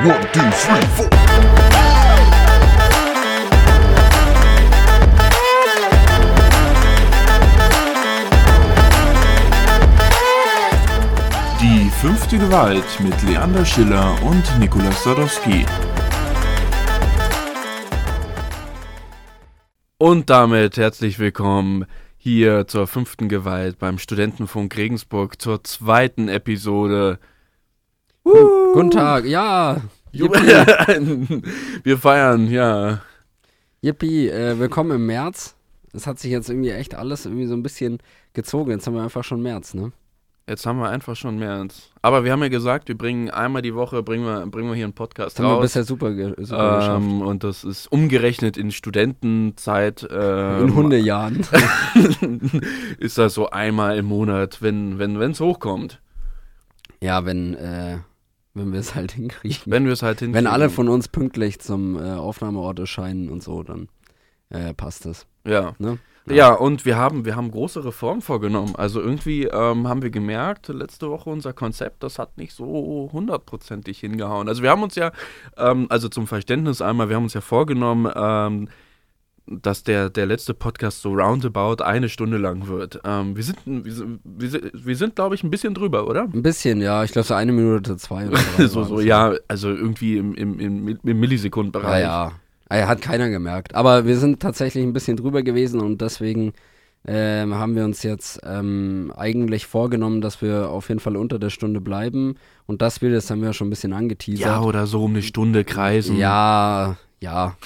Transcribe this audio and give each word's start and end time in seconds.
One, 0.00 0.20
two, 0.32 0.40
three, 0.52 0.80
four. 0.94 1.10
Die 11.60 11.90
fünfte 12.00 12.38
Gewalt 12.38 12.84
mit 13.00 13.20
Leander 13.24 13.64
Schiller 13.64 14.16
und 14.22 14.44
Nikolaus 14.60 15.02
Sadowski. 15.02 15.66
Und 19.98 20.30
damit 20.30 20.76
herzlich 20.76 21.18
willkommen 21.18 21.86
hier 22.16 22.68
zur 22.68 22.86
fünften 22.86 23.28
Gewalt 23.28 23.80
beim 23.80 23.98
Studentenfunk 23.98 24.76
Regensburg 24.76 25.42
zur 25.42 25.64
zweiten 25.64 26.28
Episode. 26.28 27.18
Guten 28.32 28.90
Tag, 28.90 29.24
ja. 29.24 29.80
Wir 30.12 31.98
feiern, 31.98 32.50
ja. 32.50 33.00
Yippie, 33.80 34.28
äh, 34.28 34.58
willkommen 34.58 34.90
im 34.92 35.06
März. 35.06 35.54
Es 35.94 36.06
hat 36.06 36.18
sich 36.18 36.30
jetzt 36.30 36.50
irgendwie 36.50 36.70
echt 36.70 36.94
alles 36.94 37.24
irgendwie 37.24 37.46
so 37.46 37.54
ein 37.54 37.62
bisschen 37.62 37.98
gezogen. 38.34 38.70
Jetzt 38.72 38.86
haben 38.86 38.94
wir 38.94 39.02
einfach 39.02 39.24
schon 39.24 39.40
März, 39.42 39.72
ne? 39.72 39.92
Jetzt 40.46 40.66
haben 40.66 40.78
wir 40.78 40.90
einfach 40.90 41.16
schon 41.16 41.38
März. 41.38 41.90
Aber 42.02 42.24
wir 42.24 42.32
haben 42.32 42.42
ja 42.42 42.48
gesagt, 42.48 42.88
wir 42.88 42.98
bringen 42.98 43.30
einmal 43.30 43.62
die 43.62 43.74
Woche, 43.74 44.02
bringen 44.02 44.24
wir, 44.24 44.46
bringen 44.46 44.68
wir 44.68 44.74
hier 44.74 44.84
einen 44.84 44.92
Podcast 44.94 45.38
Das 45.38 45.44
haben 45.44 45.50
wir 45.50 45.56
raus. 45.56 45.62
bisher 45.62 45.84
super, 45.84 46.12
ge 46.12 46.34
super 46.38 46.76
geschafft. 46.80 47.02
ähm, 47.02 47.22
und 47.22 47.44
das 47.44 47.64
ist 47.64 47.90
umgerechnet 47.90 48.58
in 48.58 48.72
Studentenzeit. 48.72 50.06
Ähm, 50.10 50.68
In 50.68 50.74
Hundejahren. 50.74 51.46
ist 52.98 53.16
das 53.16 53.32
so 53.34 53.48
einmal 53.50 53.96
im 53.96 54.04
Monat, 54.06 54.60
wenn 54.60 54.98
wenn 54.98 55.18
es 55.18 55.40
hochkommt. 55.40 56.00
ja, 57.00 57.24
wenn, 57.24 57.54
äh, 57.54 57.98
wenn 58.58 58.72
wir 58.72 58.80
es 58.80 58.94
halt 58.94 59.12
hinkriegen. 59.12 59.58
Wenn 59.66 59.86
wir 59.86 59.92
es 59.92 60.02
halt 60.02 60.20
hinkriegen. 60.20 60.34
Wenn 60.34 60.52
alle 60.52 60.70
von 60.70 60.88
uns 60.88 61.08
pünktlich 61.08 61.60
zum 61.60 61.96
äh, 61.96 62.12
Aufnahmeort 62.12 62.78
erscheinen 62.78 63.28
und 63.28 63.42
so, 63.42 63.62
dann 63.62 63.88
äh, 64.50 64.74
passt 64.74 65.06
das. 65.06 65.26
Ja. 65.44 65.74
Ne? 65.78 65.98
Ja, 66.30 66.52
und 66.52 66.84
wir 66.84 66.96
haben, 66.96 67.24
wir 67.24 67.36
haben 67.36 67.50
große 67.50 67.84
Reformen 67.84 68.20
vorgenommen. 68.20 68.74
Also 68.76 69.00
irgendwie 69.00 69.44
ähm, 69.44 69.88
haben 69.88 70.02
wir 70.02 70.10
gemerkt, 70.10 70.68
letzte 70.68 71.08
Woche 71.08 71.30
unser 71.30 71.52
Konzept, 71.52 72.02
das 72.02 72.18
hat 72.18 72.36
nicht 72.36 72.52
so 72.52 73.08
hundertprozentig 73.12 74.00
hingehauen. 74.00 74.48
Also 74.48 74.62
wir 74.62 74.70
haben 74.70 74.82
uns 74.82 74.94
ja, 74.94 75.12
ähm, 75.56 75.86
also 75.88 76.08
zum 76.08 76.26
Verständnis 76.26 76.82
einmal, 76.82 77.08
wir 77.08 77.16
haben 77.16 77.24
uns 77.24 77.34
ja 77.34 77.40
vorgenommen, 77.40 78.12
ähm, 78.14 78.68
dass 79.50 79.82
der, 79.82 80.10
der 80.10 80.26
letzte 80.26 80.54
Podcast 80.54 81.02
so 81.02 81.12
roundabout 81.14 81.82
eine 81.82 82.08
Stunde 82.08 82.36
lang 82.38 82.66
wird. 82.68 83.00
Ähm, 83.04 83.36
wir 83.36 83.42
sind, 83.42 83.58
wir 83.64 83.92
sind, 83.92 84.20
wir 84.24 84.70
wir 84.72 84.96
sind 84.96 85.16
glaube 85.16 85.34
ich, 85.34 85.42
ein 85.42 85.50
bisschen 85.50 85.74
drüber, 85.74 86.06
oder? 86.06 86.22
Ein 86.22 86.42
bisschen, 86.42 86.80
ja. 86.80 87.04
Ich 87.04 87.12
glaube, 87.12 87.26
so 87.26 87.34
eine 87.34 87.52
Minute 87.52 87.96
zwei 87.96 88.28
oder 88.28 88.38
drei 88.56 88.66
so, 88.66 88.84
so, 88.84 89.00
ja, 89.00 89.34
also 89.48 89.68
irgendwie 89.68 90.16
im, 90.18 90.34
im, 90.34 90.60
im, 90.60 90.88
im 90.88 90.98
Ja, 91.04 91.14
Millisekundenbereich. 91.14 92.02
ja. 92.02 92.32
Ah, 92.70 92.86
Hat 92.86 93.00
keiner 93.00 93.30
gemerkt. 93.30 93.74
Aber 93.74 94.04
wir 94.04 94.18
sind 94.18 94.40
tatsächlich 94.40 94.84
ein 94.84 94.92
bisschen 94.92 95.16
drüber 95.16 95.42
gewesen 95.42 95.80
und 95.80 96.02
deswegen 96.02 96.52
ähm, 97.06 97.54
haben 97.54 97.74
wir 97.76 97.84
uns 97.84 98.02
jetzt 98.02 98.40
ähm, 98.44 99.10
eigentlich 99.16 99.66
vorgenommen, 99.66 100.20
dass 100.20 100.42
wir 100.42 100.68
auf 100.68 100.88
jeden 100.88 101.00
Fall 101.00 101.16
unter 101.16 101.38
der 101.38 101.48
Stunde 101.48 101.80
bleiben. 101.80 102.34
Und 102.66 102.82
das 102.82 103.00
will, 103.00 103.12
das 103.12 103.30
haben 103.30 103.40
wir 103.40 103.54
schon 103.54 103.68
ein 103.68 103.70
bisschen 103.70 103.94
angeteasert. 103.94 104.44
Ja, 104.46 104.60
oder 104.60 104.86
so 104.86 105.04
um 105.04 105.12
eine 105.12 105.22
Stunde 105.22 105.64
kreisen. 105.64 106.18
Ja, 106.18 106.96
ja. 107.20 107.56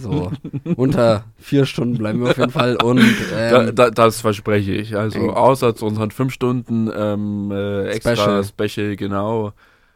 So, 0.00 0.30
unter 0.76 1.24
vier 1.38 1.66
Stunden 1.66 1.98
bleiben 1.98 2.20
wir 2.20 2.30
auf 2.30 2.38
jeden 2.38 2.50
Fall. 2.50 2.76
Und 2.82 3.00
Da, 3.30 3.68
ähm, 3.68 3.74
da, 3.74 3.90
das 3.90 4.20
verspreche 4.20 4.72
ich. 4.72 4.96
Also 4.96 5.18
Eng. 5.18 5.30
außer 5.30 5.74
zu 5.74 5.86
unseren 5.86 6.10
fünf 6.10 6.32
Stunden 6.32 6.90
ähm, 6.94 7.50
äh, 7.50 7.88
extra 7.88 8.42
Special. 8.42 8.44
Special. 8.44 8.96
genau. 8.96 9.52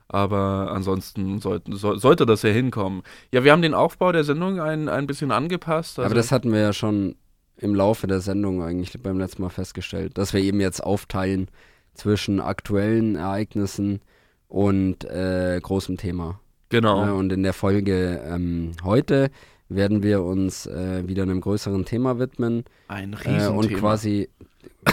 Aber 0.08 0.70
ansonsten 0.72 1.40
sollten, 1.40 1.74
so, 1.74 1.96
sollte 1.96 2.26
das 2.26 2.42
ja 2.42 2.50
hinkommen. 2.50 3.02
Ja, 3.32 3.44
wir 3.44 3.52
haben 3.52 3.62
den 3.62 3.72
Aufbau 3.72 4.12
der 4.12 4.24
Sendung 4.24 4.60
ein, 4.60 4.88
ein 4.90 5.06
bisschen 5.06 5.30
angepasst. 5.30 5.98
Also, 5.98 6.06
aber 6.06 6.14
das 6.14 6.30
hatten 6.30 6.52
wir 6.52 6.60
ja 6.60 6.72
schon 6.74 7.14
im 7.56 7.74
Laufe 7.74 8.06
der 8.06 8.20
Sendung 8.20 8.62
eigentlich 8.62 9.00
beim 9.02 9.18
letzten 9.18 9.42
Mal 9.42 9.48
festgestellt, 9.48 10.18
dass 10.18 10.34
wir 10.34 10.40
eben 10.42 10.60
jetzt 10.60 10.82
aufteilen 10.82 11.48
zwischen 11.94 12.40
aktuellen 12.40 13.16
Ereignissen 13.16 14.00
und 14.48 15.04
äh, 15.04 15.58
großem 15.62 15.96
Thema. 15.96 16.40
genau. 16.68 17.04
Ja, 17.04 17.12
und 17.12 17.32
in 17.32 17.42
der 17.42 17.52
Folge 17.54 18.20
ähm, 18.26 18.72
heute 18.84 19.30
werden 19.74 20.02
wir 20.02 20.22
uns 20.22 20.66
äh, 20.66 21.06
wieder 21.06 21.22
einem 21.22 21.40
größeren 21.40 21.84
Thema 21.84 22.18
widmen 22.18 22.64
ein 22.88 23.12
äh, 23.12 23.16
Riesenthema. 23.16 23.48
und 23.48 23.74
quasi 23.74 24.28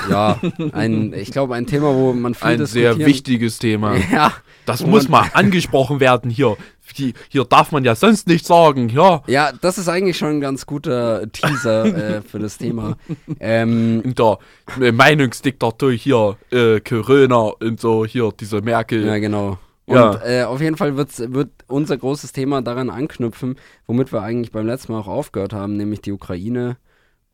ja 0.09 0.39
ein 0.71 1.13
ich 1.13 1.31
glaube 1.31 1.55
ein 1.55 1.65
Thema, 1.65 1.93
wo 1.93 2.13
man 2.13 2.35
viel 2.35 2.47
ein 2.47 2.65
sehr 2.65 2.97
wichtiges 2.97 3.59
Thema. 3.59 3.95
ja 4.11 4.33
Das 4.65 4.85
muss 4.85 5.09
mal 5.09 5.29
angesprochen 5.33 5.99
werden 5.99 6.29
hier. 6.29 6.55
Hier, 6.93 7.13
hier 7.29 7.45
darf 7.45 7.71
man 7.71 7.83
ja 7.83 7.95
sonst 7.95 8.27
nichts 8.27 8.47
sagen. 8.47 8.89
Ja, 8.89 9.23
ja 9.27 9.51
das 9.61 9.77
ist 9.77 9.87
eigentlich 9.87 10.17
schon 10.17 10.29
ein 10.29 10.41
ganz 10.41 10.65
guter 10.65 11.31
Teaser 11.31 11.85
äh, 11.85 12.21
für 12.21 12.39
das 12.39 12.57
Thema. 12.57 12.97
Ähm, 13.39 14.01
in 14.03 14.15
der 14.15 14.39
äh, 14.81 14.91
Meinungsdiktatur 14.91 15.91
hier, 15.91 16.37
äh, 16.51 16.79
Corona 16.81 17.53
und 17.59 17.79
so, 17.79 18.05
hier, 18.05 18.31
diese 18.39 18.61
Merkel. 18.61 19.05
Ja, 19.05 19.17
genau. 19.17 19.59
Und 19.89 19.95
Ja. 19.95 20.21
äh, 20.23 20.43
auf 20.43 20.61
jeden 20.61 20.77
Fall 20.77 20.95
wird's, 20.97 21.19
wird 21.19 21.49
unser 21.67 21.97
großes 21.97 22.31
Thema 22.31 22.61
daran 22.61 22.91
anknüpfen, 22.91 23.55
womit 23.87 24.13
wir 24.13 24.21
eigentlich 24.21 24.51
beim 24.51 24.67
letzten 24.67 24.91
Mal 24.93 24.99
auch 24.99 25.07
aufgehört 25.07 25.51
haben, 25.51 25.77
nämlich 25.77 26.01
die 26.01 26.11
Ukraine. 26.11 26.77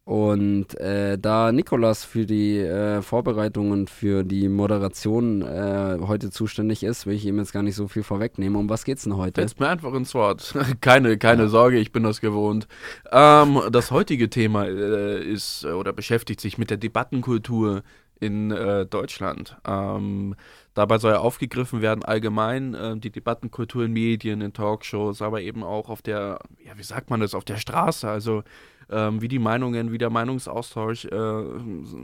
Und 0.06 0.80
äh, 0.80 1.18
da 1.18 1.52
Nikolas 1.52 2.06
für 2.06 2.28
die 2.28 2.60
äh, 2.60 3.02
Vorbereitungen 3.02 3.88
für 3.88 4.24
die 4.24 4.48
Moderation 4.50 5.42
äh, 5.42 5.98
heute 6.02 6.30
zuständig 6.30 6.84
ist, 6.84 7.08
will 7.08 7.16
ich 7.16 7.26
ihm 7.26 7.40
jetzt 7.40 7.52
gar 7.54 7.64
nicht 7.64 7.76
so 7.76 7.88
viel 7.88 8.04
vorwegnehmen. 8.04 8.56
Um 8.56 8.70
was 8.70 8.86
geht's 8.86 9.04
denn 9.04 9.18
heute? 9.18 9.42
Setzt 9.42 9.60
mir 9.60 9.68
einfach 9.68 9.94
ins 9.96 10.14
Wort. 10.14 10.54
keine 10.82 11.18
keine 11.18 11.50
Sorge, 11.50 11.78
ich 11.80 11.92
bin 11.92 12.04
das 12.04 12.22
gewohnt. 12.22 12.68
Ähm, 13.12 13.60
das 13.72 13.90
heutige 13.90 14.30
Thema 14.30 14.66
äh, 14.68 15.24
ist 15.24 15.64
äh, 15.66 15.72
oder 15.72 15.92
beschäftigt 15.92 16.40
sich 16.40 16.60
mit 16.60 16.70
der 16.70 16.78
Debattenkultur 16.78 17.82
in 18.20 18.52
äh, 18.52 18.86
Deutschland. 18.86 19.58
Ähm, 19.66 20.36
dabei 20.74 20.98
soll 20.98 21.16
aufgegriffen 21.16 21.81
werden 21.81 22.03
allgemein 22.03 22.74
äh, 22.74 22.98
die 22.98 23.09
Debattenkultur 23.09 23.86
in 23.86 23.94
Medien, 23.94 24.42
in 24.42 24.53
Talkshows, 24.53 25.22
aber 25.22 25.42
eben 25.42 25.64
auch 25.64 25.90
auf 25.90 26.02
der, 26.02 26.40
ja, 26.66 26.78
wie 26.78 26.84
sagt 26.84 27.09
man 27.09 27.20
das, 27.20 27.36
auf 27.36 27.46
der 27.46 27.58
Straße. 27.58 28.08
Also 28.08 28.44
ähm, 28.90 29.22
wie 29.22 29.28
die 29.28 29.40
Meinungen, 29.40 29.92
wie 29.92 29.98
der 29.98 30.09
Meinungsaustausch 30.09 31.06
äh, 31.06 31.44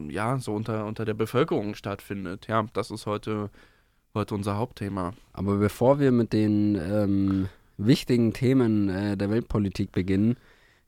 ja 0.09 0.37
so 0.39 0.53
unter, 0.53 0.85
unter 0.85 1.05
der 1.05 1.13
Bevölkerung 1.13 1.75
stattfindet. 1.75 2.47
Ja, 2.47 2.65
das 2.73 2.91
ist 2.91 3.05
heute, 3.05 3.49
heute 4.13 4.35
unser 4.35 4.57
Hauptthema. 4.57 5.13
Aber 5.33 5.57
bevor 5.57 5.99
wir 5.99 6.11
mit 6.11 6.33
den 6.33 6.75
ähm, 6.75 7.49
wichtigen 7.77 8.33
Themen 8.33 8.89
äh, 8.89 9.17
der 9.17 9.29
Weltpolitik 9.29 9.91
beginnen, 9.91 10.37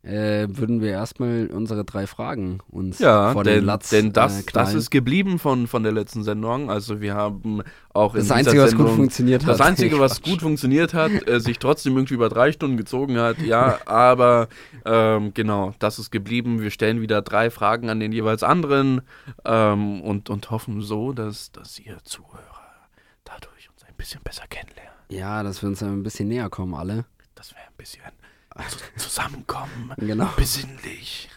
äh, 0.03 0.47
würden 0.49 0.81
wir 0.81 0.89
erstmal 0.89 1.47
unsere 1.47 1.85
drei 1.85 2.07
Fragen 2.07 2.59
uns 2.69 2.99
Ja, 2.99 3.31
vor 3.31 3.45
denn, 3.45 3.59
den 3.59 3.65
Latz 3.65 3.89
denn 3.89 4.11
das, 4.11 4.41
äh, 4.41 4.45
das 4.51 4.73
ist 4.73 4.91
geblieben 4.91 5.39
von, 5.39 5.65
von 5.65 5.83
der 5.83 5.93
letzten 5.93 6.23
Sendung. 6.23 6.69
Also 6.69 6.99
wir 6.99 7.15
haben 7.15 7.63
auch 7.93 8.13
in 8.13 8.19
das 8.19 8.25
dieser 8.25 8.35
Einzige, 8.35 8.61
was 8.61 8.69
Sendung, 8.71 8.87
gut 8.87 8.95
funktioniert 8.95 9.45
hat. 9.45 9.49
Das 9.49 9.61
Einzige, 9.61 9.99
was 10.01 10.21
gut 10.21 10.41
funktioniert 10.41 10.93
hat, 10.93 11.27
äh, 11.27 11.39
sich 11.39 11.57
trotzdem 11.57 11.95
irgendwie 11.95 12.15
über 12.15 12.27
drei 12.27 12.51
Stunden 12.51 12.75
gezogen 12.75 13.17
hat, 13.17 13.39
ja, 13.39 13.79
aber 13.85 14.49
ähm, 14.83 15.33
genau, 15.33 15.73
das 15.79 15.99
ist 15.99 16.11
geblieben. 16.11 16.61
Wir 16.61 16.69
stellen 16.69 16.99
wieder 16.99 17.21
drei 17.21 17.49
Fragen 17.49 17.89
an 17.89 18.01
den 18.01 18.11
jeweils 18.11 18.43
anderen 18.43 19.01
ähm, 19.45 20.01
und, 20.01 20.29
und 20.29 20.51
hoffen 20.51 20.81
so, 20.81 21.13
dass, 21.13 21.53
dass 21.53 21.79
ihr 21.79 21.97
Zuhörer 22.03 22.43
dadurch 23.23 23.69
uns 23.69 23.83
ein 23.87 23.95
bisschen 23.95 24.21
besser 24.21 24.43
kennenlernen. 24.49 24.91
Ja, 25.07 25.43
dass 25.43 25.61
wir 25.61 25.69
uns 25.69 25.81
ein 25.81 26.03
bisschen 26.03 26.27
näher 26.27 26.49
kommen 26.49 26.73
alle. 26.73 27.05
Dass 27.35 27.51
wir 27.51 27.59
ein 27.59 27.77
bisschen 27.77 28.01
zu- 28.69 28.77
zusammenkommen, 28.97 29.93
Genau. 29.97 30.29
besinnlich. 30.35 31.29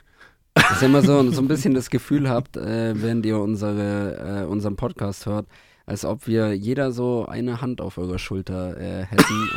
Dass 0.54 0.80
ihr 0.82 0.86
immer 0.88 1.02
so, 1.02 1.30
so 1.32 1.40
ein 1.42 1.48
bisschen 1.48 1.74
das 1.74 1.90
Gefühl 1.90 2.28
habt, 2.30 2.56
äh, 2.56 2.94
während 3.00 3.26
ihr 3.26 3.38
unsere, 3.38 4.42
äh, 4.44 4.46
unseren 4.46 4.76
Podcast 4.76 5.26
hört, 5.26 5.46
als 5.88 6.04
ob 6.04 6.26
wir 6.26 6.52
jeder 6.52 6.90
so 6.90 7.26
eine 7.26 7.60
Hand 7.60 7.80
auf 7.80 7.96
eurer 7.96 8.18
Schulter 8.18 8.76
äh, 8.76 9.04
hätten 9.04 9.50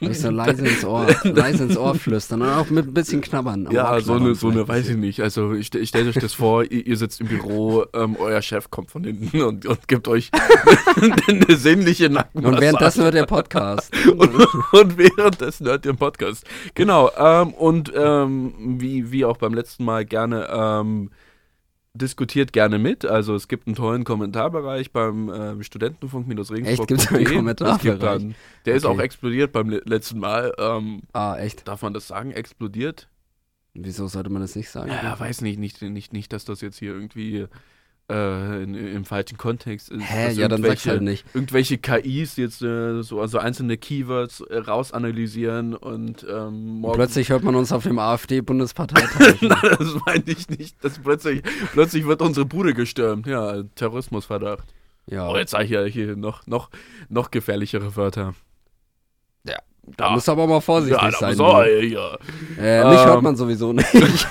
und 0.00 0.08
euch 0.08 0.18
so 0.18 0.28
leise 0.28 0.66
ins 0.66 0.84
Ohr, 0.84 1.06
leise 1.22 1.62
ins 1.62 1.76
Ohr 1.76 1.94
flüstern 1.94 2.42
und 2.42 2.48
auch 2.48 2.70
mit 2.70 2.88
ein 2.88 2.94
bisschen 2.94 3.20
knabbern. 3.20 3.68
Ja, 3.70 4.00
so 4.00 4.14
eine, 4.14 4.34
so 4.34 4.48
eine, 4.48 4.66
weiß 4.66 4.88
ich 4.88 4.96
nicht. 4.96 5.20
Also 5.20 5.52
ich, 5.52 5.72
ich 5.72 5.88
stelle 5.90 6.10
euch 6.10 6.16
das 6.16 6.32
vor, 6.32 6.64
ihr, 6.64 6.84
ihr 6.84 6.96
sitzt 6.96 7.20
im 7.20 7.28
Büro, 7.28 7.84
ähm, 7.94 8.16
euer 8.18 8.42
Chef 8.42 8.68
kommt 8.70 8.90
von 8.90 9.04
hinten 9.04 9.42
und, 9.42 9.64
und 9.64 9.86
gibt 9.86 10.08
euch 10.08 10.32
eine 11.28 11.56
sinnliche. 11.56 12.10
Nackenmassage. 12.10 12.56
Und 12.56 12.60
währenddessen 12.60 13.04
wird 13.04 13.14
der 13.14 13.26
Podcast. 13.26 13.92
und, 14.08 14.34
und 14.72 14.98
währenddessen 14.98 15.68
hört 15.68 15.86
ihr 15.86 15.94
Podcast. 15.94 16.44
Genau, 16.74 17.12
ähm, 17.16 17.54
und 17.54 17.92
ähm, 17.94 18.54
wie, 18.80 19.12
wie 19.12 19.24
auch 19.24 19.36
beim 19.36 19.54
letzten 19.54 19.84
Mal 19.84 20.04
gerne 20.04 20.48
ähm, 20.50 21.10
diskutiert 21.94 22.52
gerne 22.52 22.78
mit. 22.78 23.04
Also 23.04 23.34
es 23.34 23.48
gibt 23.48 23.66
einen 23.66 23.76
tollen 23.76 24.04
Kommentarbereich 24.04 24.92
beim 24.92 25.28
ähm, 25.34 25.62
Studentenfunk-regensburg.de. 25.62 26.72
Echt? 26.72 26.86
Gibt's 26.86 27.08
einen 27.08 27.16
Es 27.22 27.24
gibt 27.24 27.36
Kommentarbereich? 27.36 27.98
dann- 27.98 28.34
Der 28.64 28.74
ist 28.74 28.84
Okay. 28.84 28.96
auch 28.96 29.00
explodiert 29.02 29.52
beim 29.52 29.70
le 29.70 29.82
letzten 29.84 30.18
Mal. 30.20 30.52
Ähm, 30.58 31.02
ah, 31.12 31.36
echt? 31.36 31.66
darf 31.66 31.82
man 31.82 31.92
das 31.92 32.06
sagen? 32.08 32.30
Explodiert? 32.32 33.08
Wieso 33.74 34.06
sollte 34.08 34.30
man 34.30 34.42
das 34.42 34.56
nicht 34.56 34.68
sagen? 34.70 34.90
Ja, 34.90 35.18
weiß 35.18 35.40
nicht, 35.42 35.58
nicht, 35.58 35.80
nicht, 35.82 36.12
nicht, 36.12 36.32
dass 36.32 36.44
das 36.44 36.60
jetzt 36.60 36.78
hier 36.78 36.92
irgendwie 36.92 37.46
äh, 38.10 38.62
in, 38.62 38.74
im 38.74 39.04
falschen 39.04 39.38
Kontext 39.38 39.88
ist. 39.90 40.02
Hä? 40.02 40.32
Ja, 40.32 40.48
dann 40.48 40.62
sag's 40.62 40.84
irgendwelche- 40.86 40.90
halt 40.90 41.02
nicht. 41.02 41.24
Irgendwelche 41.34 41.78
KIs 41.78 42.36
jetzt 42.36 42.60
äh, 42.62 43.02
so 43.02 43.20
also 43.20 43.38
einzelne 43.38 43.76
Keywords 43.76 44.40
äh, 44.40 44.58
rausanalysieren 44.58 45.74
und 45.74 46.26
ähm, 46.28 46.80
morgen 46.80 46.96
Plötzlich 46.96 47.30
hört 47.30 47.44
man 47.44 47.54
uns 47.54 47.72
auf 47.72 47.84
dem 47.84 47.98
AfD-Bundesparteitag. 47.98 49.36
das 49.78 49.96
meine 50.06 50.24
ich 50.26 50.48
nicht. 50.48 50.76
Das 50.84 50.98
plötzlich, 50.98 51.42
plötzlich 51.72 52.06
wird 52.06 52.20
unsere 52.22 52.46
Bude 52.46 52.74
gestürmt. 52.74 53.26
Ja, 53.26 53.62
Terrorismusverdacht. 53.76 54.64
ja. 55.06 55.28
Oh, 55.28 55.36
jetzt 55.36 55.52
sage 55.52 55.64
ich 55.64 55.70
ja 55.70 55.84
hier 55.84 56.16
noch, 56.16 56.46
noch, 56.46 56.70
noch 57.08 57.30
gefährlichere 57.30 57.96
Wörter. 57.96 58.34
Ja. 59.98 60.06
Da 60.08 60.10
muss 60.10 60.28
aber 60.28 60.46
mal 60.46 60.60
vorsichtig 60.60 61.00
ja, 61.00 61.10
sein. 61.10 61.30
muss 61.30 61.40
auch, 61.40 61.64
ja. 61.64 62.16
Äh, 62.58 62.84
mich 62.84 63.04
hört 63.04 63.18
Ähm, 63.18 63.24
man 63.24 63.36
sowieso 63.36 63.72
nicht. 63.72 64.26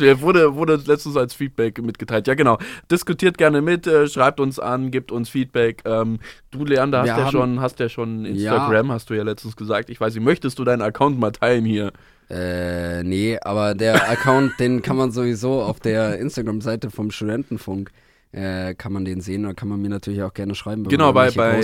Der 0.00 0.20
wurde, 0.20 0.54
wurde 0.54 0.76
letztens 0.84 1.16
als 1.16 1.34
Feedback 1.34 1.80
mitgeteilt. 1.82 2.26
Ja, 2.26 2.34
genau. 2.34 2.58
Diskutiert 2.90 3.38
gerne 3.38 3.62
mit, 3.62 3.86
äh, 3.86 4.08
schreibt 4.08 4.40
uns 4.40 4.58
an, 4.58 4.90
gibt 4.90 5.12
uns 5.12 5.28
Feedback. 5.28 5.82
Ähm, 5.84 6.18
du, 6.50 6.64
Leander, 6.64 7.00
hast 7.00 7.08
ja, 7.08 7.30
schon, 7.30 7.60
hast 7.60 7.78
ja 7.80 7.88
schon 7.88 8.24
Instagram, 8.24 8.92
hast 8.92 9.10
du 9.10 9.14
ja 9.14 9.22
letztens 9.22 9.56
gesagt. 9.56 9.90
Ich 9.90 10.00
weiß 10.00 10.14
nicht, 10.14 10.24
möchtest 10.24 10.58
du 10.58 10.64
deinen 10.64 10.82
Account 10.82 11.18
mal 11.18 11.32
teilen 11.32 11.64
hier? 11.64 11.92
Äh, 12.30 13.02
nee, 13.02 13.38
aber 13.40 13.74
der 13.74 14.08
Account, 14.08 14.52
den 14.60 14.82
kann 14.82 14.96
man 14.96 15.10
sowieso 15.10 15.62
auf 15.62 15.80
der 15.80 16.18
Instagram-Seite 16.18 16.90
vom 16.90 17.10
Studentenfunk, 17.10 17.90
äh, 18.32 18.74
kann 18.74 18.92
man 18.92 19.04
den 19.04 19.20
sehen. 19.20 19.42
Da 19.42 19.52
kann 19.54 19.68
man 19.68 19.80
mir 19.82 19.88
natürlich 19.90 20.22
auch 20.22 20.32
gerne 20.34 20.54
schreiben, 20.54 20.84
Genau, 20.84 21.12
bei, 21.12 21.30
bei, 21.30 21.60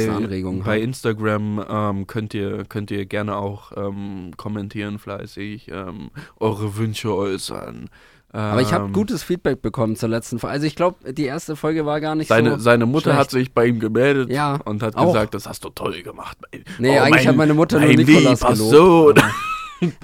bei. 0.65 0.81
Instagram 0.81 1.65
ähm, 1.69 2.07
könnt, 2.07 2.35
ihr, 2.35 2.65
könnt 2.65 2.91
ihr 2.91 3.07
gerne 3.07 3.37
auch 3.37 3.73
ähm, 3.77 4.33
kommentieren 4.37 4.99
fleißig, 4.99 5.69
ähm, 5.73 6.11
eure 6.41 6.77
Wünsche 6.77 7.15
äußern. 7.15 7.89
Aber 8.33 8.61
ich 8.61 8.73
habe 8.75 8.87
Ähm, 8.87 8.93
gutes 8.93 9.23
Feedback 9.23 9.63
bekommen 9.63 9.97
zur 9.97 10.11
letzten 10.11 10.39
Folge. 10.39 10.53
Also 10.53 10.67
ich 10.67 10.75
glaube, 10.77 11.13
die 11.13 11.25
erste 11.25 11.57
Folge 11.57 11.87
war 11.87 12.01
gar 12.03 12.15
nicht 12.15 12.29
Seine, 12.29 12.51
so. 12.53 12.59
seine 12.59 12.85
Mutter 12.85 13.05
schlecht. 13.13 13.19
hat 13.19 13.31
sich 13.31 13.55
bei 13.55 13.65
ihm 13.67 13.81
gemeldet 13.81 14.31
Ja, 14.31 14.57
und 14.65 14.83
hat 14.83 14.95
auch. 14.97 15.07
gesagt, 15.07 15.33
das 15.33 15.47
hast 15.49 15.65
du 15.65 15.71
toll 15.71 16.03
gemacht. 16.03 16.37
Mein- 16.53 16.65
Nee, 16.79 16.99
oh, 16.99 17.03
eigentlich 17.03 17.11
mein- 17.25 17.29
hat 17.29 17.37
meine 17.37 17.55
Mutter 17.55 17.81
nur 17.81 17.89
Nikolas 17.89 18.41
lieber 18.43 18.53
gelobt. 18.53 18.71
Sohn. 18.71 19.15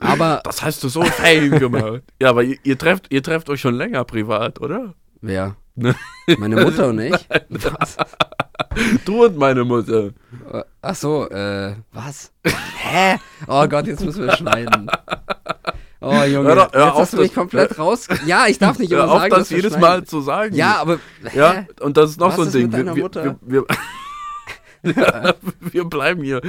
Aber 0.00 0.40
Das 0.44 0.62
hast 0.62 0.82
du 0.84 0.88
so 0.88 1.02
fein 1.02 1.50
gemacht. 1.58 2.02
ja, 2.22 2.30
aber 2.30 2.42
ihr, 2.44 2.56
ihr, 2.62 2.78
trefft, 2.78 3.06
ihr 3.12 3.22
trefft 3.22 3.50
euch 3.50 3.60
schon 3.60 3.74
länger 3.74 4.04
privat, 4.04 4.60
oder? 4.62 4.94
wer? 5.20 5.56
Ne? 5.74 5.94
Meine 6.38 6.56
Mutter 6.62 6.88
und 6.88 6.98
ich? 7.00 7.12
Was? 7.48 7.96
Du 9.04 9.24
und 9.24 9.36
meine 9.38 9.64
Mutter. 9.64 10.10
Äh, 10.52 10.62
Ach 10.82 10.94
so, 10.94 11.28
äh, 11.30 11.74
was? 11.92 12.32
Hä? 12.44 13.16
Oh 13.46 13.66
Gott, 13.68 13.86
jetzt 13.86 14.04
müssen 14.04 14.24
wir 14.24 14.32
schneiden. 14.36 14.90
Oh 16.00 16.22
Junge, 16.24 16.48
Hör 16.48 16.56
doch- 16.56 16.72
hör 16.72 16.84
jetzt 16.86 16.92
auf, 16.94 16.98
hast 17.00 17.12
du 17.12 17.16
mich 17.18 17.28
das- 17.28 17.34
komplett 17.34 17.78
raus. 17.78 18.08
Ja, 18.26 18.46
ich 18.48 18.58
darf 18.58 18.78
nicht 18.78 18.92
Hör 18.92 19.04
immer 19.04 19.12
auf, 19.12 19.18
sagen, 19.20 19.30
das 19.30 19.38
dass 19.40 19.50
wir 19.50 19.56
jedes 19.58 19.72
schneiden. 19.72 19.88
Mal 20.00 20.04
zu 20.04 20.20
sagen. 20.20 20.54
Ja, 20.54 20.76
aber 20.80 20.98
Ja, 21.34 21.52
hä? 21.52 21.66
und 21.80 21.96
das 21.96 22.10
ist 22.10 22.20
noch 22.20 22.28
Was 22.28 22.36
so 22.36 22.42
ein 22.42 22.48
ist 22.48 22.54
Ding. 22.54 22.72
wir, 22.72 22.94
Mutter? 22.96 23.36
Wir, 23.42 23.64
wir, 24.82 25.34
wir 25.60 25.84
bleiben 25.84 26.22
hier, 26.22 26.40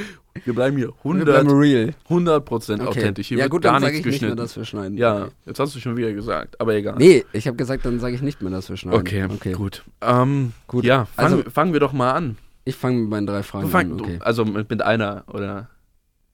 wir 0.46 0.54
bleiben 0.54 0.78
hier 0.78 0.88
wir 1.04 1.26
bleiben 1.26 1.48
100, 1.50 1.52
real. 1.54 1.94
100 2.06 2.46
Prozent 2.46 2.82
Okay. 2.82 2.90
authentisch. 2.90 3.28
Hier 3.28 3.38
ja 3.38 3.48
gut, 3.48 3.62
gar 3.62 3.74
dann 3.74 3.82
sage 3.84 3.94
nichts 3.94 4.08
ich 4.08 4.12
nicht 4.14 4.22
mehr, 4.22 4.32
geschnitten. 4.32 4.44
dass 4.44 4.58
wir 4.58 4.66
schneiden. 4.66 4.98
ja, 4.98 5.24
Okay. 5.24 5.32
jetzt 5.46 5.60
hast 5.60 5.76
du 5.76 5.80
schon 5.80 5.96
wieder 5.98 6.12
gesagt, 6.14 6.60
aber 6.60 6.74
egal. 6.76 6.96
Nee, 6.98 7.26
ich 7.34 7.48
habe 7.48 7.58
gesagt, 7.58 7.86
dann 7.86 8.00
sage 8.00 8.16
ich 8.16 8.22
nicht 8.22 8.42
mehr, 8.42 8.52
dass 8.52 8.70
wir 8.70 8.78
schneiden. 8.78 9.00
Okay, 9.00 9.26
okay. 9.26 9.52
gut. 9.54 9.84
Ähm, 10.02 10.54
Gut. 10.68 10.84
Ja, 10.86 11.06
fang, 11.06 11.26
Also- 11.26 11.50
fangen 11.50 11.74
wir 11.74 11.80
doch 11.80 11.94
mal 11.94 12.12
an. 12.12 12.38
Ich 12.66 12.76
fange 12.76 13.00
mit 13.02 13.10
meinen 13.10 13.28
drei 13.28 13.44
Fragen 13.44 13.70
fang, 13.70 13.92
an. 13.92 14.02
Okay. 14.02 14.18
also 14.22 14.46
mit, 14.46 14.70
mit 14.70 14.82
einer 14.82 15.24
oder 15.28 15.68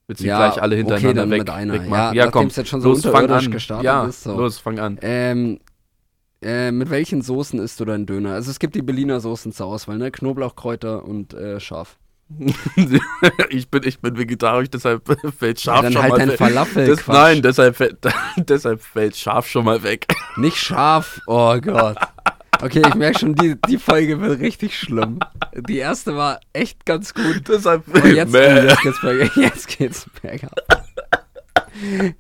willst 0.07 0.22
du 0.22 0.28
Ja, 0.28 0.38
gleich 0.50 0.62
alle 0.62 0.75
okay, 0.75 0.84
hintereinander 0.84 1.22
dann 1.22 1.31
weg, 1.31 1.40
mit 1.40 1.50
einer. 1.50 1.74
wegmachen? 1.74 2.16
Ja, 2.16 2.25
ja 2.25 2.31
komm, 2.31 2.50
jetzt 2.50 2.68
schon 2.68 2.81
so 2.81 2.90
los, 2.90 3.02
fang 3.06 3.30
an. 3.30 3.52
gestartet 3.52 3.86
ja, 3.86 4.06
ist, 4.06 4.24
so. 4.24 4.38
los, 4.38 4.60
fang 4.60 4.78
an. 4.80 5.00
Ähm, 5.02 5.60
äh, 6.42 6.72
mit 6.72 6.90
welchen 6.90 7.22
Soßen 7.22 7.60
isst 7.60 7.80
du 7.80 7.86
deinen 7.86 8.06
Döner? 8.06 8.34
Also 8.34 8.52
es 8.52 8.60
gibt 8.60 8.76
die 8.76 8.82
Berliner 8.82 9.20
Soßen 9.20 9.52
zur 9.52 9.68
Auswahl, 9.68 9.98
ne? 9.98 10.12
Knoblauch, 10.12 10.56
Kräuter 10.56 11.04
und 11.04 11.34
äh, 11.34 11.60
scharf. 11.60 11.98
ich, 13.50 13.70
bin, 13.70 13.84
ich 13.84 14.00
bin 14.00 14.18
vegetarisch, 14.18 14.70
deshalb 14.70 15.02
fällt 15.38 15.60
scharf 15.60 15.82
dann 15.82 15.94
schon 15.94 16.02
halt 16.04 16.12
mal 16.18 16.28
weg. 16.28 16.38
Falafel. 16.38 16.88
Das, 16.88 17.08
nein, 17.08 17.42
deshalb, 17.42 17.76
fällt- 17.76 17.98
deshalb 18.38 18.82
fällt 18.82 19.18
scharf 19.18 19.48
schon 19.48 19.66
mal 19.66 19.82
weg. 19.84 20.06
Nicht 20.38 20.58
scharf. 20.58 21.20
Oh 21.28 21.58
Gott. 21.60 21.98
Okay, 22.62 22.82
ich 22.88 22.96
merke 22.96 23.20
schon, 23.20 23.36
die, 23.36 23.56
die 23.68 23.78
Folge 23.78 24.20
wird 24.20 24.40
richtig 24.42 24.78
schlimm. 24.78 25.20
Die 25.56 25.78
erste 25.78 26.16
war 26.16 26.40
echt 26.52 26.86
ganz 26.86 27.14
gut. 27.14 27.44
deshalb 27.48 27.84
Oh, 27.88 28.06
jetzt, 28.06 28.34
jetzt 28.34 28.82
geht's 28.82 29.02
bergab. 29.02 29.36
Jetzt 29.38 29.68
geht's 29.78 30.06
bergab. 30.22 30.52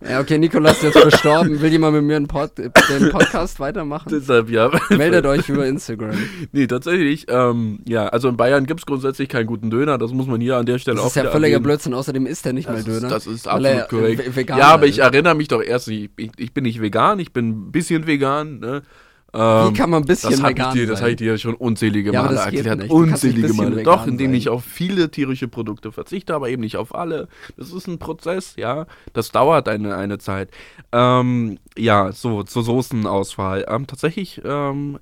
Ja, 0.07 0.19
okay, 0.19 0.37
Nikolas 0.37 0.77
ist 0.77 0.83
jetzt 0.83 0.99
verstorben. 0.99 1.61
Will 1.61 1.71
jemand 1.71 1.95
mit 1.95 2.03
mir 2.03 2.15
einen 2.15 2.27
Pod 2.27 2.51
den 2.57 2.71
Podcast 3.11 3.59
weitermachen? 3.59 4.09
deshalb 4.11 4.49
ja. 4.49 4.71
Meldet 4.89 5.25
euch 5.25 5.49
über 5.49 5.67
Instagram. 5.67 6.15
Nee, 6.51 6.67
tatsächlich, 6.67 7.25
ähm, 7.29 7.79
ja, 7.87 8.07
also 8.07 8.29
in 8.29 8.37
Bayern 8.37 8.65
gibt 8.65 8.79
es 8.81 8.85
grundsätzlich 8.85 9.29
keinen 9.29 9.47
guten 9.47 9.69
Döner, 9.69 9.97
das 9.97 10.11
muss 10.11 10.27
man 10.27 10.39
hier 10.41 10.57
an 10.57 10.65
der 10.65 10.79
Stelle 10.79 10.95
Das 10.97 11.05
auch 11.05 11.09
ist 11.09 11.15
ja 11.15 11.23
völliger 11.23 11.53
erwähnen. 11.53 11.63
Blödsinn. 11.63 11.93
Außerdem 11.93 12.25
isst 12.25 12.45
er 12.45 12.53
nicht 12.53 12.67
mal 12.67 12.75
Das 12.75 12.85
Döner. 12.85 13.07
ist, 13.07 13.11
das 13.11 13.27
ist 13.27 13.47
absolut 13.47 13.77
er, 13.79 13.83
korrekt. 13.87 14.49
ja, 14.49 14.67
aber 14.67 14.85
ich 14.85 14.99
ist. 14.99 15.03
erinnere 15.03 15.35
mich 15.35 15.47
doch 15.49 15.61
erst, 15.61 15.87
ich, 15.89 16.09
ich, 16.17 16.31
ich 16.37 16.53
bin 16.53 16.63
nicht 16.63 16.81
vegan, 16.81 17.19
ich 17.19 17.33
bin 17.33 17.49
ein 17.49 17.71
bisschen 17.71 18.07
vegan. 18.07 18.59
Ne? 18.59 18.81
Ähm, 19.31 19.69
Wie 19.69 19.73
kann 19.77 19.91
man 19.91 20.01
ein 20.03 20.05
bisschen 20.07 20.31
das 20.31 20.41
habe 20.41 20.51
ich, 20.53 20.57
vegan 20.57 20.73
dir- 20.75 20.87
das 20.87 20.99
sein? 20.99 21.05
hab 21.05 21.11
ich 21.11 21.17
dir 21.17 21.37
schon 21.37 21.53
unzählige 21.53 22.11
Ja, 22.11 22.23
Male 22.23 22.35
geht 22.49 22.65
erklärt. 22.65 22.79
nicht. 22.79 22.91
Unzählige 22.91 23.53
Male. 23.53 23.83
Doch, 23.83 24.07
indem 24.07 24.31
sein. 24.31 24.35
ich 24.37 24.49
auf 24.49 24.63
viele 24.63 25.11
tierische 25.11 25.47
Produkte 25.47 25.91
verzichte, 25.91 26.33
aber 26.33 26.49
eben 26.49 26.61
nicht 26.61 26.77
auf 26.77 26.95
alle. 26.95 27.27
Das 27.55 27.71
ist 27.71 27.87
ein 27.87 27.99
Prozess, 27.99 28.55
ja. 28.57 28.87
Das 29.13 29.31
dauert 29.31 29.67
eine, 29.69 29.95
eine 29.95 30.17
Zeit. 30.17 30.49
Ähm, 30.91 31.59
ja, 31.77 32.11
so 32.11 32.41
zur 32.43 32.63
Soßenauswahl. 32.63 33.65
Ähm, 33.69 33.85
tatsächlich 33.85 34.41
ähm, 34.43 34.97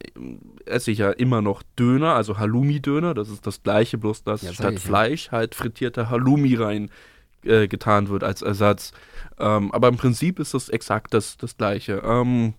esse 0.65 0.91
ich 0.91 0.97
ja 0.97 1.11
immer 1.11 1.41
noch 1.41 1.63
Döner, 1.79 2.13
also 2.15 2.37
Halloumi-Döner. 2.37 3.13
Das 3.13 3.29
ist 3.29 3.47
das 3.47 3.63
gleiche, 3.63 3.97
bloß 3.97 4.23
dass 4.23 4.41
Ja, 4.41 4.51
statt 4.53 4.73
ich 4.75 4.83
ja. 4.83 4.87
Fleisch 4.89 5.31
halt 5.31 5.55
frittierter 5.55 6.09
Halloumi 6.09 6.55
rein 6.55 6.89
äh, 7.43 7.67
getan 7.69 8.09
wird 8.09 8.23
als 8.25 8.41
Ersatz. 8.41 8.91
Ähm, 9.39 9.71
aber 9.71 9.87
im 9.87 9.95
Prinzip 9.97 10.39
ist 10.39 10.53
das 10.53 10.67
exakt 10.67 11.13
das, 11.13 11.37
das 11.37 11.55
gleiche. 11.55 12.01
Ähm, 12.05 12.53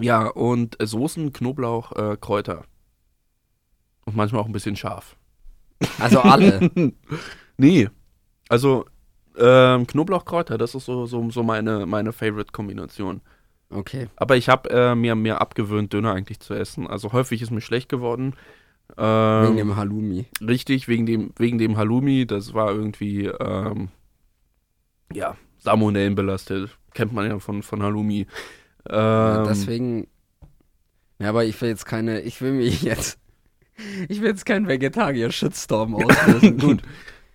ja, 0.00 0.26
und 0.26 0.76
Soßen, 0.80 1.32
Knoblauch, 1.32 1.92
äh, 1.92 2.16
Kräuter. 2.20 2.64
Und 4.04 4.16
manchmal 4.16 4.42
auch 4.42 4.46
ein 4.46 4.52
bisschen 4.52 4.76
scharf. 4.76 5.16
Also 5.98 6.20
alle. 6.20 6.70
Nee, 7.60 7.88
also 8.48 8.84
ähm, 9.36 9.86
Knoblauch, 9.86 10.24
Kräuter, 10.24 10.58
das 10.58 10.74
ist 10.74 10.84
so, 10.84 11.06
so, 11.06 11.28
so 11.30 11.42
meine, 11.42 11.86
meine 11.86 12.12
Favorite-Kombination. 12.12 13.20
Okay. 13.70 14.08
Aber 14.16 14.36
ich 14.36 14.48
habe 14.48 14.70
äh, 14.70 14.94
mir, 14.94 15.14
mir 15.14 15.40
abgewöhnt, 15.40 15.92
Döner 15.92 16.12
eigentlich 16.12 16.40
zu 16.40 16.54
essen. 16.54 16.86
Also 16.86 17.12
häufig 17.12 17.42
ist 17.42 17.50
mir 17.50 17.60
schlecht 17.60 17.88
geworden. 17.88 18.34
Ähm, 18.96 19.42
Wegen 19.44 19.56
dem 19.56 19.76
Halloumi. 19.76 20.26
Richtig, 20.40 20.88
wegen 20.88 21.04
dem, 21.04 21.32
wegen 21.36 21.58
dem 21.58 21.76
Halloumi, 21.76 22.26
das 22.26 22.54
war 22.54 22.70
irgendwie, 22.72 23.26
ähm, 23.26 23.88
ja, 25.12 25.36
Salmonellen 25.58 26.14
belastet. 26.14 26.76
Kennt 26.94 27.12
man 27.12 27.28
ja 27.28 27.38
von, 27.38 27.62
von 27.62 27.82
Halloumi. 27.82 28.26
Ja, 28.90 29.40
Ähm, 29.42 29.46
deswegen. 29.48 30.06
Ja, 31.20 31.30
aber 31.30 31.44
ich 31.44 31.60
will 31.60 31.68
jetzt 31.68 31.86
keine. 31.86 32.20
Ich 32.20 32.40
will 32.40 32.52
mich 32.52 32.82
jetzt. 32.82 33.18
Ich 34.08 34.20
will 34.20 34.28
jetzt 34.28 34.44
keinen 34.46 34.66
Vegetarier-Shitstorm 34.68 35.94
auslösen. 36.04 36.58
Gut. 36.58 36.82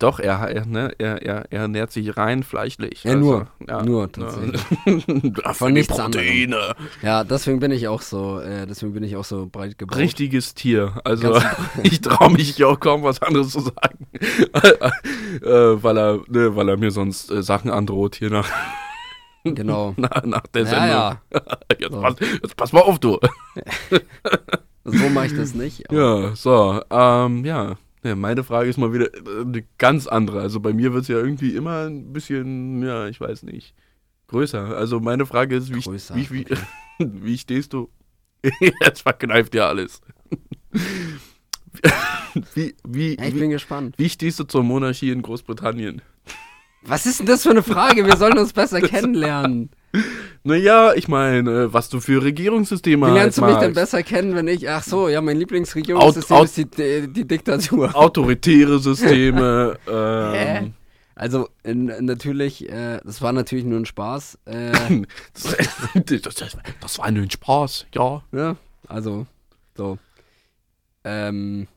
Doch, 0.00 0.18
er, 0.18 0.40
er, 0.50 0.66
ne, 0.66 0.90
er, 0.98 1.22
er, 1.22 1.46
er 1.50 1.60
ernährt 1.60 1.92
sich 1.92 2.16
rein 2.16 2.42
fleischlich. 2.42 3.04
Ja, 3.04 3.14
nur. 3.14 3.46
ja, 3.66 3.82
Nur 3.82 4.10
tatsächlich. 4.10 4.60
Von 5.52 5.68
die 5.68 5.80
nichts 5.80 5.96
Proteine. 5.96 6.74
Ja, 7.00 7.22
deswegen 7.22 7.60
bin 7.60 7.70
ich 7.70 7.86
auch 7.86 8.02
so. 8.02 8.40
Äh, 8.40 8.66
deswegen 8.66 8.92
bin 8.92 9.04
ich 9.04 9.14
auch 9.16 9.24
so 9.24 9.46
breit 9.50 9.78
gebaut. 9.78 9.96
Richtiges 9.96 10.52
Tier. 10.54 11.00
Also 11.04 11.40
ich 11.84 12.00
traue 12.00 12.32
mich 12.32 12.62
auch 12.64 12.80
kaum 12.80 13.04
was 13.04 13.22
anderes 13.22 13.50
zu 13.50 13.60
sagen. 13.60 14.06
äh, 14.12 15.82
weil, 15.82 15.96
er, 15.96 16.20
ne, 16.28 16.56
weil 16.56 16.68
er 16.68 16.76
mir 16.76 16.90
sonst 16.90 17.30
äh, 17.30 17.42
Sachen 17.44 17.70
androht 17.70 18.16
hier 18.16 18.30
nach, 18.30 18.50
Genau. 19.44 19.94
nach, 19.98 20.24
nach 20.24 20.46
der 20.48 20.62
Ja, 20.62 20.68
Sendung. 20.68 20.88
ja. 20.90 21.20
Jetzt, 21.78 21.92
So. 21.92 22.00
pass, 22.00 22.16
jetzt 22.20 22.56
pass 22.56 22.72
mal 22.72 22.80
auf, 22.80 22.98
du. 22.98 23.18
So 24.86 25.08
mache 25.08 25.26
ich 25.26 25.34
das 25.34 25.54
nicht. 25.54 25.82
Ja, 25.90 26.36
so, 26.36 26.82
ähm, 26.90 27.42
ja. 27.46 27.76
ja. 28.02 28.14
Meine 28.16 28.44
Frage 28.44 28.68
ist 28.68 28.76
mal 28.76 28.92
wieder 28.92 29.06
äh, 29.14 29.40
eine 29.40 29.64
ganz 29.78 30.06
andere. 30.06 30.40
Also 30.42 30.60
bei 30.60 30.74
mir 30.74 30.92
wird 30.92 31.02
es 31.04 31.08
ja 31.08 31.16
irgendwie 31.16 31.56
immer 31.56 31.86
ein 31.86 32.12
bisschen, 32.12 32.82
ja, 32.82 33.06
ich 33.08 33.18
weiß 33.18 33.44
nicht, 33.44 33.74
größer. 34.28 34.76
Also 34.76 35.00
meine 35.00 35.24
Frage 35.24 35.56
ist, 35.56 35.74
wie, 35.74 35.80
Größer, 35.80 36.14
wie, 36.16 36.30
wie, 36.30 36.42
okay. 36.44 36.56
wie 36.98 37.38
stehst 37.38 37.72
du? 37.72 37.88
Jetzt 38.82 39.00
verkneift 39.00 39.54
dir 39.54 39.64
alles. 39.64 40.02
wie, 42.54 42.74
wie, 42.86 43.16
Ja, 43.16 43.24
ich 43.24 43.34
wie, 43.34 43.38
bin 43.40 43.50
gespannt. 43.50 43.94
wie 43.98 44.08
stehst 44.10 44.38
du 44.38 44.44
zur 44.44 44.62
Monarchie 44.64 45.10
in 45.10 45.22
Großbritannien? 45.22 46.02
Was 46.86 47.06
ist 47.06 47.20
denn 47.20 47.26
das 47.26 47.42
für 47.42 47.50
eine 47.50 47.62
Frage? 47.62 48.04
Wir 48.06 48.16
sollen 48.16 48.38
uns 48.38 48.52
besser 48.52 48.80
kennenlernen. 48.82 49.70
Naja, 50.42 50.92
ich 50.94 51.08
meine, 51.08 51.72
was 51.72 51.88
du 51.88 52.00
für 52.00 52.22
Regierungssysteme 52.22 53.06
Wie 53.06 53.12
lernst 53.12 53.38
du 53.38 53.42
halt 53.42 53.54
mich 53.54 53.62
denn 53.62 53.72
besser 53.74 54.02
kennen, 54.02 54.34
wenn 54.34 54.48
ich. 54.48 54.68
Ach 54.68 54.82
so, 54.82 55.08
ja, 55.08 55.20
mein 55.20 55.36
Lieblingsregierungssystem 55.38 56.36
out- 56.36 56.44
ist 56.44 56.56
die, 56.56 56.66
die, 56.66 57.12
die 57.12 57.26
Diktatur. 57.26 57.94
Autoritäre 57.96 58.78
Systeme. 58.80 59.78
Hä? 59.86 60.58
ähm, 60.58 60.74
Also, 61.14 61.48
in, 61.62 61.86
natürlich, 62.04 62.68
äh, 62.68 62.98
das 63.04 63.22
war 63.22 63.32
natürlich 63.32 63.64
nur 63.64 63.78
ein 63.78 63.86
Spaß. 63.86 64.38
Äh, 64.46 64.72
das, 65.32 66.34
das, 66.34 66.56
das 66.80 66.98
war 66.98 67.10
nur 67.10 67.22
ein 67.22 67.30
Spaß, 67.30 67.86
ja. 67.94 68.22
ja, 68.32 68.56
also, 68.88 69.26
so. 69.76 69.96
Ähm, 71.04 71.68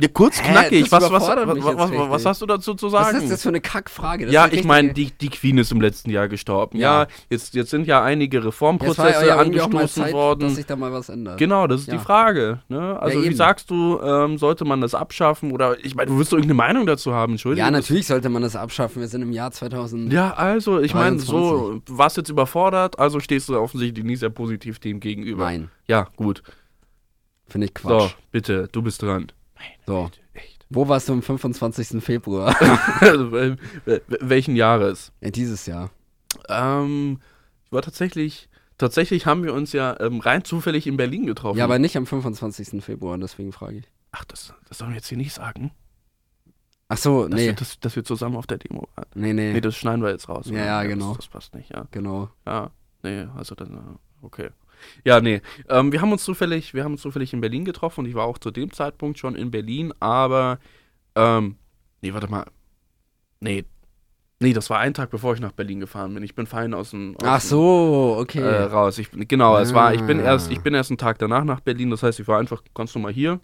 Ja, 0.00 0.06
kurz 0.06 0.40
Hä, 0.40 0.52
knackig. 0.52 0.92
Was, 0.92 1.10
was, 1.10 1.10
was, 1.10 1.28
was, 1.48 1.76
was, 1.76 1.90
was 2.10 2.24
hast 2.26 2.40
du 2.40 2.46
dazu 2.46 2.74
zu 2.74 2.92
was 2.92 3.06
sagen? 3.10 3.20
ist 3.24 3.32
das 3.32 3.42
für 3.42 3.48
eine 3.48 3.60
Kackfrage? 3.60 4.26
Das 4.26 4.32
ja, 4.32 4.46
ich 4.46 4.62
meine, 4.62 4.92
die, 4.92 5.10
die 5.10 5.28
Queen 5.28 5.58
ist 5.58 5.72
im 5.72 5.80
letzten 5.80 6.10
Jahr 6.10 6.28
gestorben. 6.28 6.78
Ja, 6.78 7.02
Ja. 7.02 7.08
jetzt, 7.30 7.54
jetzt 7.54 7.70
sind 7.70 7.84
ja 7.88 8.00
einige 8.04 8.44
Reformprozesse 8.44 9.26
ja 9.26 9.38
angestoßen 9.38 10.04
Zeit, 10.04 10.12
worden. 10.12 10.40
dass 10.40 10.54
sich 10.54 10.66
da 10.66 10.76
mal 10.76 10.92
was 10.92 11.08
ändert. 11.08 11.38
Genau, 11.38 11.66
das 11.66 11.80
ist 11.80 11.90
die 11.90 11.98
Frage. 11.98 12.60
Ne? 12.68 12.96
Also 13.02 13.24
wie 13.24 13.34
sagst 13.34 13.70
du, 13.70 13.98
ähm, 14.00 14.38
sollte 14.38 14.64
man 14.64 14.80
das 14.80 14.94
abschaffen? 14.94 15.50
Oder 15.50 15.76
ich 15.84 15.96
meine, 15.96 16.12
du 16.12 16.18
wirst 16.18 16.30
doch 16.30 16.36
irgendeine 16.36 16.58
Meinung 16.58 16.86
dazu 16.86 17.12
haben, 17.12 17.32
Entschuldigung. 17.32 17.66
Ja, 17.66 17.70
natürlich 17.72 18.06
sollte 18.06 18.28
man 18.28 18.42
das 18.42 18.54
abschaffen. 18.54 19.00
Wir 19.00 19.08
sind 19.08 19.22
im 19.22 19.32
Jahr 19.32 19.50
2000. 19.50 20.12
Ja, 20.12 20.32
also, 20.34 20.78
ich 20.78 20.94
meine, 20.94 21.18
so, 21.18 21.32
23. 21.72 21.84
du 21.86 21.98
warst 21.98 22.16
jetzt 22.16 22.28
überfordert, 22.28 23.00
also 23.00 23.18
stehst 23.18 23.48
du 23.48 23.58
offensichtlich 23.58 24.04
nicht 24.04 24.20
sehr 24.20 24.30
positiv 24.30 24.78
dem 24.78 25.00
gegenüber. 25.00 25.46
Nein, 25.46 25.70
Ja, 25.88 26.06
gut. 26.14 26.44
finde 27.48 27.66
ich 27.66 27.72
So, 27.82 27.88
Quatsch. 27.88 28.14
bitte, 28.30 28.68
du 28.70 28.80
bist 28.82 29.02
dran. 29.02 29.32
So. 29.86 30.10
Echt. 30.34 30.66
Wo 30.70 30.86
warst 30.88 31.08
du 31.08 31.14
am 31.14 31.22
25. 31.22 32.02
Februar? 32.02 32.52
Wel- 33.00 33.56
wel- 33.86 34.00
welchen 34.20 34.54
Jahres? 34.56 35.12
ja, 35.20 35.30
dieses 35.30 35.66
Jahr. 35.66 35.90
Ähm, 36.48 37.20
ich 37.64 37.72
war 37.72 37.82
tatsächlich, 37.82 38.48
tatsächlich 38.76 39.24
haben 39.26 39.42
wir 39.44 39.54
uns 39.54 39.72
ja 39.72 39.98
ähm, 40.00 40.20
rein 40.20 40.44
zufällig 40.44 40.86
in 40.86 40.96
Berlin 40.96 41.26
getroffen. 41.26 41.58
Ja, 41.58 41.64
aber 41.64 41.78
nicht 41.78 41.96
am 41.96 42.06
25. 42.06 42.82
Februar, 42.84 43.16
deswegen 43.18 43.52
frage 43.52 43.78
ich. 43.78 43.84
Ach, 44.12 44.24
das, 44.26 44.52
das 44.68 44.78
sollen 44.78 44.90
wir 44.90 44.96
jetzt 44.96 45.08
hier 45.08 45.18
nicht 45.18 45.32
sagen. 45.34 45.70
Ach 46.90 46.96
so, 46.96 47.28
Dass, 47.28 47.38
nee. 47.38 47.46
wir, 47.48 47.52
dass, 47.54 47.78
dass 47.80 47.96
wir 47.96 48.04
zusammen 48.04 48.36
auf 48.36 48.46
der 48.46 48.56
Demo 48.58 48.88
waren. 48.94 49.06
Nee, 49.14 49.32
nee, 49.34 49.52
Nee, 49.52 49.60
das 49.60 49.76
schneiden 49.76 50.02
wir 50.02 50.10
jetzt 50.10 50.28
raus. 50.28 50.46
Ja, 50.48 50.58
ja, 50.64 50.82
Das- 50.82 50.88
genau. 50.90 51.14
Das, 51.14 51.28
passt 51.28 51.54
nicht, 51.54 51.70
ja. 51.70 51.86
genau. 51.90 52.30
Ja, 52.46 52.70
nee, 53.02 53.26
also 53.36 53.54
dann, 53.54 53.74
äh, 53.74 54.24
okay. 54.24 54.48
Ja, 55.04 55.20
nee, 55.20 55.40
ähm, 55.68 55.92
wir 55.92 56.00
haben 56.00 56.12
uns 56.12 56.24
zufällig, 56.24 56.74
wir 56.74 56.84
haben 56.84 56.92
uns 56.92 57.02
zufällig 57.02 57.32
in 57.32 57.40
Berlin 57.40 57.64
getroffen 57.64 58.00
und 58.00 58.06
ich 58.06 58.14
war 58.14 58.24
auch 58.24 58.38
zu 58.38 58.50
dem 58.50 58.72
Zeitpunkt 58.72 59.18
schon 59.18 59.34
in 59.34 59.50
Berlin, 59.50 59.92
aber, 60.00 60.58
ähm, 61.14 61.56
nee, 62.02 62.12
warte 62.14 62.28
mal, 62.28 62.46
nee, 63.40 63.64
nee, 64.40 64.52
das 64.52 64.70
war 64.70 64.78
ein 64.78 64.94
Tag, 64.94 65.10
bevor 65.10 65.34
ich 65.34 65.40
nach 65.40 65.52
Berlin 65.52 65.80
gefahren 65.80 66.14
bin. 66.14 66.22
Ich 66.22 66.34
bin 66.34 66.46
fein 66.46 66.74
aus 66.74 66.90
dem, 66.90 67.16
aus 67.16 67.24
Ach 67.26 67.40
so, 67.40 68.16
okay. 68.20 68.40
äh, 68.40 68.62
raus. 68.64 68.98
Ich, 68.98 69.10
genau, 69.12 69.56
es 69.58 69.74
war, 69.74 69.94
ich 69.94 70.02
bin 70.02 70.20
Ah. 70.20 70.24
erst, 70.24 70.50
ich 70.50 70.60
bin 70.60 70.74
erst 70.74 70.90
einen 70.90 70.98
Tag 70.98 71.18
danach 71.18 71.44
nach 71.44 71.60
Berlin, 71.60 71.90
das 71.90 72.02
heißt, 72.02 72.20
ich 72.20 72.28
war 72.28 72.38
einfach 72.38 72.62
ganz 72.74 72.94
normal 72.94 73.12
hier. 73.12 73.40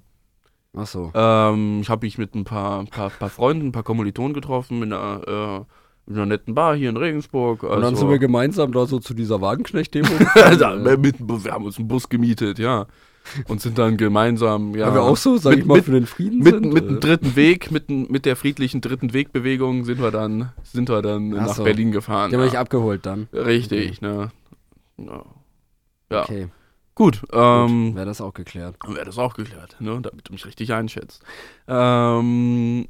Ach 0.76 0.87
so. 0.87 1.12
Ähm, 1.14 1.81
ich 1.83 1.88
habe 1.88 2.05
mich 2.05 2.19
mit 2.19 2.35
ein 2.35 2.45
paar, 2.45 2.85
paar, 2.87 3.11
paar 3.11 3.31
Freunden, 3.31 3.69
ein 3.69 3.73
paar 3.73 3.85
Kommilitonen 3.85 4.35
getroffen 4.35 4.83
in 4.83 4.93
einer, 4.93 5.64
äh, 5.67 5.75
in 6.06 6.14
einer 6.14 6.26
netten 6.26 6.54
Bar 6.54 6.76
hier 6.76 6.90
in 6.90 6.96
Regensburg. 6.96 7.62
Und 7.62 7.70
dann 7.70 7.84
also- 7.84 7.96
sind 7.96 8.11
wir 8.11 8.18
gemeinsam 8.18 8.73
da 8.73 8.87
so 8.87 8.99
zu 8.99 9.14
dieser 9.14 9.40
Wagenknecht-Demo. 9.40 10.08
Also, 10.34 10.99
mit, 10.99 11.16
wir 11.20 11.52
haben 11.52 11.64
uns 11.64 11.78
einen 11.78 11.88
Bus 11.88 12.08
gemietet, 12.08 12.58
ja. 12.58 12.87
Und 13.49 13.62
sind 13.62 13.78
dann 13.78 13.96
gemeinsam, 13.96 14.75
ja. 14.75 14.88
Weil 14.88 14.94
wir 14.94 15.02
auch 15.02 15.16
so, 15.16 15.38
sag 15.38 15.52
mit, 15.52 15.61
ich 15.61 15.64
mal, 15.64 15.76
mit, 15.76 15.84
für 15.87 15.92
den 15.92 16.06
Frieden 16.06 16.40
mit, 16.40 16.54
sind. 16.54 16.75
mit 16.75 16.84
dem 16.84 16.96
äh. 16.96 17.00
dritten 17.00 17.37
Weg, 17.37 17.70
mit, 17.70 17.88
mit 17.88 18.26
der 18.26 18.37
friedlichen 18.37 18.82
dritten 18.82 19.14
Wegbewegung 19.14 19.84
sind 19.84 20.00
wir 20.00 20.11
dann, 20.11 20.52
sind 20.62 20.90
wir 20.90 21.00
dann 21.00 21.32
Ach 21.32 21.46
nach 21.46 21.54
so. 21.54 21.64
Berlin 21.64 21.90
gefahren. 21.90 22.30
Die 22.30 22.37
haben 22.37 22.52
ja. 22.52 22.61
abgeholt 22.61 23.06
dann. 23.06 23.28
Richtig, 23.32 24.02
ne. 24.02 24.30
Ja. 24.99 25.25
Ja. 26.11 26.23
Okay, 26.23 26.49
Gut, 26.94 27.23
ähm, 27.32 27.96
wäre 27.96 28.06
das 28.06 28.20
auch 28.20 28.34
geklärt. 28.34 28.76
wäre 28.87 29.04
das 29.04 29.18
auch 29.18 29.34
geklärt, 29.34 29.76
ne, 29.80 29.99
damit 30.00 30.28
du 30.28 30.32
mich 30.32 30.46
richtig 30.46 30.73
einschätzt. 30.73 31.25
Ähm, 31.66 32.87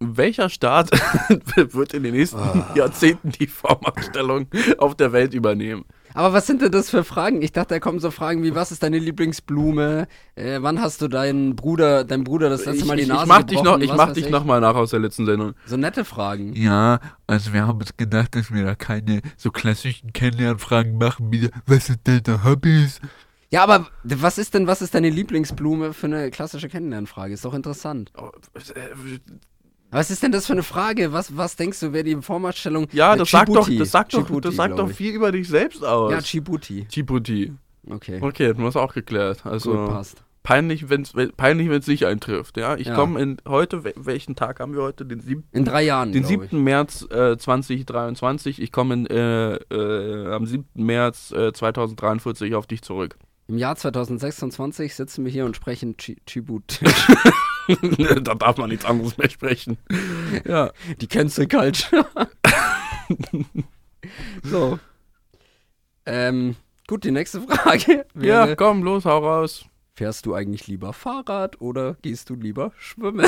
welcher 0.00 0.48
Staat 0.48 0.90
wird 1.56 1.92
in 1.94 2.02
den 2.04 2.14
nächsten 2.14 2.38
Ah. 2.38 2.72
Jahrzehnten 2.76 3.30
die 3.32 3.46
Vormachtstellung 3.48 4.46
auf 4.78 4.94
der 4.94 5.12
Welt 5.12 5.34
übernehmen? 5.34 5.84
Aber 6.14 6.32
was 6.32 6.46
sind 6.46 6.62
denn 6.62 6.72
das 6.72 6.88
für 6.90 7.04
Fragen? 7.04 7.42
Ich 7.42 7.52
dachte, 7.52 7.74
da 7.74 7.80
kommen 7.80 7.98
so 8.00 8.10
Fragen 8.10 8.42
wie, 8.42 8.54
was 8.54 8.72
ist 8.72 8.82
deine 8.82 8.98
Lieblingsblume? 8.98 10.08
Äh, 10.36 10.58
wann 10.62 10.80
hast 10.80 11.02
du 11.02 11.08
deinen 11.08 11.54
Bruder, 11.54 12.04
deinen 12.04 12.24
Bruder 12.24 12.48
das 12.48 12.64
letzte 12.64 12.82
ich, 12.82 12.84
Mal 12.86 12.96
die 12.96 13.02
ich, 13.02 13.08
Nase 13.08 13.22
ich 13.24 13.28
mach 13.28 13.42
dich 13.42 13.56
noch, 13.58 13.62
gebrochen? 13.64 13.82
ich 13.82 13.90
Was 13.90 13.96
mach 13.96 14.12
dich 14.12 14.24
ich? 14.24 14.30
noch 14.30 14.44
mal 14.44 14.60
nach 14.60 14.74
aus 14.74 14.90
der 14.90 15.00
letzten 15.00 15.26
Sendung. 15.26 15.54
So 15.66 15.76
nette 15.76 16.04
Fragen. 16.04 16.54
Ja, 16.54 17.00
also 17.26 17.52
wir 17.52 17.66
haben 17.66 17.78
uns 17.78 17.96
gedacht, 17.96 18.34
dass 18.36 18.52
wir 18.52 18.64
da 18.64 18.74
keine 18.74 19.20
so 19.36 19.50
klassischen 19.50 20.12
Kennenlernfragen 20.12 20.96
machen, 20.96 21.30
wie 21.30 21.50
was 21.66 21.86
sind 21.86 22.00
deine 22.04 22.44
Hobbys? 22.44 23.00
Ja, 23.50 23.62
aber 23.64 23.86
was 24.04 24.38
ist 24.38 24.54
denn, 24.54 24.66
was 24.66 24.82
ist 24.82 24.94
deine 24.94 25.10
Lieblingsblume 25.10 25.92
für 25.92 26.06
eine 26.06 26.30
klassische 26.30 26.68
Kennenlernfrage? 26.68 27.34
Ist 27.34 27.44
doch 27.44 27.54
interessant. 27.54 28.12
Was 29.90 30.10
ist 30.10 30.22
denn 30.22 30.32
das 30.32 30.46
für 30.46 30.52
eine 30.52 30.62
Frage? 30.62 31.12
Was, 31.12 31.36
was 31.36 31.56
denkst 31.56 31.80
du, 31.80 31.92
wer 31.92 32.02
die 32.02 32.16
Vormachtstellung... 32.16 32.88
Ja, 32.92 33.16
das 33.16 33.30
sagt 33.30 33.48
doch, 33.48 33.68
das 33.68 33.90
sagt 33.90 34.12
doch, 34.14 34.24
Djibouti, 34.26 34.48
das 34.48 34.56
sagt 34.56 34.78
doch 34.78 34.90
viel 34.90 35.14
über 35.14 35.32
dich 35.32 35.48
selbst 35.48 35.82
aus. 35.84 36.12
Ja, 36.12 36.20
Djibouti. 36.20 36.84
Djibouti. 36.84 37.52
Okay, 37.88 38.18
Okay, 38.20 38.52
du 38.52 38.66
hast 38.66 38.76
auch 38.76 38.92
geklärt. 38.92 39.46
Also 39.46 39.72
gut, 39.72 39.88
passt. 39.88 40.22
peinlich, 40.42 40.90
wenn 40.90 41.02
es 41.02 41.14
peinlich, 41.38 41.70
wenn's 41.70 41.86
nicht 41.86 42.04
eintrifft. 42.04 42.58
Ja, 42.58 42.76
ich 42.76 42.88
Ja. 42.88 42.94
komme 42.94 43.18
in 43.20 43.38
heute. 43.48 43.78
wel- 43.84 43.94
Welchen 43.96 44.36
Tag 44.36 44.60
haben 44.60 44.74
wir 44.74 44.82
heute? 44.82 45.06
Den 45.06 45.20
siebten. 45.20 45.56
In 45.56 45.64
drei 45.64 45.84
Jahren, 45.84 46.12
Den 46.12 46.22
glaub 46.24 46.42
ich. 46.44 46.50
7. 46.50 46.62
März 46.64 47.06
äh, 47.10 47.38
2023. 47.38 48.60
Ich 48.60 48.72
komme 48.72 49.06
äh, 49.08 49.74
äh, 49.74 50.34
am 50.34 50.44
7. 50.44 50.66
März 50.74 51.32
äh, 51.32 51.52
2043 51.54 52.54
auf 52.54 52.66
dich 52.66 52.82
zurück. 52.82 53.16
Im 53.48 53.56
Jahr 53.56 53.76
2026 53.76 54.94
sitzen 54.94 55.24
wir 55.24 55.32
hier 55.32 55.46
und 55.46 55.56
sprechen 55.56 55.96
Dji- 55.96 56.18
Djibouti. 56.28 56.84
da 58.22 58.34
darf 58.34 58.58
man 58.58 58.68
nichts 58.68 58.84
anderes 58.84 59.16
mehr 59.16 59.30
sprechen. 59.30 59.78
Ja. 60.44 60.70
Die 61.00 61.06
Cancel 61.06 61.48
Culture. 61.48 62.06
so. 64.42 64.78
Ähm, 66.04 66.56
gut, 66.86 67.04
die 67.04 67.10
nächste 67.10 67.40
Frage 67.40 68.04
Ja, 68.14 68.46
wäre, 68.46 68.56
komm, 68.56 68.82
los, 68.82 69.06
hau 69.06 69.18
raus. 69.18 69.64
fährst 69.94 70.26
du 70.26 70.34
eigentlich 70.34 70.66
lieber 70.66 70.92
Fahrrad 70.92 71.60
oder 71.62 71.96
gehst 72.02 72.28
du 72.28 72.34
lieber 72.34 72.72
schwimmen? 72.78 73.26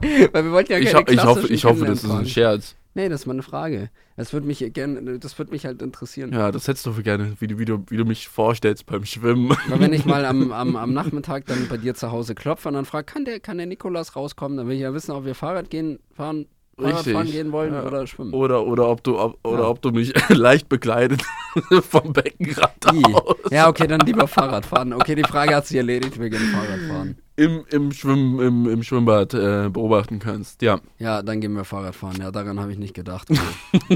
Weil 0.00 0.44
wir 0.44 0.52
wollten 0.52 0.72
ja 0.72 0.78
Ich, 0.78 0.92
keine 0.92 1.06
ho 1.06 1.10
ich, 1.12 1.24
hoffe, 1.24 1.46
ich 1.48 1.64
hoffe, 1.64 1.84
das 1.86 2.04
ist 2.04 2.10
ein. 2.10 2.26
Scherz. 2.26 2.76
Nee, 2.98 3.08
das 3.08 3.20
ist 3.20 3.26
mal 3.26 3.34
eine 3.34 3.44
Frage. 3.44 3.90
Das 4.16 4.32
würde 4.32 4.48
mich 4.48 4.58
gerne, 4.74 5.20
das 5.20 5.38
würde 5.38 5.52
mich 5.52 5.64
halt 5.64 5.82
interessieren. 5.82 6.32
Ja, 6.32 6.50
das 6.50 6.66
hättest 6.66 6.84
du 6.84 6.92
gerne, 6.94 7.34
wie 7.38 7.46
du, 7.46 7.56
wie 7.56 7.64
du, 7.64 7.84
wie 7.90 7.96
du 7.96 8.04
mich 8.04 8.26
vorstellst 8.26 8.86
beim 8.86 9.04
Schwimmen. 9.04 9.56
Weil 9.68 9.78
wenn 9.78 9.92
ich 9.92 10.04
mal 10.04 10.24
am, 10.24 10.50
am, 10.50 10.74
am 10.74 10.92
Nachmittag 10.94 11.46
dann 11.46 11.68
bei 11.68 11.76
dir 11.76 11.94
zu 11.94 12.10
Hause 12.10 12.34
klopfe 12.34 12.66
und 12.66 12.74
dann 12.74 12.86
frage, 12.86 13.04
kann 13.04 13.24
der, 13.24 13.38
kann 13.38 13.56
der 13.58 13.66
Nikolas 13.68 14.16
rauskommen, 14.16 14.58
dann 14.58 14.66
will 14.66 14.74
ich 14.74 14.80
ja 14.80 14.92
wissen, 14.94 15.12
ob 15.12 15.24
wir 15.24 15.36
Fahrrad 15.36 15.70
gehen, 15.70 16.00
fahren, 16.12 16.46
Fahrrad 16.76 16.96
Richtig. 16.96 17.12
fahren 17.12 17.30
gehen 17.30 17.52
wollen 17.52 17.72
Ja. 17.72 17.86
oder 17.86 18.04
schwimmen. 18.08 18.34
Oder, 18.34 18.66
oder, 18.66 18.88
ob, 18.88 19.04
du, 19.04 19.16
ob, 19.16 19.38
oder 19.46 19.62
Ja. 19.62 19.68
ob 19.68 19.80
du 19.80 19.92
mich 19.92 20.12
leicht 20.30 20.68
bekleidet 20.68 21.22
vom 21.88 22.12
Beckenrand 22.12 22.84
I. 22.92 23.14
aus 23.14 23.36
Ja, 23.52 23.68
okay, 23.68 23.86
dann 23.86 24.00
lieber 24.00 24.26
Fahrrad 24.26 24.66
fahren. 24.66 24.92
Okay, 24.92 25.14
die 25.14 25.22
Frage 25.22 25.54
hat 25.54 25.68
sich 25.68 25.76
erledigt, 25.76 26.18
wir 26.18 26.30
gehen 26.30 26.40
Fahrrad 26.52 26.80
fahren. 26.88 27.16
Im, 27.38 27.64
im, 27.70 27.92
Schwimm, 27.92 28.40
im, 28.40 28.68
im 28.68 28.82
Schwimmbad 28.82 29.32
äh, 29.34 29.68
beobachten 29.70 30.18
kannst. 30.18 30.60
Ja. 30.62 30.80
Ja, 30.98 31.22
dann 31.22 31.40
gehen 31.40 31.52
wir 31.54 31.64
Fahrrad 31.64 31.94
fahren. 31.94 32.16
Ja, 32.20 32.30
daran 32.30 32.58
habe 32.60 32.72
ich 32.72 32.78
nicht 32.78 32.94
gedacht. 32.94 33.28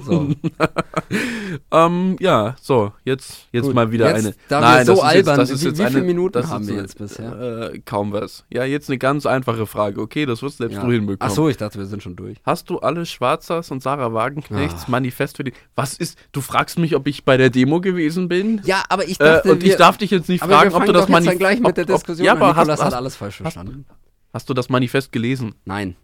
So, 0.05 0.29
Ähm, 1.71 2.17
ja, 2.21 2.57
so, 2.61 2.93
jetzt, 3.05 3.47
jetzt 3.53 3.67
Gut, 3.67 3.75
mal 3.75 3.91
wieder 3.93 4.09
jetzt, 4.15 4.25
eine. 4.27 4.35
da 4.49 4.61
Nein, 4.61 4.87
so 4.87 4.95
jetzt, 4.95 5.03
albern- 5.29 5.49
wie- 5.49 5.53
jetzt 5.53 5.79
wie 5.79 5.83
eine, 5.83 5.91
viele 5.91 6.03
Minuten 6.05 6.33
das 6.33 6.49
haben 6.49 6.67
wir 6.67 6.73
eine- 6.75 6.83
jetzt 6.83 6.99
bisher? 6.99 7.71
Äh, 7.75 7.79
kaum 7.85 8.13
was. 8.13 8.45
Ja, 8.51 8.65
jetzt 8.65 8.89
eine 8.89 8.97
ganz 8.99 9.27
einfache 9.27 9.67
Frage. 9.67 10.01
Okay, 10.01 10.25
das 10.27 10.43
wirst 10.43 10.59
selbst 10.59 10.77
ja. 10.77 10.83
du 10.85 10.91
hinbekommen. 10.91 11.19
Ach 11.21 11.31
so, 11.35 11.49
ich 11.49 11.57
dachte, 11.59 11.79
wir 11.79 11.87
sind 11.87 12.03
schon 12.03 12.17
durch. 12.17 12.39
Hast 12.45 12.71
du 12.71 12.79
alle 12.79 13.05
Schwarzers 13.07 13.71
und 13.71 13.83
Sarah 13.83 14.13
Wagenknechts 14.15 14.85
Ah. 14.87 14.91
Manifest 14.91 15.37
für 15.37 15.45
die. 15.45 15.53
Was 15.75 15.95
ist. 15.95 16.19
Du 16.33 16.41
fragst 16.41 16.79
mich, 16.79 16.97
ob 16.97 17.07
ich 17.07 17.25
bei 17.25 17.37
der 17.37 17.51
Demo 17.51 17.81
gewesen 17.81 18.29
bin? 18.29 18.61
Ja, 18.65 18.83
aber 18.89 19.07
ich 19.07 19.21
Äh, 19.21 19.25
dachte, 19.25 19.53
und 19.53 19.63
ich 19.63 19.71
wir, 19.71 19.77
darf 19.77 19.99
dich 19.99 20.11
jetzt 20.11 20.29
nicht 20.29 20.43
fragen, 20.45 20.73
ob 20.75 20.85
du 20.87 20.93
das 20.93 21.09
Manifest. 21.09 21.39
gleich 21.39 21.61
mit 21.61 21.77
der 21.77 21.85
ob, 21.85 21.91
Diskussion 21.97 22.25
ja, 22.25 22.33
aber 22.33 22.57
hast, 22.57 22.69
hast, 22.69 22.95
alles 22.95 23.17
falsch 23.17 23.32
verstanden. 23.37 23.87
hast 24.33 24.49
du 24.49 24.55
das 24.55 24.69
Manifest 24.69 25.13
gelesen? 25.13 25.55
Nein. 25.65 25.97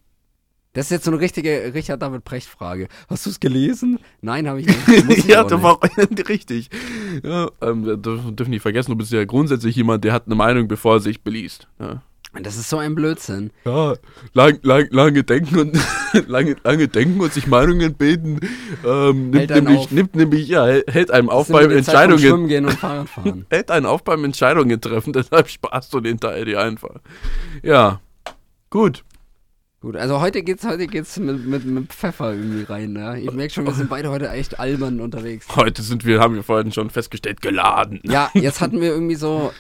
Das 0.75 0.87
ist 0.87 0.91
jetzt 0.91 1.05
so 1.07 1.11
eine 1.11 1.19
richtige 1.21 1.73
Richard 1.75 2.03
David 2.03 2.25
Precht 2.25 2.47
Frage. 2.47 2.89
Hast 3.09 3.25
du 3.27 3.31
es 3.31 3.41
gelesen? 3.41 3.99
Nein, 4.21 4.47
habe 4.47 4.61
ich 4.61 4.67
nicht. 4.67 5.25
Ja, 5.27 5.43
das 5.43 5.63
war 5.63 5.81
richtig. 6.29 6.69
Ja, 7.25 7.51
ähm, 7.63 7.85
wir 7.87 7.97
dürfen 7.97 8.37
dürfen 8.37 8.51
nicht 8.51 8.63
vergessen, 8.63 8.91
du 8.93 8.97
bist 8.97 9.11
ja 9.11 9.25
grundsätzlich 9.25 9.75
jemand, 9.77 10.05
der 10.05 10.13
hat 10.13 10.27
eine 10.27 10.35
Meinung, 10.35 10.69
bevor 10.69 10.97
er 10.97 11.01
sich 11.01 11.23
beliest. 11.23 11.67
Ja, 11.81 12.03
Das 12.43 12.57
ist 12.57 12.69
so 12.69 12.79
ein 12.79 12.95
Blödsinn. 12.95 13.51
ja 13.65 13.95
lang, 14.33 14.59
lang, 14.63 14.89
lange 14.91 15.25
denken 15.25 15.59
und 15.59 15.79
lange, 16.27 16.57
lange 16.63 16.89
denken 16.89 17.21
und 17.21 17.33
sich 17.33 17.47
Meinungen 17.47 17.95
bilden, 17.95 18.41
ähm, 18.85 19.31
nimmt, 19.31 19.51
nämlich, 19.51 19.79
auf. 19.79 19.91
nimmt 19.91 20.15
nämlich, 20.15 20.49
ja, 20.49 20.67
hält 20.67 21.11
einem 21.11 21.29
auf 21.29 21.49
Das 21.49 21.57
beim 21.57 21.71
Entscheidungen, 21.71 22.19
Schwimmen 22.21 22.49
gehen 22.49 22.67
und 22.67 22.75
Fahrrad 22.75 23.09
fahren. 23.09 23.47
hält 23.51 23.71
einen 23.71 23.87
auf 23.87 24.05
beim 24.05 24.25
Entscheidungen 24.25 24.81
treffen, 24.81 25.13
deshalb 25.15 25.49
sparst 25.49 25.93
du 25.93 26.01
den 26.01 26.21
Teil 26.21 26.45
dir 26.45 26.61
einfach. 26.61 26.97
Ja. 27.63 28.01
Gut. 28.71 29.05
Gut, 29.81 29.95
also 29.95 30.21
heute 30.21 30.43
geht's, 30.43 30.67
heute 30.67 30.89
geht's 30.89 31.19
mit, 31.21 31.47
mit, 31.47 31.65
mit 31.65 31.93
Pfeffer 31.93 32.33
irgendwie 32.33 32.65
rein, 32.65 32.97
ja. 32.97 33.15
Ich 33.15 33.31
merke 33.31 33.55
schon, 33.55 33.65
wir 33.65 33.73
sind 33.75 33.89
beide 33.89 34.11
heute 34.11 34.29
echt 34.29 34.59
albern 34.59 35.01
unterwegs. 35.01 35.47
Heute 35.55 35.83
sind 35.83 36.05
wir, 36.05 36.19
haben 36.19 36.35
wir 36.35 36.43
vorhin 36.43 36.73
schon 36.73 36.91
festgestellt, 36.91 37.41
geladen. 37.41 38.01
Ja, 38.03 38.29
jetzt 38.35 38.61
hatten 38.61 38.81
wir 38.81 38.89
irgendwie 38.89 39.15
so, 39.15 39.53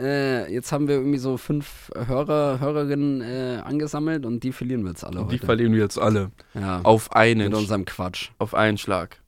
äh, 0.00 0.52
jetzt 0.52 0.72
haben 0.72 0.88
wir 0.88 0.96
irgendwie 0.96 1.18
so 1.18 1.36
fünf 1.36 1.90
Hörer, 1.94 2.60
Hörerinnen 2.60 3.20
äh, 3.22 3.60
angesammelt 3.64 4.26
und 4.26 4.42
die 4.44 4.52
verlieren 4.52 4.82
wir 4.82 4.90
jetzt 4.90 5.04
alle 5.04 5.20
Und 5.20 5.32
die 5.32 5.36
heute. 5.36 5.46
verlieren 5.46 5.72
wir 5.72 5.80
jetzt 5.80 5.98
alle. 5.98 6.30
ja, 6.54 6.80
Auf 6.82 7.12
einen. 7.12 7.50
mit 7.50 7.54
unserem 7.58 7.84
Quatsch. 7.84 8.30
auf 8.38 8.54
einen 8.54 8.78
Schlag. 8.78 9.20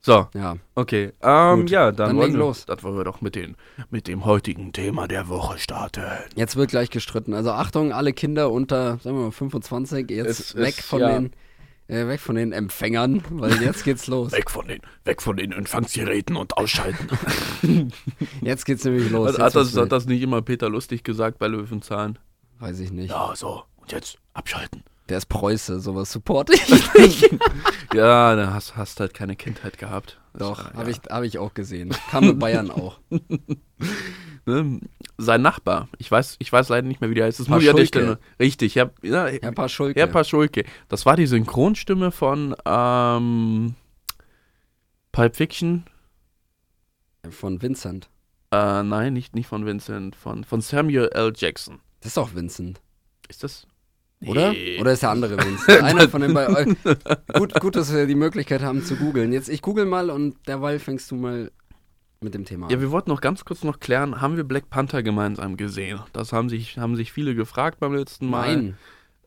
So, 0.00 0.28
Ja, 0.34 0.56
okay. 0.76 1.12
Ähm, 1.20 1.60
Gut, 1.62 1.70
ja, 1.70 1.90
dann, 1.90 2.10
dann 2.10 2.16
wollen 2.16 2.32
wir, 2.32 2.38
los. 2.38 2.64
Das 2.64 2.84
wollen 2.84 2.96
wir 2.96 3.02
doch 3.02 3.20
mit, 3.22 3.34
den, 3.34 3.56
mit 3.90 4.06
dem 4.06 4.24
heutigen 4.24 4.72
Thema 4.72 5.08
der 5.08 5.26
Woche 5.28 5.58
starten. 5.58 6.04
jetzt 6.36 6.54
wird 6.54 6.70
gleich 6.70 6.90
gestritten. 6.90 7.34
Also 7.34 7.50
Achtung, 7.50 7.92
alle 7.92 8.12
Kinder 8.12 8.52
unter, 8.52 8.98
sagen 8.98 9.16
wir 9.16 9.24
mal, 9.24 9.30
25, 9.32 10.08
jetzt 10.10 10.28
Es 10.28 10.54
weg 10.54 10.78
ist, 10.78 10.82
von 10.82 11.00
ja. 11.00 11.18
den 11.18 11.32
äh, 11.88 12.06
weg 12.06 12.20
von 12.20 12.36
den 12.36 12.52
Empfängern, 12.52 13.22
weil 13.30 13.62
jetzt 13.62 13.84
geht's 13.84 14.06
los. 14.08 14.32
Weg 14.32 14.50
von 14.50 14.66
den, 14.66 14.80
weg 15.04 15.22
von 15.22 15.36
den 15.36 15.52
Empfangsgeräten 15.52 16.36
und 16.36 16.56
ausschalten. 16.56 17.08
Jetzt 18.40 18.64
geht's 18.64 18.84
nämlich 18.84 19.10
los. 19.10 19.28
Hat, 19.28 19.34
Jetzt 19.34 19.42
hat, 19.42 19.54
das, 19.54 19.76
hat 19.76 19.92
das 19.92 20.06
nicht 20.06 20.22
immer 20.22 20.42
Peter 20.42 20.68
Lustig 20.68 21.04
gesagt 21.04 21.38
bei 21.38 21.46
Löwenzahn? 21.46 22.18
Weiß 22.58 22.80
ich 22.80 22.90
nicht. 22.90 23.10
Ja, 23.10 23.32
so. 23.36 23.64
Und 23.76 23.92
jetzt 23.92 24.18
abschalten. 24.32 24.82
Der 25.08 25.18
ist 25.18 25.26
Preuße, 25.26 25.80
sowas 25.80 26.10
supporte 26.10 26.52
ich 26.54 26.94
nicht. 26.94 27.30
Ja, 27.94 28.34
da 28.34 28.52
hast, 28.52 28.76
hast 28.76 28.98
halt 29.00 29.14
keine 29.14 29.36
Kindheit 29.36 29.78
gehabt. 29.78 30.20
Doch, 30.34 30.72
habe 30.74 30.90
ja. 30.90 30.96
ich, 30.96 31.10
hab 31.10 31.22
ich 31.22 31.38
auch 31.38 31.54
gesehen. 31.54 31.94
Kam 32.10 32.26
mit 32.26 32.38
Bayern 32.38 32.70
auch. 32.70 33.00
Ne? 34.48 34.78
Sein 35.18 35.42
Nachbar, 35.42 35.88
ich 35.98 36.08
weiß, 36.08 36.36
ich 36.38 36.52
weiß 36.52 36.68
leider 36.68 36.86
nicht 36.86 37.00
mehr, 37.00 37.10
wie 37.10 37.14
der 37.14 37.24
heißt. 37.24 37.40
Das 37.40 37.48
muss 37.48 37.64
ich. 37.64 37.74
Richtig, 38.38 38.76
ja, 38.76 38.90
ja, 39.02 39.26
Herr 39.26 39.50
Paschulke. 39.50 39.98
Herr 39.98 40.06
Paschulke. 40.06 40.64
Das 40.88 41.04
war 41.04 41.16
die 41.16 41.26
Synchronstimme 41.26 42.12
von 42.12 42.54
ähm, 42.64 43.74
Pulp 45.10 45.34
Fiction. 45.34 45.84
Von 47.28 47.60
Vincent. 47.60 48.08
Äh, 48.52 48.84
nein, 48.84 49.14
nicht, 49.14 49.34
nicht 49.34 49.48
von 49.48 49.66
Vincent, 49.66 50.14
von, 50.14 50.44
von 50.44 50.60
Samuel 50.60 51.08
L. 51.12 51.32
Jackson. 51.34 51.80
Das 51.98 52.10
ist 52.10 52.16
doch 52.16 52.34
Vincent, 52.34 52.80
Ist 53.28 53.42
das? 53.42 53.66
Oder? 54.24 54.52
Nee. 54.52 54.78
Oder 54.80 54.92
ist 54.92 55.02
der 55.02 55.10
andere 55.10 55.36
Vincent? 55.36 55.82
Einer 55.82 56.08
von 56.08 56.20
den 56.22 56.32
beiden. 56.34 56.76
Gut, 57.34 57.54
gut, 57.60 57.76
dass 57.76 57.92
wir 57.92 58.06
die 58.06 58.14
Möglichkeit 58.14 58.62
haben 58.62 58.82
zu 58.82 58.96
googeln. 58.96 59.32
Jetzt, 59.32 59.48
ich 59.48 59.62
google 59.62 59.84
mal 59.86 60.10
und 60.10 60.36
derweil 60.46 60.78
fängst 60.78 61.10
du 61.10 61.16
mal 61.16 61.50
mit 62.20 62.32
dem 62.34 62.44
Thema 62.44 62.68
Ja, 62.70 62.76
an. 62.76 62.80
wir 62.82 62.90
wollten 62.90 63.10
noch 63.10 63.20
ganz 63.20 63.44
kurz 63.44 63.62
noch 63.62 63.78
klären, 63.78 64.20
haben 64.20 64.36
wir 64.36 64.44
Black 64.44 64.70
Panther 64.70 65.02
gemeinsam 65.02 65.56
gesehen? 65.56 66.00
Das 66.12 66.32
haben 66.32 66.48
sich, 66.48 66.78
haben 66.78 66.96
sich 66.96 67.12
viele 67.12 67.34
gefragt 67.34 67.78
beim 67.78 67.94
letzten 67.94 68.28
Mal. 68.30 68.56
Nein. 68.56 68.78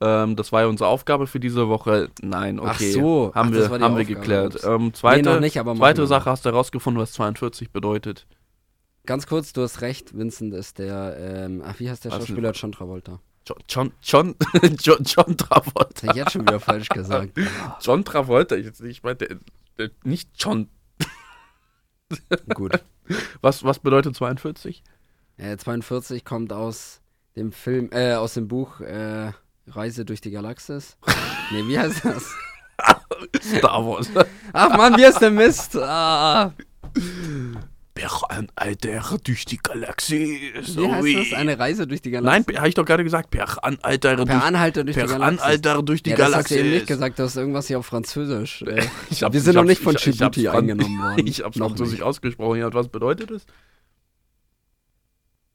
Ähm, 0.02 0.36
das 0.36 0.52
war 0.52 0.62
ja 0.62 0.68
unsere 0.68 0.90
Aufgabe 0.90 1.28
für 1.28 1.40
diese 1.40 1.68
Woche. 1.68 2.10
Nein, 2.22 2.60
okay. 2.60 2.70
Ach 2.72 2.80
so. 2.80 3.32
Haben 3.36 3.50
Ach, 3.50 3.54
wir, 3.54 3.60
das 3.60 3.70
war 3.70 3.78
die 3.78 3.84
haben 3.84 3.96
wir 3.96 4.02
Aufgabe. 4.02 4.20
geklärt. 4.20 4.60
Ähm, 4.64 4.94
zweite 4.94 5.34
nee, 5.36 5.40
nicht, 5.42 5.54
zweite 5.56 6.08
Sache 6.08 6.30
hast 6.32 6.46
du 6.46 6.50
herausgefunden, 6.50 7.02
was 7.02 7.12
42 7.14 7.72
bedeutet. 7.72 8.26
Ganz 9.06 9.28
kurz, 9.28 9.54
du 9.54 9.62
hast 9.62 9.82
recht, 9.82 10.18
Vincent 10.18 10.54
ist 10.54 10.80
der, 10.80 11.18
ähm, 11.20 11.62
ach, 11.66 11.80
wie 11.80 11.90
heißt 11.90 12.06
der 12.06 12.12
Schauspieler? 12.12 12.52
John 12.52 12.72
Travolta. 12.72 13.20
John, 13.68 13.92
John, 14.04 14.36
John, 14.80 15.04
John, 15.04 15.38
Travolta. 15.38 16.10
Ich 16.12 16.14
jetzt 16.16 16.32
schon 16.34 16.42
wieder 16.42 16.60
falsch 16.60 16.90
gesagt. 16.90 17.32
John 17.82 18.06
Travolta, 18.06 18.56
ich, 18.56 18.80
ich 18.82 19.04
meine, 19.04 19.16
der- 19.16 19.38
der- 19.78 19.92
nicht 20.04 20.30
John. 20.38 20.70
Gut. 22.54 22.80
Was, 23.42 23.64
was 23.64 23.80
bedeutet 23.80 24.16
42? 24.16 24.84
Äh, 25.38 25.58
42 25.58 26.26
kommt 26.26 26.52
aus 26.54 27.02
dem 27.36 27.52
Film, 27.52 27.90
äh, 27.92 28.14
aus 28.16 28.34
dem 28.36 28.48
Buch 28.48 28.82
äh, 28.82 29.32
Reise 29.68 30.06
durch 30.06 30.22
die 30.22 30.32
Galaxis. 30.32 30.98
nee, 31.52 31.64
wie 31.68 31.80
heißt 31.80 32.06
das? 32.06 32.32
Star 33.42 33.86
Wars. 33.86 34.10
Ach 34.54 34.78
man, 34.78 34.98
wie 34.98 35.04
ist 35.04 35.20
der 35.20 35.32
Mist? 35.32 35.76
Ah, 35.78 36.54
Per 38.00 38.32
ein 38.32 38.48
Alter 38.56 39.18
durch 39.24 39.46
die 39.46 39.58
Galaxie. 39.58 40.54
wie 40.54 41.18
heißt 41.18 41.32
das? 41.32 41.38
Eine 41.40 41.60
Reise 41.60 41.86
durch 41.86 42.02
die 42.02 42.12
Nein, 42.12 42.24
Galaxis? 42.24 42.58
habe 42.58 42.68
ich 42.70 42.76
doch 42.76 42.86
gerade 42.86 43.04
gesagt. 43.04 43.30
Per 43.30 43.64
an 43.64 43.78
Alter 43.82 44.16
durch, 44.16 44.30
Anhalter 44.30 44.84
durch 44.86 44.96
per 44.96 45.06
die 45.08 45.12
Galaxis. 45.12 45.42
Anhalter 45.42 45.84
durch 45.84 46.04
die 46.04 46.12
ja, 46.12 46.16
das 46.16 46.26
hast 46.28 46.32
Galaxie. 46.34 46.54
du 46.56 46.60
eben 46.62 46.70
nicht 46.72 46.88
gesagt, 46.88 47.20
du 47.20 47.24
hast 47.24 47.36
irgendwas 47.36 47.68
hier 47.68 47.80
auf 47.80 47.86
Französisch. 47.86 48.62
Äh, 48.62 48.84
Ich 49.10 49.24
hab's- 49.24 49.34
wir 49.34 49.42
sind 49.42 49.56
noch 49.56 49.64
nicht 49.66 49.82
von 49.82 49.96
Djibouti 49.96 50.48
eingenommen 50.48 50.98
worden. 51.02 51.28
Ich 51.28 51.42
hab's 51.44 51.58
Noch 51.58 51.68
französisch 51.70 51.94
nicht. 52.00 52.04
ausgesprochen. 52.04 52.74
Was 52.74 52.88
bedeutet 52.88 53.32
es? 53.32 53.46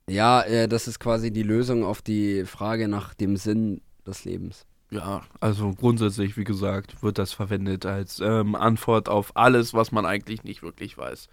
ja, 0.08 0.42
äh, 0.42 0.68
das 0.68 0.86
ist 0.86 0.98
quasi 1.00 1.30
die 1.30 1.42
Lösung 1.42 1.84
auf 1.84 2.02
die 2.02 2.44
Frage 2.44 2.88
nach 2.88 3.14
dem 3.14 3.36
Sinn 3.36 3.80
des 4.06 4.24
Lebens. 4.24 4.66
Ja, 4.90 5.22
also 5.40 5.72
grundsätzlich, 5.72 6.36
wie 6.36 6.44
gesagt, 6.44 7.02
wird 7.02 7.18
das 7.18 7.32
verwendet 7.32 7.86
als 7.86 8.20
ähm, 8.20 8.54
Antwort 8.54 9.08
auf 9.08 9.34
alles, 9.34 9.72
was 9.72 9.92
man 9.92 10.04
eigentlich 10.04 10.44
nicht 10.44 10.62
wirklich 10.62 10.98
weiß. 10.98 11.28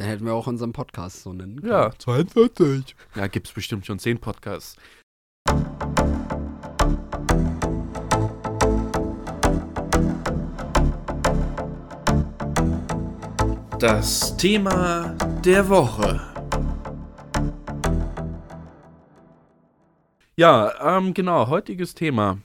Dann 0.00 0.08
hätten 0.08 0.24
wir 0.24 0.32
auch 0.32 0.46
unseren 0.46 0.72
Podcast 0.72 1.24
so 1.24 1.34
nennen 1.34 1.60
können. 1.60 1.70
Ja, 1.70 1.92
42. 1.98 2.96
ja 3.16 3.26
gibt's 3.26 3.52
bestimmt 3.52 3.84
schon 3.84 3.98
zehn 3.98 4.18
Podcasts. 4.18 4.78
Das 13.78 14.34
Thema 14.38 15.14
der 15.44 15.68
Woche. 15.68 16.18
Ja, 20.36 20.96
ähm, 20.96 21.12
genau, 21.12 21.48
heutiges 21.48 21.94
Thema. 21.94 22.38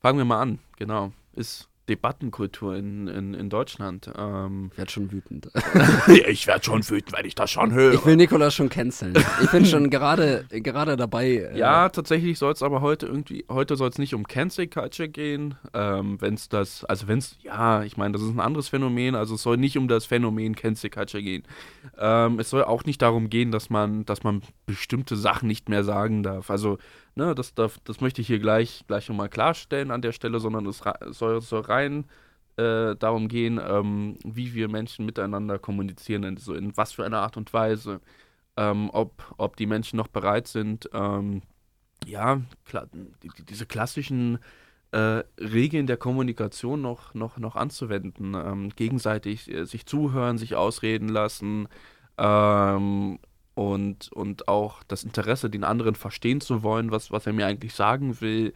Fangen 0.00 0.16
wir 0.16 0.24
mal 0.24 0.40
an, 0.40 0.58
genau. 0.78 1.12
Ist 1.34 1.68
Debattenkultur 1.88 2.76
in, 2.76 3.08
in, 3.08 3.34
in 3.34 3.50
Deutschland. 3.50 4.10
Ähm, 4.16 4.70
Ich 4.72 4.78
werde 4.78 4.90
schon 4.90 5.12
wütend. 5.12 5.48
ich 6.28 6.46
werde 6.46 6.64
schon 6.64 6.88
wütend, 6.88 7.16
wenn 7.16 7.26
ich 7.26 7.34
das 7.34 7.50
schon 7.50 7.72
höre. 7.72 7.94
Ich 7.94 8.04
will 8.06 8.16
Nikolas 8.16 8.54
schon 8.54 8.68
canceln. 8.68 9.14
Ich 9.42 9.50
bin 9.50 9.66
schon 9.66 9.90
gerade, 9.90 10.46
gerade 10.50 10.96
dabei. 10.96 11.26
Äh, 11.26 11.58
Ja, 11.58 11.88
tatsächlich 11.88 12.38
soll 12.38 12.52
es 12.52 12.62
aber 12.62 12.80
heute 12.80 13.06
irgendwie, 13.06 13.44
heute 13.50 13.76
soll 13.76 13.90
es 13.90 13.98
nicht 13.98 14.14
um 14.14 14.26
Cancel 14.26 14.66
Culture 14.66 15.08
gehen. 15.08 15.56
Ähm, 15.74 16.20
wenn 16.20 16.34
es 16.34 16.48
das, 16.48 16.84
also 16.84 17.06
wenn 17.08 17.18
es, 17.18 17.36
ja, 17.42 17.82
ich 17.82 17.96
meine, 17.96 18.12
das 18.12 18.22
ist 18.22 18.30
ein 18.30 18.40
anderes 18.40 18.68
Phänomen, 18.68 19.14
also 19.14 19.34
es 19.34 19.42
soll 19.42 19.56
nicht 19.56 19.76
um 19.76 19.88
das 19.88 20.06
Phänomen 20.06 20.54
Cancel 20.54 20.90
Culture 20.90 21.22
gehen. 21.22 21.42
Ähm, 21.98 22.38
es 22.38 22.50
soll 22.50 22.64
auch 22.64 22.84
nicht 22.84 23.02
darum 23.02 23.28
gehen, 23.30 23.50
dass 23.50 23.70
man, 23.70 24.04
dass 24.06 24.22
man 24.22 24.42
bestimmte 24.66 25.16
Sachen 25.16 25.48
nicht 25.48 25.68
mehr 25.68 25.84
sagen 25.84 26.22
darf. 26.22 26.50
Also, 26.50 26.78
ne, 27.14 27.34
das, 27.34 27.54
darf, 27.54 27.78
das 27.84 28.00
möchte 28.00 28.20
ich 28.20 28.26
hier 28.26 28.38
gleich, 28.38 28.84
gleich 28.86 29.08
nochmal 29.08 29.28
klarstellen 29.28 29.90
an 29.90 30.02
der 30.02 30.12
Stelle, 30.12 30.40
sondern 30.40 30.66
es 30.66 30.82
soll, 31.10 31.40
soll 31.40 31.60
rein 31.62 32.04
äh, 32.56 32.96
darum 32.96 33.28
gehen, 33.28 33.60
ähm, 33.64 34.18
wie 34.24 34.54
wir 34.54 34.68
Menschen 34.68 35.06
miteinander 35.06 35.58
kommunizieren, 35.58 36.24
in, 36.24 36.36
so 36.36 36.54
in 36.54 36.76
was 36.76 36.92
für 36.92 37.04
einer 37.04 37.20
Art 37.20 37.36
und 37.36 37.52
Weise 37.52 38.00
ähm, 38.56 38.90
ob, 38.92 39.34
ob 39.36 39.56
die 39.56 39.66
Menschen 39.66 39.96
noch 39.96 40.08
bereit 40.08 40.46
sind, 40.48 40.88
ähm, 40.92 41.42
ja, 42.06 42.40
klar, 42.64 42.88
die, 42.92 43.30
diese 43.44 43.66
klassischen 43.66 44.38
äh, 44.92 45.22
Regeln 45.40 45.86
der 45.86 45.96
Kommunikation 45.96 46.80
noch, 46.82 47.14
noch, 47.14 47.38
noch 47.38 47.56
anzuwenden. 47.56 48.34
Ähm, 48.34 48.70
gegenseitig 48.76 49.50
äh, 49.50 49.64
sich 49.64 49.86
zuhören, 49.86 50.38
sich 50.38 50.54
ausreden 50.54 51.08
lassen 51.08 51.68
ähm, 52.18 53.18
und, 53.54 54.12
und 54.12 54.48
auch 54.48 54.82
das 54.84 55.04
Interesse, 55.04 55.50
den 55.50 55.64
anderen 55.64 55.94
verstehen 55.94 56.40
zu 56.40 56.62
wollen, 56.62 56.90
was, 56.90 57.10
was 57.10 57.26
er 57.26 57.32
mir 57.32 57.46
eigentlich 57.46 57.74
sagen 57.74 58.20
will. 58.20 58.52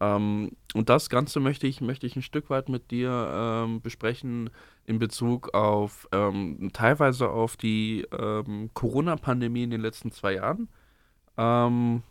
Ähm, 0.00 0.52
und 0.74 0.88
das 0.88 1.08
Ganze 1.08 1.40
möchte 1.40 1.66
ich, 1.66 1.80
möchte 1.80 2.06
ich 2.06 2.16
ein 2.16 2.22
Stück 2.22 2.50
weit 2.50 2.68
mit 2.68 2.90
dir 2.90 3.30
ähm, 3.32 3.80
besprechen 3.80 4.50
in 4.84 4.98
Bezug 4.98 5.54
auf 5.54 6.08
ähm, 6.12 6.70
teilweise 6.72 7.30
auf 7.30 7.56
die 7.56 8.06
ähm, 8.18 8.70
Corona-Pandemie 8.74 9.62
in 9.62 9.70
den 9.70 9.80
letzten 9.80 10.10
zwei 10.10 10.34
Jahren 10.34 10.68
ähm, 11.38 12.02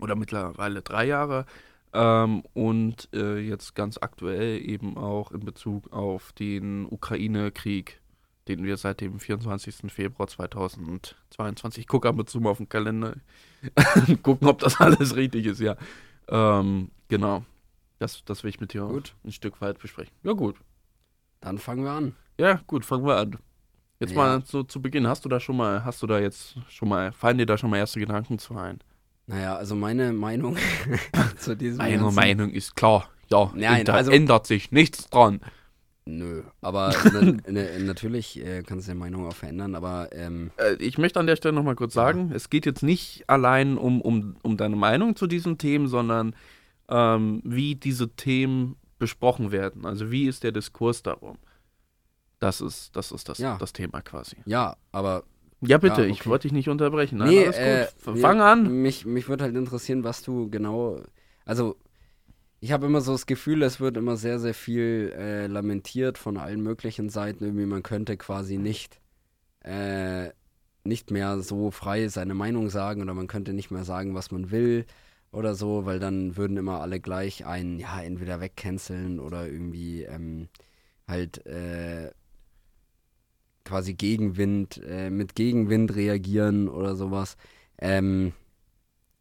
oder 0.00 0.16
mittlerweile 0.16 0.82
drei 0.82 1.06
Jahre 1.06 1.46
ähm, 1.92 2.42
und 2.52 3.08
äh, 3.12 3.38
jetzt 3.38 3.74
ganz 3.74 3.98
aktuell 4.00 4.60
eben 4.68 4.96
auch 4.96 5.30
in 5.30 5.44
Bezug 5.44 5.92
auf 5.92 6.32
den 6.32 6.86
Ukraine-Krieg, 6.86 8.00
den 8.48 8.64
wir 8.64 8.76
seit 8.76 9.00
dem 9.00 9.18
24. 9.20 9.92
Februar 9.92 10.26
2022, 10.28 11.82
ich 11.82 11.88
gucke 11.88 12.08
ab 12.08 12.18
und 12.18 12.28
zu 12.28 12.40
mal 12.40 12.50
auf 12.50 12.58
den 12.58 12.68
Kalender, 12.68 13.14
gucken, 14.22 14.48
ob 14.48 14.58
das 14.58 14.80
alles 14.80 15.14
richtig 15.16 15.46
ist, 15.46 15.60
ja. 15.60 15.76
Ähm, 16.28 16.90
genau, 17.08 17.44
das, 17.98 18.24
das 18.24 18.42
will 18.42 18.50
ich 18.50 18.60
mit 18.60 18.72
dir 18.72 18.82
Gut. 18.86 19.14
ein 19.24 19.32
Stück 19.32 19.60
weit 19.60 19.78
besprechen. 19.78 20.12
Ja 20.22 20.32
gut, 20.32 20.56
Dann 21.40 21.58
fangen 21.58 21.84
wir 21.84 21.92
an. 21.92 22.14
ja, 22.38 22.60
gut, 22.66 22.84
fangen 22.84 23.06
wir 23.06 23.16
an. 23.16 23.38
Jetzt 24.00 24.10
Ja. 24.12 24.16
mal 24.16 24.42
so 24.44 24.64
zu 24.64 24.82
Beginn, 24.82 25.06
hast 25.06 25.24
du 25.24 25.28
da 25.28 25.38
schon 25.38 25.56
mal, 25.56 25.84
hast 25.84 26.02
du 26.02 26.06
da 26.08 26.18
jetzt 26.18 26.56
schon 26.68 26.88
mal, 26.88 27.12
fallen 27.12 27.38
dir 27.38 27.46
da 27.46 27.56
schon 27.56 27.70
mal 27.70 27.76
erste 27.78 28.00
Gedanken 28.00 28.38
zu 28.40 28.56
ein? 28.56 28.80
Naja, 29.28 29.54
also 29.54 29.76
meine 29.76 30.12
Meinung 30.12 30.56
zu 31.38 31.56
diesem. 31.56 31.78
Meine 31.78 32.10
Meinung 32.10 32.50
ist 32.50 32.74
klar, 32.74 33.08
ja, 33.30 33.52
Nein, 33.54 33.88
also- 33.88 34.10
ändert 34.10 34.48
sich 34.48 34.72
nichts 34.72 35.08
dran. 35.08 35.40
Nö, 36.04 36.42
aber 36.60 36.92
na, 37.12 37.32
na, 37.48 37.62
natürlich 37.78 38.44
äh, 38.44 38.62
kannst 38.66 38.86
du 38.86 38.90
deine 38.90 38.98
Meinung 39.00 39.26
auch 39.26 39.34
verändern, 39.34 39.74
aber 39.76 40.08
ähm, 40.12 40.50
Äh, 40.56 40.74
ich 40.74 40.98
möchte 40.98 41.20
an 41.20 41.26
der 41.28 41.36
Stelle 41.36 41.54
nochmal 41.54 41.76
kurz 41.76 41.94
sagen, 41.94 42.32
es 42.34 42.50
geht 42.50 42.66
jetzt 42.66 42.82
nicht 42.82 43.24
allein 43.28 43.78
um, 43.78 44.00
um, 44.00 44.34
um 44.42 44.56
deine 44.56 44.74
Meinung 44.76 45.14
zu 45.14 45.26
diesen 45.28 45.58
Themen, 45.58 45.86
sondern 45.86 46.34
ähm, 46.88 47.40
wie 47.44 47.76
diese 47.76 48.08
Themen 48.10 48.74
besprochen 48.98 49.52
werden. 49.52 49.86
Also 49.86 50.10
wie 50.10 50.26
ist 50.26 50.42
der 50.42 50.50
Diskurs 50.52 51.02
darum? 51.04 51.38
Das 52.40 52.60
ist, 52.60 52.96
das 52.96 53.12
ist 53.12 53.28
das, 53.28 53.38
Ja. 53.38 53.56
das 53.58 53.72
Thema 53.72 54.00
quasi. 54.00 54.36
ja, 54.44 54.76
aber 54.90 55.22
Ja, 55.60 55.78
bitte, 55.78 56.02
Ja, 56.02 56.08
ich 56.08 56.22
okay. 56.22 56.30
wollte 56.30 56.42
dich 56.48 56.52
nicht 56.52 56.68
unterbrechen. 56.68 57.18
Nein, 57.18 57.28
nee, 57.28 57.44
alles 57.44 57.56
äh, 57.56 57.86
gut. 58.04 58.14
nee, 58.16 58.20
Fang 58.20 58.40
an. 58.40 58.82
Mich, 58.82 59.06
mich 59.06 59.28
würde 59.28 59.44
halt 59.44 59.54
interessieren, 59.54 60.02
was 60.02 60.22
du 60.22 60.50
genau. 60.50 61.00
Also, 61.44 61.76
ich 62.62 62.70
habe 62.70 62.86
immer 62.86 63.00
so 63.00 63.10
das 63.10 63.26
Gefühl, 63.26 63.62
es 63.64 63.80
wird 63.80 63.96
immer 63.96 64.16
sehr, 64.16 64.38
sehr 64.38 64.54
viel 64.54 65.12
äh, 65.18 65.48
lamentiert 65.48 66.16
von 66.16 66.36
allen 66.36 66.62
möglichen 66.62 67.08
Seiten. 67.08 67.42
Irgendwie, 67.42 67.66
man 67.66 67.82
könnte 67.82 68.16
quasi 68.16 68.56
nicht, 68.56 69.00
äh, 69.64 70.30
nicht 70.84 71.10
mehr 71.10 71.40
so 71.40 71.72
frei 71.72 72.06
seine 72.06 72.34
Meinung 72.34 72.70
sagen 72.70 73.02
oder 73.02 73.14
man 73.14 73.26
könnte 73.26 73.52
nicht 73.52 73.72
mehr 73.72 73.84
sagen, 73.84 74.14
was 74.14 74.30
man 74.30 74.52
will 74.52 74.86
oder 75.32 75.56
so, 75.56 75.86
weil 75.86 75.98
dann 75.98 76.36
würden 76.36 76.56
immer 76.56 76.80
alle 76.80 77.00
gleich 77.00 77.44
einen, 77.46 77.80
ja, 77.80 78.00
entweder 78.00 78.40
wegcanceln 78.40 79.18
oder 79.18 79.48
irgendwie 79.48 80.04
ähm, 80.04 80.48
halt 81.08 81.44
äh, 81.46 82.12
quasi 83.64 83.94
Gegenwind, 83.94 84.80
äh, 84.86 85.10
mit 85.10 85.34
Gegenwind 85.34 85.96
reagieren 85.96 86.68
oder 86.68 86.94
sowas. 86.94 87.36
Ähm, 87.78 88.34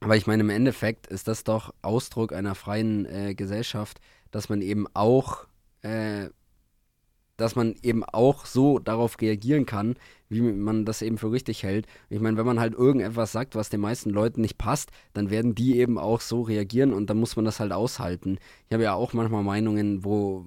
aber 0.01 0.17
ich 0.17 0.25
meine, 0.25 0.41
im 0.41 0.49
Endeffekt 0.49 1.07
ist 1.07 1.27
das 1.27 1.43
doch 1.43 1.73
Ausdruck 1.83 2.33
einer 2.33 2.55
freien 2.55 3.05
äh, 3.05 3.35
Gesellschaft, 3.35 4.01
dass 4.31 4.49
man 4.49 4.61
eben 4.63 4.87
auch, 4.95 5.45
äh, 5.83 6.29
dass 7.37 7.55
man 7.55 7.75
eben 7.83 8.03
auch 8.03 8.47
so 8.47 8.79
darauf 8.79 9.21
reagieren 9.21 9.67
kann, 9.67 9.95
wie 10.27 10.41
man 10.41 10.85
das 10.85 11.03
eben 11.03 11.19
für 11.19 11.31
richtig 11.31 11.61
hält. 11.61 11.85
Ich 12.09 12.19
meine, 12.19 12.35
wenn 12.37 12.47
man 12.47 12.59
halt 12.59 12.73
irgendetwas 12.73 13.31
sagt, 13.31 13.55
was 13.55 13.69
den 13.69 13.79
meisten 13.79 14.09
Leuten 14.09 14.41
nicht 14.41 14.57
passt, 14.57 14.91
dann 15.13 15.29
werden 15.29 15.53
die 15.53 15.77
eben 15.77 15.99
auch 15.99 16.21
so 16.21 16.41
reagieren 16.41 16.93
und 16.93 17.11
dann 17.11 17.17
muss 17.17 17.35
man 17.35 17.45
das 17.45 17.59
halt 17.59 17.71
aushalten. 17.71 18.39
Ich 18.67 18.73
habe 18.73 18.83
ja 18.83 18.93
auch 18.95 19.13
manchmal 19.13 19.43
Meinungen, 19.43 20.03
wo 20.03 20.45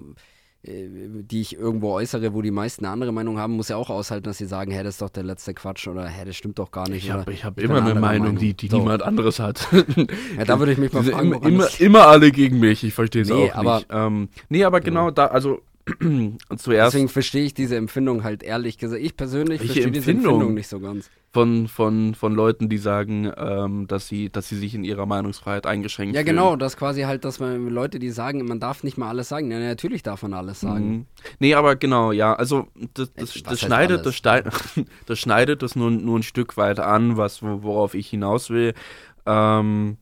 die 0.67 1.41
ich 1.41 1.55
irgendwo 1.55 1.91
äußere, 1.91 2.33
wo 2.33 2.41
die 2.41 2.51
meisten 2.51 2.85
eine 2.85 2.93
andere 2.93 3.11
Meinung 3.11 3.37
haben, 3.37 3.53
muss 3.53 3.69
ja 3.69 3.77
auch 3.77 3.89
aushalten, 3.89 4.23
dass 4.25 4.37
sie 4.37 4.45
sagen, 4.45 4.71
hä, 4.71 4.81
das 4.83 4.95
ist 4.95 5.01
doch 5.01 5.09
der 5.09 5.23
letzte 5.23 5.53
Quatsch 5.53 5.87
oder 5.87 6.07
hä, 6.07 6.25
das 6.25 6.35
stimmt 6.35 6.57
doch 6.57 6.71
gar 6.71 6.89
nicht. 6.89 7.05
Ich 7.05 7.11
habe 7.11 7.31
hab 7.31 7.59
immer 7.59 7.75
eine, 7.75 7.91
eine 7.91 7.99
Meinung, 7.99 8.25
Meinung, 8.25 8.37
die, 8.39 8.55
die 8.55 8.67
so. 8.67 8.77
niemand 8.77 9.03
anderes 9.03 9.39
hat. 9.39 9.67
ja, 10.37 10.45
da 10.45 10.57
würde 10.59 10.71
ich 10.71 10.77
mich 10.77 10.91
mal 10.91 11.03
fragen. 11.03 11.33
Immer, 11.33 11.45
immer, 11.45 11.67
immer, 11.79 12.07
alle 12.07 12.31
gegen 12.31 12.59
mich, 12.59 12.83
ich 12.83 12.93
verstehe 12.93 13.21
es 13.21 13.29
nee, 13.29 13.51
auch 13.51 13.55
aber, 13.55 13.75
nicht. 13.77 13.87
Ähm, 13.91 14.29
nee, 14.49 14.63
aber 14.63 14.81
genau 14.81 15.05
ja. 15.05 15.11
da, 15.11 15.25
also 15.27 15.61
zuerst. 16.57 16.93
Deswegen 16.93 17.09
verstehe 17.09 17.45
ich 17.45 17.53
diese 17.53 17.75
Empfindung 17.75 18.23
halt 18.23 18.41
ehrlich 18.41 18.77
gesagt. 18.77 19.01
Ich 19.01 19.15
persönlich 19.15 19.61
verstehe 19.61 19.91
diese 19.91 20.11
Empfindung 20.11 20.53
nicht 20.53 20.67
so 20.67 20.79
ganz. 20.79 21.09
Von, 21.31 21.67
von, 21.67 22.15
von 22.15 22.33
Leuten, 22.33 22.69
die 22.69 22.77
sagen, 22.77 23.31
ähm, 23.37 23.87
dass, 23.87 24.07
sie, 24.07 24.29
dass 24.29 24.47
sie 24.47 24.55
sich 24.57 24.73
in 24.73 24.83
ihrer 24.83 25.05
Meinungsfreiheit 25.05 25.67
eingeschränkt 25.67 26.15
Ja, 26.15 26.23
genau, 26.23 26.49
fühlen. 26.49 26.59
das 26.59 26.77
quasi 26.77 27.01
halt, 27.01 27.25
dass 27.25 27.39
man 27.39 27.67
Leute, 27.67 27.99
die 27.99 28.09
sagen, 28.09 28.43
man 28.45 28.59
darf 28.59 28.83
nicht 28.83 28.97
mal 28.97 29.09
alles 29.09 29.29
sagen. 29.29 29.51
Ja, 29.51 29.59
natürlich 29.59 30.01
darf 30.01 30.23
man 30.23 30.33
alles 30.33 30.61
sagen. 30.61 30.89
Mhm. 30.89 31.05
Nee, 31.39 31.53
aber 31.53 31.75
genau, 31.75 32.11
ja, 32.11 32.33
also 32.33 32.67
das, 32.93 33.13
das, 33.13 33.33
das 33.43 33.59
schneidet, 33.59 34.05
das, 34.05 34.21
das 35.05 35.19
schneidet 35.19 35.61
das 35.61 35.75
nur, 35.75 35.91
nur 35.91 36.17
ein 36.19 36.23
Stück 36.23 36.57
weit 36.57 36.79
an, 36.79 37.17
was, 37.17 37.43
worauf 37.43 37.93
ich 37.95 38.09
hinaus 38.09 38.49
will. 38.49 38.73
Ähm, 39.25 39.97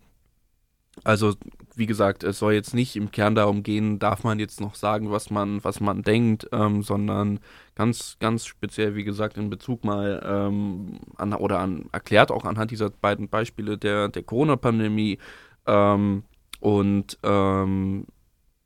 also 1.03 1.33
wie 1.75 1.86
gesagt, 1.86 2.23
es 2.23 2.39
soll 2.39 2.53
jetzt 2.53 2.73
nicht 2.73 2.95
im 2.95 3.12
Kern 3.12 3.36
darum 3.36 3.63
gehen, 3.63 3.99
darf 3.99 4.23
man 4.23 4.39
jetzt 4.39 4.62
noch 4.62 4.75
sagen, 4.75 5.12
was 5.12 5.29
man, 5.29 5.63
was 5.63 5.79
man 5.79 6.01
denkt, 6.01 6.47
ähm, 6.51 6.83
sondern 6.83 7.39
ganz, 7.75 8.17
ganz 8.19 8.45
speziell, 8.45 8.95
wie 8.95 9.03
gesagt, 9.03 9.38
in 9.38 9.49
Bezug 9.49 9.83
mal 9.83 10.21
ähm, 10.25 10.99
an 11.17 11.33
oder 11.33 11.59
an, 11.59 11.89
erklärt 11.91 12.31
auch 12.31 12.45
anhand 12.45 12.71
dieser 12.71 12.89
beiden 12.89 13.29
Beispiele 13.29 13.77
der, 13.77 14.09
der 14.09 14.23
Corona-Pandemie 14.23 15.17
ähm, 15.65 16.23
und 16.59 17.17
ähm, 17.23 18.05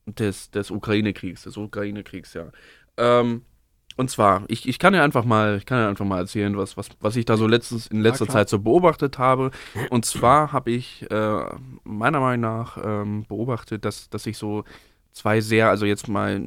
des, 0.05 0.51
des 0.51 0.71
Ukraine-Kriegs, 0.71 1.43
des 1.43 1.57
Ukraine-Kriegs, 1.57 2.33
ja. 2.33 2.51
Und 3.97 4.11
zwar, 4.11 4.43
ich, 4.47 4.67
ich 4.69 4.77
kann 4.77 4.93
ja 4.93 5.03
einfach 5.03 5.25
mal, 5.25 5.57
ich 5.57 5.65
kann 5.65 5.79
ja 5.79 5.89
einfach 5.89 6.05
mal 6.05 6.19
erzählen, 6.19 6.55
was, 6.55 6.77
was, 6.77 6.89
was 7.01 7.15
ich 7.15 7.25
da 7.25 7.35
so 7.35 7.47
letztens, 7.47 7.87
in 7.87 8.01
letzter 8.01 8.25
ja, 8.25 8.31
Zeit 8.31 8.49
so 8.49 8.59
beobachtet 8.59 9.17
habe. 9.17 9.49
Und 9.89 10.05
zwar 10.05 10.53
habe 10.53 10.69
ich 10.69 11.09
äh, 11.09 11.45
meiner 11.83 12.19
Meinung 12.19 12.41
nach 12.41 12.77
ähm, 12.81 13.25
beobachtet, 13.27 13.83
dass, 13.83 14.09
dass 14.11 14.27
ich 14.27 14.37
so 14.37 14.63
zwei 15.13 15.41
sehr, 15.41 15.69
also 15.69 15.87
jetzt 15.87 16.07
mal 16.07 16.39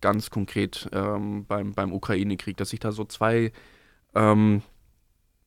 ganz 0.00 0.30
konkret 0.30 0.88
ähm, 0.92 1.44
beim, 1.46 1.74
beim 1.74 1.92
Ukraine-Krieg, 1.92 2.56
dass 2.56 2.70
sich 2.70 2.80
da 2.80 2.92
so 2.92 3.04
zwei, 3.04 3.52
ähm, 4.14 4.62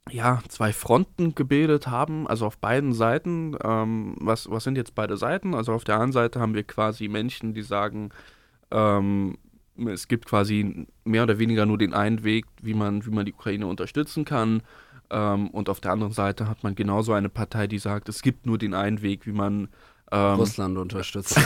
ja, 0.07 0.43
zwei 0.49 0.71
Fronten 0.71 1.33
gebildet 1.33 1.87
haben, 1.87 2.27
also 2.27 2.45
auf 2.45 2.59
beiden 2.59 2.93
Seiten. 2.93 3.57
Ähm, 3.63 4.15
was, 4.19 4.51
was 4.51 4.63
sind 4.63 4.77
jetzt 4.77 4.93
beide 4.93 5.17
Seiten? 5.17 5.55
Also 5.55 5.73
auf 5.73 5.83
der 5.83 5.99
einen 5.99 6.11
Seite 6.11 6.39
haben 6.39 6.53
wir 6.53 6.63
quasi 6.63 7.07
Menschen, 7.07 7.55
die 7.55 7.63
sagen, 7.63 8.11
ähm, 8.69 9.39
es 9.87 10.07
gibt 10.07 10.25
quasi 10.25 10.87
mehr 11.03 11.23
oder 11.23 11.39
weniger 11.39 11.65
nur 11.65 11.77
den 11.77 11.93
einen 11.93 12.23
Weg, 12.23 12.45
wie 12.61 12.73
man, 12.73 13.05
wie 13.05 13.11
man 13.11 13.25
die 13.25 13.33
Ukraine 13.33 13.67
unterstützen 13.67 14.25
kann. 14.25 14.61
Ähm, 15.09 15.49
und 15.49 15.69
auf 15.69 15.81
der 15.81 15.91
anderen 15.91 16.13
Seite 16.13 16.47
hat 16.47 16.63
man 16.63 16.75
genauso 16.75 17.13
eine 17.13 17.29
Partei, 17.29 17.67
die 17.67 17.79
sagt, 17.79 18.09
es 18.09 18.21
gibt 18.21 18.45
nur 18.45 18.57
den 18.57 18.73
einen 18.73 19.01
Weg, 19.01 19.25
wie 19.25 19.33
man 19.33 19.69
ähm, 20.11 20.35
Russland 20.35 20.77
unterstützt. 20.77 21.39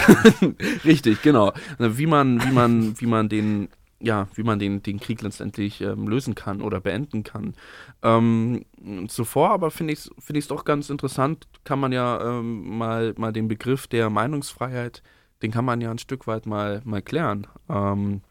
Richtig, 0.85 1.21
genau. 1.21 1.53
Wie 1.77 2.07
man, 2.07 2.43
wie 2.43 2.51
man, 2.51 2.99
wie 2.99 3.05
man 3.05 3.29
den, 3.29 3.69
ja, 3.99 4.27
wie 4.35 4.43
man 4.43 4.59
den, 4.59 4.83
den 4.83 4.99
Krieg 4.99 5.21
letztendlich 5.21 5.81
ähm, 5.81 6.07
lösen 6.07 6.35
kann 6.35 6.61
oder 6.61 6.79
beenden 6.81 7.23
kann. 7.23 7.53
Ähm, 8.01 8.65
zuvor 9.07 9.51
aber 9.51 9.71
finde 9.71 9.93
ich 9.93 9.99
es 9.99 10.11
find 10.19 10.51
doch 10.51 10.65
ganz 10.65 10.89
interessant, 10.89 11.47
kann 11.63 11.79
man 11.79 11.91
ja 11.91 12.39
ähm, 12.39 12.77
mal, 12.77 13.13
mal 13.17 13.33
den 13.33 13.47
Begriff 13.47 13.87
der 13.87 14.09
Meinungsfreiheit 14.09 15.01
den 15.41 15.51
kann 15.51 15.65
man 15.65 15.81
ja 15.81 15.91
ein 15.91 15.97
Stück 15.97 16.27
weit 16.27 16.45
mal, 16.45 16.81
mal 16.85 17.01
klären. 17.01 17.47
Ähm, 17.69 18.21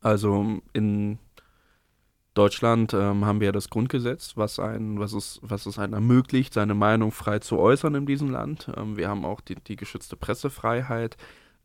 also 0.00 0.60
in 0.72 1.18
Deutschland 2.34 2.92
ähm, 2.94 3.24
haben 3.24 3.40
wir 3.40 3.46
ja 3.46 3.52
das 3.52 3.70
Grundgesetz, 3.70 4.36
was, 4.36 4.58
ein, 4.58 4.98
was, 4.98 5.12
es, 5.12 5.38
was 5.42 5.66
es 5.66 5.78
einem 5.78 5.94
ermöglicht, 5.94 6.52
seine 6.52 6.74
Meinung 6.74 7.12
frei 7.12 7.38
zu 7.38 7.58
äußern 7.58 7.94
in 7.94 8.06
diesem 8.06 8.28
Land. 8.28 8.70
Ähm, 8.76 8.96
wir 8.96 9.08
haben 9.08 9.24
auch 9.24 9.40
die, 9.40 9.54
die 9.54 9.76
geschützte 9.76 10.16
Pressefreiheit. 10.16 11.16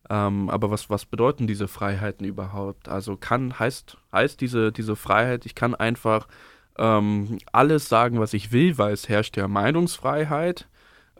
Ähm, 0.09 0.49
aber 0.49 0.71
was, 0.71 0.89
was 0.89 1.05
bedeuten 1.05 1.47
diese 1.47 1.67
Freiheiten 1.67 2.25
überhaupt? 2.25 2.87
Also 2.87 3.17
kann, 3.17 3.57
heißt, 3.57 3.97
heißt 4.13 4.39
diese, 4.39 4.71
diese 4.71 4.95
Freiheit, 4.95 5.45
ich 5.45 5.55
kann 5.55 5.73
einfach 5.75 6.27
ähm, 6.77 7.39
alles 7.51 7.89
sagen, 7.89 8.19
was 8.19 8.33
ich 8.33 8.51
will, 8.51 8.77
weil 8.77 8.93
es 8.93 9.09
herrscht 9.09 9.37
ja 9.37 9.47
Meinungsfreiheit. 9.47 10.67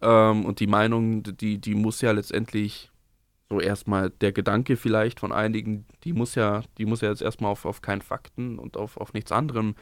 Ähm, 0.02 0.46
und 0.46 0.60
die 0.60 0.68
Meinung, 0.68 1.24
die, 1.24 1.58
die 1.58 1.76
muss 1.76 2.02
ja 2.02 2.12
letztendlich 2.12 2.89
so 3.50 3.60
erstmal 3.60 4.12
der 4.12 4.32
Gedanke 4.32 4.78
vielleicht 4.78 5.20
von 5.20 5.32
einigen, 5.32 5.86
die 6.04 6.14
muss 6.14 6.36
ja, 6.36 6.62
die 6.78 6.86
muss 6.86 7.02
ja 7.02 7.10
jetzt 7.10 7.22
erstmal 7.22 7.52
auf, 7.52 7.66
auf 7.66 7.82
keinen 7.82 8.02
Fakten 8.02 8.60
und 8.60 8.78
auf, 8.78 8.98
auf 8.98 9.14
nichts 9.14 9.32
anderem 9.32 9.76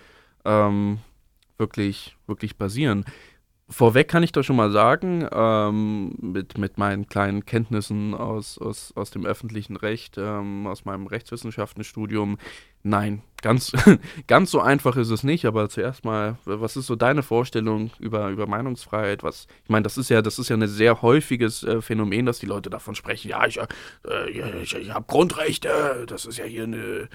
ähm, 0.45 0.99
wirklich, 1.57 2.15
wirklich 2.27 2.57
basieren. 2.57 3.05
Vorweg 3.69 4.07
kann 4.07 4.23
ich 4.23 4.31
doch 4.31 4.43
schon 4.43 4.55
mal 4.55 4.71
sagen, 4.71 5.27
ähm, 5.29 6.15
mit, 6.21 6.57
mit 6.57 6.77
meinen 6.77 7.09
kleinen 7.09 7.43
Kenntnissen 7.43 8.13
aus, 8.13 8.57
aus, 8.57 8.93
aus 8.95 9.11
dem 9.11 9.25
öffentlichen 9.25 9.75
Recht, 9.75 10.17
ähm, 10.17 10.67
aus 10.67 10.85
meinem 10.85 11.05
Rechtswissenschaftenstudium, 11.05 12.37
nein, 12.87 13.21
ganz, 13.41 13.71
ganz 14.27 14.51
so 14.51 14.59
einfach 14.59 14.97
ist 14.97 15.09
es 15.09 15.23
nicht, 15.23 15.45
aber 15.45 15.69
zuerst 15.69 16.05
mal, 16.05 16.37
was 16.45 16.75
ist 16.75 16.87
so 16.87 16.95
deine 16.95 17.23
Vorstellung 17.23 17.91
über, 17.99 18.29
über 18.29 18.47
Meinungsfreiheit? 18.47 19.23
Was, 19.23 19.47
ich 19.63 19.69
meine, 19.69 19.83
das 19.83 19.97
ist 19.97 20.09
ja, 20.09 20.21
das 20.21 20.39
ist 20.39 20.49
ja 20.49 20.57
ein 20.57 20.67
sehr 20.67 21.01
häufiges 21.01 21.63
äh, 21.63 21.81
Phänomen, 21.81 22.25
dass 22.25 22.39
die 22.39 22.45
Leute 22.45 22.69
davon 22.69 22.95
sprechen, 22.95 23.29
ja, 23.29 23.45
ich, 23.45 23.57
äh, 23.57 24.61
ich, 24.61 24.75
ich 24.75 24.93
habe 24.93 25.05
Grundrechte, 25.07 26.05
das 26.07 26.25
ist 26.25 26.37
ja 26.37 26.45
hier 26.45 26.63
eine. 26.63 27.09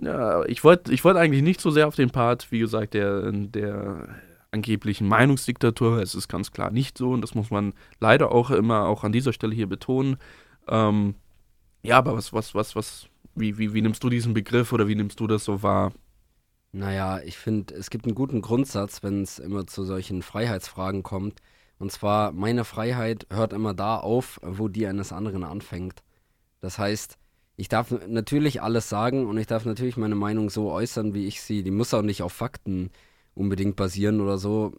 Ja, 0.00 0.44
ich 0.44 0.62
wollte 0.62 0.92
ich 0.92 1.04
wollt 1.04 1.16
eigentlich 1.16 1.42
nicht 1.42 1.60
so 1.60 1.70
sehr 1.70 1.88
auf 1.88 1.96
den 1.96 2.10
Part, 2.10 2.52
wie 2.52 2.60
gesagt, 2.60 2.94
der, 2.94 3.32
der 3.32 4.08
angeblichen 4.52 5.08
Meinungsdiktatur. 5.08 6.00
Es 6.00 6.14
ist 6.14 6.28
ganz 6.28 6.52
klar 6.52 6.70
nicht 6.70 6.96
so 6.96 7.10
und 7.10 7.20
das 7.20 7.34
muss 7.34 7.50
man 7.50 7.74
leider 7.98 8.30
auch 8.30 8.52
immer 8.52 8.86
auch 8.86 9.02
an 9.02 9.10
dieser 9.10 9.32
Stelle 9.32 9.56
hier 9.56 9.66
betonen. 9.66 10.16
Ähm, 10.68 11.16
ja, 11.82 11.98
aber 11.98 12.14
was, 12.14 12.32
was, 12.32 12.54
was, 12.54 12.76
was, 12.76 13.08
wie, 13.40 13.58
wie, 13.58 13.74
wie 13.74 13.82
nimmst 13.82 14.02
du 14.02 14.08
diesen 14.08 14.34
Begriff 14.34 14.72
oder 14.72 14.88
wie 14.88 14.94
nimmst 14.94 15.20
du 15.20 15.26
das 15.26 15.44
so 15.44 15.62
wahr? 15.62 15.92
Naja, 16.72 17.20
ich 17.20 17.38
finde, 17.38 17.74
es 17.74 17.90
gibt 17.90 18.04
einen 18.04 18.14
guten 18.14 18.42
Grundsatz, 18.42 19.02
wenn 19.02 19.22
es 19.22 19.38
immer 19.38 19.66
zu 19.66 19.84
solchen 19.84 20.22
Freiheitsfragen 20.22 21.02
kommt. 21.02 21.40
Und 21.78 21.92
zwar, 21.92 22.32
meine 22.32 22.64
Freiheit 22.64 23.26
hört 23.30 23.52
immer 23.52 23.72
da 23.72 23.96
auf, 23.96 24.40
wo 24.42 24.68
die 24.68 24.86
eines 24.86 25.12
anderen 25.12 25.44
anfängt. 25.44 26.02
Das 26.60 26.78
heißt, 26.78 27.16
ich 27.56 27.68
darf 27.68 27.92
natürlich 28.06 28.62
alles 28.62 28.88
sagen 28.88 29.26
und 29.26 29.38
ich 29.38 29.46
darf 29.46 29.64
natürlich 29.64 29.96
meine 29.96 30.14
Meinung 30.14 30.50
so 30.50 30.70
äußern, 30.70 31.14
wie 31.14 31.26
ich 31.26 31.40
sie. 31.40 31.62
Die 31.62 31.70
muss 31.70 31.94
auch 31.94 32.02
nicht 32.02 32.22
auf 32.22 32.32
Fakten 32.32 32.90
unbedingt 33.34 33.76
basieren 33.76 34.20
oder 34.20 34.38
so. 34.38 34.74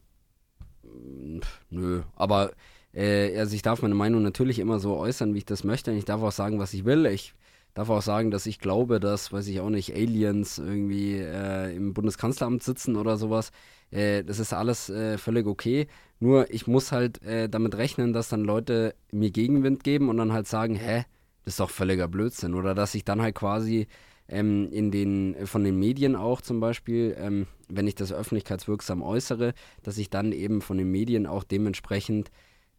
Nö, 1.69 2.04
aber 2.15 2.52
äh, 2.93 3.38
also 3.38 3.56
ich 3.56 3.62
darf 3.62 3.82
meine 3.82 3.95
Meinung 3.95 4.22
natürlich 4.22 4.60
immer 4.60 4.80
so 4.80 4.95
äußern, 4.95 5.34
wie 5.34 5.39
ich 5.39 5.45
das 5.45 5.63
möchte. 5.63 5.91
Und 5.91 5.98
ich 5.98 6.06
darf 6.06 6.22
auch 6.22 6.32
sagen, 6.32 6.60
was 6.60 6.74
ich 6.74 6.86
will. 6.86 7.06
Ich 7.06 7.34
darf 7.73 7.89
auch 7.89 8.01
sagen, 8.01 8.32
dass 8.32 8.45
ich 8.45 8.60
glaube, 8.60 8.99
dass, 8.99 9.32
weiß 9.32 9.47
ich 9.47 9.60
auch 9.60 9.69
nicht, 9.69 9.93
Aliens 9.95 10.58
irgendwie 10.58 11.17
äh, 11.17 11.75
im 11.75 11.93
Bundeskanzleramt 11.93 12.63
sitzen 12.63 12.95
oder 12.95 13.17
sowas. 13.17 13.51
Äh, 13.91 14.23
das 14.23 14.39
ist 14.39 14.53
alles 14.53 14.89
äh, 14.89 15.17
völlig 15.17 15.47
okay. 15.47 15.88
Nur 16.19 16.51
ich 16.53 16.67
muss 16.67 16.91
halt 16.91 17.23
äh, 17.23 17.47
damit 17.47 17.75
rechnen, 17.75 18.13
dass 18.13 18.29
dann 18.29 18.43
Leute 18.43 18.95
mir 19.12 19.32
Gegenwind 19.32 19.84
geben 19.84 20.10
und 20.10 20.17
dann 20.17 20.34
halt 20.34 20.47
sagen, 20.47 20.75
hä, 20.75 21.05
das 21.45 21.53
ist 21.53 21.60
doch 21.60 21.69
völliger 21.69 22.08
Blödsinn. 22.08 22.53
Oder 22.53 22.75
dass 22.75 22.95
ich 22.95 23.05
dann 23.05 23.21
halt 23.21 23.36
quasi 23.36 23.88
ähm, 24.27 24.69
in 24.71 24.91
den, 24.91 25.36
äh, 25.36 25.45
von 25.45 25.63
den 25.63 25.79
Medien 25.79 26.15
auch 26.15 26.41
zum 26.41 26.60
Beispiel, 26.60 27.15
ähm, 27.17 27.47
wenn 27.67 27.88
ich 27.88 27.95
das 27.95 28.12
öffentlichkeitswirksam 28.12 29.01
äußere, 29.01 29.53
dass 29.84 29.97
ich 29.97 30.10
dann 30.10 30.32
eben 30.32 30.62
von 30.62 30.77
den 30.77 30.91
Medien 30.91 31.25
auch 31.25 31.43
dementsprechend 31.43 32.32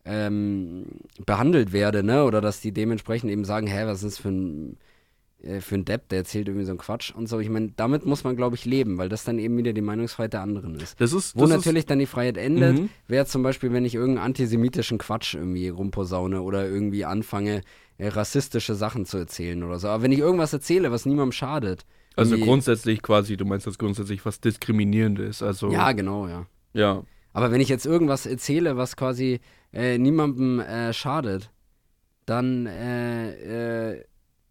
ähm, 0.04 0.86
behandelt 1.26 1.72
werde, 1.72 2.02
ne? 2.02 2.24
Oder 2.24 2.40
dass 2.40 2.60
die 2.60 2.72
dementsprechend 2.72 3.30
eben 3.30 3.44
sagen, 3.44 3.66
hä, 3.66 3.82
was 3.86 4.02
ist 4.02 4.16
das 4.16 4.18
für 4.18 4.28
ein, 4.30 4.76
äh, 5.42 5.60
für 5.60 5.74
ein 5.76 5.84
Depp, 5.84 6.08
der 6.08 6.18
erzählt 6.20 6.48
irgendwie 6.48 6.64
so 6.64 6.72
einen 6.72 6.78
Quatsch 6.78 7.14
und 7.14 7.28
so. 7.28 7.38
Ich 7.38 7.48
meine, 7.50 7.72
damit 7.76 8.06
muss 8.06 8.24
man, 8.24 8.34
glaube 8.36 8.56
ich, 8.56 8.64
leben, 8.64 8.98
weil 8.98 9.08
das 9.08 9.24
dann 9.24 9.38
eben 9.38 9.56
wieder 9.56 9.72
die 9.72 9.82
Meinungsfreiheit 9.82 10.32
der 10.32 10.40
anderen 10.42 10.74
ist. 10.76 11.00
Das 11.00 11.12
ist, 11.12 11.36
Wo 11.36 11.40
das 11.42 11.50
natürlich 11.50 11.86
dann 11.86 11.98
die 11.98 12.06
Freiheit 12.06 12.36
endet, 12.38 12.78
Mhm. 12.78 12.88
wäre 13.08 13.26
zum 13.26 13.42
Beispiel, 13.42 13.72
wenn 13.72 13.84
ich 13.84 13.94
irgendeinen 13.94 14.24
antisemitischen 14.26 14.98
Quatsch 14.98 15.34
irgendwie 15.34 15.68
rumposaune 15.68 16.40
oder 16.42 16.66
irgendwie 16.66 17.04
anfange, 17.04 17.60
äh, 17.98 18.08
rassistische 18.08 18.74
Sachen 18.74 19.04
zu 19.04 19.18
erzählen 19.18 19.62
oder 19.62 19.78
so. 19.78 19.88
Aber 19.88 20.02
wenn 20.02 20.12
ich 20.12 20.18
irgendwas 20.20 20.52
erzähle, 20.54 20.90
was 20.90 21.04
niemandem 21.06 21.32
schadet. 21.32 21.84
also 22.16 22.36
grundsätzlich 22.38 23.02
quasi, 23.02 23.36
du 23.36 23.44
meinst 23.44 23.66
das 23.66 23.76
grundsätzlich 23.78 24.24
was 24.26 24.40
Diskriminierendes, 24.40 25.42
also 25.42 25.70
Ja, 25.70 25.92
genau, 25.92 26.26
ja. 26.26 26.46
ja. 26.72 27.02
Aber 27.32 27.50
wenn 27.50 27.60
ich 27.60 27.68
jetzt 27.68 27.86
irgendwas 27.86 28.26
erzähle, 28.26 28.76
was 28.76 28.96
quasi 28.96 29.40
äh, 29.72 29.98
niemandem 29.98 30.60
äh, 30.60 30.92
schadet, 30.92 31.50
dann 32.26 32.66
äh, 32.66 33.92
äh, 33.92 34.04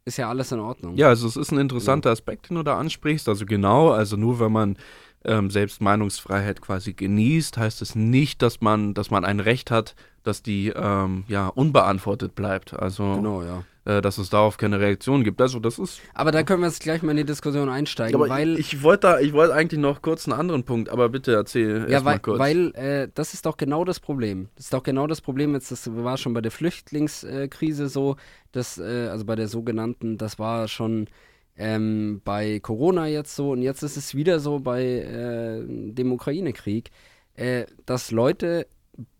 ist 0.06 0.18
ja 0.18 0.30
alles 0.30 0.52
in 0.52 0.60
Ordnung. 0.60 0.96
Ja, 0.96 1.08
also 1.08 1.28
es 1.28 1.36
ist 1.38 1.52
ein 1.52 1.60
interessanter 1.60 2.12
Aspekt, 2.12 2.50
den 2.50 2.56
du 2.56 2.63
da 2.63 2.78
ansprichst. 2.78 3.28
Also 3.30 3.46
genau, 3.46 3.92
also 3.92 4.18
nur 4.18 4.39
wenn 4.39 4.52
man 4.52 4.78
ähm, 5.26 5.50
selbst 5.50 5.82
Meinungsfreiheit 5.82 6.62
quasi 6.62 6.94
genießt, 6.94 7.58
heißt 7.58 7.82
es 7.82 7.96
nicht, 7.96 8.42
dass 8.42 8.62
man, 8.62 8.94
dass 8.94 9.12
man 9.12 9.26
ein 9.26 9.39
Recht 9.39 9.72
hat, 9.72 9.96
dass 10.24 10.42
die 10.42 10.70
ähm, 10.76 11.26
ja 11.28 11.48
unbeantwortet 11.48 12.36
bleibt. 12.36 12.74
Also 12.74 13.15
Genau, 13.15 13.44
ja. 13.44 13.63
Äh, 13.89 14.02
dass 14.02 14.17
es 14.19 14.30
darauf 14.30 14.58
keine 14.58 14.80
Reaktion 14.80 15.23
gibt. 15.23 15.41
Also 15.41 15.60
das 15.60 15.80
ist. 15.80 15.99
Aber 16.13 16.32
da 16.32 16.43
können 16.43 16.62
wir 16.62 16.67
jetzt 16.67 16.82
gleich 16.82 17.02
mal 17.02 17.12
in 17.12 17.17
die 17.17 17.25
Diskussion 17.25 17.69
einsteigen, 17.69 18.15
aber 18.15 18.30
weil 18.30 18.60
ich, 18.60 18.73
ich 18.73 18.84
wollte 18.84 19.08
da, 19.08 19.19
ich 19.19 19.34
wollte 19.34 19.56
eigentlich 19.56 19.80
noch 19.80 20.02
kurz 20.02 20.28
einen 20.28 20.39
anderen 20.39 20.63
Punkt, 20.63 20.89
aber 20.89 21.10
bitte 21.10 21.34
erzähl 21.34 21.80
Ja, 21.82 21.88
erst 21.88 22.06
mal 22.06 22.12
weil, 22.12 22.19
kurz. 22.19 22.39
weil 22.39 22.75
äh, 22.75 23.10
das 23.13 23.34
ist 23.34 23.45
doch 23.45 23.58
genau 23.58 23.84
das 23.86 23.99
Problem. 23.99 24.49
Das 24.56 24.65
ist 24.65 24.73
doch 24.73 24.84
genau 24.84 25.08
das 25.08 25.21
Problem, 25.21 25.54
jetzt 25.54 25.71
das 25.71 25.89
war 25.95 26.17
schon 26.17 26.34
bei 26.34 26.41
der 26.41 26.52
Flüchtlingskrise 26.52 27.89
so, 27.89 28.15
dass, 28.52 28.78
äh, 28.78 29.08
also 29.10 29.25
bei 29.25 29.36
der 29.36 29.47
sogenannten, 29.47 30.17
das 30.17 30.38
war 30.38 30.67
schon 30.67 31.08
ähm, 31.58 32.21
bei 32.23 32.60
Corona 32.60 33.08
jetzt 33.08 33.36
so 33.36 33.52
und 33.52 33.62
jetzt 33.62 33.82
ist 33.84 33.97
es 33.97 34.13
wieder 34.13 34.39
so 34.39 34.60
bei 34.60 34.84
äh, 34.84 35.63
dem 35.67 36.12
Ukraine-Krieg, 36.12 36.91
äh, 37.36 37.65
dass 37.86 38.12
Leute 38.12 38.67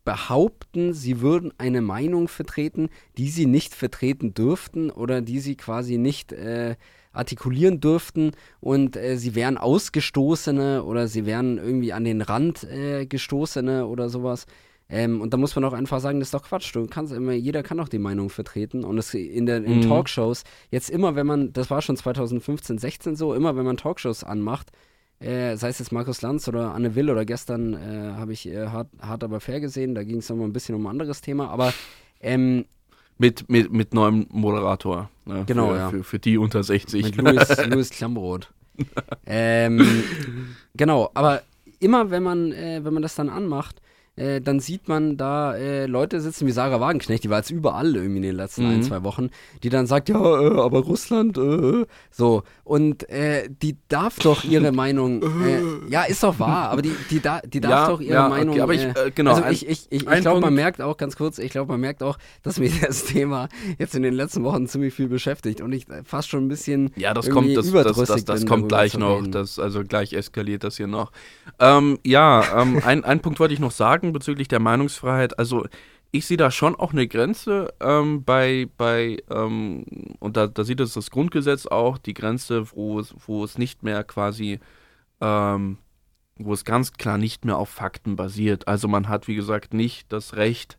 behaupten, 0.04 0.92
sie 0.92 1.20
würden 1.20 1.52
eine 1.58 1.80
Meinung 1.80 2.28
vertreten, 2.28 2.88
die 3.16 3.28
sie 3.28 3.46
nicht 3.46 3.74
vertreten 3.74 4.34
dürften 4.34 4.90
oder 4.90 5.20
die 5.20 5.40
sie 5.40 5.56
quasi 5.56 5.98
nicht 5.98 6.32
äh, 6.32 6.76
artikulieren 7.12 7.80
dürften 7.80 8.32
und 8.60 8.96
äh, 8.96 9.16
sie 9.16 9.34
wären 9.34 9.58
Ausgestoßene 9.58 10.84
oder 10.84 11.08
sie 11.08 11.26
wären 11.26 11.58
irgendwie 11.58 11.92
an 11.92 12.04
den 12.04 12.22
Rand 12.22 12.64
äh, 12.64 13.06
gestoßene 13.06 13.86
oder 13.86 14.08
sowas. 14.08 14.46
Ähm, 14.88 15.20
und 15.20 15.32
da 15.32 15.36
muss 15.36 15.54
man 15.54 15.64
auch 15.64 15.72
einfach 15.72 16.00
sagen, 16.00 16.18
das 16.18 16.28
ist 16.28 16.34
doch 16.34 16.42
Quatsch. 16.42 16.74
Du 16.74 16.86
kannst 16.86 17.12
immer, 17.12 17.32
jeder 17.32 17.62
kann 17.62 17.78
doch 17.78 17.88
die 17.88 17.98
Meinung 17.98 18.28
vertreten. 18.28 18.84
Und 18.84 18.98
es 18.98 19.14
in, 19.14 19.46
der, 19.46 19.58
in 19.58 19.76
Mhm. 19.76 19.82
Talkshows, 19.82 20.42
jetzt 20.70 20.90
immer, 20.90 21.14
wenn 21.14 21.26
man, 21.26 21.52
das 21.52 21.70
war 21.70 21.80
schon 21.80 21.96
2015, 21.96 22.78
16 22.78 23.14
so, 23.16 23.34
immer 23.34 23.56
wenn 23.56 23.64
man 23.64 23.76
Talkshows 23.76 24.24
anmacht, 24.24 24.72
äh, 25.20 25.56
sei 25.56 25.68
es 25.68 25.78
jetzt 25.78 25.92
Markus 25.92 26.22
Lanz 26.22 26.48
oder 26.48 26.74
Anne 26.74 26.94
Will 26.94 27.10
oder 27.10 27.24
gestern 27.24 27.74
äh, 27.74 28.12
habe 28.16 28.32
ich 28.32 28.48
äh, 28.48 28.68
hart, 28.68 28.88
hart 29.00 29.22
aber 29.22 29.40
fair 29.40 29.60
gesehen, 29.60 29.94
da 29.94 30.02
ging 30.02 30.18
es 30.18 30.28
nochmal 30.28 30.48
ein 30.48 30.52
bisschen 30.52 30.74
um 30.74 30.86
ein 30.86 30.90
anderes 30.90 31.20
Thema, 31.20 31.48
aber 31.48 31.74
ähm, 32.20 32.64
mit, 33.18 33.50
mit, 33.50 33.70
mit 33.70 33.92
neuem 33.92 34.26
Moderator. 34.30 35.10
Ne? 35.26 35.44
Genau, 35.46 35.68
für, 35.68 35.76
ja. 35.76 35.90
für, 35.90 36.04
für 36.04 36.18
die 36.18 36.38
unter 36.38 36.62
60. 36.62 37.04
Mit 37.04 37.16
Louis, 37.16 37.56
Louis 37.66 37.90
Klambrot. 37.90 38.50
ähm, 39.26 40.02
genau, 40.74 41.10
aber 41.12 41.42
immer 41.80 42.10
wenn 42.10 42.22
man, 42.22 42.52
äh, 42.52 42.80
wenn 42.82 42.94
man 42.94 43.02
das 43.02 43.14
dann 43.14 43.28
anmacht, 43.28 43.82
äh, 44.20 44.40
dann 44.40 44.60
sieht 44.60 44.86
man 44.88 45.16
da 45.16 45.54
äh, 45.56 45.86
Leute 45.86 46.20
sitzen 46.20 46.46
wie 46.46 46.50
Sarah 46.52 46.80
Wagenknecht, 46.80 47.24
die 47.24 47.30
war 47.30 47.38
jetzt 47.38 47.50
überall 47.50 47.96
irgendwie 47.96 48.16
in 48.18 48.22
den 48.22 48.36
letzten 48.36 48.64
Mhm. 48.64 48.70
ein, 48.70 48.82
zwei 48.82 49.02
Wochen, 49.02 49.30
die 49.62 49.70
dann 49.70 49.86
sagt, 49.86 50.08
ja, 50.10 50.16
äh, 50.18 50.60
aber 50.60 50.80
Russland, 50.80 51.38
äh, 51.38 51.86
so. 52.10 52.42
Und 52.64 53.08
äh, 53.08 53.48
die 53.62 53.76
darf 53.88 54.18
doch 54.18 54.44
ihre 54.44 54.70
Meinung, 54.82 55.22
ja, 55.88 56.02
ist 56.02 56.22
doch 56.22 56.38
wahr, 56.38 56.70
aber 56.70 56.82
die, 56.82 56.94
die, 57.10 57.20
da, 57.20 57.40
die 57.40 57.60
darf 57.60 57.70
Ja, 57.70 57.88
doch 57.88 58.00
ihre 58.00 58.14
ja, 58.14 58.28
Meinung. 58.28 58.54
okay, 58.54 58.60
aber 58.60 58.74
ich, 58.74 58.86
genau, 59.14 59.32
also 59.32 59.48
ich, 59.50 59.66
ich, 59.68 59.86
ich, 59.90 60.06
ich 60.06 60.20
glaube, 60.20 60.40
man 60.40 60.54
merkt 60.54 60.82
auch, 60.82 60.96
ganz 60.96 61.16
kurz, 61.16 61.38
ich 61.38 61.50
glaube, 61.50 61.72
man 61.72 61.80
merkt 61.80 62.02
auch, 62.02 62.18
dass 62.42 62.58
mich 62.58 62.78
das 62.86 63.04
Thema 63.04 63.48
jetzt 63.78 63.94
in 63.94 64.02
den 64.02 64.14
letzten 64.14 64.44
Wochen 64.44 64.66
ziemlich 64.66 64.92
viel 64.94 65.08
beschäftigt 65.08 65.60
und 65.60 65.72
ich 65.72 65.86
fast 66.04 66.28
schon 66.28 66.44
ein 66.44 66.48
bisschen 66.48 66.90
Ja, 66.96 67.14
das 67.14 67.30
kommt, 67.30 67.56
das, 67.56 67.70
das, 67.72 67.96
das, 67.96 68.24
das 68.24 68.46
kommt 68.46 68.68
gleich 68.68 68.96
noch. 68.98 69.26
Das, 69.26 69.58
also 69.58 69.82
gleich 69.84 70.12
eskaliert 70.12 70.62
das 70.64 70.76
hier 70.76 70.86
noch. 70.86 71.10
Ähm, 71.58 71.98
ja, 72.04 72.60
ähm, 72.62 72.80
ein, 72.84 73.04
ein 73.04 73.20
Punkt 73.20 73.40
wollte 73.40 73.54
ich 73.54 73.60
noch 73.60 73.70
sagen 73.70 74.09
bezüglich 74.12 74.48
der 74.48 74.60
Meinungsfreiheit. 74.60 75.38
Also 75.38 75.66
ich 76.12 76.26
sehe 76.26 76.36
da 76.36 76.50
schon 76.50 76.74
auch 76.74 76.92
eine 76.92 77.06
Grenze 77.06 77.72
ähm, 77.80 78.24
bei, 78.24 78.68
bei 78.76 79.18
ähm, 79.30 79.84
und 80.18 80.36
da, 80.36 80.46
da 80.48 80.64
sieht 80.64 80.80
es 80.80 80.94
das 80.94 81.10
Grundgesetz 81.10 81.66
auch, 81.66 81.98
die 81.98 82.14
Grenze, 82.14 82.70
wo 82.72 82.98
es, 83.00 83.14
wo 83.26 83.44
es 83.44 83.58
nicht 83.58 83.82
mehr 83.82 84.02
quasi, 84.04 84.58
ähm, 85.20 85.78
wo 86.36 86.52
es 86.52 86.64
ganz 86.64 86.92
klar 86.94 87.18
nicht 87.18 87.44
mehr 87.44 87.58
auf 87.58 87.68
Fakten 87.68 88.16
basiert. 88.16 88.66
Also 88.68 88.88
man 88.88 89.08
hat, 89.08 89.28
wie 89.28 89.34
gesagt, 89.36 89.74
nicht 89.74 90.12
das 90.12 90.34
Recht, 90.36 90.78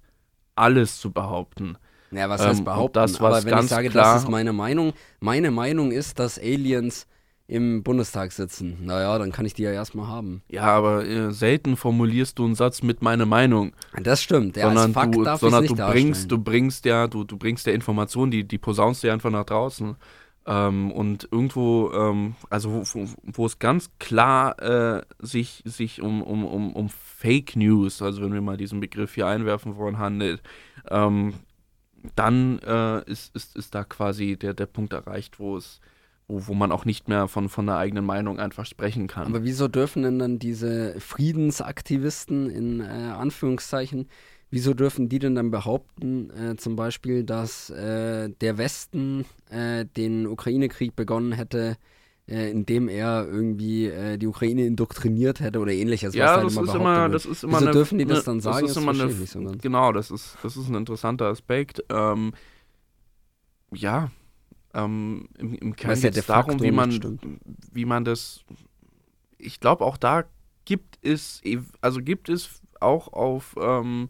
alles 0.55 0.99
zu 0.99 1.11
behaupten. 1.11 1.77
Ja, 2.11 2.29
was 2.29 2.41
Ähm, 2.41 2.47
heißt 2.47 2.59
und 2.59 2.65
behaupten? 2.65 2.93
das, 2.93 3.21
was 3.21 3.45
Aber 3.45 3.45
wenn 3.45 3.57
ich 3.59 3.67
sage, 3.67 3.89
das 3.89 4.23
ist 4.23 4.27
meine 4.27 4.53
Meinung, 4.53 4.93
meine 5.21 5.51
Meinung 5.51 5.91
ist, 5.91 6.19
dass 6.19 6.37
Aliens 6.39 7.07
im 7.51 7.83
Bundestag 7.83 8.31
sitzen. 8.31 8.77
Naja, 8.85 9.17
dann 9.19 9.33
kann 9.33 9.45
ich 9.45 9.53
die 9.53 9.63
ja 9.63 9.71
erstmal 9.71 10.07
haben. 10.07 10.41
Ja, 10.47 10.63
aber 10.63 11.05
äh, 11.05 11.33
selten 11.33 11.75
formulierst 11.75 12.39
du 12.39 12.45
einen 12.45 12.55
Satz 12.55 12.81
mit 12.81 13.01
meiner 13.01 13.25
Meinung. 13.25 13.73
Das 14.01 14.23
stimmt. 14.23 14.55
Ja, 14.55 14.67
sondern 14.67 14.95
als 14.95 15.11
du, 15.11 15.37
sondern 15.47 15.65
du 15.65 15.75
bringst, 15.75 16.31
du 16.31 16.37
bringst 16.37 16.85
ja, 16.85 17.07
du, 17.07 17.25
du 17.25 17.37
bringst 17.37 17.67
ja 17.67 17.73
Informationen, 17.73 18.31
die, 18.31 18.45
die 18.45 18.57
posaunst 18.57 19.03
dir 19.03 19.11
einfach 19.11 19.31
nach 19.31 19.45
draußen. 19.45 19.97
Ähm, 20.45 20.91
und 20.93 21.27
irgendwo, 21.29 21.91
ähm, 21.91 22.35
also 22.49 22.71
wo, 22.71 22.83
wo, 22.93 23.07
wo 23.23 23.45
es 23.45 23.59
ganz 23.59 23.91
klar 23.99 24.59
äh, 24.61 25.01
sich, 25.19 25.61
sich 25.65 26.01
um, 26.01 26.23
um, 26.23 26.45
um, 26.45 26.73
um 26.73 26.89
Fake 26.89 27.57
News, 27.57 28.01
also 28.01 28.21
wenn 28.21 28.33
wir 28.33 28.41
mal 28.41 28.57
diesen 28.57 28.79
Begriff 28.79 29.13
hier 29.13 29.27
einwerfen 29.27 29.75
wollen, 29.75 29.99
handelt, 29.99 30.41
ähm, 30.89 31.33
dann 32.15 32.59
äh, 32.59 33.03
ist, 33.11 33.35
ist, 33.35 33.57
ist 33.57 33.75
da 33.75 33.83
quasi 33.83 34.37
der, 34.37 34.53
der 34.53 34.65
Punkt 34.67 34.93
erreicht, 34.93 35.37
wo 35.37 35.57
es, 35.57 35.81
wo, 36.31 36.53
man 36.53 36.71
auch 36.71 36.85
nicht 36.85 37.07
mehr 37.07 37.27
von, 37.27 37.49
von 37.49 37.65
der 37.65 37.77
eigenen 37.77 38.05
Meinung 38.05 38.39
einfach 38.39 38.65
sprechen 38.65 39.07
kann. 39.07 39.27
Aber 39.27 39.43
wieso 39.43 39.67
dürfen 39.67 40.03
denn 40.03 40.19
dann 40.19 40.39
diese 40.39 40.99
Friedensaktivisten 40.99 42.49
in 42.49 42.79
äh, 42.81 42.83
Anführungszeichen, 42.83 44.07
wieso 44.49 44.73
dürfen 44.73 45.09
die 45.09 45.19
denn 45.19 45.35
dann 45.35 45.51
behaupten, 45.51 46.29
äh, 46.31 46.55
zum 46.55 46.75
Beispiel, 46.75 47.23
dass 47.23 47.69
äh, 47.69 48.29
der 48.29 48.57
Westen 48.57 49.25
äh, 49.49 49.85
den 49.85 50.27
Ukraine-Krieg 50.27 50.95
begonnen 50.95 51.31
hätte, 51.31 51.77
äh, 52.27 52.49
indem 52.51 52.87
er 52.87 53.27
irgendwie 53.27 53.87
äh, 53.87 54.17
die 54.17 54.27
Ukraine 54.27 54.65
indoktriniert 54.65 55.39
hätte 55.39 55.59
oder 55.59 55.71
ähnliches? 55.71 56.13
Ja, 56.13 56.23
was 56.25 56.31
das 56.31 56.37
halt 56.37 56.47
ist 56.47 56.57
immer 56.57 56.75
immer, 56.75 57.09
das 57.09 57.25
ist 57.25 57.43
immer 57.43 57.53
Wieso 57.53 57.65
eine, 57.65 57.71
dürfen 57.71 57.97
die 57.97 58.05
das 58.05 58.19
ne- 58.19 58.23
dann 58.25 58.41
sagen? 58.41 58.67
Das 58.67 58.71
ist 58.71 58.83
immer 58.83 58.93
verstehe 58.95 59.39
eine, 59.39 59.51
so 59.51 59.57
genau, 59.61 59.91
das 59.91 60.11
ist, 60.11 60.37
das 60.43 60.57
ist 60.57 60.67
ein 60.69 60.75
interessanter 60.75 61.25
Aspekt. 61.25 61.83
Ähm, 61.89 62.33
ja, 63.73 64.11
ähm, 64.73 65.27
im, 65.37 65.53
im 65.55 65.75
Kern 65.75 65.91
ja 66.03 66.09
geht 66.09 66.17
es 66.17 66.25
darum, 66.27 66.51
facto 66.51 66.63
wie 66.63 66.71
man, 66.71 67.19
wie 67.71 67.85
man 67.85 68.05
das. 68.05 68.43
Ich 69.37 69.59
glaube, 69.59 69.85
auch 69.85 69.97
da 69.97 70.25
gibt 70.65 70.99
es, 71.01 71.41
ev- 71.43 71.73
also 71.81 72.01
gibt 72.01 72.29
es 72.29 72.61
auch 72.79 73.11
auf, 73.13 73.55
ähm, 73.61 74.09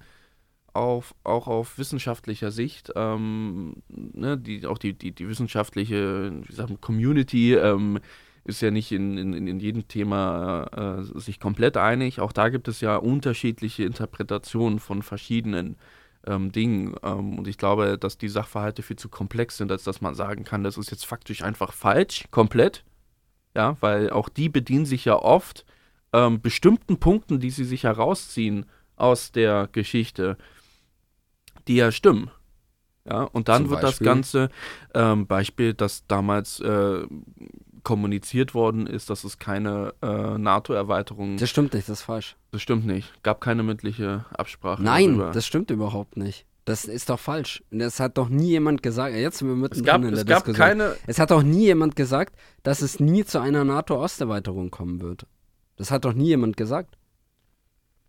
auf 0.73 1.15
auch 1.23 1.47
auf 1.47 1.77
wissenschaftlicher 1.77 2.51
Sicht, 2.51 2.91
ähm, 2.95 3.83
ne, 3.89 4.37
die, 4.37 4.65
auch 4.65 4.77
die, 4.77 4.93
die, 4.93 5.11
die 5.11 5.27
wissenschaftliche 5.27 6.31
wie 6.45 6.53
sagt 6.53 6.69
man, 6.69 6.81
Community 6.81 7.53
ähm, 7.55 7.99
ist 8.43 8.61
ja 8.61 8.71
nicht 8.71 8.91
in, 8.91 9.17
in, 9.17 9.47
in 9.47 9.59
jedem 9.59 9.87
Thema 9.87 10.97
äh, 10.99 11.19
sich 11.19 11.39
komplett 11.39 11.77
einig. 11.77 12.19
Auch 12.21 12.31
da 12.31 12.49
gibt 12.49 12.67
es 12.67 12.81
ja 12.81 12.95
unterschiedliche 12.97 13.83
Interpretationen 13.83 14.79
von 14.79 15.03
verschiedenen 15.03 15.75
ähm, 16.25 16.51
Dingen. 16.51 16.95
Ähm, 17.03 17.39
und 17.39 17.47
ich 17.47 17.57
glaube, 17.57 17.97
dass 17.97 18.17
die 18.17 18.29
Sachverhalte 18.29 18.83
viel 18.83 18.97
zu 18.97 19.09
komplex 19.09 19.57
sind, 19.57 19.71
als 19.71 19.83
dass 19.83 20.01
man 20.01 20.15
sagen 20.15 20.43
kann, 20.43 20.63
das 20.63 20.77
ist 20.77 20.91
jetzt 20.91 21.05
faktisch 21.05 21.43
einfach 21.43 21.73
falsch, 21.73 22.25
komplett. 22.31 22.83
Ja, 23.55 23.75
weil 23.81 24.09
auch 24.09 24.29
die 24.29 24.47
bedienen 24.47 24.85
sich 24.85 25.05
ja 25.05 25.15
oft 25.15 25.65
ähm, 26.13 26.41
bestimmten 26.41 26.99
Punkten, 26.99 27.39
die 27.39 27.49
sie 27.49 27.65
sich 27.65 27.83
herausziehen 27.83 28.65
aus 28.95 29.31
der 29.31 29.67
Geschichte, 29.71 30.37
die 31.67 31.75
ja 31.75 31.91
stimmen. 31.91 32.31
Ja, 33.05 33.23
und 33.23 33.49
dann 33.49 33.63
Zum 33.63 33.71
wird 33.71 33.83
das 33.83 33.91
Beispiel? 33.91 34.05
Ganze, 34.05 34.49
ähm, 34.93 35.25
Beispiel, 35.25 35.73
dass 35.73 36.05
damals 36.07 36.59
äh, 36.59 37.05
kommuniziert 37.83 38.53
worden 38.53 38.87
ist, 38.87 39.09
dass 39.09 39.23
es 39.23 39.37
keine 39.39 39.93
äh, 40.01 40.37
NATO-Erweiterung, 40.37 41.37
Das 41.37 41.49
stimmt 41.49 41.73
nicht, 41.73 41.87
das 41.89 41.99
ist 41.99 42.03
falsch. 42.05 42.35
das 42.51 42.61
stimmt 42.61 42.85
nicht, 42.85 43.11
gab 43.23 43.41
keine 43.41 43.63
mündliche 43.63 44.25
Absprache. 44.37 44.81
Nein, 44.83 45.17
darüber. 45.17 45.31
das 45.31 45.45
stimmt 45.45 45.71
überhaupt 45.71 46.17
nicht. 46.17 46.45
Das 46.65 46.85
ist 46.85 47.09
doch 47.09 47.19
falsch. 47.19 47.63
Das 47.71 47.99
hat 47.99 48.19
doch 48.19 48.29
nie 48.29 48.49
jemand 48.49 48.83
gesagt. 48.83 49.15
Jetzt 49.15 49.39
sind 49.39 49.47
wir 49.59 49.71
es 49.71 49.83
gab, 49.83 49.95
in 50.03 50.11
der 50.11 50.13
es 50.13 50.25
gab 50.27 50.45
Diskussion. 50.45 50.55
keine, 50.67 50.95
Es 51.07 51.17
hat 51.17 51.31
doch 51.31 51.41
nie 51.41 51.63
jemand 51.65 51.95
gesagt, 51.95 52.35
dass 52.61 52.81
es 52.83 52.99
nie 52.99 53.25
zu 53.25 53.39
einer 53.41 53.63
NATO-Osterweiterung 53.65 54.69
kommen 54.69 55.01
wird. 55.01 55.25
Das 55.77 55.89
hat 55.89 56.05
doch 56.05 56.13
nie 56.13 56.27
jemand 56.27 56.57
gesagt. 56.57 56.97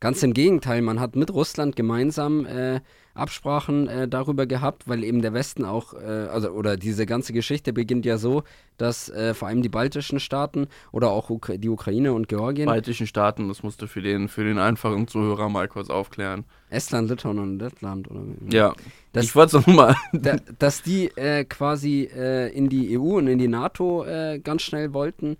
Ganz 0.02 0.20
im 0.24 0.34
Gegenteil, 0.34 0.82
man 0.82 0.98
hat 0.98 1.14
mit 1.14 1.32
Russland 1.32 1.76
gemeinsam 1.76 2.44
äh, 2.44 2.80
Absprachen 3.14 3.86
äh, 3.86 4.08
darüber 4.08 4.46
gehabt, 4.46 4.88
weil 4.88 5.04
eben 5.04 5.22
der 5.22 5.32
Westen 5.32 5.64
auch, 5.64 5.94
äh, 5.94 5.98
also 5.98 6.48
oder 6.50 6.76
diese 6.76 7.06
ganze 7.06 7.32
Geschichte 7.32 7.72
beginnt 7.72 8.04
ja 8.04 8.18
so, 8.18 8.42
dass 8.78 9.08
äh, 9.10 9.32
vor 9.32 9.46
allem 9.46 9.62
die 9.62 9.68
baltischen 9.68 10.18
Staaten 10.18 10.66
oder 10.90 11.12
auch 11.12 11.30
Ukra 11.30 11.56
die 11.56 11.68
Ukraine 11.68 12.14
und 12.14 12.26
Georgien. 12.28 12.66
Baltischen 12.66 13.06
Staaten, 13.06 13.46
das 13.46 13.62
musst 13.62 13.80
du 13.80 13.86
für 13.86 14.02
den, 14.02 14.26
für 14.26 14.42
den 14.42 14.58
einfachen 14.58 15.06
Zuhörer 15.06 15.48
mal 15.48 15.68
kurz 15.68 15.88
aufklären. 15.88 16.46
Estland, 16.68 17.08
Litauen 17.08 17.38
und 17.38 17.60
Lettland 17.60 18.10
oder 18.10 18.22
Ja. 18.50 18.74
Das- 19.12 19.24
ich 19.26 19.36
wollte 19.36 19.56
es 19.58 19.66
nochmal. 19.68 19.94
da, 20.12 20.34
dass 20.58 20.82
die 20.82 21.16
äh, 21.16 21.44
quasi 21.44 22.10
äh, 22.12 22.48
in 22.48 22.68
die 22.68 22.98
EU 22.98 23.18
und 23.18 23.28
in 23.28 23.38
die 23.38 23.46
NATO 23.46 24.04
ganz 24.42 24.62
schnell 24.62 24.92
wollten. 24.94 25.36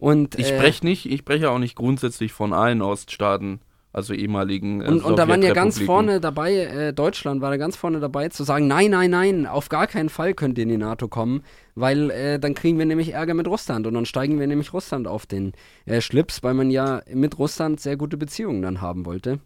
Und, 0.00 0.38
Ich 0.38 0.50
äh, 0.50 0.56
spreche 0.56 0.86
nicht, 0.86 1.04
ich 1.04 1.18
spreche 1.20 1.50
auch 1.50 1.58
nicht 1.58 1.76
grundsätzlich 1.76 2.32
von 2.32 2.54
allen 2.54 2.80
Oststaaten, 2.80 3.60
also 3.92 4.14
ehemaligen. 4.14 4.80
Äh, 4.80 4.88
Und, 4.88 5.04
und 5.04 5.18
da 5.18 5.28
waren 5.28 5.42
ja 5.42 5.52
ganz 5.52 5.78
vorne 5.78 6.22
dabei, 6.22 6.54
äh, 6.54 6.92
Deutschland 6.94 7.42
war 7.42 7.50
da 7.50 7.58
ganz 7.58 7.76
vorne 7.76 8.00
dabei, 8.00 8.30
zu 8.30 8.42
sagen, 8.42 8.66
nein, 8.66 8.92
nein, 8.92 9.10
nein, 9.10 9.46
auf 9.46 9.68
gar 9.68 9.86
keinen 9.86 10.08
Fall 10.08 10.32
könnt 10.32 10.56
ihr 10.56 10.62
in 10.62 10.70
die 10.70 10.78
NATO 10.78 11.06
kommen, 11.08 11.42
weil 11.74 12.10
äh, 12.12 12.38
dann 12.38 12.54
kriegen 12.54 12.78
wir 12.78 12.86
nämlich 12.86 13.12
Ärger 13.12 13.34
mit 13.34 13.46
Russland 13.46 13.86
und 13.86 13.92
dann 13.92 14.06
steigen 14.06 14.40
wir 14.40 14.46
nämlich 14.46 14.72
Russland 14.72 15.06
auf 15.06 15.26
den 15.26 15.52
äh, 15.84 16.00
Schlips, 16.00 16.42
weil 16.42 16.54
man 16.54 16.70
ja 16.70 17.02
mit 17.12 17.38
Russland 17.38 17.78
sehr 17.78 17.98
gute 17.98 18.16
Beziehungen 18.16 18.62
dann 18.62 18.80
haben 18.80 19.04
wollte. 19.04 19.40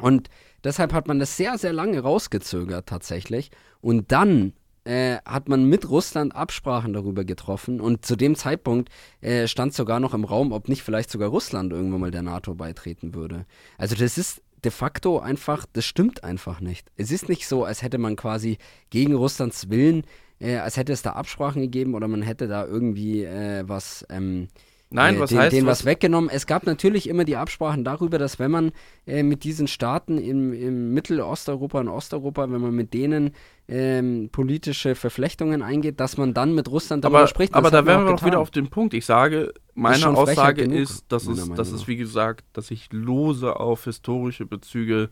Und 0.00 0.30
deshalb 0.64 0.92
hat 0.92 1.06
man 1.06 1.20
das 1.20 1.36
sehr, 1.36 1.58
sehr 1.58 1.72
lange 1.72 2.00
rausgezögert 2.00 2.88
tatsächlich. 2.88 3.52
Und 3.80 4.10
dann 4.10 4.54
äh, 4.84 5.18
hat 5.24 5.48
man 5.48 5.64
mit 5.64 5.88
Russland 5.88 6.34
Absprachen 6.34 6.92
darüber 6.92 7.24
getroffen 7.24 7.80
und 7.80 8.04
zu 8.04 8.16
dem 8.16 8.34
Zeitpunkt 8.34 8.90
äh, 9.20 9.46
stand 9.46 9.74
sogar 9.74 10.00
noch 10.00 10.14
im 10.14 10.24
Raum, 10.24 10.52
ob 10.52 10.68
nicht 10.68 10.82
vielleicht 10.82 11.10
sogar 11.10 11.28
Russland 11.28 11.72
irgendwann 11.72 12.00
mal 12.00 12.10
der 12.10 12.22
NATO 12.22 12.54
beitreten 12.54 13.14
würde. 13.14 13.46
Also 13.78 13.94
das 13.94 14.18
ist 14.18 14.42
de 14.64 14.70
facto 14.70 15.18
einfach, 15.18 15.66
das 15.72 15.84
stimmt 15.84 16.24
einfach 16.24 16.60
nicht. 16.60 16.90
Es 16.96 17.10
ist 17.10 17.28
nicht 17.28 17.46
so, 17.46 17.64
als 17.64 17.82
hätte 17.82 17.98
man 17.98 18.16
quasi 18.16 18.58
gegen 18.90 19.14
Russlands 19.14 19.70
Willen, 19.70 20.04
äh, 20.38 20.56
als 20.56 20.76
hätte 20.76 20.92
es 20.92 21.02
da 21.02 21.12
Absprachen 21.12 21.62
gegeben 21.62 21.94
oder 21.94 22.08
man 22.08 22.22
hätte 22.22 22.48
da 22.48 22.64
irgendwie 22.64 23.24
äh, 23.24 23.64
was 23.66 24.06
ähm, 24.10 24.48
Nein, 24.90 25.16
äh, 25.16 25.20
was 25.20 25.30
den, 25.30 25.38
heißt 25.38 25.52
denen 25.56 25.66
was? 25.66 25.80
was 25.80 25.84
weggenommen. 25.84 26.30
Es 26.30 26.46
gab 26.46 26.66
natürlich 26.66 27.08
immer 27.08 27.24
die 27.24 27.36
Absprachen 27.36 27.84
darüber, 27.84 28.18
dass 28.18 28.38
wenn 28.38 28.50
man 28.50 28.72
äh, 29.06 29.22
mit 29.22 29.44
diesen 29.44 29.68
Staaten 29.68 30.18
im, 30.18 30.52
im 30.52 30.92
Mittelosteuropa 30.92 31.80
und 31.80 31.88
Osteuropa, 31.88 32.50
wenn 32.50 32.60
man 32.60 32.74
mit 32.74 32.92
denen 32.92 33.32
ähm, 33.68 34.30
politische 34.32 34.96
Verflechtungen 34.96 35.62
eingeht, 35.62 36.00
dass 36.00 36.16
man 36.16 36.34
dann 36.34 36.54
mit 36.54 36.68
Russland 36.68 37.04
darüber 37.04 37.20
aber, 37.20 37.28
spricht. 37.28 37.54
aber 37.54 37.70
da 37.70 37.86
wären 37.86 38.04
wir 38.04 38.14
auch 38.14 38.20
doch 38.20 38.26
wieder 38.26 38.40
auf 38.40 38.50
den 38.50 38.68
Punkt. 38.68 38.94
Ich 38.94 39.06
sage, 39.06 39.54
meine 39.74 40.08
Aussage 40.08 40.64
genug, 40.64 40.78
ist, 40.78 41.04
dass 41.08 41.26
es, 41.26 41.48
dass 41.50 41.70
es 41.70 41.86
wie 41.86 41.96
gesagt, 41.96 42.44
dass 42.52 42.72
ich 42.72 42.92
lose 42.92 43.54
auf 43.54 43.84
historische 43.84 44.44
Bezüge, 44.44 45.10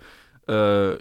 äh, 0.49 0.97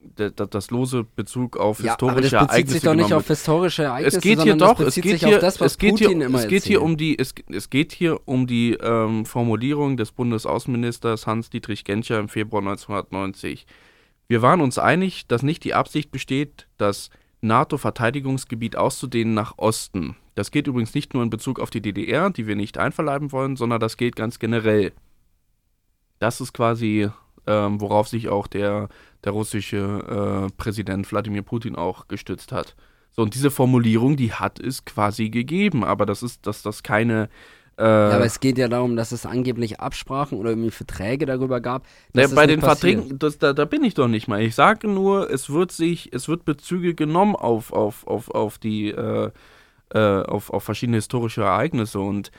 das 0.00 0.70
lose 0.70 1.04
Bezug 1.04 1.56
auf 1.56 1.80
Ja, 1.80 1.94
aber 1.94 2.20
das 2.20 2.30
historische 2.30 2.36
bezieht 2.36 2.50
Ereignisse 2.50 2.72
sich 2.72 2.82
doch 2.82 2.94
nicht 2.94 3.12
auf 3.12 3.26
historische 3.26 3.82
Ereignisse, 3.84 4.16
es 4.16 4.22
geht 4.22 4.42
hier 4.42 4.52
sondern 4.52 4.68
doch, 4.76 4.80
es 4.80 4.94
geht 4.94 5.18
hier, 5.18 5.38
das, 5.38 5.60
es 5.60 5.78
geht 5.78 5.90
Putin 5.90 6.20
hier, 6.20 6.34
es 6.34 6.48
geht 6.48 6.64
hier 6.64 6.82
um 6.82 6.96
die, 6.96 7.18
es, 7.18 7.34
es 7.48 7.68
geht 7.70 7.92
hier 7.92 8.20
um 8.26 8.46
die 8.46 8.74
ähm, 8.74 9.26
Formulierung 9.26 9.96
des 9.96 10.12
Bundesaußenministers 10.12 11.26
Hans-Dietrich 11.26 11.84
Genscher 11.84 12.20
im 12.20 12.28
Februar 12.28 12.62
1990. 12.62 13.66
Wir 14.28 14.42
waren 14.42 14.60
uns 14.60 14.78
einig, 14.78 15.26
dass 15.26 15.42
nicht 15.42 15.64
die 15.64 15.74
Absicht 15.74 16.10
besteht, 16.10 16.68
das 16.76 17.10
NATO-Verteidigungsgebiet 17.40 18.76
auszudehnen 18.76 19.34
nach 19.34 19.58
Osten. 19.58 20.16
Das 20.34 20.50
geht 20.50 20.66
übrigens 20.66 20.94
nicht 20.94 21.14
nur 21.14 21.22
in 21.22 21.30
Bezug 21.30 21.58
auf 21.60 21.70
die 21.70 21.80
DDR, 21.80 22.30
die 22.30 22.46
wir 22.46 22.56
nicht 22.56 22.78
einverleiben 22.78 23.32
wollen, 23.32 23.56
sondern 23.56 23.80
das 23.80 23.96
geht 23.96 24.16
ganz 24.16 24.38
generell. 24.38 24.92
Das 26.18 26.40
ist 26.40 26.52
quasi, 26.52 27.10
ähm, 27.48 27.80
worauf 27.80 28.06
sich 28.08 28.28
auch 28.28 28.46
der, 28.46 28.88
der 29.24 29.32
russische 29.32 30.48
äh, 30.48 30.52
Präsident 30.56 31.10
Wladimir 31.10 31.42
Putin 31.42 31.74
auch 31.74 32.06
gestützt 32.06 32.52
hat. 32.52 32.76
So, 33.10 33.22
und 33.22 33.34
diese 33.34 33.50
Formulierung, 33.50 34.16
die 34.16 34.32
hat 34.32 34.60
es 34.60 34.84
quasi 34.84 35.30
gegeben, 35.30 35.82
aber 35.82 36.06
das 36.06 36.22
ist, 36.22 36.46
dass 36.46 36.62
das 36.62 36.82
keine. 36.82 37.28
Äh, 37.78 37.82
Ja, 37.82 38.10
aber 38.10 38.26
es 38.26 38.38
geht 38.40 38.58
ja 38.58 38.68
darum, 38.68 38.96
dass 38.96 39.10
es 39.12 39.24
angeblich 39.24 39.80
Absprachen 39.80 40.38
oder 40.38 40.50
irgendwie 40.50 40.70
Verträge 40.70 41.24
darüber 41.24 41.60
gab. 41.60 41.84
Ja, 42.14 42.22
das 42.22 42.34
bei 42.34 42.46
den. 42.46 42.60
Verträgen, 42.60 43.18
das, 43.18 43.38
da, 43.38 43.54
da 43.54 43.64
bin 43.64 43.82
ich 43.82 43.94
doch 43.94 44.08
nicht 44.08 44.28
mal. 44.28 44.42
Ich 44.42 44.54
sage 44.54 44.86
nur, 44.86 45.30
es 45.30 45.50
wird 45.50 45.72
sich, 45.72 46.12
es 46.12 46.28
wird 46.28 46.44
Bezüge 46.44 46.94
genommen 46.94 47.34
auf, 47.34 47.72
auf, 47.72 48.06
auf, 48.06 48.30
auf 48.30 48.58
die, 48.58 48.90
äh, 48.90 49.30
äh, 49.94 50.22
auf, 50.22 50.50
auf 50.50 50.62
verschiedene 50.62 50.98
historische 50.98 51.42
Ereignisse 51.42 51.98
und 52.00 52.30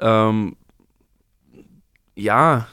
ähm, 0.00 0.56
ja, 2.14 2.68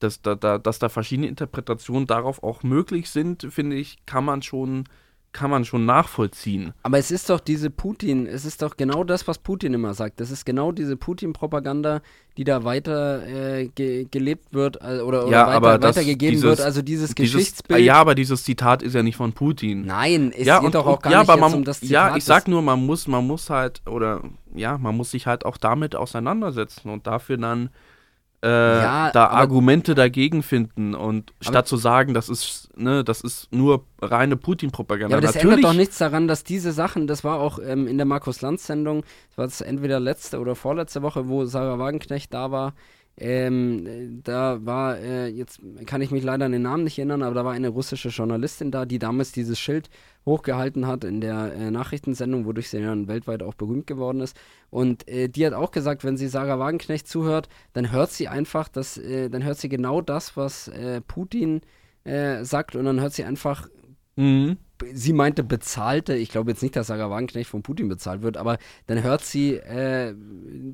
dass 0.00 0.22
da, 0.22 0.34
da, 0.34 0.58
dass 0.58 0.78
da 0.78 0.88
verschiedene 0.88 1.28
Interpretationen 1.28 2.06
darauf 2.06 2.42
auch 2.42 2.62
möglich 2.62 3.10
sind, 3.10 3.46
finde 3.50 3.76
ich, 3.76 3.98
kann 4.06 4.24
man 4.24 4.42
schon, 4.42 4.84
kann 5.32 5.50
man 5.50 5.64
schon 5.64 5.84
nachvollziehen. 5.86 6.72
Aber 6.82 6.98
es 6.98 7.10
ist 7.10 7.28
doch 7.30 7.40
diese 7.40 7.68
Putin, 7.70 8.26
es 8.26 8.44
ist 8.44 8.62
doch 8.62 8.76
genau 8.76 9.04
das, 9.04 9.28
was 9.28 9.38
Putin 9.38 9.74
immer 9.74 9.94
sagt. 9.94 10.20
Das 10.20 10.30
ist 10.30 10.46
genau 10.46 10.72
diese 10.72 10.96
Putin-Propaganda, 10.96 12.00
die 12.36 12.44
da 12.44 12.64
weiter 12.64 13.26
äh, 13.26 13.68
ge 13.68 14.06
gelebt 14.10 14.52
wird 14.54 14.76
äh, 14.80 15.00
oder, 15.00 15.24
oder 15.26 15.30
Ja, 15.30 15.46
weiter, 15.48 15.56
aber 15.56 15.82
weitergegeben 15.82 16.34
dieses- 16.34 16.44
wird. 16.44 16.60
Also 16.60 16.80
dieses, 16.82 17.14
Dieses, 17.14 17.34
Geschichtsbild. 17.34 17.84
ja, 17.84 17.94
aber 17.96 18.14
dieses 18.14 18.44
Zitat 18.44 18.82
ist 18.82 18.94
ja 18.94 19.02
nicht 19.02 19.16
von 19.16 19.32
Putin. 19.32 19.84
Nein, 19.84 20.32
es 20.34 20.46
ja, 20.46 20.58
geht 20.58 20.66
und, 20.66 20.74
doch 20.76 20.86
auch 20.86 21.02
gar 21.02 21.12
ja, 21.12 21.20
nicht 21.20 21.28
aber 21.28 21.40
man, 21.40 21.52
um 21.54 21.64
das 21.64 21.80
Zitat. 21.80 21.90
Ja, 22.10 22.16
ich 22.16 22.24
sag 22.24 22.48
nur, 22.48 22.62
man 22.62 22.86
muss, 22.86 23.06
man 23.08 23.26
muss 23.26 23.50
halt, 23.50 23.82
oder 23.86 24.22
ja, 24.54 24.78
man 24.78 24.96
muss 24.96 25.10
sich 25.10 25.26
halt 25.26 25.44
auch 25.44 25.56
damit 25.56 25.94
auseinandersetzen 25.96 26.88
und 26.88 27.06
dafür 27.06 27.36
dann 27.36 27.70
äh, 28.42 28.48
Ja, 28.48 29.10
da 29.10 29.28
Argumente 29.28 29.94
dagegen 29.94 30.42
finden 30.42 30.94
und 30.94 31.32
statt 31.40 31.66
zu 31.66 31.76
sagen, 31.76 32.14
das 32.14 32.28
ist, 32.28 32.70
ne, 32.76 33.02
das 33.04 33.20
ist 33.20 33.52
nur 33.52 33.84
reine 34.00 34.36
Putin-Propaganda. 34.36 35.14
Ja, 35.14 35.18
aber 35.18 35.26
das 35.26 35.34
Natürlich, 35.34 35.56
ändert 35.56 35.70
doch 35.72 35.76
nichts 35.76 35.98
daran, 35.98 36.28
dass 36.28 36.44
diese 36.44 36.72
Sachen, 36.72 37.06
das 37.06 37.24
war 37.24 37.40
auch 37.40 37.58
ähm, 37.58 37.86
in 37.86 37.96
der 37.96 38.06
Markus-Lanz-Sendung, 38.06 39.02
das 39.30 39.38
war 39.38 39.44
das 39.46 39.60
entweder 39.60 39.98
letzte 40.00 40.38
oder 40.38 40.54
vorletzte 40.54 41.02
Woche, 41.02 41.28
wo 41.28 41.44
Sarah 41.44 41.78
Wagenknecht 41.78 42.32
da 42.32 42.50
war, 42.50 42.74
ähm, 43.20 43.86
äh, 43.86 44.08
da 44.22 44.64
war, 44.64 44.98
äh, 44.98 45.28
jetzt 45.28 45.60
kann 45.86 46.00
ich 46.00 46.10
mich 46.10 46.22
leider 46.22 46.46
an 46.46 46.52
den 46.52 46.62
Namen 46.62 46.84
nicht 46.84 46.98
erinnern, 46.98 47.22
aber 47.22 47.34
da 47.34 47.44
war 47.44 47.52
eine 47.52 47.68
russische 47.68 48.10
Journalistin 48.10 48.70
da, 48.70 48.84
die 48.86 48.98
damals 48.98 49.32
dieses 49.32 49.58
Schild 49.58 49.90
hochgehalten 50.24 50.86
hat 50.86 51.04
in 51.04 51.20
der 51.20 51.52
äh, 51.52 51.70
Nachrichtensendung, 51.70 52.46
wodurch 52.46 52.68
sie 52.68 52.80
dann 52.80 53.08
weltweit 53.08 53.42
auch 53.42 53.54
berühmt 53.54 53.86
geworden 53.86 54.20
ist. 54.20 54.36
Und 54.70 55.08
äh, 55.08 55.28
die 55.28 55.44
hat 55.44 55.52
auch 55.52 55.72
gesagt, 55.72 56.04
wenn 56.04 56.16
sie 56.16 56.28
Sarah 56.28 56.58
Wagenknecht 56.58 57.08
zuhört, 57.08 57.48
dann 57.72 57.90
hört 57.90 58.10
sie 58.10 58.28
einfach, 58.28 58.68
das, 58.68 58.98
äh, 58.98 59.28
dann 59.28 59.42
hört 59.42 59.58
sie 59.58 59.68
genau 59.68 60.00
das, 60.00 60.36
was 60.36 60.68
äh, 60.68 61.00
Putin 61.00 61.62
äh, 62.04 62.44
sagt 62.44 62.76
und 62.76 62.84
dann 62.84 63.00
hört 63.00 63.14
sie 63.14 63.24
einfach 63.24 63.68
Mhm. 64.18 64.56
sie 64.94 65.12
meinte 65.12 65.44
bezahlte, 65.44 66.14
ich 66.16 66.30
glaube 66.30 66.50
jetzt 66.50 66.62
nicht, 66.62 66.74
dass 66.74 66.88
Sarah 66.88 67.08
Wagenknecht 67.08 67.48
von 67.48 67.62
Putin 67.62 67.88
bezahlt 67.88 68.22
wird, 68.22 68.36
aber 68.36 68.58
dann 68.88 69.02
hört 69.04 69.24
sie, 69.24 69.54
äh, 69.54 70.12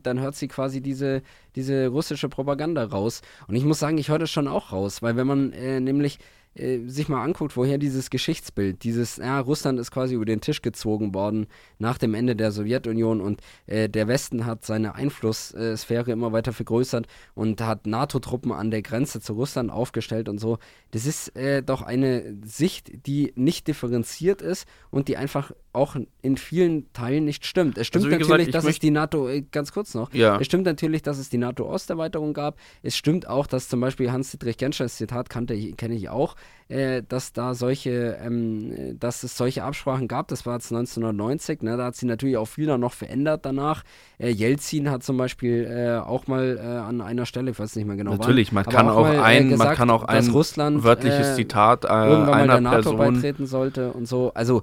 dann 0.03 0.21
hört 0.21 0.35
sie 0.35 0.49
quasi 0.49 0.81
diese, 0.81 1.23
diese 1.55 1.89
russische 1.89 2.31
Propaganda 2.31 2.85
raus. 2.85 3.21
Und 3.47 3.55
ich 3.55 3.65
muss 3.65 3.79
sagen, 3.81 3.99
ich 3.99 4.09
höre 4.09 4.19
das 4.19 4.31
schon 4.31 4.49
auch 4.49 4.73
raus, 4.73 5.03
weil 5.03 5.17
wenn 5.17 5.27
man 5.27 5.53
äh, 5.53 5.79
nämlich 5.81 6.19
äh, 6.55 6.81
sich 6.87 7.09
mal 7.09 7.23
anguckt, 7.23 7.57
woher 7.57 7.79
dieses 7.79 8.11
Geschichtsbild, 8.11 8.85
dieses, 8.85 9.17
ja, 9.17 9.41
Russland 9.41 9.79
ist 9.81 9.91
quasi 9.91 10.15
über 10.15 10.25
den 10.25 10.41
Tisch 10.41 10.63
gezogen 10.63 11.15
worden 11.15 11.47
nach 11.79 11.99
dem 11.99 12.15
Ende 12.15 12.37
der 12.37 12.53
Sowjetunion 12.53 13.21
und 13.21 13.41
äh, 13.67 13.89
der 13.89 14.09
Westen 14.09 14.47
hat 14.47 14.65
seine 14.65 14.95
Einflusssphäre 14.95 16.13
immer 16.13 16.33
weiter 16.33 16.53
vergrößert 16.53 17.07
und 17.35 17.61
hat 17.61 17.87
NATO-Truppen 17.87 18.53
an 18.53 18.71
der 18.71 18.83
Grenze 18.83 19.21
zu 19.21 19.35
Russland 19.35 19.71
aufgestellt 19.71 20.29
und 20.29 20.39
so. 20.39 20.59
Das 20.93 21.07
ist 21.07 21.35
äh, 21.37 21.63
doch 21.63 21.83
eine 21.83 22.37
Sicht, 22.45 23.07
die 23.07 23.33
nicht 23.37 23.67
differenziert 23.67 24.43
ist 24.43 24.67
und 24.91 25.09
die 25.09 25.17
einfach 25.17 25.53
auch 25.75 25.97
in 26.23 26.37
vielen 26.37 26.93
Teilen 26.93 27.25
nicht 27.25 27.45
stimmt. 27.45 27.79
Es 27.79 27.87
stimmt 27.89 28.05
Also 28.05 28.17
gesagt, 28.17 28.31
natürlich, 28.31 28.49
ich 28.49 28.53
dass 28.53 28.65
es 28.65 28.79
die 28.79 28.91
NATO, 28.91 29.29
äh, 29.29 29.43
ganz 29.51 29.73
kurz 29.73 29.95
noch, 29.95 30.13
Ja. 30.15 30.39
es 30.41 30.47
stimmt 30.47 30.65
natürlich, 30.65 31.03
dass 31.03 31.19
es 31.19 31.29
die 31.29 31.39
NATO-Osterweiterung 31.39 32.33
gab. 32.33 32.57
Es 32.83 32.97
stimmt 32.97 33.27
auch, 33.29 33.47
dass 33.47 33.69
zum 33.69 33.81
Beispiel 33.81 34.13
Hans-Dietrich 34.13 34.57
Genscher, 34.57 34.85
das 34.85 34.97
Zitat 34.97 35.29
kannte 35.31 35.55
ich, 35.55 35.77
kenne 35.77 35.95
ich 35.95 36.09
auch, 36.09 36.37
äh, 36.69 37.03
dass 37.09 37.33
da 37.33 37.55
solche, 37.55 38.19
ähm, 38.25 38.73
äh, 38.73 38.95
dass 38.95 39.23
es 39.23 39.37
solche 39.37 39.65
Absprachen 39.65 40.09
gab. 40.09 40.29
Das 40.29 40.47
war 40.47 40.55
jetzt 40.55 40.73
1990, 40.73 41.63
ne? 41.63 41.77
da 41.77 41.87
hat 41.87 41.97
sie 41.97 42.07
natürlich 42.07 42.37
auch 42.37 42.47
viel 42.49 42.67
noch 42.79 42.93
verändert 42.93 43.45
danach. 43.45 43.85
Äh, 44.19 44.31
Jelzin 44.31 44.91
hat 44.91 45.03
zum 45.03 45.17
Beispiel 45.17 45.65
äh, 45.65 45.99
auch 45.99 46.27
mal 46.27 46.59
äh, 46.59 46.61
an 46.67 47.01
einer 47.01 47.27
Stelle, 47.27 47.51
ich 47.51 47.59
weiß 47.59 47.77
nicht 47.77 47.85
mehr 47.87 47.97
genau 47.97 48.13
Natürlich, 48.17 48.49
wann, 48.55 48.65
man 48.65 48.75
kann 48.75 48.89
auch 48.89 49.03
mal, 49.03 49.15
äh, 49.15 49.19
ein- 49.21 49.43
man 49.49 49.59
gesagt, 49.59 49.77
kann 49.77 49.91
auch 49.91 50.05
ein 50.05 50.29
Russland, 50.29 50.83
Wörtliches 50.85 51.35
Zitat 51.37 51.85
irgendwann 51.85 52.21
mal 52.27 52.33
einer 52.35 52.47
der 52.55 52.61
NATO 52.61 52.91
Person. 52.97 53.15
beitreten 53.15 53.47
sollte 53.47 53.93
und 53.93 54.07
so. 54.07 54.33
Also 54.35 54.63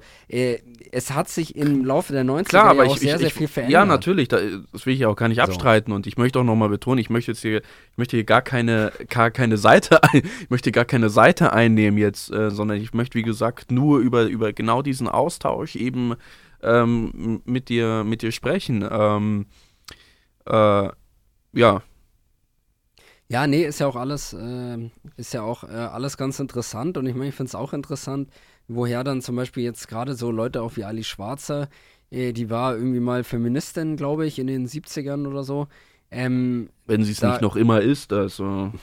es 0.92 1.12
hat 1.12 1.30
sich 1.30 1.56
im 1.56 1.86
Laufe 1.86 2.14
der 2.14 2.24
90er 2.24 2.44
Klar, 2.50 2.66
aber 2.70 2.86
ja 2.86 2.90
auch 2.92 2.96
ich, 2.96 3.02
sehr, 3.02 3.14
ich, 3.16 3.20
sehr 3.20 3.28
ich, 3.28 3.34
viel 3.34 3.48
verändert. 3.48 3.74
Ja, 3.74 3.86
natürlich, 3.86 4.28
da, 4.28 4.38
das 4.72 4.86
will 4.86 4.94
ich 4.94 5.06
auch 5.06 5.16
gar 5.16 5.28
nicht 5.28 5.38
So. 5.38 5.44
abstreiten 5.44 5.94
und 5.94 6.08
ich 6.08 6.18
möchte 6.18 6.40
auch 6.40 6.44
nochmal 6.44 6.70
betonen, 6.70 7.00
ich 7.00 7.10
möchte 7.10 7.32
jetzt 7.32 7.42
hier, 7.42 7.58
ich 7.92 7.98
möchte 7.98 8.18
hier 8.18 8.24
gar 8.24 8.42
keine, 8.42 8.92
gar 9.10 9.32
keine 9.32 9.58
Seite, 9.58 10.00
ich 10.14 10.50
möchte 10.50 10.72
gar 10.72 10.86
keine 10.86 11.10
Seite 11.10 11.54
einnehmen 11.54 11.91
jetzt, 11.98 12.32
äh, 12.32 12.52
sondern 12.52 12.78
ich 12.78 12.94
möchte, 12.94 13.18
wie 13.18 13.24
gesagt, 13.24 13.72
nur 13.72 14.00
über, 14.00 14.26
über 14.26 14.54
genau 14.54 14.82
diesen 14.82 15.08
Austausch 15.08 15.76
eben 15.76 16.16
ähm, 16.64 17.42
mit 17.46 17.70
dir, 17.70 18.04
mit 18.04 18.22
dir 18.22 18.32
sprechen. 18.32 18.88
Ähm, 18.90 19.46
äh, 20.46 20.90
ja, 21.54 21.84
Ja, 23.28 23.48
nee, 23.48 23.64
ist 23.64 23.80
ja 23.80 23.88
auch 23.88 23.96
alles, 23.96 24.34
äh, 24.34 24.78
ist 25.16 25.34
ja 25.34 25.42
auch 25.42 25.64
äh, 25.64 25.68
alles 25.68 26.18
ganz 26.18 26.40
interessant 26.40 26.98
und 26.98 27.06
ich 27.08 27.16
meine, 27.16 27.30
ich 27.30 27.36
finde 27.36 27.48
es 27.50 27.56
auch 27.56 27.72
interessant, 27.74 28.30
woher 28.68 29.04
dann 29.06 29.22
zum 29.22 29.38
Beispiel 29.38 29.64
jetzt 29.64 29.88
gerade 29.88 30.16
so 30.16 30.32
Leute 30.32 30.62
auch 30.62 30.76
wie 30.76 30.84
Ali 30.84 31.04
Schwarzer, 31.06 31.70
äh, 32.10 32.34
die 32.34 32.50
war 32.50 32.76
irgendwie 32.76 33.00
mal 33.00 33.24
Feministin, 33.24 33.96
glaube 33.96 34.26
ich, 34.26 34.38
in 34.38 34.48
den 34.48 34.68
70ern 34.68 35.28
oder 35.28 35.44
so. 35.46 35.68
Ähm, 36.12 36.70
Wenn 36.86 37.06
sie 37.06 37.14
es 37.14 37.22
nicht 37.22 37.42
noch 37.42 37.56
immer 37.56 37.80
ist, 37.80 38.12
also. 38.12 38.74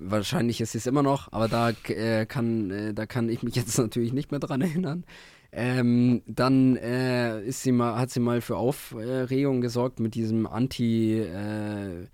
Wahrscheinlich 0.00 0.60
ist 0.60 0.72
sie 0.72 0.78
es 0.78 0.86
immer 0.86 1.02
noch, 1.02 1.32
aber 1.32 1.48
da 1.48 1.70
äh, 1.88 2.26
kann, 2.26 2.70
äh, 2.70 2.94
da 2.94 3.06
kann 3.06 3.28
ich 3.28 3.42
mich 3.42 3.54
jetzt 3.56 3.78
natürlich 3.78 4.12
nicht 4.12 4.30
mehr 4.30 4.40
dran 4.40 4.60
erinnern. 4.60 5.04
Ähm, 5.52 6.22
dann 6.26 6.76
äh, 6.76 7.42
ist 7.42 7.62
sie 7.62 7.72
mal, 7.72 7.98
hat 7.98 8.10
sie 8.10 8.20
mal 8.20 8.40
für 8.40 8.56
Aufregung 8.56 9.60
gesorgt 9.60 10.00
mit 10.00 10.14
diesem 10.14 10.46
Anti, 10.46 11.18
äh, 11.18 12.06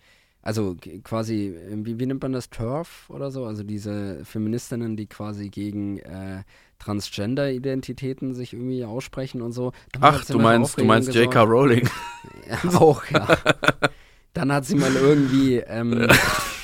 also 0.42 0.76
quasi, 1.02 1.48
äh, 1.48 1.76
wie, 1.84 1.98
wie 1.98 2.06
nennt 2.06 2.22
man 2.22 2.32
das, 2.32 2.50
Turf 2.50 3.08
oder 3.08 3.30
so? 3.30 3.44
Also 3.44 3.64
diese 3.64 4.24
Feministinnen, 4.24 4.96
die 4.96 5.06
quasi 5.06 5.48
gegen 5.48 5.98
äh, 5.98 6.42
Transgender-Identitäten 6.78 8.34
sich 8.34 8.52
irgendwie 8.52 8.84
aussprechen 8.84 9.40
und 9.40 9.52
so. 9.52 9.72
Hat 10.00 10.02
Ach, 10.02 10.24
du 10.24 10.38
meinst, 10.38 10.78
du 10.78 10.84
meinst. 10.84 11.14
J.K. 11.14 11.42
Rowling. 11.42 11.88
Ja, 12.48 12.70
auch, 12.80 13.04
ja. 13.06 13.38
Dann 14.34 14.52
hat 14.52 14.64
sie 14.64 14.74
mal 14.74 14.94
irgendwie, 14.94 15.56
ähm, 15.58 16.08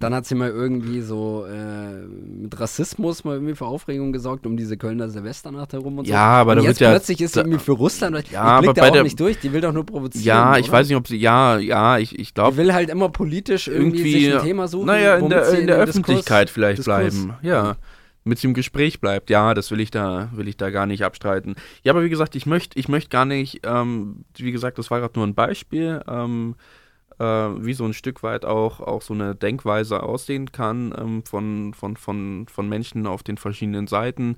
dann 0.00 0.14
hat 0.14 0.26
sie 0.26 0.34
mal 0.34 0.48
irgendwie 0.50 1.00
so 1.02 1.44
äh, 1.46 2.06
mit 2.06 2.58
Rassismus 2.58 3.24
mal 3.24 3.34
irgendwie 3.34 3.54
für 3.54 3.66
Aufregung 3.66 4.12
gesorgt 4.12 4.46
um 4.46 4.56
diese 4.56 4.76
Kölner 4.76 5.10
Silvesternacht 5.10 5.72
herum 5.72 5.98
und 5.98 6.06
so. 6.06 6.12
Ja, 6.12 6.40
aber 6.40 6.52
und 6.52 6.58
da 6.58 6.62
jetzt 6.64 6.80
wird 6.80 6.88
ja- 6.88 6.90
plötzlich 6.96 7.20
ist 7.20 7.34
sie 7.34 7.40
irgendwie 7.40 7.58
für 7.58 7.72
Russland. 7.72 8.14
weil 8.16 8.24
Ja, 8.30 8.56
ich 8.56 8.60
blick 8.60 8.70
aber 8.70 8.80
da 8.80 8.88
auch 8.88 8.92
der- 8.92 9.02
nicht 9.02 9.20
durch, 9.20 9.38
die 9.38 9.52
will 9.52 9.60
doch 9.60 9.72
nur 9.72 9.84
provozieren. 9.84 10.24
Ja, 10.24 10.56
ich 10.56 10.64
oder? 10.68 10.72
weiß 10.78 10.88
nicht, 10.88 10.96
ob 10.96 11.06
sie. 11.08 11.16
Ja, 11.18 11.58
ja, 11.58 11.98
ich, 11.98 12.18
ich 12.18 12.28
Die 12.28 12.34
glaube. 12.34 12.56
will 12.56 12.72
halt 12.72 12.88
immer 12.90 13.08
politisch 13.10 13.68
irgendwie, 13.68 13.98
Irgendwie. 13.98 14.24
sich 14.24 14.34
ein 14.34 14.42
Thema 14.42 14.68
suchen. 14.68 14.86
naja, 14.86 15.16
in 15.16 15.28
der, 15.28 15.48
in 15.50 15.66
der 15.66 15.76
den 15.76 15.86
Diskurs- 15.86 15.88
Öffentlichkeit 15.90 16.50
vielleicht 16.50 16.78
Diskurs- 16.80 17.10
bleiben. 17.24 17.34
Ja. 17.42 17.76
Mit 18.22 18.38
sie 18.38 18.48
im 18.48 18.54
Gespräch 18.54 19.00
bleibt. 19.00 19.30
Ja, 19.30 19.54
das 19.54 19.70
will 19.70 19.80
ich 19.80 19.90
da, 19.90 20.28
will 20.34 20.46
ich 20.46 20.58
da 20.58 20.68
gar 20.70 20.84
nicht 20.84 21.04
abstreiten. 21.04 21.54
Ja, 21.82 21.92
aber 21.92 22.02
wie 22.04 22.10
gesagt, 22.10 22.36
ich 22.36 22.44
möchte, 22.44 22.78
ich 22.78 22.86
möchte 22.86 23.08
gar 23.08 23.24
nicht, 23.24 23.60
ähm, 23.64 24.24
wie 24.36 24.52
gesagt, 24.52 24.76
das 24.78 24.90
war 24.90 25.00
gerade 25.00 25.18
nur 25.18 25.26
ein 25.26 25.34
Beispiel, 25.34 26.02
ähm, 26.06 26.54
äh, 27.20 27.64
wie 27.64 27.74
so 27.74 27.84
ein 27.84 27.92
Stück 27.92 28.22
weit 28.22 28.44
auch, 28.44 28.80
auch 28.80 29.02
so 29.02 29.12
eine 29.12 29.34
Denkweise 29.34 30.02
aussehen 30.02 30.52
kann 30.52 30.94
ähm, 30.98 31.22
von, 31.24 31.74
von, 31.74 31.96
von, 31.96 32.46
von 32.48 32.68
Menschen 32.68 33.06
auf 33.06 33.22
den 33.22 33.36
verschiedenen 33.36 33.86
Seiten. 33.86 34.36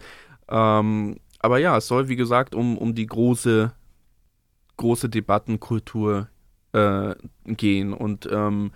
Ähm, 0.49 1.17
aber 1.39 1.59
ja, 1.59 1.77
es 1.77 1.87
soll, 1.87 2.09
wie 2.09 2.17
gesagt, 2.17 2.55
um, 2.55 2.77
um 2.77 2.95
die 2.95 3.07
große, 3.07 3.73
große 4.77 5.09
Debattenkultur 5.09 6.29
äh, 6.73 7.15
gehen. 7.47 7.93
Und 7.93 8.29
ähm, 8.31 8.73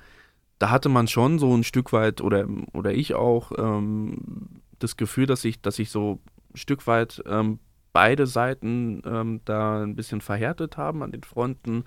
da 0.59 0.71
hatte 0.71 0.89
man 0.89 1.09
schon 1.09 1.39
so 1.41 1.55
ein 1.55 1.65
Stück 1.65 1.93
weit, 1.93 2.21
oder, 2.21 2.47
oder 2.73 2.95
ich 2.95 3.15
auch, 3.15 3.53
ähm, 3.59 4.63
das 4.79 4.97
Gefühl, 4.97 5.27
dass 5.27 5.45
ich, 5.45 5.61
dass 5.63 5.79
ich 5.79 5.91
so 5.91 6.21
ein 6.53 6.57
Stück 6.57 6.87
weit 6.87 7.23
ähm, 7.27 7.59
beide 7.93 8.27
Seiten 8.27 9.03
ähm, 9.05 9.41
da 9.45 9.83
ein 9.83 9.97
bisschen 9.97 10.21
verhärtet 10.21 10.77
haben 10.77 11.03
an 11.03 11.13
den 11.13 11.25
Fronten. 11.25 11.85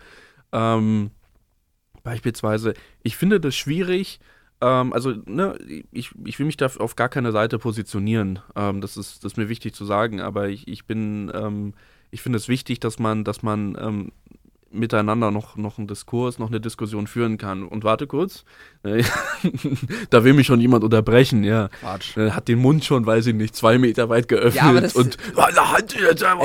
Ähm, 0.51 1.11
beispielsweise, 2.10 2.74
ich 3.03 3.16
finde 3.16 3.39
das 3.39 3.55
schwierig, 3.55 4.20
ähm, 4.62 4.93
also, 4.93 5.14
ne, 5.26 5.57
ich, 5.91 6.10
ich 6.26 6.39
will 6.39 6.47
mich 6.47 6.57
da 6.57 6.66
auf 6.66 6.95
gar 6.95 7.07
keine 7.07 7.32
Seite 7.32 7.60
positionieren. 7.60 8.39
Ähm, 8.55 8.82
das, 8.82 8.97
ist, 8.97 9.24
das 9.24 9.34
ist 9.34 9.38
mir 9.38 9.47
wichtig 9.47 9.76
zu 9.76 9.86
sagen, 9.86 10.20
aber 10.20 10.49
ich, 10.49 10.68
ich 10.68 10.86
bin, 10.86 11.32
ähm, 11.36 11.76
ich 12.10 12.24
finde 12.24 12.38
es 12.38 12.47
wichtig, 12.47 12.80
dass 12.80 12.97
man, 12.97 13.24
dass 13.24 13.43
man 13.43 13.78
ähm, 13.80 14.12
miteinander 14.72 15.32
noch, 15.32 15.55
noch 15.57 15.78
einen 15.78 15.88
Diskurs, 15.88 16.39
noch 16.39 16.47
eine 16.49 16.59
Diskussion 16.59 17.07
führen 17.07 17.38
kann. 17.38 17.63
Und 17.63 17.84
warte 17.84 18.07
kurz, 18.07 18.43
äh, 18.84 19.03
da 20.09 20.24
will 20.24 20.34
mich 20.34 20.47
schon 20.47 20.59
jemand 20.59 20.84
unterbrechen, 20.84 21.43
ja. 21.43 21.70
Quatsch. 21.80 22.17
Er 22.17 22.36
hat 22.36 22.47
den 22.47 22.59
Mund 22.59 22.86
schon, 22.86 23.05
weiß 23.05 23.28
ich 23.28 23.36
nicht, 23.36 23.55
zwei 23.55 23.78
Meter 23.78 24.09
weit 24.09 24.28
geöffnet 24.28 24.55
Ja, 24.55 24.70
aber 24.70 24.82
das- 24.82 24.95
und 24.95 25.17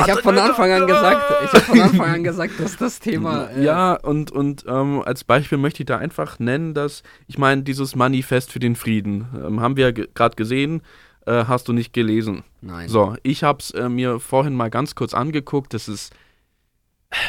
Ich 0.05 0.11
habe 0.11 0.23
von 0.23 0.39
Anfang 0.39 0.71
an 0.73 0.87
gesagt, 0.87 1.23
ich 1.45 1.53
habe 1.53 1.61
von 1.65 1.81
Anfang 1.81 2.15
an 2.15 2.25
gesagt, 2.25 2.53
dass 2.59 2.77
das 2.77 3.01
Thema. 3.01 3.51
Äh, 3.51 3.65
Ja, 3.65 3.95
und, 3.95 4.31
und 4.31 4.65
ähm, 4.69 5.03
als 5.05 5.25
Beispiel 5.25 5.59
möchte 5.59 5.83
ich 5.83 5.87
da 5.87 5.99
einfach 5.99 6.39
nennen, 6.39 6.75
dass, 6.75 7.03
ich 7.27 7.39
meine, 7.39 7.63
dieses 7.63 7.95
Manifest 7.97 8.53
für 8.53 8.59
den 8.61 8.77
Frieden, 8.77 9.27
ähm, 9.47 9.61
haben 9.61 9.77
wir 9.77 9.93
ge 9.93 10.09
gerade 10.15 10.37
gesehen, 10.37 10.83
äh, 11.27 11.45
hast 11.47 11.69
du 11.69 11.73
nicht 11.73 11.93
gelesen. 11.93 12.45
Nein. 12.61 12.89
So, 12.89 13.17
ich 13.23 13.43
habe 13.43 13.59
es 13.61 13.71
äh, 13.71 13.89
mir 13.89 14.21
vorhin 14.21 14.55
mal 14.55 14.71
ganz 14.71 14.95
kurz 14.95 15.15
angeguckt, 15.15 15.73
das 15.75 15.89
ist, 15.89 16.13
äh, 16.13 16.17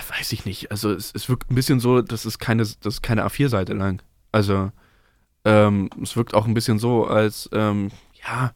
weiß 0.10 0.32
ich 0.34 0.46
nicht, 0.46 0.72
also 0.72 0.92
es, 0.92 1.12
es 1.14 1.30
wirkt 1.30 1.52
ein 1.52 1.56
bisschen 1.56 1.80
so, 1.80 2.02
das 2.02 2.26
ist 2.26 2.40
keine, 2.40 2.64
das 2.64 2.96
ist 2.96 3.02
keine 3.02 3.26
A4-Seite 3.26 3.74
lang. 3.74 4.02
Also, 4.32 4.72
ähm, 5.44 5.90
es 6.02 6.16
wirkt 6.16 6.34
auch 6.34 6.46
ein 6.46 6.54
bisschen 6.54 6.80
so, 6.80 7.06
als, 7.06 7.50
ähm, 7.54 7.92
ja, 8.26 8.54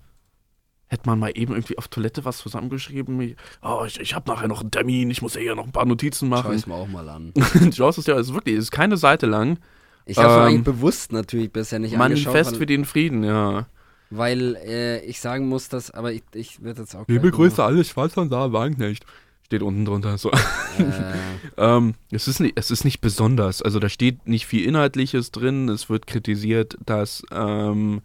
hätte 0.87 1.03
man 1.05 1.19
mal 1.19 1.31
eben 1.35 1.53
irgendwie 1.53 1.77
auf 1.77 1.87
Toilette 1.87 2.25
was 2.25 2.39
zusammengeschrieben. 2.39 3.19
Ich, 3.21 3.35
oh, 3.61 3.83
ich, 3.85 3.99
ich 3.99 4.15
habe 4.15 4.29
nachher 4.29 4.47
noch 4.47 4.61
einen 4.61 4.71
Termin, 4.71 5.09
ich 5.11 5.21
muss 5.21 5.35
ja 5.35 5.41
hier 5.41 5.55
noch 5.55 5.65
ein 5.65 5.71
paar 5.71 5.85
Notizen 5.85 6.29
Schau 6.29 6.35
machen. 6.35 6.53
es 6.53 6.67
mir 6.67 6.73
auch 6.73 6.87
mal 6.87 7.07
an. 7.07 7.33
Jaws 7.71 7.97
ist 7.97 8.07
ja 8.07 8.19
ist 8.19 8.33
wirklich, 8.33 8.55
ist 8.55 8.71
keine 8.71 8.97
Seite 8.97 9.27
lang. 9.27 9.59
Ich 10.05 10.17
habe 10.17 10.29
es 10.29 10.35
Ähm, 10.35 10.41
eigentlich 10.41 10.63
bewusst 10.63 11.11
natürlich 11.11 11.53
bisher 11.53 11.77
nicht 11.77 11.95
Manifest 11.95 12.27
angeschaut, 12.27 12.53
für 12.55 12.59
weil, 12.61 12.65
den 12.65 12.85
Frieden, 12.85 13.23
ja. 13.23 13.67
weil 14.09 14.55
äh, 14.55 15.05
ich 15.05 15.19
sagen 15.19 15.47
muss, 15.47 15.69
dass, 15.69 15.91
aber 15.91 16.11
ich, 16.11 16.23
ich 16.33 16.63
werde 16.63 16.81
jetzt 16.81 16.95
auch. 16.95 17.07
Liebe 17.07 17.29
Grüße 17.29 17.63
alle 17.63 17.83
Schweizer 17.83 18.21
und 18.21 18.29
Sarah 18.29 18.51
Wagenknecht. 18.51 19.05
Steht 19.49 19.63
unten 19.63 19.83
drunter. 19.83 20.15
So. 20.19 20.29
Äh, 20.29 20.37
ähm, 21.57 21.95
es, 22.11 22.27
ist 22.27 22.39
nicht, 22.39 22.53
es 22.55 22.69
ist 22.69 22.85
nicht 22.85 23.01
besonders. 23.01 23.63
Also 23.63 23.79
da 23.79 23.89
steht 23.89 24.27
nicht 24.27 24.45
viel 24.45 24.63
Inhaltliches 24.63 25.31
drin. 25.31 25.69
Es 25.69 25.89
wird 25.89 26.05
kritisiert, 26.05 26.77
dass 26.85 27.23
ähm, 27.31 28.01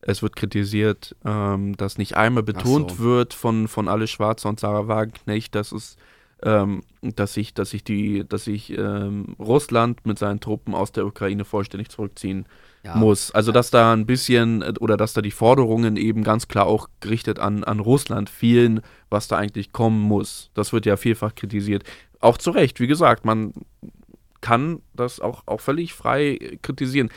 es 0.00 0.20
wird 0.20 0.34
kritisiert, 0.34 1.14
ähm, 1.24 1.76
dass 1.76 1.96
nicht 1.96 2.16
einmal 2.16 2.42
betont 2.42 2.90
so. 2.90 2.98
wird 2.98 3.34
von, 3.34 3.68
von 3.68 3.86
Alle 3.86 4.08
Schwarzer 4.08 4.48
und 4.48 4.58
Sarah 4.58 4.88
Wagenknecht, 4.88 5.54
dass 5.54 5.70
es 5.70 5.96
ähm, 6.42 6.82
dass 7.02 7.34
sich, 7.34 7.54
dass 7.54 7.70
sich 7.70 7.84
die, 7.84 8.24
dass 8.28 8.42
sich 8.42 8.76
ähm, 8.76 9.36
Russland 9.38 10.04
mit 10.04 10.18
seinen 10.18 10.40
Truppen 10.40 10.74
aus 10.74 10.90
der 10.90 11.06
Ukraine 11.06 11.44
vollständig 11.44 11.88
zurückziehen 11.88 12.46
ja, 12.84 12.96
muss. 12.96 13.30
Also 13.30 13.50
dass 13.50 13.70
da 13.70 13.92
ein 13.92 14.06
bisschen 14.06 14.62
oder 14.78 14.96
dass 14.96 15.14
da 15.14 15.22
die 15.22 15.30
Forderungen 15.30 15.96
eben 15.96 16.22
ganz 16.22 16.48
klar 16.48 16.66
auch 16.66 16.88
gerichtet 17.00 17.38
an, 17.38 17.64
an 17.64 17.80
Russland 17.80 18.28
fielen, 18.28 18.80
was 19.10 19.28
da 19.28 19.36
eigentlich 19.36 19.72
kommen 19.72 20.00
muss. 20.00 20.50
Das 20.54 20.72
wird 20.72 20.86
ja 20.86 20.96
vielfach 20.96 21.34
kritisiert. 21.34 21.84
Auch 22.20 22.38
zu 22.38 22.50
Recht, 22.50 22.80
wie 22.80 22.86
gesagt, 22.86 23.24
man 23.24 23.52
kann 24.40 24.80
das 24.94 25.20
auch, 25.20 25.42
auch 25.46 25.60
völlig 25.60 25.94
frei 25.94 26.58
kritisieren. 26.62 27.10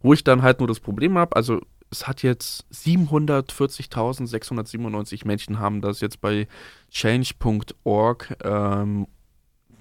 Wo 0.00 0.12
ich 0.12 0.22
dann 0.22 0.42
halt 0.42 0.58
nur 0.58 0.68
das 0.68 0.80
Problem 0.80 1.16
habe, 1.16 1.34
also 1.34 1.60
es 1.90 2.06
hat 2.06 2.22
jetzt 2.22 2.66
740.697 2.72 5.26
Menschen 5.26 5.58
haben 5.58 5.80
das 5.80 6.00
jetzt 6.00 6.20
bei 6.20 6.46
change.org 6.90 8.36
ähm, 8.44 9.06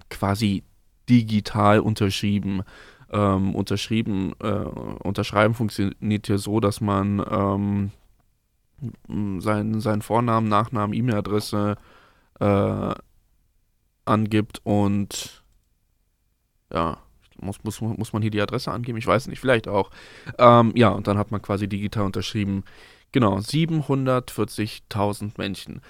quasi 0.09 0.63
digital 1.09 1.81
unterschrieben. 1.81 2.63
Ähm, 3.11 3.55
unterschrieben, 3.55 4.33
äh, 4.41 4.47
unterschreiben 4.47 5.53
funktioniert 5.53 6.27
ja 6.27 6.37
so, 6.37 6.59
dass 6.59 6.81
man 6.81 7.23
ähm, 7.29 7.91
seinen, 9.41 9.79
seinen 9.79 10.01
Vornamen, 10.01 10.49
Nachnamen, 10.49 10.95
E-Mail-Adresse 10.95 11.75
äh, 12.39 12.93
angibt 14.05 14.61
und 14.63 15.43
ja, 16.73 16.97
muss, 17.39 17.63
muss, 17.63 17.79
muss 17.81 18.13
man 18.13 18.21
hier 18.21 18.31
die 18.31 18.41
Adresse 18.41 18.71
angeben? 18.71 18.97
Ich 18.97 19.07
weiß 19.07 19.27
nicht, 19.27 19.39
vielleicht 19.39 19.67
auch. 19.67 19.91
Ähm, 20.37 20.71
ja, 20.75 20.89
und 20.89 21.07
dann 21.07 21.17
hat 21.17 21.31
man 21.31 21.41
quasi 21.41 21.67
digital 21.67 22.05
unterschrieben. 22.05 22.63
Genau, 23.11 23.37
740.000 23.37 25.31
Menschen. 25.37 25.81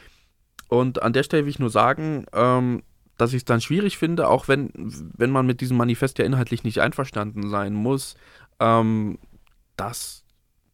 Und 0.67 1.01
an 1.01 1.13
der 1.13 1.23
Stelle 1.23 1.43
will 1.43 1.49
ich 1.51 1.59
nur 1.59 1.69
sagen, 1.69 2.25
ähm, 2.33 2.83
dass 3.17 3.31
ich 3.31 3.37
es 3.37 3.45
dann 3.45 3.61
schwierig 3.61 3.97
finde, 3.97 4.27
auch 4.27 4.47
wenn, 4.47 4.71
wenn 4.73 5.31
man 5.31 5.45
mit 5.45 5.61
diesem 5.61 5.77
Manifest 5.77 6.19
ja 6.19 6.25
inhaltlich 6.25 6.63
nicht 6.63 6.79
einverstanden 6.79 7.49
sein 7.49 7.73
muss, 7.73 8.15
ähm, 8.59 9.17
dass 9.77 10.23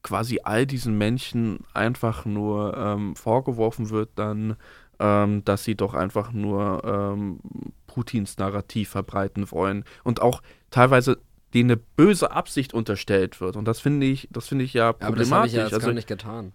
quasi 0.03 0.39
all 0.43 0.65
diesen 0.65 0.97
Menschen 0.97 1.59
einfach 1.73 2.25
nur 2.25 2.75
ähm, 2.75 3.15
vorgeworfen 3.15 3.89
wird, 3.89 4.09
dann, 4.15 4.55
ähm, 4.99 5.45
dass 5.45 5.63
sie 5.63 5.75
doch 5.75 5.93
einfach 5.93 6.31
nur 6.31 6.83
ähm, 6.83 7.39
Putins 7.87 8.37
Narrativ 8.37 8.89
verbreiten 8.89 9.51
wollen 9.51 9.83
und 10.03 10.21
auch 10.21 10.41
teilweise 10.71 11.19
denen 11.53 11.71
eine 11.71 11.77
böse 11.77 12.31
Absicht 12.31 12.73
unterstellt 12.73 13.41
wird. 13.41 13.57
Und 13.57 13.65
das 13.65 13.79
finde 13.79 14.07
ich, 14.07 14.27
das 14.31 14.47
finde 14.47 14.63
ich 14.63 14.73
ja 14.73 14.89
aber 14.89 14.97
das 14.99 15.09
habe 15.09 15.15
problematisch. 15.17 15.51
ich 15.51 15.57
ja 15.57 15.63
jetzt 15.63 15.73
also, 15.73 15.87
gar 15.87 15.93
nicht 15.93 16.07
getan. 16.07 16.53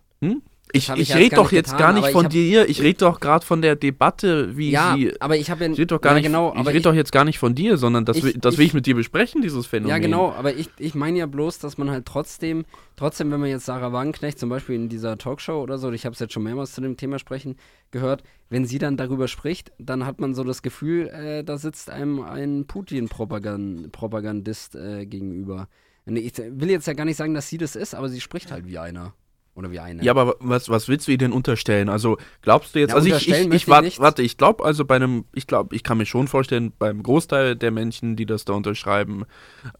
Ich, 0.72 0.88
ich 0.90 0.98
ich 0.98 1.14
rede 1.14 1.36
doch 1.36 1.52
jetzt 1.52 1.70
getan, 1.72 1.78
gar 1.78 1.92
nicht 1.92 2.06
ich 2.06 2.12
von 2.12 2.24
hab- 2.24 2.32
dir, 2.32 2.68
ich 2.68 2.82
rede 2.82 2.98
doch 2.98 3.20
gerade 3.20 3.46
von 3.46 3.62
der 3.62 3.76
Debatte, 3.76 4.56
wie 4.56 4.70
ja, 4.72 4.94
sie. 4.96 5.18
aber 5.20 5.36
ich 5.36 5.50
habe 5.50 5.64
ja. 5.64 5.70
Ich 5.70 5.78
rede 5.78 5.86
doch 5.86 6.00
gar 6.00 6.12
ja, 6.12 6.18
nicht, 6.18 6.26
genau, 6.26 6.52
ich 6.54 6.66
rede 6.66 6.78
ich, 6.78 6.82
doch 6.82 6.94
jetzt 6.94 7.12
gar 7.12 7.24
nicht 7.24 7.38
von 7.38 7.54
dir, 7.54 7.76
sondern 7.76 8.04
das, 8.04 8.16
Ich- 8.18 8.24
will, 8.24 8.32
das 8.34 8.56
will 8.58 8.64
ich- 8.64 8.70
ich 8.70 8.74
mit 8.74 8.86
dir 8.86 8.94
besprechen, 8.94 9.42
dieses 9.42 9.66
Phänomen. 9.66 9.90
Ja, 9.90 9.98
genau, 9.98 10.32
aber 10.32 10.54
ich, 10.54 10.68
ich 10.78 10.94
meine 10.94 11.18
ja 11.18 11.26
bloß, 11.26 11.60
dass 11.60 11.78
man 11.78 11.90
halt 11.90 12.04
trotzdem, 12.06 12.64
trotzdem, 12.96 13.30
wenn 13.30 13.40
man 13.40 13.48
jetzt 13.48 13.66
Sarah 13.66 13.92
Wagenknecht 13.92 14.38
zum 14.38 14.48
Beispiel 14.48 14.74
in 14.74 14.88
dieser 14.88 15.16
Talkshow 15.18 15.62
oder 15.62 15.78
so, 15.78 15.90
ich 15.92 16.04
habe 16.04 16.14
es 16.14 16.20
jetzt 16.20 16.32
schon 16.34 16.42
mehrmals 16.42 16.72
zu 16.72 16.80
dem 16.80 16.96
Thema 16.96 17.18
sprechen 17.18 17.56
gehört, 17.92 18.22
wenn 18.50 18.64
sie 18.64 18.78
dann 18.78 18.96
darüber 18.96 19.28
spricht, 19.28 19.72
dann 19.78 20.04
hat 20.04 20.20
man 20.20 20.34
so 20.34 20.42
das 20.44 20.62
Gefühl, 20.62 21.08
äh, 21.08 21.44
da 21.44 21.58
sitzt 21.58 21.90
einem 21.90 22.20
ein 22.20 22.66
Putin-Propagandist 22.66 24.74
äh, 24.76 25.06
gegenüber. 25.06 25.68
Ich 26.06 26.36
will 26.38 26.70
jetzt 26.70 26.86
ja 26.86 26.92
gar 26.92 27.04
nicht 27.04 27.16
sagen, 27.16 27.34
dass 27.34 27.48
sie 27.48 27.58
das 27.58 27.74
ist, 27.74 27.94
aber 27.94 28.08
sie 28.08 28.20
spricht 28.20 28.52
halt 28.52 28.66
wie 28.66 28.78
einer. 28.78 29.14
Oder 29.56 29.70
wie 29.70 29.80
eine. 29.80 30.04
Ja, 30.04 30.12
aber 30.12 30.36
was, 30.38 30.68
was 30.68 30.86
willst 30.86 31.08
du 31.08 31.12
ihr 31.12 31.18
denn 31.18 31.32
unterstellen? 31.32 31.88
Also 31.88 32.18
glaubst 32.42 32.74
du 32.74 32.78
jetzt, 32.78 32.90
Ja, 32.90 32.96
also 32.96 33.08
ich, 33.08 33.26
ich, 33.26 33.34
ich 33.34 33.52
ich 33.52 33.68
warte, 33.68 33.84
nichts. 33.86 34.00
warte, 34.00 34.22
ich 34.22 34.36
glaube 34.36 34.62
also 34.64 34.84
bei 34.84 34.96
einem, 34.96 35.24
ich 35.32 35.46
glaube, 35.46 35.74
ich 35.74 35.82
kann 35.82 35.96
mir 35.96 36.04
schon 36.04 36.28
vorstellen, 36.28 36.72
beim 36.78 37.02
Großteil 37.02 37.56
der 37.56 37.70
Menschen, 37.70 38.16
die 38.16 38.26
das 38.26 38.44
da 38.44 38.52
unterschreiben 38.52 39.24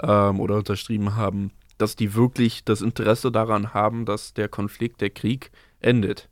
ähm, 0.03 0.41
oder 0.41 0.57
unterschrieben 0.57 1.14
haben, 1.14 1.51
dass 1.77 1.95
die 1.95 2.14
wirklich 2.14 2.64
das 2.64 2.81
Interesse 2.81 3.31
daran 3.31 3.74
haben, 3.74 4.07
dass 4.07 4.33
der 4.33 4.49
Konflikt, 4.49 5.03
der 5.03 5.11
Krieg 5.11 5.51
endet. 5.81 6.29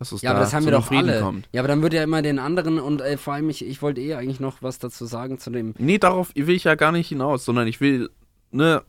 Ja, 0.00 0.16
da 0.20 0.30
aber 0.30 0.40
das 0.40 0.52
haben 0.52 0.64
wir 0.64 0.72
doch 0.72 0.86
Frieden 0.86 1.10
alle. 1.10 1.20
kommt. 1.20 1.48
Ja, 1.52 1.60
aber 1.60 1.68
dann 1.68 1.80
würde 1.82 1.96
ja 1.96 2.02
immer 2.02 2.22
den 2.22 2.40
anderen 2.40 2.80
und 2.80 3.00
äh, 3.00 3.16
vor 3.16 3.34
allem, 3.34 3.48
ich, 3.50 3.64
ich 3.64 3.82
wollte 3.82 4.00
eh 4.00 4.14
eigentlich 4.14 4.40
noch 4.40 4.60
was 4.60 4.80
dazu 4.80 5.06
sagen 5.06 5.38
zu 5.38 5.50
dem. 5.50 5.74
Nee, 5.78 5.98
darauf 5.98 6.32
will 6.34 6.56
ich 6.56 6.64
ja 6.64 6.74
gar 6.74 6.90
nicht 6.90 7.06
hinaus, 7.08 7.44
sondern 7.44 7.68
ich 7.68 7.80
will, 7.80 8.10
ne, 8.50 8.82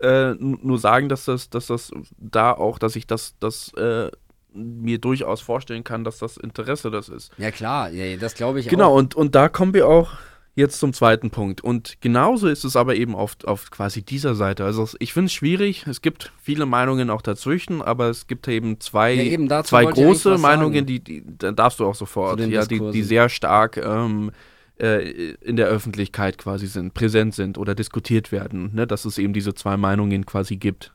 äh, 0.00 0.34
nur 0.34 0.78
sagen, 0.78 1.08
dass 1.08 1.24
das, 1.24 1.50
dass 1.50 1.66
das 1.68 1.90
da 2.18 2.52
auch, 2.52 2.78
dass 2.78 2.96
ich 2.96 3.06
das, 3.06 3.34
das 3.40 3.72
äh, 3.74 4.10
mir 4.52 4.98
durchaus 4.98 5.40
vorstellen 5.40 5.84
kann, 5.84 6.04
dass 6.04 6.18
das 6.18 6.36
Interesse 6.36 6.90
das 6.90 7.08
ist. 7.08 7.32
Ja, 7.38 7.50
klar, 7.50 7.90
ja, 7.90 8.16
das 8.16 8.34
glaube 8.34 8.60
ich 8.60 8.68
Genau, 8.68 8.92
auch. 8.92 8.96
und, 8.96 9.14
und 9.14 9.34
da 9.34 9.48
kommen 9.48 9.74
wir 9.74 9.86
auch 9.86 10.12
jetzt 10.56 10.80
zum 10.80 10.94
zweiten 10.94 11.30
Punkt. 11.30 11.60
Und 11.60 12.00
genauso 12.00 12.48
ist 12.48 12.64
es 12.64 12.76
aber 12.76 12.96
eben 12.96 13.14
auf, 13.14 13.36
auf 13.44 13.70
quasi 13.70 14.02
dieser 14.02 14.34
Seite. 14.34 14.64
Also 14.64 14.88
ich 14.98 15.12
finde 15.12 15.26
es 15.26 15.34
schwierig, 15.34 15.86
es 15.86 16.00
gibt 16.00 16.32
viele 16.42 16.64
Meinungen 16.64 17.10
auch 17.10 17.20
dazwischen, 17.20 17.82
aber 17.82 18.08
es 18.08 18.26
gibt 18.26 18.48
eben 18.48 18.80
zwei, 18.80 19.12
Ja, 19.12 19.22
eben, 19.22 19.48
zwei 19.64 19.84
große 19.84 20.38
Meinungen, 20.38 20.86
die, 20.86 21.00
die 21.00 21.22
da 21.26 21.52
darfst 21.52 21.78
du 21.78 21.86
auch 21.86 21.94
sofort, 21.94 22.40
ja, 22.40 22.64
die, 22.64 22.90
die 22.90 23.02
sehr 23.02 23.28
stark 23.28 23.76
ähm, 23.76 24.32
äh, 24.78 25.32
in 25.40 25.56
der 25.56 25.66
Öffentlichkeit 25.68 26.38
quasi 26.38 26.66
sind, 26.66 26.94
präsent 26.94 27.34
sind 27.34 27.58
oder 27.58 27.74
diskutiert 27.74 28.32
werden, 28.32 28.74
ne? 28.74 28.86
dass 28.86 29.04
es 29.04 29.18
eben 29.18 29.32
diese 29.32 29.54
zwei 29.54 29.76
Meinungen 29.76 30.26
quasi 30.26 30.56
gibt. 30.56 30.92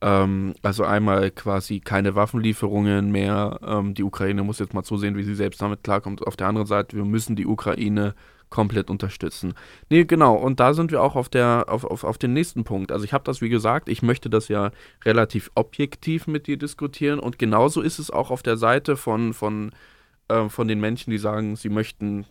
Ähm, 0.00 0.54
also 0.62 0.84
einmal 0.84 1.30
quasi 1.30 1.80
keine 1.80 2.14
Waffenlieferungen 2.14 3.12
mehr. 3.12 3.60
Ähm, 3.64 3.94
die 3.94 4.02
Ukraine 4.02 4.42
muss 4.42 4.58
jetzt 4.58 4.74
mal 4.74 4.82
zusehen, 4.82 5.16
wie 5.16 5.22
sie 5.22 5.36
selbst 5.36 5.62
damit 5.62 5.84
klarkommt. 5.84 6.26
Auf 6.26 6.36
der 6.36 6.48
anderen 6.48 6.66
Seite, 6.66 6.96
wir 6.96 7.04
müssen 7.04 7.36
die 7.36 7.46
Ukraine 7.46 8.14
komplett 8.50 8.90
unterstützen. 8.90 9.54
Nee, 9.88 10.04
genau. 10.04 10.34
Und 10.34 10.60
da 10.60 10.74
sind 10.74 10.90
wir 10.90 11.02
auch 11.02 11.16
auf, 11.16 11.28
der, 11.28 11.66
auf, 11.68 11.84
auf, 11.84 12.04
auf 12.04 12.18
den 12.18 12.32
nächsten 12.32 12.64
Punkt. 12.64 12.92
Also 12.92 13.04
ich 13.04 13.12
habe 13.12 13.24
das, 13.24 13.40
wie 13.40 13.48
gesagt, 13.48 13.88
ich 13.88 14.02
möchte 14.02 14.28
das 14.28 14.48
ja 14.48 14.72
relativ 15.04 15.50
objektiv 15.54 16.26
mit 16.26 16.48
dir 16.48 16.56
diskutieren. 16.58 17.18
Und 17.20 17.38
genauso 17.38 17.80
ist 17.80 17.98
es 17.98 18.10
auch 18.10 18.30
auf 18.30 18.42
der 18.42 18.56
Seite 18.56 18.96
von, 18.96 19.32
von, 19.32 19.70
ähm, 20.28 20.50
von 20.50 20.68
den 20.68 20.80
Menschen, 20.80 21.10
die 21.12 21.18
sagen, 21.18 21.56
sie 21.56 21.70
möchten 21.70 22.26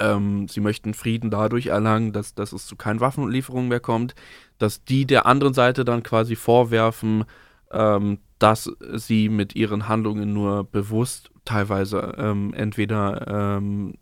ähm, 0.00 0.48
sie 0.48 0.60
möchten 0.60 0.94
Frieden 0.94 1.30
dadurch 1.30 1.66
erlangen, 1.66 2.12
dass, 2.12 2.34
dass 2.34 2.52
es 2.52 2.66
zu 2.66 2.76
keinen 2.76 3.00
Waffenlieferungen 3.00 3.68
mehr 3.68 3.80
kommt, 3.80 4.14
dass 4.58 4.84
die 4.84 5.06
der 5.06 5.26
anderen 5.26 5.54
Seite 5.54 5.84
dann 5.84 6.02
quasi 6.02 6.36
vorwerfen, 6.36 7.24
ähm, 7.70 8.18
dass 8.38 8.70
sie 8.94 9.28
mit 9.28 9.56
ihren 9.56 9.88
Handlungen 9.88 10.32
nur 10.32 10.64
bewusst 10.64 11.30
teilweise 11.44 12.14
ähm, 12.18 12.54
entweder 12.54 13.56
ähm, 13.58 13.94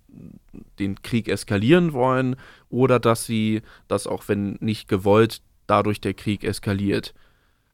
den 0.79 1.03
Krieg 1.03 1.29
eskalieren 1.29 1.93
wollen 1.93 2.37
oder 2.69 2.99
dass 2.99 3.25
sie, 3.25 3.63
dass 3.89 4.07
auch 4.07 4.25
wenn 4.29 4.57
nicht 4.61 4.89
gewollt, 4.89 5.43
dadurch 5.67 6.01
der 6.01 6.15
Krieg 6.15 6.45
eskaliert. 6.45 7.15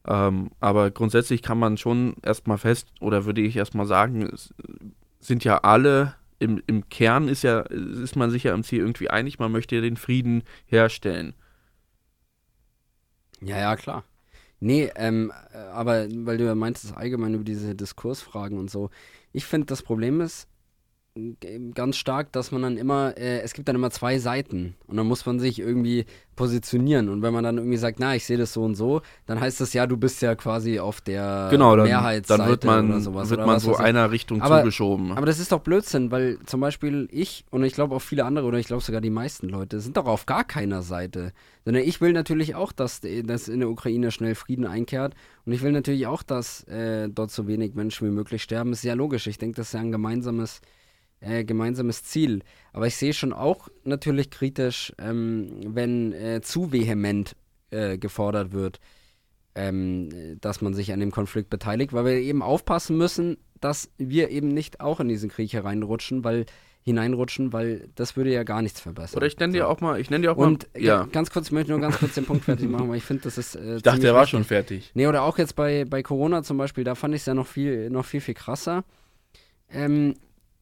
Ähm, 0.06 0.50
aber 0.60 0.90
grundsätzlich 0.90 1.42
kann 1.42 1.58
man 1.58 1.76
schon 1.76 2.14
erstmal 2.22 2.58
fest, 2.58 2.88
oder 3.00 3.24
würde 3.24 3.40
ich 3.40 3.56
erstmal 3.56 3.86
sagen, 3.86 4.22
es 4.22 4.52
sind 5.20 5.44
ja 5.44 5.58
alle, 5.58 6.14
im, 6.42 6.62
im 6.66 6.88
Kern 6.88 7.28
ist 7.28 7.42
ja, 7.42 7.60
ist 7.60 8.16
man 8.16 8.30
sich 8.30 8.42
ja 8.44 8.54
im 8.54 8.64
Ziel 8.64 8.80
irgendwie 8.80 9.08
einig, 9.08 9.38
man 9.38 9.52
möchte 9.52 9.76
ja 9.76 9.80
den 9.80 9.96
Frieden 9.96 10.42
herstellen. 10.66 11.34
Ja, 13.40 13.58
ja, 13.58 13.76
klar. 13.76 14.04
Nee, 14.60 14.90
ähm, 14.94 15.32
äh, 15.52 15.58
aber 15.58 16.06
weil 16.08 16.38
du 16.38 16.44
ja 16.44 16.54
meintest 16.54 16.96
allgemein 16.96 17.34
über 17.34 17.44
diese 17.44 17.74
Diskursfragen 17.74 18.58
und 18.58 18.70
so. 18.70 18.90
Ich 19.32 19.44
finde, 19.44 19.66
das 19.66 19.82
Problem 19.82 20.20
ist 20.20 20.46
ganz 21.74 21.96
stark, 21.98 22.32
dass 22.32 22.52
man 22.52 22.62
dann 22.62 22.76
immer, 22.78 23.14
äh, 23.18 23.40
es 23.40 23.52
gibt 23.52 23.68
dann 23.68 23.76
immer 23.76 23.90
zwei 23.90 24.18
Seiten 24.18 24.74
und 24.86 24.96
dann 24.96 25.06
muss 25.06 25.26
man 25.26 25.38
sich 25.40 25.58
irgendwie 25.58 26.06
positionieren 26.36 27.10
und 27.10 27.20
wenn 27.20 27.34
man 27.34 27.44
dann 27.44 27.58
irgendwie 27.58 27.76
sagt, 27.76 28.00
na, 28.00 28.16
ich 28.16 28.24
sehe 28.24 28.38
das 28.38 28.54
so 28.54 28.62
und 28.62 28.76
so, 28.76 29.02
dann 29.26 29.38
heißt 29.38 29.60
das 29.60 29.74
ja, 29.74 29.86
du 29.86 29.98
bist 29.98 30.22
ja 30.22 30.34
quasi 30.34 30.80
auf 30.80 31.02
der 31.02 31.48
Genau, 31.50 31.76
dann, 31.76 31.86
Mehrheitsseite 31.86 32.40
dann 32.40 32.48
wird 32.48 32.64
man, 32.64 32.90
oder 32.90 33.00
sowas. 33.00 33.28
wird 33.28 33.40
oder 33.40 33.46
man 33.46 33.60
so 33.60 33.76
einer 33.76 34.10
Richtung 34.10 34.40
Aber- 34.40 34.60
zugeschoben. 34.60 35.12
Aber 35.12 35.26
das 35.26 35.38
ist 35.38 35.52
doch 35.52 35.60
Blödsinn, 35.60 36.10
weil 36.10 36.38
zum 36.46 36.60
Beispiel 36.60 37.06
ich 37.12 37.44
und 37.50 37.62
ich 37.62 37.74
glaube 37.74 37.94
auch 37.94 38.00
viele 38.02 38.24
andere 38.24 38.46
oder 38.46 38.58
ich 38.58 38.66
glaube 38.66 38.82
sogar 38.82 39.02
die 39.02 39.10
meisten 39.10 39.50
Leute 39.50 39.80
sind 39.80 39.98
doch 39.98 40.06
auf 40.06 40.24
gar 40.24 40.44
keiner 40.44 40.80
Seite. 40.80 41.32
Sondern 41.66 41.82
ich 41.84 42.00
will 42.00 42.14
natürlich 42.14 42.54
auch, 42.54 42.72
dass, 42.72 43.02
dass 43.02 43.48
in 43.48 43.60
der 43.60 43.68
Ukraine 43.68 44.10
schnell 44.10 44.34
Frieden 44.34 44.66
einkehrt 44.66 45.14
und 45.44 45.52
ich 45.52 45.60
will 45.60 45.72
natürlich 45.72 46.06
auch, 46.06 46.22
dass 46.22 46.64
äh, 46.64 47.10
dort 47.10 47.30
so 47.30 47.46
wenig 47.46 47.74
Menschen 47.74 48.08
wie 48.08 48.12
möglich 48.12 48.42
sterben. 48.42 48.72
Ist 48.72 48.82
ja 48.82 48.94
logisch. 48.94 49.26
Ich 49.26 49.36
denke, 49.36 49.56
das 49.56 49.66
ist 49.68 49.74
ja 49.74 49.80
ein 49.80 49.92
gemeinsames, 49.92 50.60
äh, 51.22 51.44
gemeinsames 51.44 52.04
Ziel. 52.04 52.42
Aber 52.72 52.86
ich 52.86 52.96
sehe 52.96 53.14
schon 53.14 53.32
auch 53.32 53.68
natürlich 53.84 54.30
kritisch, 54.30 54.92
ähm, 54.98 55.48
wenn 55.66 56.12
äh, 56.12 56.40
zu 56.42 56.72
vehement 56.72 57.34
äh, 57.70 57.98
gefordert 57.98 58.52
wird, 58.52 58.80
ähm, 59.54 60.38
dass 60.40 60.60
man 60.60 60.74
sich 60.74 60.92
an 60.92 61.00
dem 61.00 61.10
Konflikt 61.10 61.50
beteiligt, 61.50 61.92
weil 61.92 62.04
wir 62.04 62.12
eben 62.14 62.42
aufpassen 62.42 62.96
müssen, 62.96 63.36
dass 63.60 63.90
wir 63.98 64.30
eben 64.30 64.48
nicht 64.48 64.80
auch 64.80 65.00
in 65.00 65.08
diesen 65.08 65.30
Krieg 65.30 65.52
hereinrutschen, 65.52 66.24
weil 66.24 66.46
hineinrutschen, 66.84 67.52
weil 67.52 67.88
das 67.94 68.16
würde 68.16 68.32
ja 68.32 68.42
gar 68.42 68.60
nichts 68.60 68.80
verbessern. 68.80 69.18
Oder 69.18 69.28
ich 69.28 69.38
nenne 69.38 69.52
dir 69.52 69.68
auch 69.68 69.80
mal, 69.80 70.00
ich 70.00 70.10
nenne 70.10 70.22
dir 70.22 70.32
auch 70.32 70.36
und 70.36 70.68
mal, 70.74 70.80
äh, 70.80 70.84
ja. 70.84 71.08
ganz 71.12 71.30
kurz, 71.30 71.46
ich 71.46 71.52
möchte 71.52 71.70
nur 71.70 71.80
ganz 71.80 71.98
kurz 71.98 72.14
den 72.14 72.24
Punkt 72.24 72.44
fertig 72.44 72.68
machen, 72.68 72.88
weil 72.88 72.96
ich 72.96 73.04
finde, 73.04 73.22
das 73.22 73.38
ist. 73.38 73.54
Äh, 73.54 73.76
Ich 73.76 73.82
dachte, 73.82 74.00
der 74.00 74.14
war 74.14 74.26
schon 74.26 74.42
fertig. 74.42 74.90
Nee, 74.94 75.06
oder 75.06 75.22
auch 75.22 75.38
jetzt 75.38 75.54
bei, 75.54 75.84
bei 75.84 76.02
Corona 76.02 76.42
zum 76.42 76.58
Beispiel, 76.58 76.82
da 76.82 76.96
fand 76.96 77.14
ich 77.14 77.20
es 77.20 77.26
ja 77.26 77.34
noch 77.34 77.46
viel, 77.46 77.88
noch 77.90 78.04
viel, 78.04 78.20
viel 78.20 78.34
krasser. 78.34 78.84
Ähm, 79.70 80.14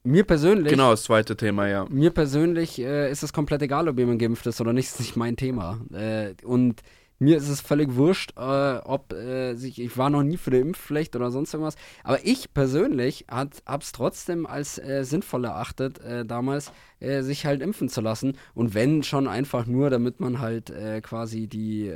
mir 0.03 0.25
persönlich, 0.25 0.71
Genau, 0.73 0.91
das 0.91 1.05
zweite 1.05 1.37
Thema, 1.37 1.69
ja. 1.69 1.87
mir 1.89 2.11
persönlich 2.11 2.79
äh, 2.79 3.11
ist 3.11 3.23
es 3.23 3.33
komplett 3.33 3.63
egal, 3.63 3.89
ob 3.89 3.99
jemand 3.99 4.21
geimpft 4.21 4.47
ist 4.47 4.61
oder 4.61 4.73
nicht, 4.73 4.89
ist 4.89 5.01
nicht 5.01 5.17
mein 5.17 5.37
Thema. 5.37 5.79
Äh, 5.93 6.35
und 6.45 6.81
mir 7.19 7.37
ist 7.37 7.49
es 7.51 7.61
völlig 7.61 7.95
wurscht, 7.97 8.33
äh, 8.39 8.79
ob 8.79 9.13
äh, 9.13 9.55
sich, 9.55 9.79
ich 9.79 9.99
war 9.99 10.09
noch 10.09 10.23
nie 10.23 10.39
für 10.39 10.51
die 10.51 10.57
Impfpflicht 10.59 11.15
oder 11.17 11.31
sonst 11.31 11.53
irgendwas, 11.53 11.77
aber 12.03 12.25
ich 12.25 12.55
persönlich 12.55 13.27
habe 13.31 13.51
es 13.81 13.93
trotzdem 13.93 14.47
als 14.47 14.79
äh, 14.79 15.05
sinnvoll 15.05 15.45
erachtet, 15.45 16.01
äh, 16.01 16.25
damals 16.25 16.73
sich 17.03 17.47
halt 17.47 17.63
impfen 17.63 17.89
zu 17.89 18.03
lassen. 18.03 18.37
Und 18.53 18.75
wenn 18.75 19.03
schon 19.03 19.27
einfach 19.27 19.65
nur, 19.65 19.89
damit 19.89 20.21
man 20.21 20.39
halt 20.41 20.71
quasi 21.03 21.47
die, 21.47 21.91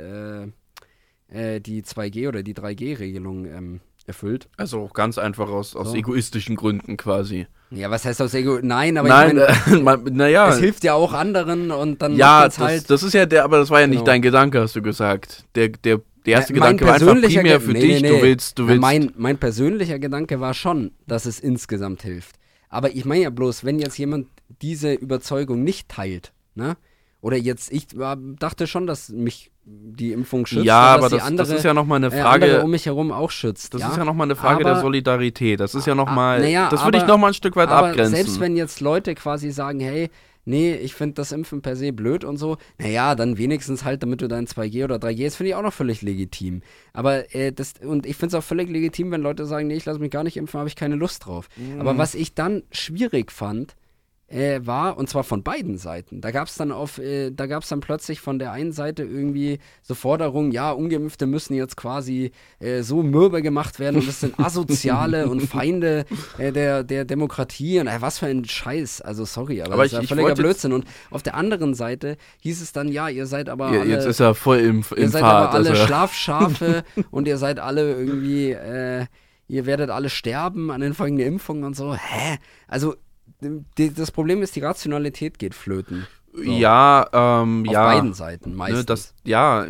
die 1.29 1.83
2G 1.83 2.27
oder 2.27 2.41
die 2.41 2.55
3G-Regelung 2.55 3.45
ähm, 3.45 3.81
erfüllt. 4.07 4.49
Also 4.57 4.81
auch 4.81 4.93
ganz 4.93 5.17
einfach 5.17 5.49
aus, 5.49 5.75
aus 5.75 5.89
So. 5.91 5.95
egoistischen 5.95 6.55
Gründen 6.55 6.97
quasi. 6.97 7.47
Ja, 7.75 7.89
was 7.91 8.05
heißt 8.05 8.21
aus 8.21 8.33
Ego? 8.33 8.59
Nein, 8.61 8.97
aber 8.97 9.07
Nein, 9.09 9.37
ich 9.67 9.81
meine, 9.81 10.01
äh, 10.07 10.09
naja. 10.11 10.49
es 10.49 10.59
hilft 10.59 10.83
ja 10.83 10.93
auch 10.93 11.13
anderen 11.13 11.71
und 11.71 12.01
dann 12.01 12.15
Ja, 12.15 12.45
das, 12.45 12.59
halt. 12.59 12.89
das 12.89 13.03
ist 13.03 13.13
ja 13.13 13.25
der, 13.25 13.43
aber 13.43 13.57
das 13.57 13.69
war 13.69 13.81
ja 13.81 13.87
nicht 13.87 13.97
Genau. 13.99 14.05
dein 14.05 14.21
Gedanke, 14.21 14.61
hast 14.61 14.75
du 14.75 14.81
gesagt. 14.81 15.45
Der, 15.55 15.69
der, 15.69 15.99
der 16.25 16.33
erste 16.33 16.53
Ja, 16.53 16.59
Gedanke 16.59 16.85
war 16.85 16.93
einfach 16.95 17.21
primär 17.21 17.59
für 17.61 17.71
nee, 17.73 17.81
dich. 17.81 18.01
nee, 18.01 18.07
Du 18.09 18.15
nee. 18.15 18.21
willst, 18.21 18.57
du 18.59 18.67
willst. 18.67 18.81
mein, 18.81 19.11
mein 19.17 19.37
persönlicher 19.37 19.99
Gedanke 19.99 20.39
war 20.39 20.53
schon, 20.53 20.91
dass 21.07 21.25
es 21.25 21.39
insgesamt 21.39 22.01
hilft. 22.03 22.35
Aber 22.69 22.95
ich 22.95 23.05
meine 23.05 23.23
ja 23.23 23.29
bloß, 23.29 23.63
wenn 23.63 23.79
jetzt 23.79 23.97
jemand 23.97 24.27
diese 24.61 24.93
Überzeugung 24.93 25.63
nicht 25.63 25.89
teilt, 25.89 26.33
ne? 26.55 26.77
Oder 27.21 27.37
jetzt, 27.37 27.71
ich 27.71 27.97
war, 27.97 28.17
dachte 28.17 28.67
schon, 28.67 28.85
dass 28.85 29.09
mich 29.09 29.49
die 29.65 30.11
Impfung 30.11 30.45
schützt. 30.45 30.65
ja, 30.65 30.79
aber 30.79 31.09
die 31.09 31.15
das, 31.15 31.23
andere, 31.23 31.47
das 31.47 31.57
ist 31.57 31.63
ja 31.63 31.73
nochmal 31.73 31.97
eine 31.97 32.07
äh, 32.15 32.21
Frage. 32.21 32.61
um 32.61 32.69
mich 32.71 32.85
herum 32.85 33.11
auch 33.11 33.31
schützt. 33.31 33.73
das 33.73 33.81
ja? 33.81 33.89
ist 33.89 33.97
ja 33.97 34.05
nochmal 34.05 34.27
eine 34.27 34.35
Frage 34.35 34.63
der 34.63 34.73
Aber- 34.73 34.81
Solidarität. 34.81 35.59
Das 35.59 35.73
ist 35.73 35.87
ja 35.87 35.95
nochmal. 35.95 36.39
naja, 36.41 36.69
das 36.69 36.83
würde 36.83 36.99
ich 36.99 37.07
nochmal 37.07 37.31
ein 37.31 37.33
Stück 37.33 37.55
weit 37.55 37.69
aber 37.69 37.87
abgrenzen. 37.87 38.15
selbst 38.15 38.39
wenn 38.39 38.55
jetzt 38.55 38.79
Leute 38.79 39.15
quasi 39.15 39.49
sagen, 39.51 39.79
hey, 39.79 40.09
nee, 40.45 40.75
ich 40.75 40.93
finde 40.93 41.15
das 41.15 41.31
Impfen 41.31 41.63
per 41.63 41.75
se 41.75 41.91
blöd 41.91 42.23
und 42.23 42.37
so, 42.37 42.57
naja, 42.77 43.15
dann 43.15 43.39
wenigstens 43.39 43.83
halt, 43.83 44.03
damit 44.03 44.21
du 44.21 44.27
dein 44.27 44.45
2G 44.45 44.83
oder 44.83 44.97
3G 44.97 45.25
ist, 45.25 45.37
finde 45.37 45.49
ich 45.49 45.55
auch 45.55 45.63
noch 45.63 45.73
völlig 45.73 46.03
legitim. 46.03 46.61
Aber 46.93 47.33
äh, 47.33 47.51
das, 47.51 47.73
und 47.81 48.05
ich 48.05 48.15
finde 48.15 48.37
es 48.37 48.43
auch 48.43 48.47
völlig 48.47 48.69
legitim, 48.69 49.09
wenn 49.09 49.21
Leute 49.21 49.47
sagen, 49.47 49.67
nee, 49.67 49.75
ich 49.75 49.85
lasse 49.85 49.99
mich 49.99 50.11
gar 50.11 50.23
nicht 50.23 50.37
impfen, 50.37 50.59
habe 50.59 50.69
ich 50.69 50.75
keine 50.75 50.95
Lust 50.95 51.25
drauf. 51.25 51.49
Mhm. 51.55 51.81
Aber 51.81 51.97
was 51.97 52.13
ich 52.13 52.35
dann 52.35 52.61
schwierig 52.71 53.31
fand, 53.31 53.75
äh, 54.27 54.59
war, 54.63 54.97
und 54.97 55.07
zwar 55.07 55.23
von 55.23 55.43
beiden 55.43 55.77
Seiten. 55.77 56.19
Da 56.19 56.31
gab 56.31 56.47
es 56.47 56.55
dann 56.55 56.71
auf, 56.71 56.97
äh, 56.97 57.29
da 57.29 57.45
gab 57.45 57.61
es 57.61 57.69
dann 57.69 57.79
plötzlich 57.79 58.19
von 58.21 58.39
der 58.39 58.51
einen 58.51 58.71
Seite 58.71 59.03
irgendwie 59.03 59.59
so 59.83 59.93
Forderungen, 59.93 60.51
ja, 60.51 60.71
Ungeimpfte 60.71 61.27
müssen 61.27 61.53
jetzt 61.53 61.77
quasi 61.77 62.31
äh, 62.59 62.81
so 62.81 63.03
mürbe 63.03 63.43
gemacht 63.43 63.79
werden 63.79 63.97
und 63.97 64.07
das 64.07 64.21
sind 64.21 64.39
Asoziale 64.39 65.27
und 65.29 65.41
Feinde 65.47 66.05
äh, 66.39 66.51
der, 66.51 66.83
der 66.83 67.05
Demokratie 67.05 67.79
und 67.79 67.87
äh, 67.87 67.97
was 68.01 68.17
für 68.19 68.25
ein 68.25 68.45
Scheiß. 68.45 69.01
Also 69.01 69.25
sorry, 69.25 69.61
aber, 69.61 69.73
Aber 69.75 69.83
das 69.83 69.91
ist 69.93 69.93
ich- 69.93 69.97
ja 69.99 70.03
ich 70.03 70.09
völliger 70.21 70.33
Blödsinn. 70.35 70.73
Und 70.73 70.85
auf 71.11 71.21
der 71.21 71.35
anderen 71.35 71.75
Seite 71.75 72.17
hieß 72.41 72.61
es 72.63 72.71
dann, 72.71 72.87
ja, 72.87 73.09
ihr 73.09 73.27
seid 73.27 73.47
aber 73.47 73.71
Ja, 73.73 73.81
alle, 73.81 73.89
jetzt 73.91 74.05
ist 74.05 74.19
er 74.21 74.33
voll 74.33 74.57
im, 74.57 74.83
ihr 74.91 75.03
im 75.03 75.09
seid 75.09 75.21
Fahrt. 75.21 75.49
aber 75.49 75.53
alle 75.53 75.69
also. 75.69 75.85
Schlafschafe 75.85 76.83
und 77.11 77.27
ihr 77.27 77.37
seid 77.37 77.59
alle 77.59 77.93
irgendwie, 77.93 78.51
äh, 78.53 79.05
ihr 79.47 79.67
werdet 79.67 79.91
alle 79.91 80.09
sterben 80.09 80.71
an 80.71 80.81
den 80.81 80.95
folgenden 80.95 81.27
Impfungen 81.27 81.63
und 81.63 81.75
so. 81.75 81.93
Hä? 81.93 82.37
Also, 82.67 82.95
die, 83.77 83.93
das 83.93 84.11
Problem 84.11 84.41
ist, 84.41 84.55
die 84.55 84.61
Rationalität 84.61 85.39
geht 85.39 85.55
flöten. 85.55 86.07
Ja, 86.43 87.07
ähm, 87.13 87.63
Auf 87.67 87.73
ja. 87.73 87.85
beiden 87.85 88.13
Seiten 88.13 88.55
meistens. 88.55 88.79
Ne, 88.79 88.85
das, 88.85 89.13
ja, 89.23 89.65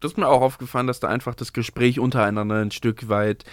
das 0.00 0.12
ist 0.12 0.18
mir 0.18 0.28
auch 0.28 0.42
aufgefallen, 0.42 0.86
dass 0.86 1.00
da 1.00 1.08
einfach 1.08 1.34
das 1.34 1.52
Gespräch 1.52 1.98
untereinander 1.98 2.56
ein 2.56 2.70
Stück 2.70 3.08
weit 3.08 3.44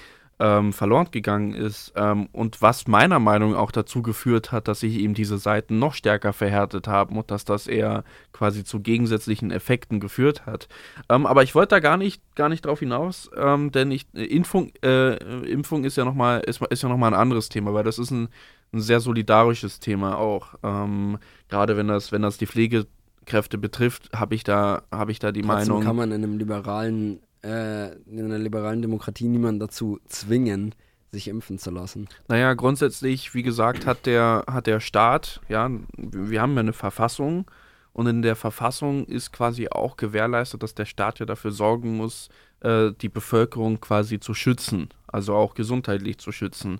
ähm, 0.42 0.74
verloren 0.74 1.08
gegangen 1.12 1.54
ist. 1.54 1.94
Ähm, 1.96 2.28
und 2.32 2.62
was 2.64 2.88
meiner 2.88 3.20
Meinung 3.20 3.52
nach 3.52 3.60
auch 3.60 3.72
dazu 3.72 4.02
geführt 4.02 4.52
hat, 4.52 4.68
dass 4.68 4.80
sich 4.80 4.96
eben 4.96 5.14
diese 5.14 5.38
Seiten 5.38 5.78
noch 5.78 5.94
stärker 5.94 6.34
verhärtet 6.34 6.88
haben 6.88 7.16
und 7.16 7.30
dass 7.30 7.46
das 7.46 7.68
eher 7.68 8.04
quasi 8.34 8.64
zu 8.64 8.80
gegensätzlichen 8.80 9.52
Effekten 9.52 10.00
geführt 10.00 10.48
hat. 10.48 10.68
Ähm, 11.10 11.28
aber 11.28 11.44
ich 11.44 11.54
wollte 11.54 11.76
da 11.76 11.80
gar 11.80 11.96
nicht, 11.96 12.24
gar 12.36 12.50
nicht 12.50 12.66
drauf 12.66 12.80
hinaus, 12.80 13.30
ähm, 13.38 13.72
denn 13.72 13.92
ich, 13.92 14.08
Impfung, 14.14 14.72
äh, 14.84 15.16
Impfung 15.46 15.84
ist 15.84 15.96
ja 15.96 16.06
nochmal 16.06 16.42
ist, 16.42 16.60
ist 16.72 16.82
ja 16.82 16.90
noch 16.90 16.98
mal 16.98 17.14
ein 17.14 17.20
anderes 17.20 17.50
Thema, 17.50 17.74
weil 17.76 17.84
das 17.84 18.00
ist 18.00 18.10
ein, 18.10 18.30
ein 18.74 18.82
sehr 18.82 19.00
solidarisches 19.00 19.80
Thema 19.80 20.18
auch. 20.18 20.56
Ähm, 20.64 21.18
Gerade 21.50 21.78
wenn 21.78 21.88
das, 21.88 22.12
wenn 22.12 22.22
das 22.22 22.38
die 22.38 22.48
Pflegekräfte 22.48 23.58
betrifft, 23.58 24.10
habe 24.16 24.36
ich 24.36 24.44
da, 24.44 24.84
habe 24.92 25.12
ich 25.12 25.20
da 25.20 25.32
die 25.32 25.42
Trotzdem 25.42 25.68
Meinung. 25.70 25.84
kann 25.84 25.96
man 25.96 26.12
in 26.12 26.24
einem 26.24 26.38
liberalen, 26.38 27.20
äh, 27.44 27.94
in 27.94 28.26
einer 28.26 28.40
liberalen 28.40 28.82
Demokratie 28.82 29.28
niemanden 29.28 29.60
dazu 29.60 30.00
zwingen, 30.08 30.74
sich 31.12 31.28
impfen 31.28 31.60
zu 31.60 31.72
lassen. 31.72 32.08
Naja, 32.30 32.54
grundsätzlich, 32.54 33.34
wie 33.34 33.44
gesagt, 33.44 33.86
hat 33.86 34.06
der, 34.06 34.46
hat 34.48 34.68
der 34.68 34.80
Staat, 34.80 35.42
ja, 35.50 35.70
wir 35.98 36.42
haben 36.42 36.54
ja 36.54 36.62
eine 36.62 36.74
Verfassung 36.74 37.46
und 37.94 38.08
in 38.08 38.22
der 38.22 38.38
Verfassung 38.38 39.06
ist 39.06 39.34
quasi 39.34 39.68
auch 39.70 39.98
gewährleistet, 39.98 40.64
dass 40.64 40.74
der 40.74 40.86
Staat 40.86 41.20
ja 41.20 41.26
dafür 41.26 41.52
sorgen 41.52 41.98
muss, 41.98 42.30
äh, 42.62 42.92
die 43.02 43.10
Bevölkerung 43.10 43.82
quasi 43.82 44.20
zu 44.22 44.34
schützen, 44.34 44.90
also 45.08 45.36
auch 45.36 45.54
gesundheitlich 45.54 46.18
zu 46.18 46.32
schützen. 46.32 46.80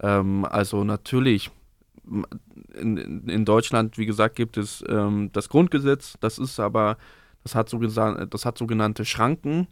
Ähm, 0.00 0.44
also 0.44 0.84
natürlich, 0.84 1.50
in, 2.74 3.26
in 3.28 3.44
Deutschland, 3.44 3.98
wie 3.98 4.06
gesagt, 4.06 4.36
gibt 4.36 4.56
es 4.56 4.84
ähm, 4.88 5.30
das 5.32 5.48
Grundgesetz, 5.48 6.14
das 6.20 6.38
ist 6.38 6.60
aber, 6.60 6.98
das 7.42 7.54
hat, 7.54 7.68
so 7.68 7.78
das 7.78 8.44
hat 8.44 8.58
sogenannte 8.58 9.04
Schranken 9.04 9.68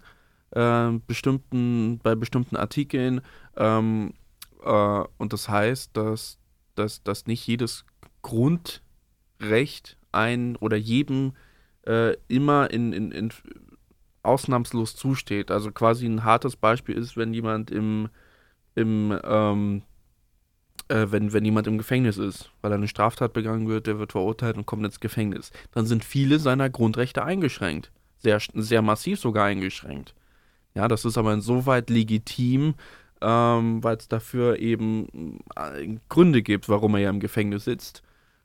äh, 0.51 0.91
bestimmten, 1.07 1.99
bei 2.03 2.15
bestimmten 2.15 2.57
Artikeln. 2.57 3.21
Ähm, 3.57 4.15
äh, 4.65 5.05
und 5.19 5.33
das 5.33 5.49
heißt, 5.49 5.97
dass, 5.97 6.39
dass, 6.75 7.03
dass 7.03 7.27
nicht 7.27 7.47
jedes 7.47 7.85
Grundrecht 8.23 9.99
ein 10.13 10.57
oder 10.57 10.77
jedem 10.77 11.33
äh, 11.87 12.17
immer 12.29 12.71
in, 12.71 12.93
in, 12.93 13.13
in 13.13 13.33
ausnahmslos 14.23 14.97
zusteht. 14.97 15.51
Also 15.51 15.71
quasi 15.71 16.07
ein 16.07 16.25
hartes 16.25 16.57
Beispiel 16.57 16.97
ist, 16.97 17.17
wenn 17.17 17.35
jemand 17.35 17.71
im, 17.71 18.09
im 18.75 19.19
ähm, 19.23 19.83
äh, 20.89 21.07
wenn, 21.11 21.33
wenn 21.33 21.45
jemand 21.45 21.67
im 21.67 21.79
Gefängnis 21.79 22.19
ist, 22.19 22.51
weil 22.61 22.73
er 22.73 22.77
eine 22.77 22.89
Straftat 22.89 23.33
begangen 23.33 23.69
wird, 23.69 23.87
der 23.87 23.99
wird 23.99 24.13
verurteilt 24.13 24.57
und 24.57 24.67
kommt 24.67 24.85
ins 24.85 25.01
Gefängnis, 25.01 25.51
dann 25.73 25.87
sind 25.87 26.05
viele 26.05 26.39
seiner 26.39 26.71
Grundrechte 26.71 27.25
eingeschränkt. 27.25 27.91
Sehr, 28.19 28.41
sehr 28.55 28.83
massiv 28.83 29.21
sogar 29.21 29.47
eingeschränkt. 29.47 30.15
Ja, 30.75 30.89
das 30.89 31.05
ist 31.05 31.19
aber 31.19 31.33
insoweit 31.33 31.91
legitim, 31.91 32.75
ähm, 33.21 33.83
weil 33.83 33.97
es 33.97 34.09
dafür 34.09 34.59
eben 34.59 35.39
äh, 35.57 35.99
Gründe 36.09 36.43
gibt, 36.43 36.69
warum 36.69 36.95
er 36.95 37.03
ja 37.03 37.11
im 37.11 37.21
Gefängnis 37.21 37.65
sitzt. 37.65 38.03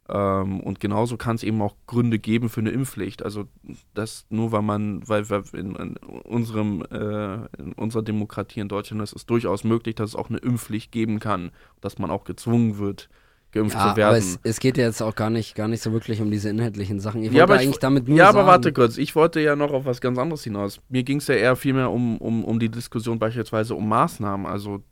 Ähm, 0.10 0.60
und 0.62 0.80
genauso 0.80 1.18
kann 1.18 1.36
es 1.36 1.44
eben 1.44 1.62
auch 1.62 1.76
Gründe 1.86 2.18
geben 2.18 2.50
für 2.50 2.62
eine 2.62 2.72
Impfpflicht. 2.72 3.24
Also 3.24 3.46
das 3.94 4.26
nur, 4.30 4.52
weil 4.52 4.64
man, 4.64 5.08
weil 5.08 5.30
wir 5.30 5.44
in, 5.54 5.76
in 5.76 5.98
unserem, 5.98 6.82
äh, 6.92 7.46
in 7.62 7.74
unserer 7.76 8.02
Demokratie 8.02 8.60
in 8.60 8.70
Deutschland 8.70 9.04
ist 9.04 9.16
es 9.16 9.26
durchaus 9.28 9.64
möglich, 9.64 9.96
dass 9.96 10.12
es 10.12 10.16
auch 10.16 10.30
eine 10.30 10.40
Impfpflicht 10.40 10.92
geben 10.92 11.20
kann, 11.20 11.52
dass 11.80 12.00
man 12.00 12.10
auch 12.10 12.24
gezwungen 12.24 12.80
wird, 12.80 13.10
geimpft 13.52 13.76
Ja, 13.76 13.82
zu 13.82 13.88
aber 13.90 13.98
werden. 13.98 14.18
es, 14.18 14.40
es 14.44 14.60
geht 14.60 14.78
ja 14.78 14.86
jetzt 14.86 15.02
auch 15.02 15.16
gar 15.16 15.30
nicht, 15.30 15.56
gar 15.56 15.68
nicht 15.68 15.82
so 15.82 15.92
wirklich 15.92 16.22
um 16.22 16.30
diese 16.32 16.50
inhaltlichen 16.50 17.00
Sachen. 17.00 17.24
Ich 17.24 17.32
Ja, 17.32 17.44
aber 17.44 17.56
ich- 17.56 17.62
eigentlich 17.62 17.80
damit 17.80 18.08
nur 18.08 18.18
Ja, 18.18 18.26
sagen, 18.28 18.38
aber 18.40 18.48
warte 18.48 18.74
kurz, 18.74 18.98
ich 18.98 19.16
wollte 19.16 19.40
ja 19.40 19.56
noch 19.56 19.72
auf 19.72 19.86
was 19.86 20.02
ganz 20.02 20.18
anderes 20.18 20.44
hinaus. 20.44 20.80
Mir 20.90 21.04
ging 21.04 21.18
es 21.18 21.28
ja 21.28 21.36
eher 21.36 21.56
vielmehr 21.56 21.90
um, 21.92 22.18
um, 22.18 22.44
um 22.46 22.60
die 22.60 22.70
Diskussion 22.70 23.18
beispielsweise 23.20 23.76
um 23.76 23.88
Maßnahmen. 23.90 24.46
Also 24.46 24.84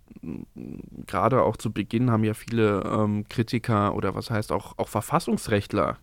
gerade 1.06 1.44
auch 1.44 1.58
zu 1.58 1.72
Beginn 1.72 2.10
haben 2.12 2.24
ja 2.24 2.34
viele 2.34 2.82
ähm, 2.86 3.26
Kritiker 3.30 3.96
oder 3.96 4.16
was 4.16 4.30
heißt 4.32 4.52
auch, 4.52 4.78
auch 4.78 4.88
Verfassungsrechtler 4.88 5.98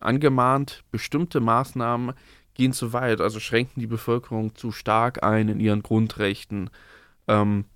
angemahnt, 0.00 0.84
bestimmte 0.90 1.40
Maßnahmen 1.40 2.14
gehen 2.54 2.72
zu 2.72 2.92
weit, 2.92 3.20
also 3.20 3.40
schränken 3.40 3.80
die 3.80 3.86
Bevölkerung 3.86 4.54
zu 4.54 4.72
stark 4.72 5.22
ein 5.22 5.48
in 5.48 5.60
ihren 5.60 5.82
Grundrechten. 5.82 6.70
Ähm, 7.28 7.66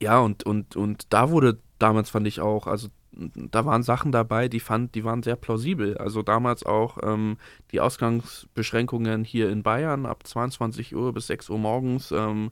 ja, 0.00 0.18
und, 0.18 0.44
und, 0.44 0.76
und 0.76 1.06
da 1.12 1.30
wurde 1.30 1.58
damals 1.78 2.10
fand 2.10 2.26
ich 2.26 2.40
auch, 2.40 2.66
also 2.66 2.88
da 3.12 3.64
waren 3.64 3.82
Sachen 3.82 4.12
dabei, 4.12 4.48
die 4.48 4.60
fand, 4.60 4.94
die 4.94 5.04
waren 5.04 5.22
sehr 5.22 5.36
plausibel. 5.36 5.98
Also 5.98 6.22
damals 6.22 6.64
auch 6.64 6.98
ähm, 7.02 7.36
die 7.70 7.80
Ausgangsbeschränkungen 7.80 9.24
hier 9.24 9.50
in 9.50 9.62
Bayern 9.62 10.06
ab 10.06 10.26
22 10.26 10.96
Uhr 10.96 11.12
bis 11.12 11.26
6 11.26 11.50
Uhr 11.50 11.58
morgens, 11.58 12.10
ähm, 12.12 12.50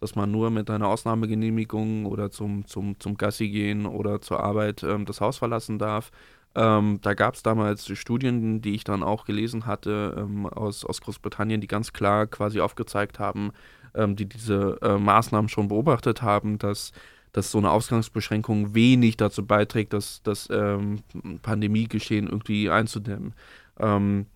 dass 0.00 0.16
man 0.16 0.30
nur 0.30 0.50
mit 0.50 0.70
einer 0.70 0.88
Ausnahmegenehmigung 0.88 2.06
oder 2.06 2.30
zum, 2.30 2.66
zum, 2.66 2.98
zum 2.98 3.16
Gassi 3.16 3.48
gehen 3.50 3.86
oder 3.86 4.20
zur 4.20 4.40
Arbeit 4.40 4.82
ähm, 4.82 5.04
das 5.06 5.20
Haus 5.20 5.38
verlassen 5.38 5.78
darf. 5.78 6.10
Ähm, 6.56 6.98
da 7.02 7.14
gab 7.14 7.34
es 7.34 7.44
damals 7.44 7.86
Studien, 7.96 8.60
die 8.60 8.74
ich 8.74 8.82
dann 8.82 9.04
auch 9.04 9.24
gelesen 9.24 9.66
hatte 9.66 10.16
ähm, 10.18 10.46
aus, 10.46 10.84
aus 10.84 11.00
Großbritannien, 11.00 11.60
die 11.60 11.68
ganz 11.68 11.92
klar 11.92 12.26
quasi 12.26 12.60
aufgezeigt 12.60 13.20
haben, 13.20 13.52
ähm, 13.94 14.16
die 14.16 14.28
diese 14.28 14.78
äh, 14.82 14.98
Maßnahmen 14.98 15.48
schon 15.48 15.68
beobachtet 15.68 16.22
haben, 16.22 16.58
dass, 16.58 16.90
dass 17.32 17.50
so 17.50 17.58
eine 17.58 17.70
Ausgangsbeschränkung 17.70 18.74
wenig 18.74 19.16
dazu 19.16 19.46
beiträgt, 19.46 19.92
das, 19.92 20.22
das 20.22 20.48
ähm, 20.50 21.00
Pandemiegeschehen 21.42 22.26
irgendwie 22.26 22.70
einzudämmen. 22.70 23.34
Ähm, 23.78 24.26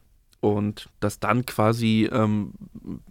und 0.45 0.91
dass 1.01 1.21
dann 1.21 1.47
quasi, 1.47 2.07
ähm, 2.13 2.53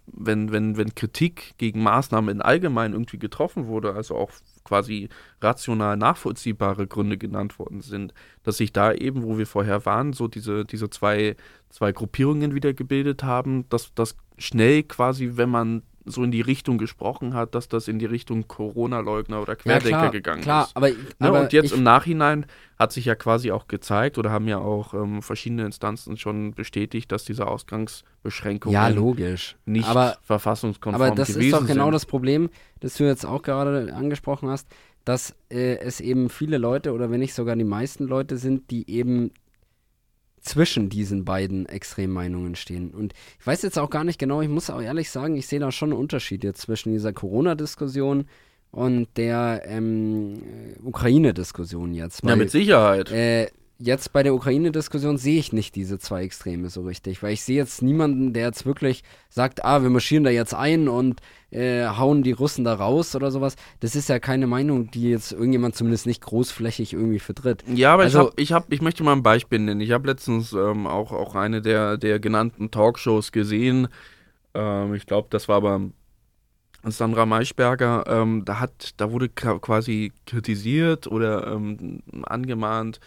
wenn, 0.06 0.52
wenn, 0.52 0.76
wenn 0.76 0.94
Kritik 0.94 1.54
gegen 1.58 1.82
Maßnahmen 1.82 2.36
in 2.36 2.40
allgemein 2.40 2.92
irgendwie 2.92 3.18
getroffen 3.18 3.66
wurde, 3.66 3.92
also 3.92 4.14
auch 4.14 4.30
quasi 4.62 5.08
rational 5.40 5.96
nachvollziehbare 5.96 6.86
Gründe 6.86 7.18
genannt 7.18 7.58
worden 7.58 7.80
sind, 7.80 8.14
dass 8.44 8.58
sich 8.58 8.72
da 8.72 8.92
eben, 8.92 9.24
wo 9.24 9.36
wir 9.36 9.48
vorher 9.48 9.84
waren, 9.84 10.12
so 10.12 10.28
diese, 10.28 10.64
diese 10.64 10.90
zwei, 10.90 11.34
zwei 11.70 11.90
Gruppierungen 11.90 12.54
wieder 12.54 12.72
gebildet 12.72 13.24
haben, 13.24 13.68
dass 13.68 13.92
das 13.94 14.16
schnell 14.38 14.84
quasi, 14.84 15.32
wenn 15.34 15.50
man 15.50 15.82
so 16.04 16.22
in 16.22 16.30
die 16.30 16.40
Richtung 16.40 16.78
gesprochen 16.78 17.34
hat, 17.34 17.54
dass 17.54 17.68
das 17.68 17.88
in 17.88 17.98
die 17.98 18.06
Richtung 18.06 18.46
Corona-Leugner 18.48 19.40
oder 19.40 19.52
ja, 19.52 19.56
Querdenker 19.56 19.88
klar, 19.98 20.10
gegangen 20.10 20.42
klar, 20.42 20.64
ist. 20.64 20.76
aber, 20.76 20.88
Ne? 20.88 20.96
aber 21.18 21.40
und 21.42 21.52
jetzt 21.52 21.72
im 21.72 21.82
Nachhinein 21.82 22.46
hat 22.78 22.92
sich 22.92 23.04
ja 23.04 23.14
quasi 23.14 23.50
auch 23.50 23.68
gezeigt 23.68 24.18
oder 24.18 24.30
haben 24.30 24.48
ja 24.48 24.58
auch 24.58 24.94
ähm, 24.94 25.22
verschiedene 25.22 25.64
Instanzen 25.64 26.16
schon 26.16 26.52
bestätigt, 26.54 27.10
dass 27.12 27.24
diese 27.24 27.46
Ausgangsbeschränkungen 27.46 28.74
ja, 28.74 28.88
logisch. 28.88 29.56
nicht 29.64 29.88
aber 29.88 30.18
verfassungskonform 30.22 31.02
Aber 31.02 31.14
das 31.14 31.30
ist 31.30 31.52
doch 31.52 31.66
genau 31.66 31.84
sind. 31.84 31.92
das 31.94 32.06
Problem, 32.06 32.50
das 32.80 32.94
du 32.96 33.04
jetzt 33.04 33.24
auch 33.24 33.42
gerade 33.42 33.92
angesprochen 33.94 34.48
hast, 34.48 34.68
dass 35.04 35.34
äh, 35.50 35.76
es 35.78 36.00
eben 36.00 36.28
viele 36.28 36.58
Leute 36.58 36.92
oder 36.92 37.10
wenn 37.10 37.20
nicht 37.20 37.34
sogar 37.34 37.56
die 37.56 37.64
meisten 37.64 38.06
Leute 38.06 38.36
sind, 38.38 38.70
die 38.70 38.90
eben 38.90 39.30
zwischen 40.44 40.88
diesen 40.90 41.24
beiden 41.24 41.66
Extremmeinungen 41.66 42.54
stehen. 42.54 42.90
Und 42.90 43.14
ich 43.40 43.46
weiß 43.46 43.62
jetzt 43.62 43.78
auch 43.78 43.90
gar 43.90 44.04
nicht 44.04 44.18
genau, 44.18 44.42
ich 44.42 44.48
muss 44.48 44.70
auch 44.70 44.80
ehrlich 44.82 45.10
sagen, 45.10 45.36
ich 45.36 45.46
sehe 45.46 45.58
da 45.58 45.72
schon 45.72 45.90
einen 45.90 45.98
Unterschied 46.00 46.44
jetzt 46.44 46.60
zwischen 46.60 46.92
dieser 46.92 47.12
Corona-Diskussion 47.12 48.26
und 48.70 49.08
der 49.16 49.62
ähm, 49.66 50.34
äh, 50.34 50.78
Ukraine-Diskussion 50.82 51.94
jetzt. 51.94 52.22
Ja, 52.22 52.30
weil- 52.30 52.36
mit 52.36 52.50
Sicherheit. 52.50 53.10
äh, 53.10 53.48
jetzt 53.78 54.12
bei 54.12 54.22
der 54.22 54.34
Ukraine-Diskussion 54.34 55.18
sehe 55.18 55.38
ich 55.38 55.52
nicht 55.52 55.74
diese 55.74 55.98
zwei 55.98 56.22
Extreme 56.22 56.70
so 56.70 56.82
richtig, 56.82 57.22
weil 57.22 57.32
ich 57.32 57.42
sehe 57.42 57.56
jetzt 57.56 57.82
niemanden, 57.82 58.32
der 58.32 58.46
jetzt 58.46 58.66
wirklich 58.66 59.02
sagt, 59.28 59.64
ah, 59.64 59.82
wir 59.82 59.90
marschieren 59.90 60.24
da 60.24 60.30
jetzt 60.30 60.54
ein 60.54 60.88
und 60.88 61.20
äh, 61.50 61.86
hauen 61.86 62.22
die 62.22 62.32
Russen 62.32 62.64
da 62.64 62.74
raus 62.74 63.14
oder 63.16 63.30
sowas. 63.30 63.56
Das 63.80 63.96
ist 63.96 64.08
ja 64.08 64.18
keine 64.18 64.46
Meinung, 64.46 64.90
die 64.90 65.10
jetzt 65.10 65.32
irgendjemand 65.32 65.76
zumindest 65.76 66.06
nicht 66.06 66.22
großflächig 66.22 66.92
irgendwie 66.92 67.18
vertritt. 67.18 67.64
Ja, 67.68 67.94
aber 67.94 68.04
Also- 68.04 68.18
ich, 68.18 68.24
hab, 68.26 68.40
ich, 68.40 68.52
hab, 68.52 68.72
ich 68.72 68.82
möchte 68.82 69.02
mal 69.02 69.12
ein 69.12 69.22
Beispiel 69.22 69.58
nennen. 69.58 69.80
Ich 69.80 69.90
habe 69.90 70.06
letztens 70.06 70.52
ähm, 70.52 70.86
auch, 70.86 71.12
auch 71.12 71.34
eine 71.34 71.60
der, 71.60 71.96
der 71.96 72.20
genannten 72.20 72.70
Talkshows 72.70 73.32
gesehen. 73.32 73.88
Ähm, 74.54 74.94
ich 74.94 75.06
glaube, 75.06 75.28
das 75.30 75.48
war 75.48 75.56
aber 75.56 75.80
Sandra 76.84 77.26
Maischberger. 77.26 78.04
Ähm, 78.06 78.44
da, 78.44 78.60
hat, 78.60 78.94
da 78.98 79.10
wurde 79.10 79.28
quasi 79.28 80.12
kritisiert 80.26 81.06
oder 81.06 81.48
ähm, 81.52 82.02
angemahnt 82.24 83.00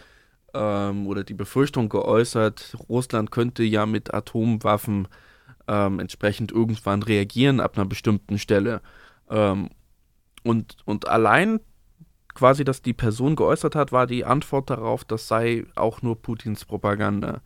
ähm, 0.54 1.06
oder 1.06 1.24
die 1.24 1.34
Befürchtung 1.34 1.88
geäußert, 1.88 2.76
Russland 2.88 3.30
könnte 3.30 3.62
ja 3.62 3.86
mit 3.86 4.12
Atomwaffen 4.14 5.08
ähm, 5.66 6.00
entsprechend 6.00 6.52
irgendwann 6.52 7.02
reagieren 7.02 7.60
ab 7.60 7.76
einer 7.76 7.86
bestimmten 7.86 8.38
Stelle. 8.38 8.80
Ähm, 9.30 9.70
und, 10.42 10.76
und 10.84 11.08
allein 11.08 11.60
quasi, 12.34 12.64
dass 12.64 12.82
die 12.82 12.94
Person 12.94 13.36
geäußert 13.36 13.74
hat, 13.74 13.92
war 13.92 14.06
die 14.06 14.24
Antwort 14.24 14.70
darauf, 14.70 15.04
das 15.04 15.28
sei 15.28 15.66
auch 15.74 16.02
nur 16.02 16.22
Putins 16.22 16.64
Propaganda. 16.64 17.42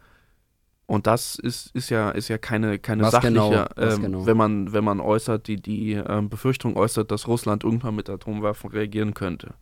Und 0.87 1.07
das 1.07 1.37
ist, 1.37 1.75
ist 1.75 1.89
ja, 1.89 2.11
ist 2.11 2.29
ja 2.29 2.37
keine, 2.37 2.79
keine 2.79 3.05
Was 3.05 3.13
sachliche, 3.13 3.33
genau? 3.35 3.67
Ähm, 3.79 4.03
genau? 4.03 4.27
wenn 4.27 4.37
man, 4.37 4.73
wenn 4.73 4.85
man 4.85 5.01
äußert, 5.01 5.47
die, 5.47 5.57
die 5.57 5.93
ähm, 5.93 6.29
Befürchtung 6.29 6.77
äußert, 6.77 7.11
dass 7.11 7.27
Russland 7.27 7.65
irgendwann 7.65 7.95
mit 7.95 8.11
Atomwaffen 8.11 8.71
reagieren 8.71 9.15
könnte. 9.15 9.55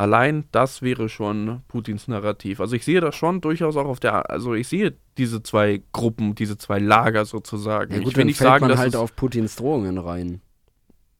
Allein 0.00 0.44
das 0.50 0.80
wäre 0.80 1.10
schon 1.10 1.60
Putins 1.68 2.08
Narrativ. 2.08 2.58
Also 2.62 2.74
ich 2.74 2.86
sehe 2.86 3.02
das 3.02 3.14
schon 3.14 3.42
durchaus 3.42 3.76
auch 3.76 3.84
auf 3.84 4.00
der, 4.00 4.30
also 4.30 4.54
ich 4.54 4.66
sehe 4.66 4.94
diese 5.18 5.42
zwei 5.42 5.82
Gruppen, 5.92 6.34
diese 6.34 6.56
zwei 6.56 6.78
Lager 6.78 7.26
sozusagen. 7.26 7.92
Ja 7.92 7.98
gut, 7.98 8.08
ich 8.08 8.16
will 8.16 8.22
dann 8.22 8.26
nicht 8.28 8.38
fällt 8.38 8.48
sagen, 8.48 8.66
man 8.68 8.78
halt 8.78 8.96
auf 8.96 9.14
Putins 9.14 9.56
Drohungen 9.56 9.98
rein. 9.98 10.40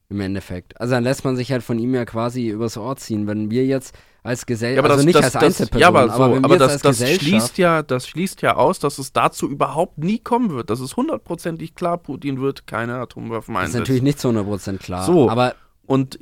Im 0.09 0.19
Endeffekt. 0.19 0.81
Also 0.81 0.95
dann 0.95 1.03
lässt 1.03 1.23
man 1.23 1.35
sich 1.35 1.51
halt 1.51 1.61
von 1.61 1.77
ihm 1.77 1.93
ja 1.93 2.05
quasi 2.05 2.47
übers 2.47 2.75
Ohr 2.75 2.95
ziehen. 2.95 3.27
Wenn 3.27 3.51
wir 3.51 3.67
jetzt 3.67 3.95
als 4.23 4.47
Gesellschaft, 4.47 4.77
ja, 4.77 4.81
aber 4.81 4.93
also 4.95 4.97
das, 4.97 5.05
nicht 5.05 5.15
das, 5.15 5.25
als 5.25 5.33
das, 5.33 5.43
Einzelperson, 5.43 5.79
ja, 5.79 5.87
aber, 5.87 6.09
so, 6.09 6.23
aber 6.23 6.49
jetzt 6.57 6.83
das, 6.83 6.97
das 6.97 7.15
schließt 7.19 7.59
ja, 7.59 7.83
das 7.83 8.07
schließt 8.07 8.41
ja 8.41 8.55
aus, 8.55 8.79
dass 8.79 8.97
es 8.97 9.13
dazu 9.13 9.47
überhaupt 9.47 9.99
nie 9.99 10.17
kommen 10.17 10.49
wird. 10.49 10.71
Das 10.71 10.79
ist 10.79 10.97
hundertprozentig 10.97 11.75
klar, 11.75 11.99
Putin 11.99 12.41
wird 12.41 12.65
keine 12.65 12.95
Atomwaffen 12.95 13.53
das 13.53 13.61
ist 13.61 13.67
einsetzen. 13.67 13.79
natürlich 13.81 14.01
nicht 14.01 14.19
zu 14.19 14.29
100% 14.29 14.79
klar. 14.79 15.05
So. 15.05 15.29
Aber 15.29 15.53
Und 15.85 16.17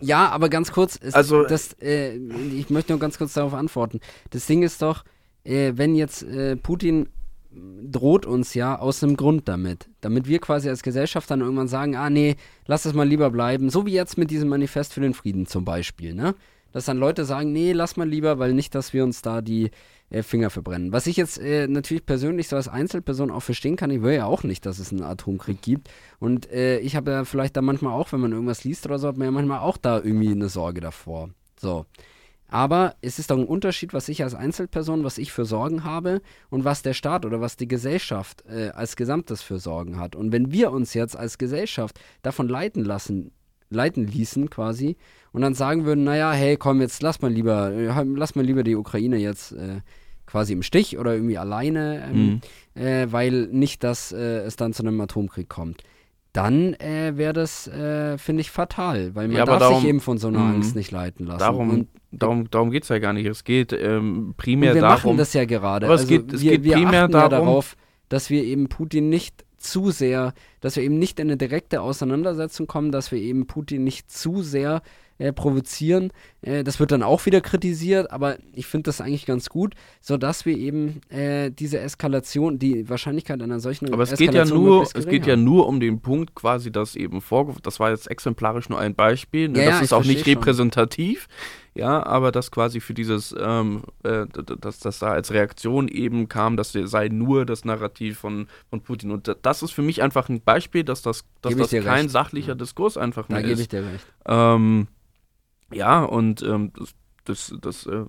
Ja, 0.00 0.28
aber 0.30 0.48
ganz 0.48 0.72
kurz, 0.72 0.98
es, 1.02 1.14
Also- 1.14 1.44
das, 1.44 1.74
äh, 1.80 2.16
ich 2.16 2.70
möchte 2.70 2.92
nur 2.92 3.00
ganz 3.00 3.18
kurz 3.18 3.34
darauf 3.34 3.54
antworten. 3.54 4.00
Das 4.30 4.46
Ding 4.46 4.62
ist 4.62 4.80
doch, 4.82 5.04
äh, 5.44 5.72
wenn 5.76 5.94
jetzt 5.94 6.22
äh, 6.22 6.56
Putin 6.56 7.08
droht 7.52 8.26
uns 8.26 8.54
ja 8.54 8.78
aus 8.78 9.02
einem 9.02 9.16
Grund 9.16 9.48
damit. 9.48 9.88
Damit 10.00 10.28
wir 10.28 10.38
quasi 10.38 10.68
als 10.68 10.82
Gesellschaft 10.82 11.30
dann 11.30 11.40
irgendwann 11.40 11.66
sagen, 11.68 11.96
ah 11.96 12.08
nee, 12.08 12.36
lass 12.66 12.84
es 12.84 12.94
mal 12.94 13.06
lieber 13.08 13.30
bleiben. 13.30 13.70
So 13.70 13.86
wie 13.86 13.92
jetzt 13.92 14.16
mit 14.16 14.30
diesem 14.30 14.48
Manifest 14.48 14.94
für 14.94 15.00
den 15.00 15.14
Frieden 15.14 15.46
zum 15.46 15.64
Beispiel, 15.64 16.14
ne? 16.14 16.34
Dass 16.72 16.84
dann 16.84 16.98
Leute 16.98 17.24
sagen, 17.24 17.52
nee, 17.52 17.72
lass 17.72 17.96
mal 17.96 18.08
lieber, 18.08 18.38
weil 18.38 18.52
nicht, 18.54 18.74
dass 18.74 18.92
wir 18.92 19.04
uns 19.04 19.22
da 19.22 19.40
die 19.40 19.70
äh, 20.10 20.22
Finger 20.22 20.50
verbrennen. 20.50 20.92
Was 20.92 21.06
ich 21.06 21.16
jetzt 21.16 21.38
äh, 21.38 21.66
natürlich 21.68 22.04
persönlich 22.04 22.48
so 22.48 22.56
als 22.56 22.68
Einzelperson 22.68 23.30
auch 23.30 23.42
verstehen 23.42 23.76
kann, 23.76 23.90
ich 23.90 24.02
will 24.02 24.14
ja 24.14 24.26
auch 24.26 24.42
nicht, 24.42 24.66
dass 24.66 24.78
es 24.78 24.92
einen 24.92 25.02
Atomkrieg 25.02 25.62
gibt. 25.62 25.88
Und 26.18 26.50
äh, 26.50 26.78
ich 26.80 26.96
habe 26.96 27.12
ja 27.12 27.24
vielleicht 27.24 27.56
da 27.56 27.62
manchmal 27.62 27.92
auch, 27.92 28.12
wenn 28.12 28.20
man 28.20 28.32
irgendwas 28.32 28.64
liest 28.64 28.86
oder 28.86 28.98
so, 28.98 29.08
hat 29.08 29.16
man 29.16 29.26
ja 29.26 29.30
manchmal 29.30 29.60
auch 29.60 29.76
da 29.76 29.98
irgendwie 29.98 30.30
eine 30.30 30.48
Sorge 30.48 30.80
davor. 30.80 31.30
So. 31.58 31.86
Aber 32.48 32.96
es 33.00 33.20
ist 33.20 33.30
doch 33.30 33.38
ein 33.38 33.46
Unterschied, 33.46 33.94
was 33.94 34.08
ich 34.08 34.24
als 34.24 34.34
Einzelperson, 34.34 35.04
was 35.04 35.18
ich 35.18 35.30
für 35.30 35.44
Sorgen 35.44 35.84
habe 35.84 36.20
und 36.50 36.64
was 36.64 36.82
der 36.82 36.94
Staat 36.94 37.24
oder 37.24 37.40
was 37.40 37.56
die 37.56 37.68
Gesellschaft 37.68 38.44
äh, 38.46 38.70
als 38.70 38.96
Gesamtes 38.96 39.40
für 39.40 39.60
Sorgen 39.60 40.00
hat. 40.00 40.16
Und 40.16 40.32
wenn 40.32 40.50
wir 40.50 40.72
uns 40.72 40.92
jetzt 40.94 41.16
als 41.16 41.38
Gesellschaft 41.38 42.00
davon 42.22 42.48
leiten 42.48 42.84
lassen, 42.84 43.30
leiten 43.70 44.06
ließen 44.06 44.50
quasi 44.50 44.96
und 45.32 45.42
dann 45.42 45.54
sagen 45.54 45.84
würden, 45.84 46.04
naja, 46.04 46.32
hey, 46.32 46.56
komm, 46.56 46.80
jetzt 46.80 47.02
lass 47.02 47.22
mal 47.22 47.30
lieber, 47.32 47.70
lass 48.04 48.34
mal 48.34 48.44
lieber 48.44 48.62
die 48.64 48.76
Ukraine 48.76 49.16
jetzt 49.16 49.52
äh, 49.52 49.80
quasi 50.26 50.52
im 50.52 50.62
Stich 50.62 50.98
oder 50.98 51.14
irgendwie 51.14 51.38
alleine, 51.38 52.04
ähm, 52.10 52.40
Mhm. 52.76 52.82
äh, 52.82 53.06
weil 53.10 53.46
nicht, 53.46 53.82
dass 53.84 54.12
äh, 54.12 54.40
es 54.40 54.56
dann 54.56 54.72
zu 54.72 54.82
einem 54.82 55.00
Atomkrieg 55.00 55.48
kommt. 55.48 55.82
Dann 56.32 56.74
äh, 56.74 57.16
wäre 57.16 57.32
das, 57.32 57.66
äh, 57.66 58.16
finde 58.16 58.42
ich, 58.42 58.52
fatal, 58.52 59.14
weil 59.16 59.26
man 59.26 59.36
Ja, 59.38 59.44
darf 59.44 59.58
darum- 59.58 59.80
sich 59.80 59.88
eben 59.88 60.00
von 60.00 60.18
so 60.18 60.28
einer 60.28 60.38
Mhm. 60.40 60.54
Angst 60.56 60.76
nicht 60.76 60.92
leiten 60.92 61.26
lassen. 61.26 61.40
darum, 61.40 61.70
und, 61.70 61.88
darum, 62.12 62.48
darum 62.50 62.70
geht 62.70 62.84
es 62.84 62.88
ja 62.88 62.98
gar 63.00 63.12
nicht. 63.12 63.26
Es 63.26 63.42
geht 63.42 63.72
ähm, 63.72 64.34
primär 64.36 64.74
wir 64.74 64.80
darum. 64.82 64.96
machen 65.10 65.16
das 65.16 65.32
ja 65.32 65.44
gerade. 65.44 65.86
Aber 65.86 65.94
es 65.96 66.02
also 66.02 66.14
geht- 66.18 66.32
es 66.32 66.40
wir, 66.42 66.52
geht 66.52 66.64
wir 66.64 66.74
primär 66.74 67.02
achten 67.04 67.12
ja 67.12 67.28
darum- 67.28 67.46
darauf, 67.46 67.76
dass 68.08 68.30
wir 68.30 68.44
eben 68.44 68.68
Putin 68.68 69.08
nicht 69.08 69.44
zu 69.62 69.90
sehr, 69.90 70.34
dass 70.60 70.76
wir 70.76 70.82
eben 70.82 70.98
nicht 70.98 71.20
in 71.20 71.28
eine 71.28 71.36
direkte 71.36 71.80
Auseinandersetzung 71.80 72.66
kommen, 72.66 72.92
dass 72.92 73.12
wir 73.12 73.18
eben 73.18 73.46
Putin 73.46 73.84
nicht 73.84 74.10
zu 74.10 74.42
sehr 74.42 74.82
äh, 75.20 75.34
provozieren. 75.34 76.12
Äh, 76.40 76.64
das 76.64 76.80
wird 76.80 76.92
dann 76.92 77.02
auch 77.02 77.26
wieder 77.26 77.42
kritisiert, 77.42 78.10
aber 78.10 78.38
ich 78.54 78.66
finde 78.66 78.84
das 78.84 79.02
eigentlich 79.02 79.26
ganz 79.26 79.50
gut, 79.50 79.74
sodass 80.00 80.46
wir 80.46 80.56
eben 80.56 81.02
äh, 81.10 81.50
diese 81.50 81.78
Eskalation, 81.78 82.58
die 82.58 82.88
Wahrscheinlichkeit 82.88 83.42
einer 83.42 83.60
solchen 83.60 83.92
Aber 83.92 84.02
es 84.02 84.10
geht 84.10 84.32
ja 84.32 84.42
Eskalation 84.42 84.64
nur, 84.64 84.76
möglichst 84.78 84.96
es 84.96 85.06
geht 85.06 85.26
ja 85.26 85.36
nur 85.36 85.66
um 85.68 85.78
den 85.78 86.00
Punkt 86.00 86.34
quasi, 86.34 86.72
dass 86.72 86.96
eben 86.96 87.20
vorge 87.20 87.52
das 87.62 87.78
war 87.78 87.90
jetzt 87.90 88.10
exemplarisch 88.10 88.70
nur 88.70 88.78
ein 88.78 88.94
Beispiel, 88.94 89.50
ne? 89.50 89.58
Ja, 89.58 89.64
ja, 89.64 89.70
das 89.72 89.78
ich 89.80 89.84
ist 89.84 89.92
auch 89.92 90.04
nicht 90.04 90.24
schon. 90.24 90.32
repräsentativ, 90.32 91.28
ja, 91.80 92.04
aber 92.04 92.30
das 92.30 92.50
quasi 92.50 92.78
für 92.80 92.92
dieses, 92.92 93.34
ähm, 93.40 93.82
äh, 94.02 94.26
dass 94.60 94.80
das 94.80 94.98
da 94.98 95.12
als 95.12 95.32
Reaktion 95.32 95.88
eben 95.88 96.28
kam, 96.28 96.56
das 96.58 96.72
sei 96.72 97.08
nur 97.08 97.46
das 97.46 97.64
Narrativ 97.64 98.18
von, 98.18 98.48
von 98.68 98.82
Putin 98.82 99.10
und 99.10 99.26
da- 99.26 99.34
das 99.40 99.62
ist 99.62 99.70
für 99.72 99.82
mich 99.82 100.02
einfach 100.02 100.28
ein 100.28 100.42
Beispiel, 100.42 100.84
dass 100.84 101.00
das, 101.00 101.24
dass 101.40 101.50
Gebe 101.54 101.62
das 101.62 101.70
kein 101.70 101.84
recht. 101.84 102.10
sachlicher 102.10 102.54
Diskurs 102.54 102.96
einfach 102.98 103.26
Da 103.28 103.34
mehr 103.36 103.42
gebe 103.42 103.54
ist. 103.54 103.60
ich 103.60 103.68
dir 103.68 103.82
recht. 103.84 104.06
Ähm, 104.26 104.88
ja, 105.72 106.02
und 106.04 106.42
ähm, 106.42 106.72
das, 106.76 106.94
das, 107.24 107.54
das 107.60 107.86
äh, 107.86 108.04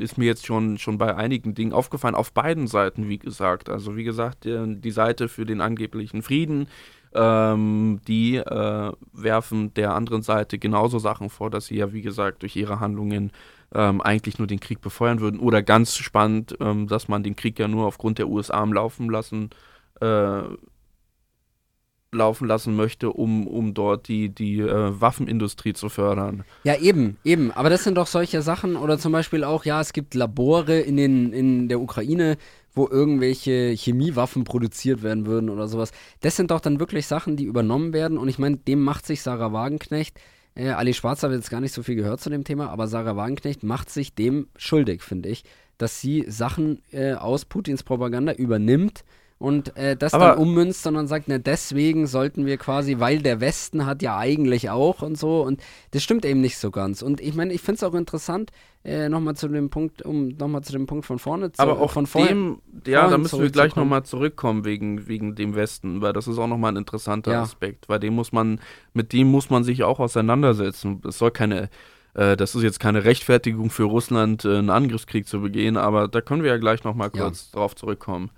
ist 0.00 0.18
mir 0.18 0.26
jetzt 0.26 0.46
schon, 0.46 0.78
schon 0.78 0.98
bei 0.98 1.16
einigen 1.16 1.54
Dingen 1.54 1.72
aufgefallen, 1.72 2.14
auf 2.14 2.32
beiden 2.32 2.66
Seiten, 2.66 3.08
wie 3.08 3.18
gesagt. 3.18 3.68
Also 3.70 3.96
wie 3.96 4.04
gesagt, 4.04 4.46
äh, 4.46 4.66
die 4.68 4.90
Seite 4.90 5.28
für 5.28 5.46
den 5.46 5.60
angeblichen 5.60 6.22
Frieden, 6.22 6.68
ähm, 7.14 8.00
die 8.06 8.36
äh, 8.36 8.92
werfen 9.12 9.72
der 9.74 9.94
anderen 9.94 10.22
Seite 10.22 10.58
genauso 10.58 10.98
Sachen 10.98 11.30
vor, 11.30 11.50
dass 11.50 11.66
sie 11.66 11.76
ja, 11.76 11.92
wie 11.92 12.02
gesagt, 12.02 12.42
durch 12.42 12.56
ihre 12.56 12.80
Handlungen 12.80 13.32
ähm, 13.74 14.00
eigentlich 14.00 14.38
nur 14.38 14.46
den 14.46 14.60
Krieg 14.60 14.80
befeuern 14.80 15.20
würden. 15.20 15.40
Oder 15.40 15.62
ganz 15.62 15.96
spannend, 15.96 16.56
ähm, 16.60 16.86
dass 16.86 17.08
man 17.08 17.22
den 17.22 17.36
Krieg 17.36 17.58
ja 17.58 17.68
nur 17.68 17.86
aufgrund 17.86 18.18
der 18.18 18.28
USA 18.28 18.60
am 18.60 18.72
Laufen 18.72 19.08
lassen 19.10 19.50
äh, 20.00 20.42
laufen 22.14 22.48
lassen 22.48 22.76
möchte, 22.76 23.10
um, 23.10 23.46
um 23.46 23.74
dort 23.74 24.08
die, 24.08 24.28
die 24.28 24.60
äh, 24.60 25.00
Waffenindustrie 25.00 25.72
zu 25.72 25.88
fördern. 25.88 26.44
Ja, 26.64 26.76
eben, 26.76 27.16
eben. 27.24 27.50
Aber 27.52 27.70
das 27.70 27.84
sind 27.84 27.96
doch 27.96 28.06
solche 28.06 28.42
Sachen. 28.42 28.76
Oder 28.76 28.98
zum 28.98 29.12
Beispiel 29.12 29.44
auch, 29.44 29.64
ja, 29.64 29.80
es 29.80 29.92
gibt 29.92 30.14
Labore 30.14 30.80
in, 30.80 30.96
den, 30.96 31.32
in 31.32 31.68
der 31.68 31.80
Ukraine, 31.80 32.36
wo 32.74 32.88
irgendwelche 32.88 33.72
Chemiewaffen 33.76 34.44
produziert 34.44 35.02
werden 35.02 35.26
würden 35.26 35.48
oder 35.48 35.68
sowas. 35.68 35.92
Das 36.20 36.36
sind 36.36 36.50
doch 36.50 36.60
dann 36.60 36.80
wirklich 36.80 37.06
Sachen, 37.06 37.36
die 37.36 37.44
übernommen 37.44 37.92
werden. 37.92 38.18
Und 38.18 38.28
ich 38.28 38.38
meine, 38.38 38.56
dem 38.56 38.82
macht 38.82 39.06
sich 39.06 39.22
Sarah 39.22 39.52
Wagenknecht. 39.52 40.18
Äh, 40.54 40.70
Ali 40.70 40.94
Schwarz 40.94 41.22
hat 41.22 41.32
jetzt 41.32 41.50
gar 41.50 41.60
nicht 41.60 41.72
so 41.72 41.82
viel 41.82 41.96
gehört 41.96 42.20
zu 42.20 42.30
dem 42.30 42.44
Thema, 42.44 42.70
aber 42.70 42.86
Sarah 42.86 43.16
Wagenknecht 43.16 43.62
macht 43.62 43.90
sich 43.90 44.14
dem 44.14 44.48
schuldig, 44.56 45.02
finde 45.02 45.28
ich, 45.28 45.44
dass 45.78 46.00
sie 46.00 46.24
Sachen 46.28 46.82
äh, 46.92 47.14
aus 47.14 47.44
Putins 47.44 47.82
Propaganda 47.82 48.32
übernimmt 48.32 49.04
und 49.38 49.76
äh, 49.76 49.96
das 49.96 50.14
Aber- 50.14 50.28
dann 50.30 50.38
ummünzt 50.38 50.86
und 50.86 50.94
dann 50.94 51.06
sagt, 51.06 51.24
na 51.28 51.38
deswegen 51.38 52.06
sollten 52.06 52.46
wir 52.46 52.56
quasi, 52.56 52.98
weil 53.00 53.18
der 53.20 53.40
Westen 53.40 53.84
hat 53.84 54.00
ja 54.02 54.16
eigentlich 54.16 54.70
auch 54.70 55.02
und 55.02 55.18
so 55.18 55.42
und 55.42 55.60
das 55.90 56.02
stimmt 56.02 56.24
eben 56.24 56.40
nicht 56.40 56.56
so 56.58 56.70
ganz. 56.70 57.02
Und 57.02 57.20
ich 57.20 57.34
meine, 57.34 57.52
ich 57.52 57.60
finde 57.60 57.76
es 57.76 57.82
auch 57.82 57.94
interessant, 57.94 58.50
äh, 58.84 59.08
nochmal 59.08 59.34
zu 59.34 59.48
dem 59.48 59.70
Punkt, 59.70 60.02
um 60.02 60.28
nochmal 60.28 60.62
zu 60.62 60.72
dem 60.72 60.86
Punkt 60.86 61.06
von 61.06 61.18
vorne 61.18 61.50
zu 61.52 61.60
Aber 61.62 61.80
auch 61.80 61.90
von 61.92 62.04
dem, 62.26 62.58
ja, 62.86 63.08
da 63.08 63.16
müssen 63.18 63.40
wir 63.42 63.50
gleich 63.50 63.74
nochmal 63.76 64.02
zurückkommen 64.04 64.64
wegen, 64.64 65.08
wegen 65.08 65.34
dem 65.34 65.54
Westen, 65.56 66.00
weil 66.02 66.12
das 66.12 66.28
ist 66.28 66.38
auch 66.38 66.46
nochmal 66.48 66.72
ein 66.72 66.76
interessanter 66.76 67.32
Ja. 67.32 67.42
Aspekt, 67.42 67.88
weil 67.88 67.98
dem 67.98 68.14
muss 68.14 68.30
man, 68.32 68.60
mit 68.92 69.12
dem 69.12 69.30
muss 69.30 69.48
man 69.50 69.64
sich 69.64 69.82
auch 69.84 70.00
auseinandersetzen. 70.00 71.00
Es 71.08 71.18
soll 71.18 71.30
keine, 71.30 71.70
äh, 72.14 72.36
das 72.36 72.54
ist 72.54 72.62
jetzt 72.62 72.78
keine 72.78 73.04
Rechtfertigung 73.04 73.70
für 73.70 73.84
Russland, 73.84 74.44
äh, 74.44 74.58
einen 74.58 74.70
Angriffskrieg 74.70 75.26
zu 75.26 75.40
begehen, 75.40 75.76
aber 75.76 76.06
da 76.08 76.20
können 76.20 76.42
wir 76.42 76.50
ja 76.50 76.58
gleich 76.58 76.84
nochmal 76.84 77.10
Ja. 77.14 77.22
kurz 77.24 77.50
drauf 77.52 77.74
zurückkommen. 77.74 78.30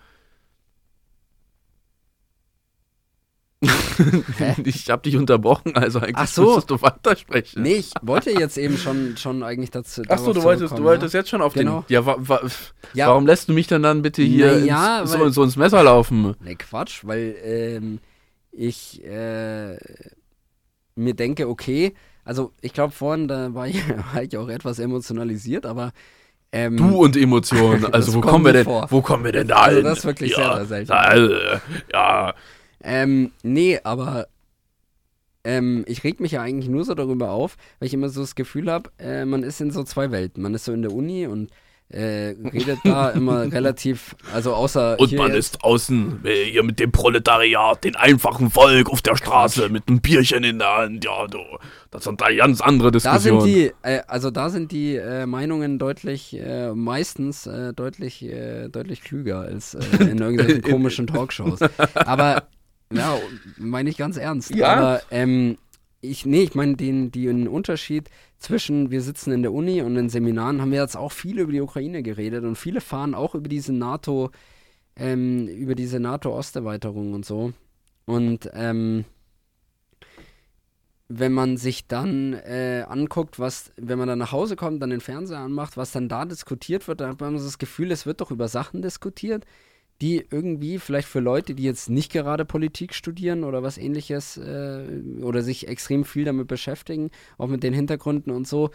ich 4.65 4.91
habe 4.91 5.03
dich 5.03 5.17
unterbrochen, 5.17 5.75
also 5.77 5.99
eigentlich 6.01 6.17
Ach 6.17 6.27
so. 6.27 6.45
müsstest 6.47 6.71
du 6.71 6.83
weitersprechen. 6.83 7.63
Nee, 7.63 7.75
ich 7.77 7.91
wollte 8.03 8.31
jetzt 8.31 8.57
eben 8.59 8.77
schon, 8.77 9.17
schon 9.17 9.43
eigentlich 9.43 9.71
dazu. 9.71 10.03
Achso, 10.03 10.27
darauf 10.33 10.35
du 10.35 10.43
wolltest, 10.43 10.79
du 10.79 10.83
wolltest 10.85 11.15
jetzt 11.15 11.29
schon 11.31 11.43
auf 11.43 11.55
Genau. 11.55 11.83
den. 11.89 11.93
Ja, 11.95 12.07
wa, 12.07 12.17
wa, 12.19 12.41
Ja. 12.95 13.09
warum 13.09 13.27
lässt 13.27 13.49
du 13.49 13.53
mich 13.53 13.67
denn 13.67 13.83
dann 13.83 14.03
bitte 14.03 14.23
hier 14.23 14.53
Na 14.53 14.65
ja, 14.65 15.01
ins, 15.03 15.13
so, 15.13 15.29
so 15.31 15.43
ins 15.45 15.57
Messer 15.57 15.83
laufen? 15.83 16.35
Ne, 16.41 16.57
Quatsch, 16.57 17.05
weil 17.05 17.37
ähm, 17.45 17.99
ich 18.53 19.05
äh, 19.05 19.77
mir 20.95 21.15
denke, 21.15 21.49
okay, 21.49 21.95
also 22.25 22.53
ich 22.61 22.73
glaube 22.73 22.93
vorhin, 22.93 23.29
da 23.29 23.55
war 23.55 23.69
ich, 23.69 23.77
war 24.15 24.23
ich 24.23 24.37
auch 24.37 24.49
etwas 24.49 24.79
emotionalisiert, 24.79 25.67
aber 25.67 25.93
ähm, 26.53 26.77
Du 26.77 27.03
und 27.05 27.17
Emotionen. 27.17 27.85
Also 27.93 28.15
wo 28.15 28.21
kommen 28.21 28.45
wir 28.45 28.53
denn? 28.53 28.65
vor. 28.65 28.87
Wo 28.91 29.03
kommen 29.03 29.25
wir 29.25 29.33
denn 29.33 29.49
da 29.49 29.57
Also 29.63 29.77
hin? 29.77 29.85
das 29.85 29.99
ist 29.99 30.05
wirklich 30.07 30.35
sehr, 30.35 30.45
ja, 30.45 30.65
sehr 30.65 30.87
selten. 30.87 30.89
da, 30.89 31.15
äh, 31.15 31.59
ja, 31.93 32.35
Ähm, 32.83 33.33
nee, 33.43 33.81
aber 33.83 34.29
ähm, 35.47 35.85
ich 35.87 36.03
reg 36.05 36.21
mich 36.21 36.33
ja 36.33 36.43
eigentlich 36.43 36.69
nur 36.69 36.85
so 36.85 36.95
darüber 36.95 37.31
auf, 37.31 37.57
weil 37.79 37.87
ich 37.87 37.95
immer 37.95 38.09
so 38.09 38.21
das 38.21 38.35
Gefühl 38.35 38.71
habe, 38.71 38.91
äh, 38.99 39.25
man 39.25 39.43
ist 39.43 39.61
in 39.61 39.71
so 39.71 39.85
zwei 39.85 40.11
Welten. 40.11 40.43
Man 40.43 40.55
ist 40.55 40.65
so 40.65 40.73
in 40.73 40.83
der 40.83 40.93
Uni 40.93 41.27
und 41.27 41.51
äh, 41.89 42.35
redet 42.53 42.81
da 42.83 43.11
immer 43.15 43.53
relativ, 43.53 44.17
also 44.35 44.55
außer 44.55 44.99
und 44.99 45.13
man 45.13 45.29
jetzt, 45.29 45.55
ist 45.55 45.65
außen 45.65 46.21
äh, 46.25 46.45
hier 46.47 46.65
mit 46.65 46.81
dem 46.81 46.91
Proletariat, 46.91 47.85
den 47.85 47.95
einfachen 47.95 48.51
Volk 48.51 48.91
auf 48.91 49.03
der 49.03 49.15
Straße 49.15 49.69
mit 49.69 49.87
einem 49.87 50.01
Bierchen 50.01 50.43
in 50.43 50.59
der 50.59 50.79
Hand. 50.79 51.05
Ja, 51.05 51.29
du, 51.29 51.39
das 51.93 52.03
sind 52.03 52.21
da 52.21 52.33
ganz 52.33 52.61
andere 52.61 52.91
Da 52.91 52.99
Diskussionen. 52.99 53.41
sind 53.43 53.55
die, 53.55 53.73
äh, 53.83 54.03
also 54.09 54.33
da 54.33 54.51
sind 54.51 54.73
die 54.73 54.97
äh, 54.97 55.27
Meinungen 55.27 55.79
deutlich, 55.79 56.37
äh, 56.37 56.73
meistens 56.75 57.47
äh, 57.47 57.73
deutlich, 57.73 58.27
deutlich 58.73 59.03
klüger 59.03 59.43
als 59.43 59.75
in 60.01 60.19
irgendwelchen 60.19 60.63
komischen 60.63 61.07
Talkshows. 61.07 61.61
Aber 61.95 62.49
ja, 62.93 63.19
meine 63.59 63.91
ich 63.91 63.97
ganz 63.97 64.17
ernst. 64.17 64.55
Ja. 64.55 64.75
Aber 64.75 65.03
ähm, 65.11 65.59
ich, 66.01 66.27
nee, 66.27 66.43
ich 66.43 66.55
meine 66.55 66.77
den, 66.77 67.11
den 67.11 67.49
Unterschied 67.49 68.11
zwischen 68.39 68.91
wir 68.91 69.03
sitzen 69.03 69.33
in 69.33 69.43
der 69.43 69.53
Uni 69.53 69.83
und 69.83 69.97
in 69.97 70.09
Seminaren 70.09 70.61
haben 70.61 70.71
wir 70.71 70.81
jetzt 70.81 70.97
auch 70.97 71.13
viel 71.13 71.39
über 71.39 71.53
die 71.53 71.61
Ukraine 71.61 72.03
geredet 72.03 72.45
und 72.45 72.57
viele 72.57 72.81
fahren 72.81 73.15
auch 73.15 73.35
über 73.35 73.49
diese 73.49 73.73
NATO, 73.73 74.31
ähm, 74.95 75.49
über 75.49 75.75
diese 75.75 76.01
NATO-Osterweiterung 76.01 77.15
und 77.15 77.25
so. 77.25 77.53
Und 78.05 78.51
ähm, 78.53 79.05
wenn 81.09 81.33
man 81.33 81.57
sich 81.57 81.87
dann 81.87 82.33
äh, 82.33 82.85
anguckt, 82.89 83.39
was, 83.39 83.73
wenn 83.77 83.99
man 83.99 84.09
dann 84.09 84.19
nach 84.19 84.33
Hause 84.33 84.57
kommt, 84.57 84.83
dann 84.83 84.91
den 84.91 85.01
Fernseher 85.01 85.39
anmacht, 85.39 85.77
was 85.77 85.93
dann 85.93 86.09
da 86.09 86.25
diskutiert 86.25 86.89
wird, 86.89 87.01
dann 87.01 87.11
hat 87.11 87.21
man 87.21 87.35
das 87.35 87.59
Gefühl, 87.59 87.93
es 87.93 88.07
wird 88.07 88.21
doch 88.21 88.31
über 88.31 88.49
Sachen 88.49 88.83
diskutiert, 88.83 89.45
die 90.03 90.27
irgendwie 90.31 90.79
vielleicht 90.79 91.09
für 91.09 91.21
Leute, 91.21 91.55
die 91.55 91.63
jetzt 91.63 91.89
nicht 91.89 92.13
gerade 92.13 92.45
Politik 92.45 92.95
studieren 92.95 93.45
oder 93.45 93.63
was 93.63 93.79
ähnliches 93.79 94.37
äh, 94.37 94.87
oder 95.23 95.43
sich 95.43 95.69
extrem 95.69 96.05
viel 96.05 96.25
damit 96.25 96.49
beschäftigen, 96.49 97.11
auch 97.39 97.49
mit 97.49 97.63
den 97.63 97.73
Hintergründen 97.75 98.31
und 98.33 98.47
so, 98.47 98.71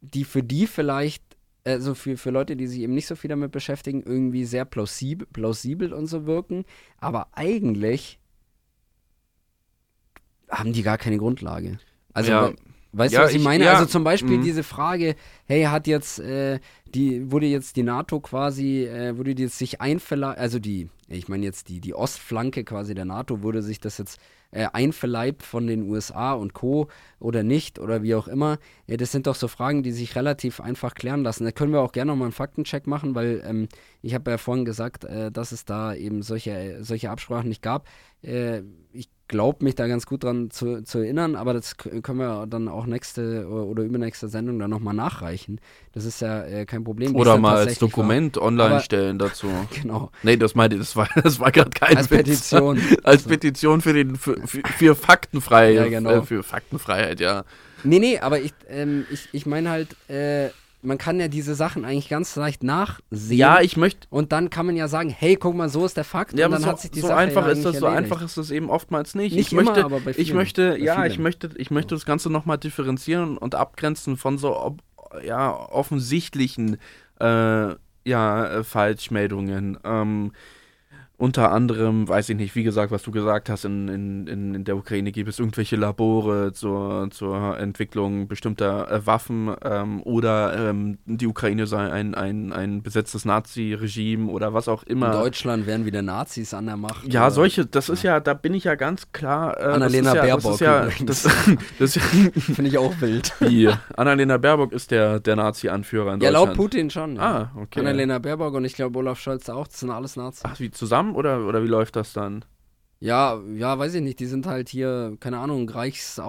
die 0.00 0.24
für 0.24 0.42
die 0.42 0.66
vielleicht, 0.66 1.22
also 1.64 1.94
für, 1.94 2.16
für 2.16 2.30
Leute, 2.30 2.56
die 2.56 2.66
sich 2.66 2.80
eben 2.80 2.94
nicht 2.94 3.06
so 3.06 3.16
viel 3.16 3.28
damit 3.28 3.52
beschäftigen, 3.52 4.02
irgendwie 4.02 4.44
sehr 4.44 4.64
plausibel, 4.64 5.26
plausibel 5.32 5.92
und 5.92 6.06
so 6.06 6.26
wirken, 6.26 6.64
aber 6.98 7.28
eigentlich 7.32 8.18
haben 10.48 10.72
die 10.72 10.82
gar 10.82 10.98
keine 10.98 11.18
Grundlage. 11.18 11.78
Also, 12.12 12.32
Ja. 12.32 12.48
we- 12.50 12.56
weißt 12.92 13.14
Ja, 13.14 13.20
du, 13.20 13.24
was 13.26 13.30
ich, 13.30 13.36
ich- 13.36 13.44
meine? 13.44 13.64
ja, 13.64 13.72
Also 13.72 13.86
zum 13.86 14.02
Beispiel 14.04 14.38
mhm. 14.38 14.42
diese 14.42 14.62
Frage, 14.64 15.14
hey, 15.46 15.64
hat 15.64 15.86
jetzt, 15.86 16.18
äh, 16.18 16.58
die, 16.94 17.30
wurde 17.30 17.46
jetzt 17.46 17.76
die 17.76 17.82
NATO 17.82 18.20
quasi, 18.20 18.84
äh, 18.84 19.16
wurde 19.16 19.32
jetzt 19.32 19.58
sich 19.58 19.80
einverleibt, 19.80 20.38
also 20.38 20.58
die, 20.58 20.88
ich 21.08 21.28
meine 21.28 21.44
jetzt 21.44 21.68
die, 21.68 21.80
die 21.80 21.94
Ostflanke 21.94 22.64
quasi 22.64 22.94
der 22.94 23.04
NATO, 23.04 23.42
wurde 23.42 23.62
sich 23.62 23.80
das 23.80 23.98
jetzt 23.98 24.20
äh, 24.52 24.66
einverleibt 24.72 25.42
von 25.42 25.66
den 25.66 25.88
USA 25.88 26.32
und 26.32 26.54
Co. 26.54 26.88
oder 27.18 27.42
nicht 27.42 27.78
oder 27.78 28.02
wie 28.02 28.14
auch 28.14 28.28
immer. 28.28 28.58
Ja, 28.86 28.96
das 28.96 29.12
sind 29.12 29.26
doch 29.26 29.36
so 29.36 29.48
Fragen, 29.48 29.82
die 29.82 29.92
sich 29.92 30.16
relativ 30.16 30.60
einfach 30.60 30.94
klären 30.94 31.22
lassen. 31.22 31.44
Da 31.44 31.52
können 31.52 31.72
wir 31.72 31.80
auch 31.80 31.92
gerne 31.92 32.10
nochmal 32.10 32.26
einen 32.26 32.32
Faktencheck 32.32 32.86
machen, 32.86 33.14
weil 33.14 33.42
ähm, 33.46 33.68
ich 34.02 34.14
habe 34.14 34.30
ja 34.30 34.38
vorhin 34.38 34.64
gesagt, 34.64 35.04
äh, 35.04 35.30
dass 35.30 35.52
es 35.52 35.64
da 35.64 35.94
eben 35.94 36.22
solche, 36.22 36.78
solche 36.82 37.10
Absprachen 37.10 37.48
nicht 37.48 37.62
gab. 37.62 37.86
Äh, 38.22 38.62
ich 38.92 39.08
glaube 39.30 39.64
mich 39.64 39.74
da 39.76 39.86
ganz 39.86 40.04
gut 40.04 40.24
dran 40.24 40.50
zu, 40.50 40.82
zu 40.82 40.98
erinnern, 40.98 41.36
aber 41.36 41.54
das 41.54 41.76
können 41.78 42.18
wir 42.18 42.46
dann 42.46 42.68
auch 42.68 42.84
nächste 42.84 43.48
oder, 43.48 43.84
übernächste 43.84 44.28
Sendung 44.28 44.58
dann 44.58 44.68
nochmal 44.70 44.92
nachreichen. 44.92 45.60
Das 45.92 46.04
ist 46.04 46.20
ja 46.20 46.42
äh, 46.44 46.66
kein 46.66 46.84
Problem. 46.84 47.14
Oder 47.16 47.38
mal 47.38 47.56
als 47.56 47.78
Dokument 47.78 48.36
online 48.36 48.70
Aber- 48.70 48.80
stellen 48.80 49.18
dazu. 49.18 49.46
War. 49.46 49.66
Genau. 49.80 50.10
Nee, 50.22 50.36
das 50.36 50.54
meinte 50.54 50.76
das 50.76 50.94
war, 50.96 51.08
das 51.22 51.40
war 51.40 51.50
gerade 51.52 51.70
kein 51.70 51.96
Als 51.96 52.10
Witz. 52.10 52.18
Petition. 52.18 52.76
als 53.04 53.22
Also- 53.22 53.28
Petition 53.30 53.80
für 53.80 53.92
den 53.94 54.16
für, 54.16 54.36
für 54.46 54.94
Faktenfreiheit. 54.94 55.74
Ja, 55.76 55.88
genau. 55.88 56.10
äh, 56.10 56.22
für 56.22 56.42
Faktenfreiheit, 56.42 57.20
ja. 57.20 57.44
Nee, 57.84 57.98
nee, 58.00 58.18
aber 58.18 58.40
ich, 58.40 58.52
ähm, 58.68 59.06
ich, 59.10 59.28
ich 59.32 59.46
meine 59.46 59.70
halt, 59.70 59.88
äh, 60.10 60.50
man 60.82 60.98
kann 60.98 61.20
ja 61.20 61.28
diese 61.28 61.54
Sachen 61.54 61.84
eigentlich 61.84 62.08
ganz 62.08 62.36
leicht 62.36 62.62
nachsehen. 62.62 63.38
Ja, 63.38 63.60
ich 63.60 63.76
möchte. 63.76 64.06
und 64.10 64.32
dann 64.32 64.50
kann 64.50 64.66
man 64.66 64.76
ja 64.76 64.88
sagen, 64.88 65.10
hey, 65.10 65.36
guck 65.36 65.54
mal, 65.54 65.68
so 65.68 65.84
ist 65.84 65.96
der 65.96 66.04
Fakt. 66.04 66.38
Ja, 66.38 66.46
und 66.46 66.52
dann 66.52 66.62
so, 66.62 66.68
hat 66.68 66.80
sich 66.80 66.90
die 66.90 67.00
so 67.00 67.08
Sache 67.08 67.18
einfach 67.18 67.46
ja 67.46 67.52
ist 67.52 67.64
das, 67.64 67.78
so 67.78 67.86
erledigt. 67.86 68.12
einfach 68.12 68.24
ist 68.24 68.36
das 68.36 68.50
eben 68.50 68.70
oftmals 68.70 69.14
nicht. 69.14 69.34
Nicht 69.34 69.48
ich 69.48 69.52
möchte, 69.52 69.80
immer, 69.80 69.84
aber 69.86 70.00
bei 70.00 70.10
ich 70.12 70.16
vielen. 70.16 70.36
möchte, 70.36 70.70
Bei 70.70 70.78
ja, 70.78 70.94
vielen. 70.96 71.06
ich 71.10 71.18
möchte, 71.18 71.50
ich 71.56 71.70
möchte 71.70 71.94
das 71.94 72.04
Ganze 72.06 72.30
nochmal 72.30 72.58
differenzieren 72.58 73.36
und 73.36 73.54
abgrenzen 73.54 74.16
von 74.16 74.38
so 74.38 74.56
ob, 74.56 74.80
ja, 75.24 75.54
offensichtlichen 75.54 76.78
äh, 77.20 77.74
ja, 78.04 78.46
äh, 78.46 78.64
Falschmeldungen. 78.64 79.78
Ähm, 79.84 80.32
unter 81.20 81.52
anderem, 81.52 82.08
weiß 82.08 82.30
ich 82.30 82.36
nicht, 82.36 82.54
wie 82.54 82.62
gesagt, 82.62 82.90
was 82.90 83.02
du 83.02 83.10
gesagt 83.10 83.50
hast, 83.50 83.66
in, 83.66 83.88
in, 83.88 84.26
in, 84.26 84.54
in 84.54 84.64
der 84.64 84.74
Ukraine 84.74 85.12
gibt 85.12 85.28
es 85.28 85.38
irgendwelche 85.38 85.76
Labore 85.76 86.54
zur, 86.54 87.08
zur 87.10 87.58
Entwicklung 87.58 88.26
bestimmter 88.26 88.90
äh, 88.90 89.06
Waffen 89.06 89.54
ähm, 89.62 90.02
oder 90.02 90.70
ähm, 90.70 90.96
die 91.04 91.26
Ukraine 91.26 91.66
sei 91.66 91.92
ein, 91.92 92.14
ein, 92.14 92.54
ein 92.54 92.82
besetztes 92.82 93.26
Nazi-Regime 93.26 94.30
oder 94.30 94.54
was 94.54 94.66
auch 94.66 94.82
In 94.84 94.92
immer. 94.92 95.10
Deutschland 95.10 95.66
wären 95.66 95.84
wieder 95.84 96.00
Nazis 96.00 96.54
an 96.54 96.64
der 96.64 96.78
Macht. 96.78 97.12
Ja, 97.12 97.30
solche, 97.30 97.66
das 97.66 97.90
ist 97.90 98.02
ja, 98.02 98.18
da 98.18 98.32
bin 98.32 98.54
ich 98.54 98.64
ja 98.64 98.74
ganz 98.74 99.12
klar. 99.12 99.60
Äh, 99.60 99.64
Annalena 99.64 100.14
das 100.14 100.14
ja, 100.14 100.22
Baerbock 100.22 100.60
ja, 100.60 100.88
das, 101.04 101.28
das 101.78 101.98
Finde 102.38 102.68
ich 102.70 102.78
auch 102.78 102.98
wild. 103.02 103.34
wie, 103.40 103.68
Annalena 103.94 104.38
Baerbock 104.38 104.72
ist 104.72 104.90
der, 104.90 105.20
der 105.20 105.36
Nazi-Anführer 105.36 106.14
in 106.14 106.20
Ja, 106.22 106.30
laut 106.30 106.48
Deutschland. 106.48 106.56
Putin 106.56 106.90
schon. 106.90 107.16
Ja. 107.16 107.22
Ah, 107.22 107.60
okay. 107.60 107.80
Annalena 107.80 108.18
Baerbock 108.18 108.54
und 108.54 108.64
ich 108.64 108.72
glaube 108.72 108.98
Olaf 108.98 109.20
Scholz 109.20 109.50
auch, 109.50 109.68
das 109.68 109.80
sind 109.80 109.90
alles 109.90 110.16
Nazis. 110.16 110.44
Ach, 110.46 110.58
wie 110.58 110.70
zusammen 110.70 111.09
oder, 111.14 111.46
oder 111.46 111.62
wie 111.62 111.68
läuft 111.68 111.96
das 111.96 112.12
dann? 112.12 112.44
Ja, 113.02 113.40
ja, 113.54 113.78
weiß 113.78 113.94
ich 113.94 114.02
nicht. 114.02 114.20
Die 114.20 114.26
sind 114.26 114.46
halt 114.46 114.68
hier, 114.68 115.16
keine 115.20 115.38
Ahnung, 115.38 115.68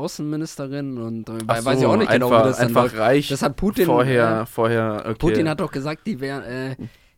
Reichsaußenministerin 0.05 0.97
und 0.97 1.29
äh, 1.29 1.33
Ach 1.47 1.65
weiß 1.65 1.75
ich 1.77 1.81
so, 1.83 1.89
auch 1.91 1.97
nicht 1.97 2.09
einfach, 2.09 2.29
genau, 2.29 2.43
wie 2.43 2.47
das 2.47 2.57
dann 2.57 2.67
einfach 2.67 2.83
läuft. 2.83 2.97
reich. 2.97 3.27
Das 3.29 3.41
hat 3.41 3.55
Putin 3.55 3.85
vorher, 3.85 4.41
äh, 4.41 4.45
vorher, 4.45 5.03
okay. 5.05 5.15
Putin 5.19 5.49
hat 5.49 5.59
doch 5.59 5.71
gesagt, 5.71 6.07
die 6.07 6.19
wären, 6.19 6.43
äh, 6.43 6.75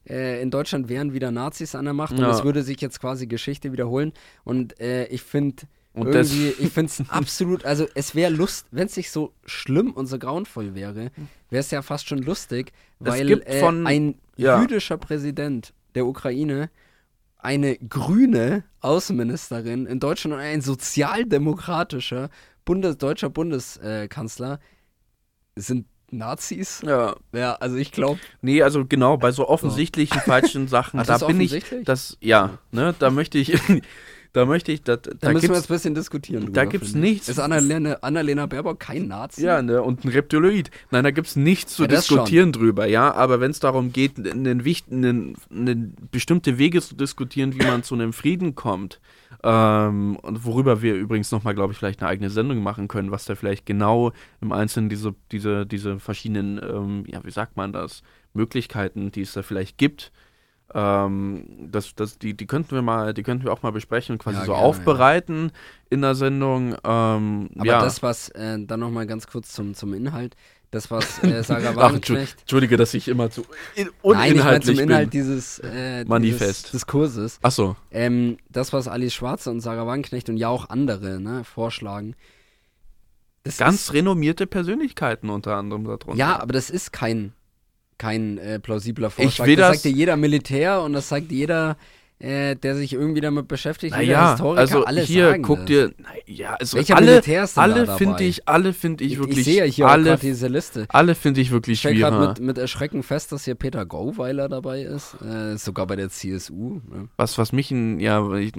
äh, 0.10 0.42
in 0.42 0.52
Deutschland 0.52 0.90
wären 0.90 1.14
wieder 1.14 1.32
Nazis 1.32 1.76
an 1.76 1.86
der 1.86 1.94
Macht 1.94 2.14
und 2.14 2.20
Ja. 2.20 2.32
es 2.32 2.44
würde 2.44 2.64
sich 2.64 2.82
jetzt 2.82 3.00
quasi 3.00 3.28
Geschichte 3.28 3.72
wiederholen. 3.72 4.14
Und 4.44 4.80
äh, 4.80 5.06
ich 5.08 5.22
finde 5.22 5.64
Und 5.94 6.08
irgendwie, 6.08 6.50
ich 6.60 6.70
finde 6.74 6.92
es 6.92 7.04
absolut, 7.10 7.64
also 7.66 7.86
es 7.96 8.16
wäre 8.16 8.32
Lust, 8.32 8.68
wenn 8.72 8.88
es 8.88 8.98
nicht 8.98 9.12
so 9.12 9.34
schlimm 9.46 9.92
und 9.92 10.08
so 10.08 10.18
grauenvoll 10.20 10.76
wäre, 10.76 11.12
wäre 11.50 11.60
es 11.60 11.72
ja 11.72 11.82
fast 11.82 12.08
schon 12.08 12.20
lustig, 12.20 12.72
weil 13.00 13.30
äh, 13.46 13.60
von- 13.60 13.86
ein 13.88 14.16
ja. 14.36 14.60
jüdischer 14.62 14.98
Präsident 14.98 15.74
der 15.96 16.06
Ukraine 16.08 16.70
eine 17.44 17.78
grüne 17.78 18.64
Außenministerin 18.80 19.86
in 19.86 20.00
Deutschland 20.00 20.36
und 20.36 20.40
ein 20.42 20.62
sozialdemokratischer 20.62 22.30
Bundes 22.66 22.98
deutscher 22.98 23.30
Bundeskanzler 23.30 24.60
sind 25.56 25.86
Nazis. 26.10 26.82
ja. 26.86 27.16
Ja, 27.34 27.56
also 27.56 27.76
ich 27.76 27.92
glaube, 27.92 28.20
Nee, 28.42 28.62
also 28.62 28.86
genau, 28.86 29.18
bei 29.18 29.32
so 29.32 29.48
offensichtlichen 29.48 30.22
falschen 30.22 30.68
Sachen, 30.68 31.00
Ach, 31.02 31.06
da 31.06 31.18
bin 31.18 31.42
ich, 31.42 31.64
das, 31.84 32.18
ja, 32.22 32.60
ne, 32.72 32.96
da 32.98 33.10
möchte 33.10 33.38
ich, 33.40 33.60
da 34.34 34.46
möchte 34.46 34.72
ich, 34.72 34.82
da, 34.82 34.98
Da, 34.98 35.12
da 35.20 35.32
müssen 35.32 35.50
wir 35.50 35.56
jetzt 35.56 35.70
ein 35.70 35.74
bisschen 35.76 35.96
diskutieren. 35.96 36.52
da 36.52 36.66
drüber, 36.66 36.86
finde 36.86 37.08
ich. 37.08 37.14
nichts. 37.14 37.30
Ist 37.30 37.40
Annalena, 37.40 37.98
Annalena 38.02 38.48
Baerbock 38.48 38.80
kein 38.80 39.08
Nazi? 39.08 39.44
Ja, 39.44 39.62
ne, 39.62 39.82
und 39.82 40.04
ein 40.04 40.10
Reptiloid. 40.10 40.72
Nein, 40.92 41.04
da 41.04 41.12
gibt's 41.12 41.36
nichts 41.36 41.76
zu 41.76 41.84
Ja, 41.84 41.90
diskutieren 41.90 42.52
drüber, 42.52 42.88
ja. 42.88 43.14
Aber 43.14 43.40
wenn 43.40 43.52
es 43.52 43.60
darum 43.60 43.94
geht, 43.94 44.18
einen, 44.18 44.62
einen, 44.92 45.36
einen 45.52 45.96
bestimmte 46.12 46.58
Wege 46.58 46.82
zu 46.82 46.96
diskutieren, 46.96 47.54
wie 47.54 47.66
man 47.66 47.84
zu 47.84 47.94
einem 47.94 48.12
Frieden 48.12 48.56
kommt, 48.56 49.00
ähm, 49.44 50.16
und 50.18 50.46
worüber 50.46 50.82
wir 50.82 50.96
übrigens 50.96 51.32
nochmal, 51.32 51.54
glaube 51.54 51.74
ich, 51.74 51.80
vielleicht 51.80 52.02
eine 52.02 52.10
eigene 52.10 52.30
Sendung 52.30 52.64
machen 52.64 52.88
können, 52.88 53.12
was 53.12 53.26
da 53.26 53.36
vielleicht 53.36 53.66
genau 53.66 54.14
im 54.42 54.52
Einzelnen 54.52 54.90
diese, 54.90 55.14
diese, 55.32 55.66
diese 55.66 56.00
verschiedenen, 56.00 56.60
ähm, 56.64 57.04
ja, 57.08 57.24
wie 57.24 57.32
sagt 57.32 57.58
man 57.58 57.74
das, 57.74 58.04
Möglichkeiten, 58.34 59.12
die 59.12 59.22
es 59.22 59.34
da 59.34 59.44
vielleicht 59.44 59.78
gibt, 59.78 60.12
ähm, 60.74 61.46
das, 61.72 61.94
das, 61.96 62.18
die, 62.18 62.36
die 62.36 62.48
könnten 62.48 62.72
wir 62.72 62.82
mal, 62.82 63.14
die 63.14 63.24
könnten 63.24 63.46
wir 63.46 63.54
auch 63.54 63.64
mal 63.64 63.72
besprechen 63.72 64.14
und 64.14 64.20
quasi 64.20 64.38
Ja, 64.38 64.46
so 64.46 64.54
gerne, 64.54 64.66
aufbereiten 64.66 65.52
in 65.90 66.02
der 66.02 66.16
Sendung. 66.16 66.76
Ähm, 66.84 67.50
Aber 67.56 67.66
ja. 67.66 67.82
das, 67.82 68.02
was, 68.02 68.30
äh, 68.30 68.58
dann 68.60 68.80
nochmal 68.80 69.06
ganz 69.06 69.28
kurz 69.28 69.52
zum, 69.52 69.76
zum 69.76 69.94
Inhalt, 69.94 70.36
das, 70.72 70.90
was 70.90 71.24
äh, 71.24 71.44
Sarah 71.44 71.76
Wagenknecht 71.76 72.42
Entschuldige, 72.42 72.78
dass 72.78 72.94
ich 72.94 73.08
immer 73.08 73.30
zu 73.30 73.42
in, 73.76 73.86
Nein, 73.86 73.92
ich 73.94 74.04
uninhaltlich 74.04 74.78
zum 74.78 74.84
Inhalt 74.84 75.12
bin. 75.12 75.22
dieses, 75.22 75.60
äh, 75.60 76.06
Manifest. 76.06 76.66
dieses 76.66 76.72
Diskurses. 76.72 77.40
Ach 77.44 77.52
so. 77.52 77.76
Ähm, 77.92 78.38
das, 78.50 78.74
was 78.74 78.88
Alice 78.88 79.14
Schwarze 79.14 79.52
und 79.52 79.62
Sarah 79.62 79.86
Wagenknecht 79.86 80.30
und 80.30 80.38
ja 80.38 80.48
auch 80.50 80.70
andere 80.70 81.20
ne, 81.20 81.44
vorschlagen. 81.44 82.16
Das 83.44 83.58
Ganz 83.58 83.92
renommierte 83.92 84.48
Persönlichkeiten 84.48 85.30
unter 85.30 85.58
anderem 85.58 85.84
darunter. 85.84 86.16
Ja, 86.16 86.40
aber 86.40 86.54
das 86.54 86.70
ist 86.70 86.94
kein, 86.94 87.34
kein 87.98 88.38
äh, 88.38 88.60
plausibler 88.60 89.10
Vorschlag. 89.10 89.46
will 89.46 89.56
das, 89.56 89.68
das- 89.72 89.82
sagt 89.84 89.86
dir 89.94 89.98
jeder 89.98 90.18
Militär 90.18 90.82
und 90.82 90.94
das 90.94 91.10
sagt 91.10 91.32
jeder, 91.32 91.78
äh, 92.24 92.56
der 92.56 92.76
sich 92.76 92.94
irgendwie 92.94 93.20
damit 93.20 93.50
beschäftigt. 93.50 93.94
naja, 93.94 94.32
Historiker, 94.32 94.60
also 94.62 94.86
alle 94.86 95.02
hier, 95.02 95.40
guck 95.40 95.58
das. 95.58 95.66
dir, 95.66 95.92
naja, 95.98 96.56
also 96.58 96.78
Welcher 96.78 96.96
alle, 96.96 97.22
da 97.22 97.62
alle 97.62 97.86
dabei? 97.86 97.98
finde 97.98 98.24
ich, 98.24 98.48
alle 98.48 98.72
finde 98.72 99.04
ich 99.04 99.18
wirklich, 99.20 99.40
ich 99.40 99.44
sehe 99.46 99.58
ja 99.58 99.64
hier 99.66 99.88
auch 99.88 99.92
alle, 99.92 100.16
diese 100.18 100.48
Liste. 100.48 100.86
alle 100.88 101.16
finde 101.16 101.42
ich 101.42 101.52
wirklich 101.52 101.74
Ich 101.74 101.80
stelle 101.82 101.96
gerade 101.96 102.16
schwierig. 102.16 102.38
mit, 102.40 102.48
mit 102.48 102.58
Erschrecken 102.58 103.04
fest, 103.04 103.34
dass 103.34 103.44
hier 103.44 103.56
Peter 103.56 103.86
Gauweiler 103.86 104.48
dabei 104.48 104.84
ist. 104.84 105.16
Äh, 105.22 105.58
sogar 105.58 105.86
bei 105.86 105.98
der 105.98 106.10
CSU. 106.10 106.76
Ne? 106.90 107.10
Was, 107.18 107.38
was 107.38 107.52
mich, 107.52 107.72
in, 107.72 108.00
ja, 108.00 108.26
ich, 108.38 108.54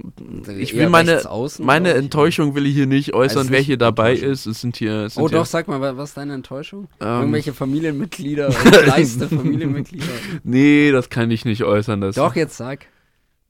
ich 0.59 0.77
will 0.77 0.91
meine, 0.91 1.23
meine 1.61 1.91
ich. 1.93 1.97
Enttäuschung 1.97 2.55
will 2.55 2.67
ich 2.67 2.75
hier 2.75 2.87
nicht 2.87 3.15
äußern, 3.15 3.39
Also 3.39 3.51
wer 3.51 3.61
hier 3.61 3.79
dabei 3.79 4.13
ist. 4.15 4.45
Es 4.45 4.61
sind 4.61 4.77
hier, 4.77 5.05
es 5.05 5.15
sind 5.15 5.23
Oh 5.23 5.29
hier 5.31 5.39
doch, 5.39 5.47
sag 5.47 5.69
mal, 5.69 5.81
wa- 5.81 5.97
was 5.97 6.11
ist 6.11 6.17
deine 6.19 6.35
Enttäuschung? 6.35 6.89
Ähm. 7.01 7.21
Irgendwelche 7.21 7.55
Familienmitglieder, 7.55 8.49
dreiste 8.85 9.27
Familienmitglieder. 9.29 10.05
nee, 10.43 10.93
das 10.93 11.09
kann 11.09 11.31
ich 11.31 11.47
nicht 11.47 11.65
äußern. 11.65 12.03
Das, 12.03 12.17
Doch, 12.17 12.37
jetzt 12.37 12.57
sag. 12.59 12.87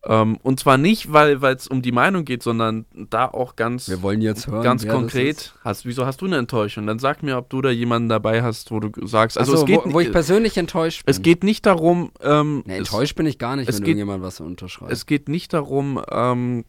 Ähm, 0.07 0.37
und 0.43 0.61
zwar 0.61 0.77
nicht, 0.77 1.13
weil 1.13 1.43
es 1.45 1.67
um 1.67 1.81
die 1.83 1.93
Meinung 1.93 2.25
geht, 2.25 2.43
sondern 2.43 2.85
da 2.95 3.27
auch 3.27 3.57
ganz, 3.57 3.89
Wir 3.89 4.03
wollen 4.03 4.21
jetzt 4.21 4.47
hören. 4.47 4.63
ganz 4.63 4.87
konkret. 4.87 5.55
Hast, 5.65 5.87
wieso 5.87 6.05
hast 6.05 6.21
du 6.21 6.27
eine 6.27 6.37
Enttäuschung? 6.37 6.87
Dann 6.87 6.99
sag 6.99 7.23
mir, 7.23 7.39
ob 7.39 7.49
du 7.51 7.63
da 7.63 7.71
jemanden 7.71 8.09
dabei 8.09 8.43
hast, 8.43 8.71
wo 8.71 8.81
du 8.81 8.91
sagst. 9.07 9.39
Also 9.39 9.53
Achso, 9.53 9.65
es 9.65 9.67
geht, 9.67 9.81
wo, 9.85 9.95
wo 9.95 10.01
ich 10.01 10.13
persönlich 10.13 10.57
enttäuscht 10.59 11.07
bin. 11.07 11.11
es 11.11 11.23
geht 11.23 11.43
nicht 11.43 11.65
darum. 11.67 12.11
Ähm, 12.21 12.63
nee, 12.67 12.75
es, 12.75 12.79
enttäuscht 12.81 13.17
bin 13.17 13.27
ich 13.27 13.39
gar 13.39 13.57
nicht, 13.57 13.69
es 13.69 13.77
wenn 13.77 13.85
geht- 13.85 13.89
irgendjemand 13.97 14.23
was 14.23 14.41
unterschreibt. 14.41 14.93
es 14.93 15.07
geht 15.07 15.29
nicht 15.29 15.53
darum, 15.55 16.03
ähm, 16.11 16.65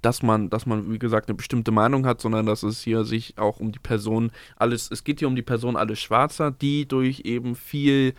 dass 0.00 0.22
man, 0.22 0.48
dass 0.50 0.64
man, 0.66 0.92
wie 0.92 0.98
gesagt, 0.98 1.28
eine 1.28 1.36
bestimmte 1.36 1.72
Meinung 1.72 2.06
hat, 2.06 2.20
sondern 2.20 2.46
dass 2.46 2.62
es 2.62 2.82
hier 2.82 3.04
sich 3.04 3.34
auch 3.38 3.58
um 3.58 3.72
die 3.72 3.80
Person 3.80 4.30
alles, 4.56 4.88
es 4.90 5.02
geht 5.02 5.18
hier 5.18 5.26
um 5.28 5.34
die 5.36 5.42
Person 5.42 5.76
alles 5.76 5.98
Schwarzer, 6.00 6.50
die 6.52 6.86
durch 6.86 7.20
eben 7.24 7.56
viel 7.56 8.14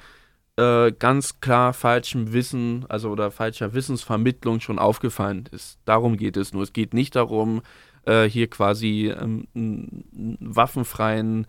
äh, 0.57 0.91
ganz 0.91 1.39
klar 1.39 1.73
falschem 1.73 2.33
Wissen, 2.33 2.85
also 2.89 3.09
oder 3.09 3.31
falscher 3.31 3.73
Wissensvermittlung 3.73 4.59
schon 4.59 4.79
aufgefallen 4.79 5.49
ist. 5.51 5.79
Darum 5.85 6.17
geht 6.17 6.37
es 6.37 6.53
nur. 6.53 6.63
Es 6.63 6.73
geht 6.73 6.93
nicht 6.93 7.15
darum, 7.15 7.61
äh, 8.05 8.25
hier 8.25 8.49
quasi 8.49 9.13
ähm, 9.17 9.47
einen 9.55 10.37
waffenfreien 10.39 11.47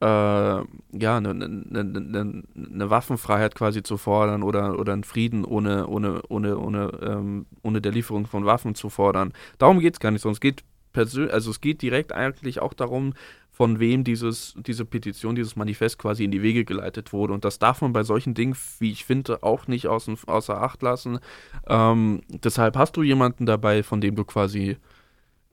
äh, 0.00 0.06
ja, 0.06 1.16
eine 1.16 1.34
ne, 1.34 1.48
ne, 1.48 1.84
ne, 1.84 2.42
ne, 2.54 2.90
Waffenfreiheit 2.90 3.54
quasi 3.54 3.82
zu 3.82 3.96
fordern 3.96 4.42
oder, 4.42 4.78
oder 4.78 4.92
einen 4.92 5.04
Frieden 5.04 5.44
ohne, 5.44 5.86
ohne, 5.86 6.20
ohne, 6.28 6.58
ohne, 6.58 6.90
ähm, 7.00 7.46
ohne 7.62 7.80
der 7.80 7.92
Lieferung 7.92 8.26
von 8.26 8.44
Waffen 8.44 8.74
zu 8.74 8.90
fordern. 8.90 9.32
Darum 9.58 9.80
geht 9.80 9.94
es 9.94 10.00
gar 10.00 10.10
nicht, 10.10 10.22
sondern 10.22 10.40
geht 10.40 10.64
also 10.96 11.50
es 11.50 11.60
geht 11.60 11.82
direkt 11.82 12.12
eigentlich 12.12 12.60
auch 12.60 12.72
darum, 12.72 13.14
von 13.54 13.78
wem 13.78 14.02
dieses, 14.02 14.54
diese 14.56 14.84
Petition, 14.84 15.36
dieses 15.36 15.54
Manifest 15.54 15.96
quasi 15.96 16.24
in 16.24 16.32
die 16.32 16.42
Wege 16.42 16.64
geleitet 16.64 17.12
wurde. 17.12 17.32
Und 17.32 17.44
das 17.44 17.60
darf 17.60 17.82
man 17.82 17.92
bei 17.92 18.02
solchen 18.02 18.34
Dingen, 18.34 18.56
wie 18.80 18.90
ich 18.90 19.04
finde, 19.04 19.44
auch 19.44 19.68
nicht 19.68 19.86
außen, 19.86 20.18
außer 20.26 20.60
Acht 20.60 20.82
lassen. 20.82 21.20
Ähm, 21.68 22.22
deshalb 22.28 22.76
hast 22.76 22.96
du 22.96 23.04
jemanden 23.04 23.46
dabei, 23.46 23.84
von 23.84 24.00
dem 24.00 24.16
du 24.16 24.24
quasi 24.24 24.76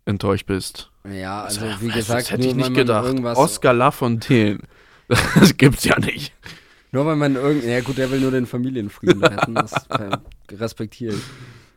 enttäuscht 0.06 0.48
bist. 0.48 0.90
Ja, 1.08 1.44
also 1.44 1.62
wie 1.80 1.90
gesagt, 1.90 2.22
das 2.22 2.32
hätte 2.32 2.48
ich 2.48 2.56
nicht 2.56 2.74
gedacht. 2.74 3.14
Oscar 3.38 3.74
Lafontaine. 3.74 4.60
Das 5.36 5.58
gibt's 5.58 5.84
ja 5.84 6.00
nicht. 6.00 6.34
Nur 6.94 7.06
weil 7.06 7.18
man 7.18 7.36
irgendwie, 7.36 7.68
ja 7.68 7.82
gut, 7.82 7.98
der 7.98 8.10
will 8.12 8.22
nur 8.22 8.32
den 8.32 8.46
Familienfrieden 8.46 9.22
retten, 9.22 9.56
das 9.56 9.74
respektiere 10.50 11.16
ich. 11.16 11.22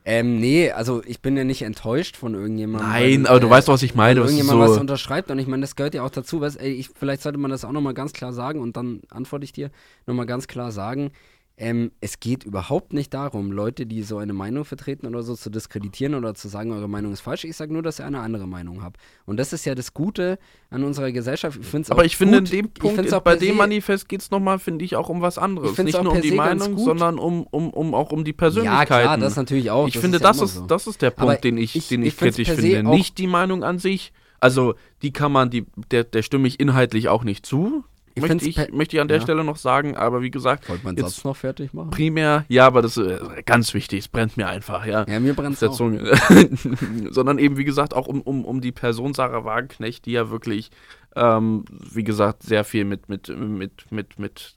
Ähm, 0.07 0.39
nee, 0.39 0.71
also 0.71 1.03
ich 1.07 1.23
bin 1.23 1.35
ja 1.35 1.45
nicht 1.45 1.63
enttäuscht 1.63 2.17
von 2.17 2.35
irgendjemandem. 2.35 2.91
Nein, 2.91 3.25
weil, 3.25 3.31
aber 3.31 3.41
du 3.41 3.49
weißt, 3.49 3.69
was 3.69 3.83
ich 3.83 3.95
meine. 3.95 4.21
Wenn 4.21 4.27
irgendjemand 4.29 4.67
so 4.67 4.73
was 4.73 4.79
unterschreibt 4.79 5.31
und 5.31 5.39
ich 5.39 5.47
meine, 5.47 5.63
das 5.63 5.77
gehört 5.77 5.95
ja 5.95 6.03
auch 6.03 6.11
dazu. 6.11 6.43
Weißt, 6.43 6.61
ey, 6.61 6.73
ich, 6.73 6.91
vielleicht 6.95 7.23
sollte 7.23 7.39
man 7.39 7.51
das 7.51 7.65
auch 7.65 7.73
nochmal 7.73 7.95
ganz 7.95 8.13
klar 8.13 8.35
sagen 8.35 8.61
und 8.61 8.77
dann 8.77 9.01
antworte 9.09 9.45
ich 9.45 9.53
dir 9.53 9.71
nochmal 10.07 10.27
ganz 10.27 10.47
klar 10.47 10.73
sagen. 10.73 11.11
Ähm, 11.57 11.93
es 12.01 12.19
geht 12.19 12.43
überhaupt 12.43 12.93
nicht 12.93 13.15
darum, 13.15 13.53
Leute, 13.53 13.87
die 13.87 14.03
so 14.03 14.19
eine 14.19 14.33
Meinung 14.33 14.65
vertreten 14.65 15.07
oder 15.07 15.23
so, 15.23 15.37
zu 15.37 15.51
diskreditieren 15.51 16.17
oder 16.17 16.35
zu 16.35 16.49
sagen, 16.49 16.73
eure 16.73 16.89
Meinung 16.89 17.13
ist 17.13 17.21
falsch. 17.21 17.45
Ich 17.45 17.57
sage 17.57 17.73
nur, 17.73 17.83
dass 17.83 18.01
ihr 18.01 18.07
eine 18.07 18.19
andere 18.19 18.49
Meinung 18.49 18.83
habt. 18.83 18.97
Und 19.25 19.37
das 19.37 19.53
ist 19.53 19.65
ja 19.65 19.77
das 19.77 19.95
Gute 19.95 20.41
an 20.71 20.83
unserer 20.83 21.13
Gesellschaft. 21.13 21.61
Ich 21.63 21.91
Aber 21.93 22.05
ich 22.05 22.17
finde, 22.17 22.39
in 22.39 22.45
dem 22.47 22.71
Punkt, 22.71 23.13
auch 23.15 23.23
bei 23.23 23.37
dem 23.37 23.57
Manifest 23.57 24.09
geht 24.09 24.23
es 24.23 24.33
nochmal, 24.33 24.59
finde 24.59 24.85
ich, 24.85 24.97
auch 24.97 25.09
um 25.09 25.21
was 25.21 25.39
anderes. 25.39 25.79
Nicht 25.79 26.03
nur 26.03 26.15
um 26.15 26.21
die 26.21 26.33
Meinung, 26.33 26.77
sondern 26.77 27.21
um, 27.21 27.45
um, 27.45 27.71
um 27.71 27.95
auch 27.95 28.11
um 28.11 28.25
die 28.25 28.33
Persönlichkeit. 28.33 28.91
Ja, 28.91 29.03
klar, 29.05 29.19
das 29.19 29.37
natürlich 29.37 29.71
auch. 29.71 29.87
Ich 29.87 29.95
das 29.95 30.03
finde, 30.03 30.17
ist 30.17 30.23
ja 30.25 30.29
das, 30.31 30.41
ist, 30.43 30.55
so. 30.55 30.67
das 30.67 30.87
ist 30.89 31.03
der 31.03 31.11
Punkt, 31.11 31.45
den 31.45 31.57
ich, 31.57 31.77
ich, 31.77 31.87
den 31.87 32.03
ich, 32.03 32.09
ich 32.09 32.17
kritisch 32.17 32.51
finde. 32.51 32.91
Nicht 32.91 33.19
die 33.19 33.29
Meinung 33.29 33.63
an 33.63 33.79
sich. 33.79 34.13
Also, 34.41 34.75
die 35.03 35.13
kann 35.13 35.31
man, 35.31 35.51
die, 35.51 35.67
der, 35.93 36.03
der 36.03 36.23
stimme 36.23 36.49
ich 36.49 36.59
inhaltlich 36.59 37.09
auch 37.09 37.23
nicht 37.23 37.47
zu. 37.47 37.85
Ich 38.17 38.23
möchte, 38.23 38.45
ich, 38.47 38.73
möchte 38.73 38.97
ich 38.97 39.01
an 39.01 39.09
der 39.09 39.17
ja. 39.17 39.23
Stelle 39.23 39.43
noch 39.43 39.57
sagen, 39.57 39.97
aber 39.97 40.23
wie 40.23 40.31
gesagt. 40.31 40.69
Wollt 40.69 40.85
man 40.85 40.97
Satz 40.97 41.25
noch 41.25 41.37
fertig 41.37 41.75
machen? 41.75 41.91
Primär, 41.91 42.45
ja, 42.49 42.67
aber 42.67 42.81
das 42.81 42.97
ist 42.97 43.09
äh, 43.09 43.43
ganz 43.45 43.75
wichtig, 43.75 44.01
es 44.01 44.09
brennt 44.09 44.37
mir 44.37 44.47
einfach, 44.47 44.87
ja. 44.87 45.05
Ja, 45.09 45.19
mir 45.19 45.35
brennt 45.35 45.61
es 45.61 45.63
auch. 45.63 45.77
Sondern 47.11 47.39
eben, 47.39 47.57
wie 47.57 47.65
gesagt, 47.65 47.93
auch 47.93 48.07
um, 48.07 48.21
um, 48.21 48.45
um 48.45 48.61
die 48.61 48.71
Person 48.71 49.15
Sarah 49.15 49.45
Wagenknecht, 49.45 50.07
die 50.07 50.13
ja 50.13 50.31
wirklich, 50.31 50.71
ähm, 51.17 51.65
wie 51.69 52.05
gesagt, 52.05 52.45
sehr 52.45 52.63
viel 52.63 52.85
mit, 52.85 53.09
mit, 53.09 53.29
mit, 53.29 53.91
mit, 53.91 54.19
mit 54.19 54.55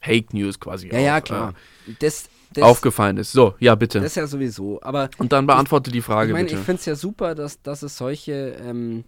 Fake 0.00 0.32
News 0.32 0.60
quasi 0.60 0.88
Ja, 0.88 0.98
auch, 0.98 1.02
ja, 1.02 1.20
klar. 1.20 1.54
Äh, 1.88 1.94
das, 1.98 2.28
das, 2.52 2.62
aufgefallen 2.64 3.16
ist. 3.16 3.32
So, 3.32 3.54
ja, 3.58 3.74
bitte. 3.74 3.98
Das 3.98 4.08
ist 4.08 4.16
ja 4.16 4.26
sowieso, 4.28 4.80
aber. 4.82 5.10
Und 5.18 5.32
dann 5.32 5.46
beantworte 5.46 5.90
ich, 5.90 5.94
die 5.94 6.02
Frage, 6.02 6.28
ich 6.28 6.32
mein, 6.34 6.46
bitte. 6.46 6.58
Ich 6.58 6.64
finde 6.64 6.80
es 6.80 6.86
ja 6.86 6.94
super, 6.94 7.34
dass, 7.34 7.62
dass 7.62 7.82
es 7.82 7.96
solche. 7.96 8.56
Ähm, 8.64 9.04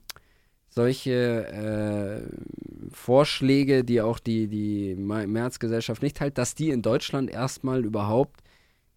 solche 0.75 1.47
äh, 1.47 2.91
Vorschläge, 2.93 3.85
die 3.85 4.01
auch 4.01 4.19
die, 4.19 4.49
die 4.49 4.95
Mehrheitsgesellschaft 4.97 6.03
nicht 6.03 6.21
hält, 6.21 6.39
dass 6.39 6.55
die 6.55 6.71
in 6.71 6.83
Deutschland 6.83 7.31
erstmal 7.31 7.85
überhaupt 7.85 8.41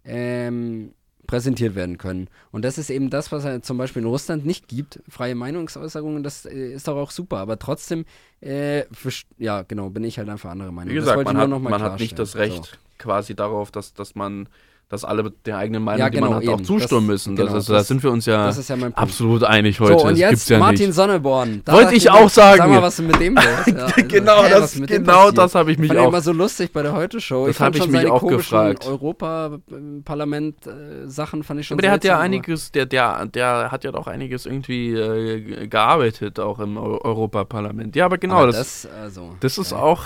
ähm, 0.03 0.93
präsentiert 1.27 1.75
werden 1.75 1.97
können. 1.97 2.29
Und 2.51 2.65
das 2.65 2.77
ist 2.77 2.89
eben 2.89 3.09
das, 3.09 3.31
was 3.31 3.43
es 3.43 3.61
zum 3.63 3.77
Beispiel 3.77 4.01
in 4.01 4.07
Russland 4.07 4.45
nicht 4.45 4.67
gibt. 4.67 5.01
Freie 5.07 5.35
Meinungsäußerungen, 5.35 6.23
das 6.23 6.45
äh, 6.45 6.71
ist 6.73 6.87
doch 6.87 6.95
auch 6.95 7.11
super. 7.11 7.37
Aber 7.37 7.59
trotzdem, 7.59 8.05
äh, 8.41 8.85
für, 8.91 9.11
ja, 9.37 9.61
genau, 9.61 9.89
bin 9.89 10.03
ich 10.03 10.17
halt 10.17 10.29
einfach 10.29 10.49
andere 10.49 10.71
Meinung. 10.71 10.91
Wie 10.91 10.95
gesagt, 10.95 11.23
man, 11.25 11.37
hat, 11.37 11.49
man 11.49 11.81
hat 11.81 11.99
nicht 11.99 12.17
das 12.17 12.37
Recht 12.37 12.65
so. 12.65 12.77
quasi 12.97 13.35
darauf, 13.35 13.69
dass, 13.71 13.93
dass 13.93 14.15
man 14.15 14.49
dass 14.89 15.03
alle 15.03 15.33
der 15.45 15.57
eigenen 15.57 15.83
Meinung, 15.83 15.99
ja, 15.99 16.07
genau, 16.07 16.27
die 16.27 16.29
man 16.29 16.37
hat, 16.37 16.43
eben. 16.43 16.53
auch 16.53 16.61
zustimmen 16.61 17.07
das, 17.07 17.25
müssen. 17.25 17.35
Genau, 17.35 17.51
das, 17.51 17.65
da 17.65 17.83
sind 17.83 18.01
wir 18.03 18.11
uns 18.11 18.25
ja, 18.25 18.49
ja 18.49 18.87
absolut 18.93 19.43
einig 19.43 19.81
heute. 19.81 19.99
So, 19.99 20.07
und 20.07 20.15
jetzt 20.15 20.49
ja 20.49 20.59
Martin 20.59 20.85
nicht. 20.87 20.95
Sonneborn. 20.95 21.61
Da 21.65 21.73
Wollte 21.73 21.95
ich 21.95 22.09
auch 22.09 22.29
sagen. 22.29 22.59
Sag 22.59 22.69
mal, 22.69 22.81
was 22.81 22.95
du 22.95 23.03
mit 23.03 23.19
dem 23.19 23.35
los? 23.43 23.43
Ja, 23.65 23.87
genau 24.07 24.43
hey, 24.43 24.51
das, 24.51 24.79
genau 24.79 25.31
das 25.31 25.55
habe 25.55 25.73
ich 25.73 25.77
mich 25.77 25.89
Fand 25.89 25.99
auch. 25.99 26.07
immer 26.07 26.21
so 26.21 26.31
lustig 26.31 26.71
bei 26.71 26.83
der 26.83 26.93
Heute-Show. 26.93 27.47
Das 27.47 27.59
habe 27.59 27.77
ich 27.77 27.85
mich 27.87 28.07
auch 28.07 28.25
gefragt. 28.25 28.87
Europaparlament-Sachen 28.87 31.43
fand 31.43 31.59
ich 31.59 31.67
schon 31.67 31.75
Aber 31.75 31.81
der 31.81 31.91
hat 31.91 32.05
ja 32.05 32.17
einiges, 32.19 32.71
der, 32.71 32.85
der, 32.85 33.25
der 33.25 33.71
hat 33.71 33.83
ja 33.83 33.91
doch 33.91 34.07
einiges 34.07 34.45
irgendwie 34.45 34.93
äh, 34.93 35.67
gearbeitet, 35.67 36.39
auch 36.39 36.59
im 36.59 36.77
Europaparlament. 36.77 37.97
Ja, 37.97 38.05
aber 38.05 38.17
genau, 38.17 38.35
aber 38.35 38.47
das, 38.47 38.83
das, 38.83 38.93
also, 38.93 39.35
das 39.41 39.57
ist 39.57 39.73
auch 39.73 40.05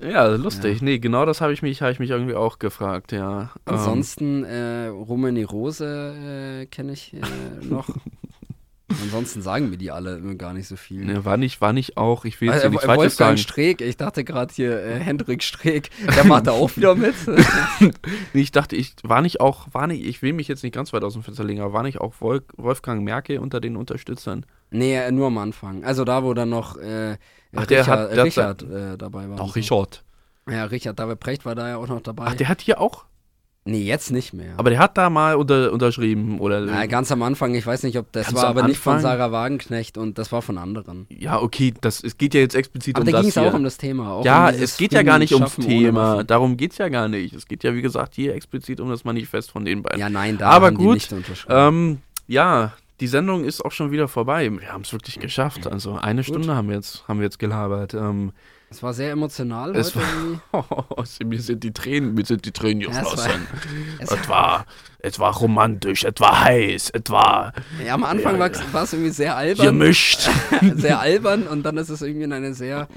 ja, 0.00 0.26
lustig. 0.26 0.78
Ja. 0.78 0.84
Nee, 0.84 0.98
genau 0.98 1.26
das 1.26 1.40
habe 1.40 1.52
ich, 1.52 1.62
mich, 1.62 1.82
hab 1.82 1.90
ich 1.90 1.98
mich 1.98 2.10
irgendwie 2.10 2.34
auch 2.34 2.58
gefragt, 2.58 3.12
ja. 3.12 3.42
Ähm. 3.42 3.48
Ansonsten, 3.64 4.44
äh, 4.44 4.86
Rumeni 4.88 5.42
Rose 5.42 6.62
äh, 6.62 6.66
kenne 6.66 6.92
ich 6.92 7.14
äh, 7.14 7.20
noch. 7.64 7.88
Ansonsten 8.88 9.42
sagen 9.42 9.68
mir 9.68 9.78
die 9.78 9.90
alle 9.90 10.20
gar 10.36 10.52
nicht 10.52 10.68
so 10.68 10.76
viel. 10.76 11.04
Ne, 11.04 11.24
war 11.24 11.36
nicht, 11.36 11.60
war 11.60 11.72
nicht 11.72 11.96
auch, 11.96 12.24
ich 12.24 12.40
will 12.40 12.48
jetzt 12.48 12.64
also, 12.64 12.68
nicht 12.68 12.86
Wolfgang 12.86 13.10
sagen. 13.10 13.38
Streeck, 13.38 13.80
ich 13.80 13.96
dachte 13.96 14.22
gerade 14.22 14.54
hier 14.54 14.80
äh, 14.80 14.98
Hendrik 15.00 15.42
Streeck, 15.42 15.90
der 16.14 16.24
macht 16.24 16.46
da 16.46 16.52
auch 16.52 16.76
wieder 16.76 16.94
mit. 16.94 17.14
nee, 17.80 18.40
ich 18.40 18.52
dachte, 18.52 18.76
ich 18.76 18.94
war 19.02 19.22
nicht 19.22 19.40
auch, 19.40 19.66
war 19.72 19.88
nicht, 19.88 20.04
ich 20.04 20.22
will 20.22 20.32
mich 20.32 20.46
jetzt 20.46 20.62
nicht 20.62 20.74
ganz 20.74 20.92
weit 20.92 21.02
aus 21.02 21.14
dem 21.14 21.24
Fenster 21.24 21.42
legen, 21.42 21.60
aber 21.60 21.72
war 21.72 21.82
nicht 21.82 22.00
auch 22.00 22.14
Wolf, 22.20 22.44
Wolfgang 22.56 23.02
Merkel 23.02 23.38
unter 23.38 23.60
den 23.60 23.76
Unterstützern? 23.76 24.46
Nee, 24.70 25.10
nur 25.10 25.28
am 25.28 25.38
Anfang. 25.38 25.84
Also 25.84 26.04
da, 26.04 26.22
wo 26.22 26.32
dann 26.32 26.50
noch 26.50 26.76
äh, 26.76 27.16
Ach, 27.56 27.66
der 27.66 27.80
Richard, 27.80 27.98
hat, 27.98 28.16
der 28.16 28.24
Richard 28.24 28.62
äh, 28.62 28.98
dabei 28.98 29.28
war. 29.28 29.36
Doch, 29.36 29.56
Richard. 29.56 30.04
Ja, 30.48 30.64
Richard 30.64 30.98
David 30.98 31.20
Precht 31.20 31.44
war 31.44 31.54
da 31.54 31.68
ja 31.68 31.76
auch 31.76 31.88
noch 31.88 32.00
dabei. 32.00 32.24
Ach, 32.28 32.34
der 32.34 32.48
hat 32.48 32.60
hier 32.60 32.80
auch? 32.80 33.04
Nee, 33.68 33.82
jetzt 33.82 34.12
nicht 34.12 34.32
mehr. 34.32 34.54
Aber 34.58 34.70
der 34.70 34.78
hat 34.78 34.96
da 34.96 35.10
mal 35.10 35.34
unter, 35.34 35.72
unterschrieben, 35.72 36.38
oder? 36.38 36.60
Na, 36.60 36.86
ganz 36.86 37.10
am 37.10 37.20
Anfang, 37.24 37.52
ich 37.56 37.66
weiß 37.66 37.82
nicht, 37.82 37.98
ob 37.98 38.12
das 38.12 38.32
war 38.32 38.44
aber 38.44 38.60
Anfang? 38.60 38.68
nicht 38.68 38.78
von 38.78 39.00
Sarah 39.00 39.32
Wagenknecht 39.32 39.98
und 39.98 40.18
das 40.18 40.30
war 40.30 40.40
von 40.40 40.56
anderen. 40.56 41.06
Ja, 41.08 41.42
okay, 41.42 41.74
das, 41.80 42.00
es 42.04 42.16
geht 42.16 42.32
ja 42.34 42.40
jetzt 42.40 42.54
explizit 42.54 42.94
aber 42.94 43.02
um 43.02 43.06
da 43.06 43.12
das 43.12 43.20
ging 43.22 43.30
es 43.30 43.38
auch 43.38 43.54
um 43.54 43.64
das 43.64 43.76
Thema. 43.76 44.22
ja, 44.24 44.48
um 44.50 44.54
es 44.54 44.76
geht 44.76 44.92
ja 44.92 45.02
gar 45.02 45.18
nicht 45.18 45.34
ums 45.34 45.56
Thema, 45.56 46.22
darum 46.22 46.56
geht 46.56 46.72
es 46.72 46.78
ja 46.78 46.88
gar 46.88 47.08
nicht. 47.08 47.34
Es 47.34 47.46
geht 47.46 47.64
ja, 47.64 47.74
wie 47.74 47.82
gesagt, 47.82 48.14
hier 48.14 48.36
explizit 48.36 48.78
um 48.78 48.88
das 48.88 49.02
Manifest 49.02 49.50
von 49.50 49.64
den 49.64 49.82
beiden. 49.82 49.98
Ja, 49.98 50.08
nein, 50.08 50.38
da 50.38 50.50
aber 50.50 50.66
haben 50.66 50.76
gut, 50.76 50.86
die 50.86 50.94
nicht 50.94 51.12
unterschrieben. 51.12 51.58
Ähm, 51.58 51.98
ja, 52.28 52.72
die 53.00 53.06
Sendung 53.06 53.44
ist 53.44 53.64
auch 53.64 53.72
schon 53.72 53.90
wieder 53.90 54.08
vorbei. 54.08 54.50
Wir 54.50 54.72
haben 54.72 54.82
es 54.82 54.92
wirklich 54.92 55.18
geschafft. 55.18 55.66
Also 55.66 55.96
eine 55.96 56.22
Gut. 56.22 56.28
Stunde 56.34 56.54
haben 56.54 56.68
wir 56.68 56.76
jetzt, 56.76 57.06
haben 57.08 57.18
wir 57.18 57.24
jetzt 57.24 57.38
gelabert. 57.38 57.94
Ähm, 57.94 58.32
es 58.70 58.82
war 58.82 58.94
sehr 58.94 59.12
emotional 59.12 59.76
es 59.76 59.94
heute. 59.94 60.40
War, 60.50 60.86
oh, 60.90 61.04
mir 61.24 61.40
sind 61.40 61.62
die 61.62 61.72
Tränen, 61.72 62.14
mir 62.14 62.24
sind 62.24 62.44
die 62.44 62.52
Tränen 62.52 62.80
geflossen. 62.80 63.46
es, 64.00 64.10
es, 64.10 64.28
war, 64.28 64.66
es 65.06 65.20
war 65.20 65.36
romantisch, 65.36 66.04
es 66.04 66.14
war 66.18 66.44
heiß, 66.44 66.90
es 66.92 67.10
war. 67.10 67.52
Ja, 67.84 67.94
am 67.94 68.02
Anfang 68.02 68.40
ja, 68.40 68.50
war 68.72 68.82
es 68.82 68.92
irgendwie 68.92 69.12
sehr 69.12 69.36
albern. 69.36 69.66
Gemischt. 69.66 70.28
sehr 70.74 70.98
albern 70.98 71.46
und 71.46 71.62
dann 71.62 71.76
ist 71.76 71.90
es 71.90 72.02
irgendwie 72.02 72.24
in 72.24 72.32
eine 72.32 72.54
sehr. 72.54 72.88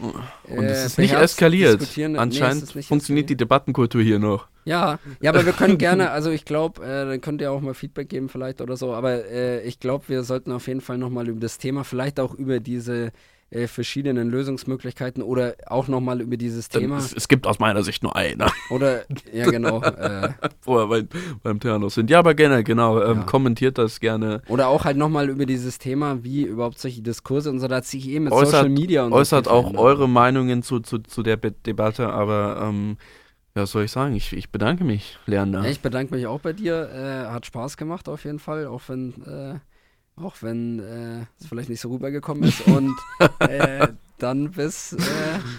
Äh, 0.47 0.57
und 0.57 0.63
es 0.63 0.85
ist 0.85 0.97
nicht 0.97 1.13
eskaliert. 1.13 1.81
Anscheinend 2.17 2.67
nee, 2.69 2.79
nicht 2.79 2.87
funktioniert 2.87 3.25
eskaliert. 3.25 3.29
die 3.29 3.37
Debattenkultur 3.37 4.01
hier 4.01 4.17
noch. 4.17 4.47
Ja, 4.65 4.97
ja, 5.21 5.31
aber 5.31 5.45
wir 5.45 5.53
können 5.53 5.77
gerne, 5.77 6.09
also 6.09 6.31
ich 6.31 6.45
glaube, 6.45 6.83
äh, 6.83 7.05
dann 7.05 7.21
könnt 7.21 7.41
ihr 7.41 7.51
auch 7.51 7.61
mal 7.61 7.73
Feedback 7.73 8.09
geben 8.09 8.27
vielleicht 8.27 8.59
oder 8.59 8.75
so, 8.75 8.93
aber 8.93 9.25
äh, 9.25 9.61
ich 9.61 9.79
glaube, 9.79 10.05
wir 10.07 10.23
sollten 10.23 10.51
auf 10.51 10.67
jeden 10.67 10.81
Fall 10.81 10.97
nochmal 10.97 11.27
über 11.27 11.39
das 11.39 11.59
Thema, 11.59 11.83
vielleicht 11.83 12.19
auch 12.19 12.33
über 12.33 12.59
diese 12.59 13.11
äh, 13.51 13.67
verschiedenen 13.67 14.29
Lösungsmöglichkeiten 14.29 15.23
oder 15.23 15.55
auch 15.65 15.87
nochmal 15.87 16.21
über 16.21 16.37
dieses 16.37 16.69
Thema. 16.69 16.97
Es, 16.97 17.13
es, 17.13 17.27
gibt 17.27 17.47
aus 17.47 17.59
meiner 17.59 17.83
Sicht 17.83 18.03
nur 18.03 18.15
eine. 18.15 18.47
Oder, 18.69 19.05
ja 19.33 19.49
genau. 19.49 19.81
äh, 19.83 20.29
Wo 20.63 20.75
wir 20.77 20.87
beim, 20.87 21.07
beim 21.41 21.59
Ternos 21.59 21.95
sind. 21.95 22.09
Ja, 22.09 22.19
aber 22.19 22.35
gerne, 22.35 22.63
genau. 22.63 23.01
Ähm, 23.01 23.17
ja. 23.19 23.23
Kommentiert 23.23 23.77
das 23.77 23.99
gerne. 23.99 24.41
Oder 24.47 24.67
auch 24.67 24.85
halt 24.85 24.97
nochmal 24.97 25.29
über 25.29 25.45
dieses 25.45 25.79
Thema, 25.79 26.23
wie 26.23 26.43
überhaupt 26.43 26.79
solche 26.79 27.01
Diskurse 27.01 27.49
und 27.49 27.59
so, 27.59 27.67
da 27.67 27.77
hat 27.77 27.85
sich 27.85 28.07
eh 28.07 28.19
mit 28.19 28.31
äußert, 28.31 28.51
Social 28.51 28.69
Media 28.69 29.05
und 29.05 29.13
Äußert 29.13 29.45
so 29.45 29.51
auch 29.51 29.73
eure 29.75 30.07
Meinungen 30.07 30.61
zu, 30.61 30.79
zu, 30.79 30.99
zu 30.99 31.23
der 31.23 31.37
Be 31.37 31.51
Debatte, 31.51 32.09
aber 32.09 32.61
ähm, 32.63 32.97
ja, 33.55 33.63
was 33.63 33.71
soll 33.71 33.85
ich 33.85 33.91
sagen? 33.91 34.15
Ich, 34.15 34.31
ich 34.31 34.51
bedanke 34.51 34.83
mich, 34.83 35.17
Leander. 35.25 35.65
Ich 35.65 35.81
bedanke 35.81 36.13
mich 36.13 36.27
auch 36.27 36.39
bei 36.39 36.53
dir. 36.53 36.89
Äh, 36.93 37.31
hat 37.31 37.47
Spaß 37.47 37.77
gemacht 37.77 38.07
auf 38.07 38.23
jeden 38.25 38.39
Fall, 38.39 38.67
auch 38.67 38.83
wenn 38.87 39.13
äh, 39.23 39.59
auch 40.21 40.35
wenn 40.41 40.79
äh, 40.79 41.25
es 41.39 41.47
vielleicht 41.47 41.69
nicht 41.69 41.81
so 41.81 41.89
rübergekommen 41.89 42.43
ist. 42.43 42.61
Und 42.67 42.95
äh, 43.39 43.87
dann 44.17 44.51
bis 44.51 44.93
äh, 44.93 44.97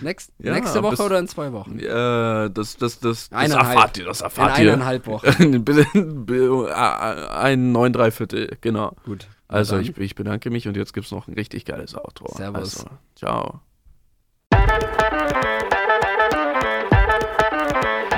next, 0.03 0.33
ja, 0.39 0.53
nächste 0.53 0.83
Woche 0.83 0.97
bis, 0.97 1.01
oder 1.01 1.19
in 1.19 1.29
zwei 1.29 1.53
Wochen? 1.53 1.79
Äh, 1.79 2.51
das, 2.51 2.77
das, 2.77 3.01
das, 3.01 3.31
das 3.31 3.31
erfahrt 3.31 3.99
ihr. 3.99 4.05
Das 4.05 4.21
erfahrt 4.21 4.59
in 4.59 4.67
ihr. 4.67 4.73
eineinhalb 4.75 5.07
Wochen. 5.07 5.27
ein 7.31 7.73
neun, 7.73 7.93
drei 7.93 8.11
Viertel, 8.11 8.57
genau. 8.61 8.95
Gut. 9.05 9.27
Also 9.49 9.79
ich, 9.79 9.97
ich, 9.99 10.15
bedanke 10.15 10.51
mich 10.51 10.69
und 10.69 10.77
jetzt 10.77 10.93
gibt 10.93 11.07
es 11.07 11.13
noch 11.13 11.27
ein 11.27 11.35
richtig 11.35 11.65
geiles 11.65 11.97
Outro. 11.97 12.33
Servus. 12.37 12.85
Also, 12.85 12.91
ciao. 13.17 13.61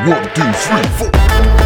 One, 0.05 0.21
two, 0.35 0.43
three, 0.43 0.83
four. 0.99 1.62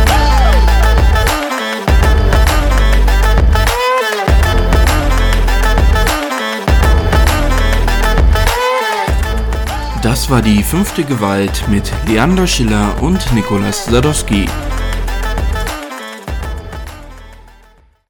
Das 10.07 10.31
war 10.31 10.41
die 10.41 10.63
fünfte 10.63 11.03
Gewalt 11.03 11.65
mit 11.69 11.93
Leander 12.07 12.47
Schiller 12.47 12.95
und 13.03 13.33
Nikolaus 13.35 13.87
Sadowski. 13.87 14.47